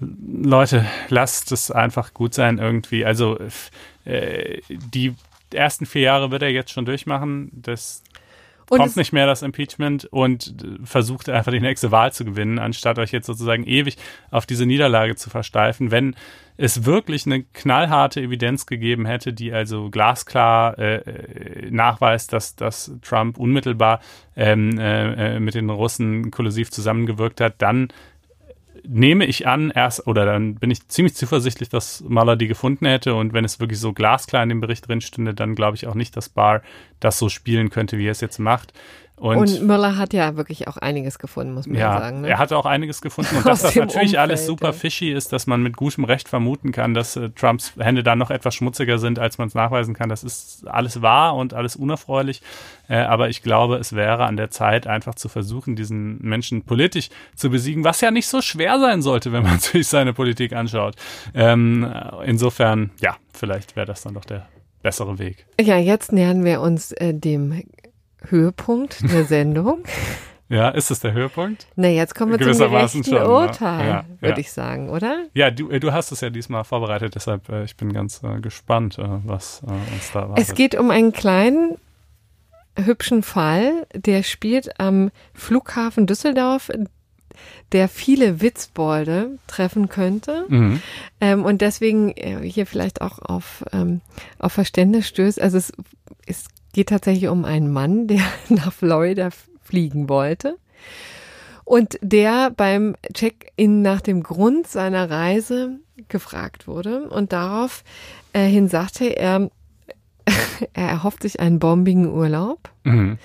Leute, 0.00 0.86
lasst 1.09 1.50
es 1.50 1.72
einfach 1.72 2.14
gut 2.14 2.32
sein 2.32 2.59
irgendwie. 2.59 3.05
Also 3.05 3.38
äh, 4.05 4.60
die 4.68 5.16
ersten 5.52 5.84
vier 5.86 6.02
Jahre 6.02 6.30
wird 6.30 6.42
er 6.42 6.50
jetzt 6.50 6.70
schon 6.70 6.84
durchmachen. 6.84 7.50
Das 7.52 8.05
und 8.70 8.78
kommt 8.78 8.97
nicht 8.97 9.12
mehr 9.12 9.27
das 9.27 9.43
Impeachment 9.43 10.05
und 10.07 10.55
versucht 10.85 11.28
einfach 11.28 11.53
die 11.53 11.61
nächste 11.61 11.90
Wahl 11.90 12.12
zu 12.12 12.24
gewinnen, 12.24 12.59
anstatt 12.59 12.99
euch 12.99 13.12
jetzt 13.12 13.27
sozusagen 13.27 13.65
ewig 13.65 13.97
auf 14.31 14.47
diese 14.47 14.66
Niederlage 14.66 15.16
zu 15.16 15.31
versteifen. 15.31 15.90
Wenn 15.90 16.15
es 16.57 16.85
wirklich 16.85 17.24
eine 17.24 17.45
knallharte 17.45 18.20
Evidenz 18.20 18.66
gegeben 18.66 19.07
hätte, 19.07 19.32
die 19.32 19.53
also 19.53 19.90
glasklar 19.90 20.78
äh, 20.78 20.97
äh 20.97 21.70
nachweist, 21.70 22.32
dass, 22.32 22.57
dass 22.57 22.93
Trump 23.03 23.39
unmittelbar 23.39 24.01
ähm, 24.36 24.78
äh, 24.78 25.36
äh, 25.36 25.40
mit 25.40 25.55
den 25.55 25.70
Russen 25.70 26.31
kollusiv 26.31 26.70
zusammengewirkt 26.70 27.40
hat, 27.40 27.55
dann 27.59 27.89
nehme 28.89 29.27
ich 29.27 29.47
an, 29.47 29.70
erst, 29.70 30.06
oder 30.06 30.24
dann 30.24 30.55
bin 30.55 30.70
ich 30.70 30.89
ziemlich 30.89 31.15
zuversichtlich, 31.15 31.69
dass 31.69 32.02
Mueller 32.09 32.36
die 32.36 32.48
gefunden 32.48 32.86
hätte. 32.86 33.15
Und 33.15 33.35
wenn 33.35 33.44
es 33.44 33.60
wirklich 33.60 33.78
so 33.78 33.93
glasklar 33.93 34.43
in 34.43 34.48
dem 34.48 34.60
Bericht 34.60 34.89
drin 34.89 35.01
stünde, 35.01 35.35
dann 35.35 35.55
glaube 35.55 35.77
ich 35.77 35.86
auch 35.86 35.94
nicht, 35.94 36.16
dass 36.16 36.28
Barr 36.31 36.62
das 36.98 37.19
so 37.19 37.28
spielen 37.28 37.70
könnte, 37.70 37.98
wie 37.98 38.06
er 38.06 38.12
es 38.12 38.20
jetzt 38.20 38.39
macht. 38.39 38.73
Und, 39.20 39.36
und 39.36 39.62
Müller 39.62 39.97
hat 39.97 40.12
ja 40.12 40.36
wirklich 40.36 40.69
auch 40.69 40.77
einiges 40.77 41.19
gefunden, 41.19 41.53
muss 41.53 41.66
man 41.66 41.77
ja, 41.77 41.99
sagen. 41.99 42.20
Ne? 42.20 42.28
Er 42.28 42.39
hat 42.39 42.53
auch 42.53 42.66
einiges 42.66 43.01
gefunden. 43.01 43.36
Und 43.39 43.47
dass 43.47 43.62
das 43.62 43.74
natürlich 43.74 44.11
Umfeld, 44.11 44.19
alles 44.19 44.47
super 44.47 44.73
fishy 44.73 45.11
ist, 45.11 45.32
dass 45.32 45.47
man 45.47 45.62
mit 45.62 45.77
gutem 45.77 46.05
Recht 46.05 46.28
vermuten 46.28 46.70
kann, 46.73 46.95
dass 46.95 47.16
äh, 47.16 47.31
Trumps 47.31 47.73
Hände 47.78 48.03
da 48.03 48.15
noch 48.15 48.31
etwas 48.31 48.55
schmutziger 48.55 48.99
sind, 48.99 49.19
als 49.19 49.39
man 49.39 49.49
es 49.49 49.55
nachweisen 49.55 49.95
kann. 49.95 50.09
Das 50.09 50.23
ist 50.23 50.66
alles 50.69 51.03
wahr 51.03 51.35
und 51.35 51.53
alles 51.53 51.74
unerfreulich. 51.74 52.43
Äh, 52.89 52.99
aber 52.99 53.28
ich 53.28 53.43
glaube, 53.43 53.77
es 53.77 53.93
wäre 53.95 54.24
an 54.24 54.36
der 54.36 54.51
Zeit, 54.51 54.86
einfach 54.86 55.16
zu 55.16 55.28
versuchen, 55.28 55.74
diesen 55.74 56.19
Menschen 56.23 56.62
politisch 56.62 57.09
zu 57.35 57.51
besiegen, 57.51 57.85
was 57.85 58.01
ja 58.01 58.11
nicht 58.11 58.28
so 58.28 58.40
schwer 58.40 58.78
sein 58.78 59.03
sollte, 59.03 59.32
wenn 59.32 59.43
man 59.43 59.59
sich 59.59 59.89
seine 59.89 60.12
Politik 60.12 60.53
anschaut. 60.53 60.95
Ähm, 61.35 61.93
insofern, 62.24 62.90
ja, 63.01 63.16
vielleicht 63.32 63.74
wäre 63.74 63.86
das 63.86 64.03
dann 64.03 64.15
doch 64.15 64.24
der 64.24 64.47
bessere 64.82 65.19
Weg. 65.19 65.47
Ja, 65.61 65.77
jetzt 65.77 66.12
nähern 66.12 66.45
wir 66.45 66.61
uns 66.61 66.93
äh, 66.93 67.12
dem 67.12 67.62
Höhepunkt 68.23 69.03
der 69.11 69.24
Sendung. 69.24 69.85
Ja, 70.51 70.70
ist 70.70 70.90
es 70.90 71.01
der 71.01 71.12
Höhepunkt? 71.12 71.66
Na, 71.77 71.89
jetzt 71.89 72.15
kommen 72.15 72.32
wir 72.32 72.39
zum 72.39 72.70
gerechten 72.70 73.05
schon, 73.05 73.12
ne? 73.12 73.28
Urteil, 73.28 73.86
ja, 73.86 74.05
würde 74.20 74.36
ja. 74.36 74.39
ich 74.39 74.51
sagen, 74.51 74.89
oder? 74.89 75.27
Ja, 75.35 75.51
du, 75.51 75.69
äh, 75.69 75.78
du 75.78 75.93
hast 75.93 76.11
es 76.11 76.23
ja 76.23 76.31
diesmal 76.31 76.65
vorbereitet, 76.65 77.15
deshalb 77.15 77.51
äh, 77.51 77.65
ich 77.65 77.77
bin 77.77 77.93
ganz 77.93 78.23
äh, 78.23 78.40
gespannt, 78.40 78.99
äh, 78.99 79.03
was 79.27 79.62
äh, 79.66 79.70
uns 79.70 80.11
da 80.12 80.20
erwartet. 80.20 80.49
Es 80.49 80.55
geht 80.55 80.74
um 80.74 80.90
einen 80.90 81.12
kleinen, 81.12 81.77
hübschen 82.77 83.23
Fall, 83.23 83.86
der 83.95 84.23
spielt 84.23 84.81
am 84.81 85.11
Flughafen 85.35 86.07
Düsseldorf, 86.07 86.70
der 87.73 87.89
viele 87.89 88.40
Witzbolde 88.40 89.39
treffen 89.47 89.89
könnte 89.89 90.47
mhm. 90.49 90.82
ähm, 91.20 91.45
und 91.45 91.61
deswegen 91.61 92.11
äh, 92.16 92.40
hier 92.43 92.66
vielleicht 92.66 93.03
auch 93.03 93.19
auf, 93.19 93.65
ähm, 93.73 94.01
auf 94.39 94.53
Verständnis 94.53 95.09
stößt. 95.09 95.40
Also 95.40 95.59
es, 95.59 95.73
es 96.27 96.47
geht 96.73 96.89
tatsächlich 96.89 97.28
um 97.28 97.45
einen 97.45 97.73
Mann, 97.73 98.07
der 98.09 98.23
nach 98.49 98.73
Florida 98.73 99.31
fliegen 99.62 100.09
wollte 100.09 100.57
und 101.65 101.99
der 102.01 102.51
beim 102.51 102.97
Check-in 103.12 103.82
nach 103.82 104.01
dem 104.01 104.23
Grund 104.23 104.66
seiner 104.66 105.11
Reise 105.11 105.78
gefragt 106.09 106.66
wurde 106.66 107.09
und 107.11 107.32
daraufhin 107.32 108.69
sagte 108.69 109.05
er, 109.05 109.51
er 110.73 110.89
erhofft 110.89 111.23
sich 111.23 111.40
einen 111.40 111.59
bombigen 111.59 112.11
Urlaub. 112.11 112.70
Mhm. 112.85 113.19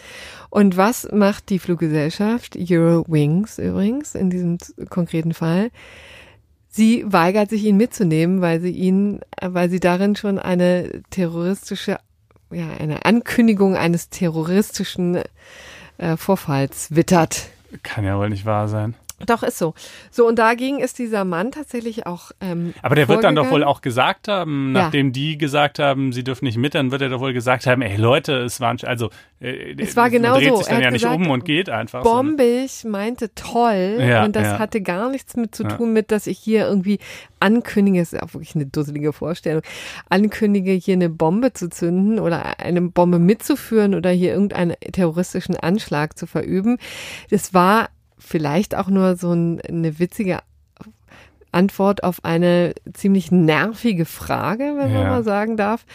Und 0.50 0.78
was 0.78 1.08
macht 1.12 1.50
die 1.50 1.58
Fluggesellschaft 1.58 2.58
Eurowings 2.58 3.58
übrigens 3.58 4.14
in 4.14 4.30
diesem 4.30 4.58
konkreten 4.90 5.34
Fall? 5.34 5.72
Sie 6.70 7.06
weigert 7.08 7.50
sich, 7.50 7.64
ihn 7.64 7.78
mitzunehmen, 7.78 8.42
weil 8.42 8.60
sie 8.60 8.72
ihn, 8.72 9.22
weil 9.42 9.70
sie 9.70 9.80
darin 9.80 10.16
schon 10.16 10.38
eine 10.38 11.02
terroristische, 11.12 11.98
ja, 12.54 12.68
eine 12.80 13.06
Ankündigung 13.06 13.76
eines 13.76 14.10
terroristischen 14.10 15.22
äh, 15.98 16.18
Vorfalls 16.18 16.96
wittert. 16.96 17.48
Kann 17.82 18.06
ja 18.06 18.18
wohl 18.18 18.30
nicht 18.30 18.46
wahr 18.46 18.68
sein. 18.68 18.96
Doch, 19.26 19.44
ist 19.44 19.58
so. 19.58 19.74
So, 20.12 20.28
und 20.28 20.38
dagegen 20.38 20.80
ist 20.80 21.00
dieser 21.00 21.24
Mann 21.24 21.52
tatsächlich 21.52 22.06
auch. 22.06 22.32
Ähm, 22.42 22.74
Aber 22.82 22.96
der 22.96 23.08
wird 23.08 23.24
dann 23.24 23.36
doch 23.36 23.52
wohl 23.52 23.64
auch 23.64 23.82
gesagt 23.82 24.28
haben, 24.28 24.72
nachdem 24.72 25.08
ja. 25.08 25.12
die 25.14 25.38
gesagt 25.38 25.80
haben, 25.80 26.12
sie 26.12 26.24
dürfen 26.24 26.46
nicht 26.46 26.58
mit, 26.58 26.76
dann 26.76 26.92
wird 26.92 27.02
er 27.02 27.10
doch 27.10 27.20
wohl 27.20 27.34
gesagt 27.34 27.66
haben, 27.68 27.82
ey 27.82 27.96
Leute, 27.96 28.38
es 28.38 28.60
waren, 28.60 28.78
also, 28.84 29.10
äh, 29.40 29.76
es 29.78 29.96
war 29.96 30.10
genau 30.10 30.36
dreht 30.36 30.50
so. 30.50 30.58
sich 30.58 30.68
dann 30.68 30.82
ja 30.82 30.90
gesagt, 30.90 31.18
nicht 31.18 31.26
um 31.26 31.32
und 31.32 31.46
geht 31.46 31.70
einfach. 31.70 32.04
Bombig, 32.04 32.84
meinte 32.86 33.34
toll. 33.36 33.98
Ja, 34.00 34.26
und 34.26 34.36
das 34.36 34.44
ja. 34.44 34.60
hatte 34.60 34.82
gar 34.82 35.10
nichts 35.10 35.36
mit 35.36 35.56
zu 35.56 35.64
tun 35.64 35.94
mit, 35.94 36.12
dass 36.12 36.28
ich 36.28 36.40
hier 36.40 36.68
irgendwie 36.68 37.00
ankündige, 37.40 38.02
ist 38.02 38.22
auch 38.22 38.34
wirklich 38.34 38.56
eine 38.56 38.66
dusselige 38.66 39.14
Vorstellung, 39.14 39.62
ankündige, 40.10 40.72
hier 40.72 40.94
eine 40.94 41.10
Bombe 41.10 41.54
zu 41.54 41.70
zünden 41.70 42.20
oder 42.20 42.60
eine 42.60 42.82
Bombe 42.82 43.20
mitzuführen 43.20 43.96
oder 43.96 44.10
hier 44.10 44.34
irgendeinen 44.34 44.76
terroristischen 44.92 45.56
Anschlag 45.56 46.18
zu 46.18 46.26
verüben. 46.26 46.78
Das 47.30 47.54
war 47.54 47.90
vielleicht 48.24 48.76
auch 48.76 48.88
nur 48.88 49.18
so 49.18 49.34
ein, 49.34 49.62
eine 49.62 50.00
witzige 50.00 50.40
Antwort 51.54 52.04
auf 52.04 52.24
eine 52.24 52.74
ziemlich 52.94 53.32
nervige 53.32 54.06
Frage, 54.06 54.76
wenn 54.78 54.92
ja. 54.92 55.00
man 55.00 55.08
mal 55.08 55.24
sagen 55.24 55.58
darf, 55.58 55.86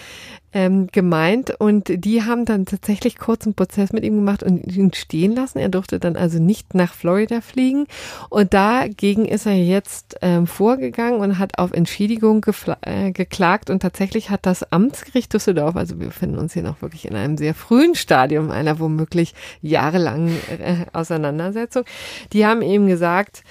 ähm, 0.53 0.89
gemeint. 0.91 1.53
Und 1.59 1.91
die 2.05 2.23
haben 2.23 2.45
dann 2.45 2.65
tatsächlich 2.65 3.19
kurz 3.19 3.45
einen 3.45 3.55
Prozess 3.55 3.93
mit 3.93 4.05
ihm 4.05 4.17
gemacht 4.17 4.43
und 4.43 4.65
ihn 4.67 4.93
stehen 4.95 5.35
lassen. 5.35 5.59
Er 5.59 5.69
durfte 5.69 5.99
dann 5.99 6.17
also 6.17 6.39
nicht 6.39 6.75
nach 6.75 6.95
Florida 6.95 7.41
fliegen. 7.41 7.87
Und 8.31 8.55
dagegen 8.55 9.27
ist 9.27 9.47
er 9.47 9.57
jetzt 9.57 10.17
ähm, 10.23 10.47
vorgegangen 10.47 11.21
und 11.21 11.39
hat 11.39 11.59
auf 11.59 11.73
Entschädigung 11.73 12.45
äh, 12.83 13.13
geklagt. 13.13 13.71
Und 13.71 13.81
tatsächlich 13.81 14.31
hat 14.31 14.47
das 14.47 14.73
Amtsgericht 14.73 15.33
Düsseldorf, 15.33 15.77
also 15.77 15.99
wir 15.99 16.07
befinden 16.07 16.39
uns 16.39 16.55
hier 16.55 16.63
noch 16.63 16.81
wirklich 16.83 17.07
in 17.07 17.15
einem 17.15 17.37
sehr 17.37 17.55
frühen 17.55 17.95
Stadium 17.95 18.51
einer 18.51 18.79
womöglich 18.79 19.35
jahrelangen 19.61 20.37
äh, 20.49 20.87
Auseinandersetzung, 20.93 21.85
die 22.33 22.47
haben 22.47 22.63
eben 22.63 22.87
gesagt, 22.87 23.43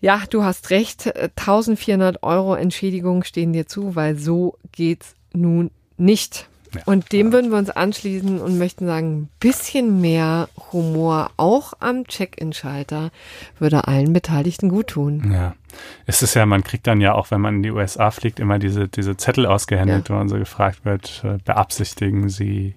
ja, 0.00 0.22
du 0.28 0.44
hast 0.44 0.70
recht. 0.70 1.12
1400 1.36 2.22
Euro 2.22 2.54
Entschädigung 2.54 3.24
stehen 3.24 3.52
dir 3.52 3.66
zu, 3.66 3.96
weil 3.96 4.16
so 4.16 4.56
geht's 4.72 5.14
nun 5.32 5.70
nicht. 5.96 6.48
Ja, 6.74 6.82
und 6.84 7.12
dem 7.12 7.32
würden 7.32 7.50
wir 7.50 7.58
uns 7.58 7.70
anschließen 7.70 8.40
und 8.40 8.58
möchten 8.58 8.86
sagen, 8.86 9.22
ein 9.22 9.28
bisschen 9.40 10.00
mehr 10.00 10.48
Humor 10.72 11.30
auch 11.36 11.74
am 11.78 12.04
Check-in-Schalter 12.06 13.10
würde 13.58 13.86
allen 13.86 14.12
Beteiligten 14.12 14.68
gut 14.68 14.88
tun. 14.88 15.32
Ja. 15.32 15.54
Es 16.06 16.22
ist 16.22 16.34
ja, 16.34 16.44
man 16.46 16.64
kriegt 16.64 16.86
dann 16.86 17.00
ja 17.00 17.14
auch, 17.14 17.30
wenn 17.30 17.40
man 17.40 17.56
in 17.56 17.62
die 17.62 17.70
USA 17.70 18.10
fliegt, 18.10 18.40
immer 18.40 18.58
diese, 18.58 18.88
diese 18.88 19.16
Zettel 19.16 19.46
ausgehändigt, 19.46 20.08
ja. 20.08 20.14
wo 20.14 20.18
man 20.18 20.28
so 20.28 20.38
gefragt 20.38 20.84
wird, 20.84 21.22
äh, 21.24 21.38
beabsichtigen 21.44 22.28
Sie 22.28 22.74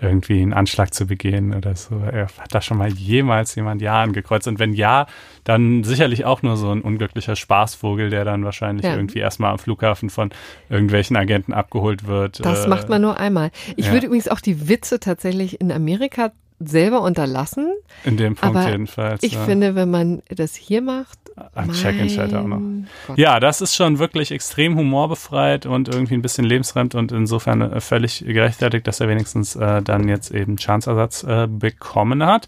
irgendwie 0.00 0.40
einen 0.40 0.52
Anschlag 0.52 0.94
zu 0.94 1.06
begehen 1.06 1.54
oder 1.54 1.74
so. 1.74 2.02
Hat 2.02 2.54
da 2.54 2.60
schon 2.60 2.78
mal 2.78 2.88
jemals 2.88 3.54
jemand 3.54 3.82
Ja 3.82 4.02
angekreuzt? 4.02 4.48
Und 4.48 4.58
wenn 4.58 4.72
ja, 4.72 5.06
dann 5.44 5.84
sicherlich 5.84 6.24
auch 6.24 6.42
nur 6.42 6.56
so 6.56 6.70
ein 6.70 6.80
unglücklicher 6.80 7.36
Spaßvogel, 7.36 8.10
der 8.10 8.24
dann 8.24 8.44
wahrscheinlich 8.44 8.86
ja. 8.86 8.94
irgendwie 8.94 9.18
erstmal 9.18 9.52
am 9.52 9.58
Flughafen 9.58 10.10
von 10.10 10.30
irgendwelchen 10.68 11.16
Agenten 11.16 11.52
abgeholt 11.52 12.06
wird. 12.06 12.44
Das 12.44 12.64
äh, 12.64 12.68
macht 12.68 12.88
man 12.88 13.02
nur 13.02 13.18
einmal. 13.18 13.50
Ich 13.76 13.86
ja. 13.86 13.92
würde 13.92 14.06
übrigens 14.06 14.28
auch 14.28 14.40
die 14.40 14.68
Witze 14.68 15.00
tatsächlich 15.00 15.60
in 15.60 15.70
Amerika 15.72 16.32
selber 16.60 17.00
unterlassen. 17.00 17.72
In 18.04 18.16
dem 18.16 18.34
Punkt 18.36 18.56
aber 18.56 18.68
jedenfalls. 18.68 19.22
Ich 19.22 19.32
ja. 19.32 19.44
finde, 19.44 19.74
wenn 19.74 19.90
man 19.90 20.22
das 20.28 20.54
hier 20.54 20.82
macht. 20.82 21.18
Ein 21.54 21.72
Check-in-Schalter 21.72 22.42
auch 22.42 22.46
noch. 22.46 22.60
Gott. 23.06 23.18
Ja, 23.18 23.40
das 23.40 23.62
ist 23.62 23.74
schon 23.74 23.98
wirklich 23.98 24.30
extrem 24.30 24.76
humorbefreit 24.76 25.64
und 25.64 25.88
irgendwie 25.88 26.14
ein 26.14 26.22
bisschen 26.22 26.44
lebensfremd 26.44 26.94
und 26.94 27.12
insofern 27.12 27.62
äh, 27.62 27.80
völlig 27.80 28.24
gerechtfertigt, 28.26 28.86
dass 28.86 29.00
er 29.00 29.08
wenigstens 29.08 29.56
äh, 29.56 29.82
dann 29.82 30.08
jetzt 30.08 30.30
eben 30.32 30.58
Chanceersatz 30.58 31.22
äh, 31.24 31.46
bekommen 31.48 32.24
hat. 32.24 32.46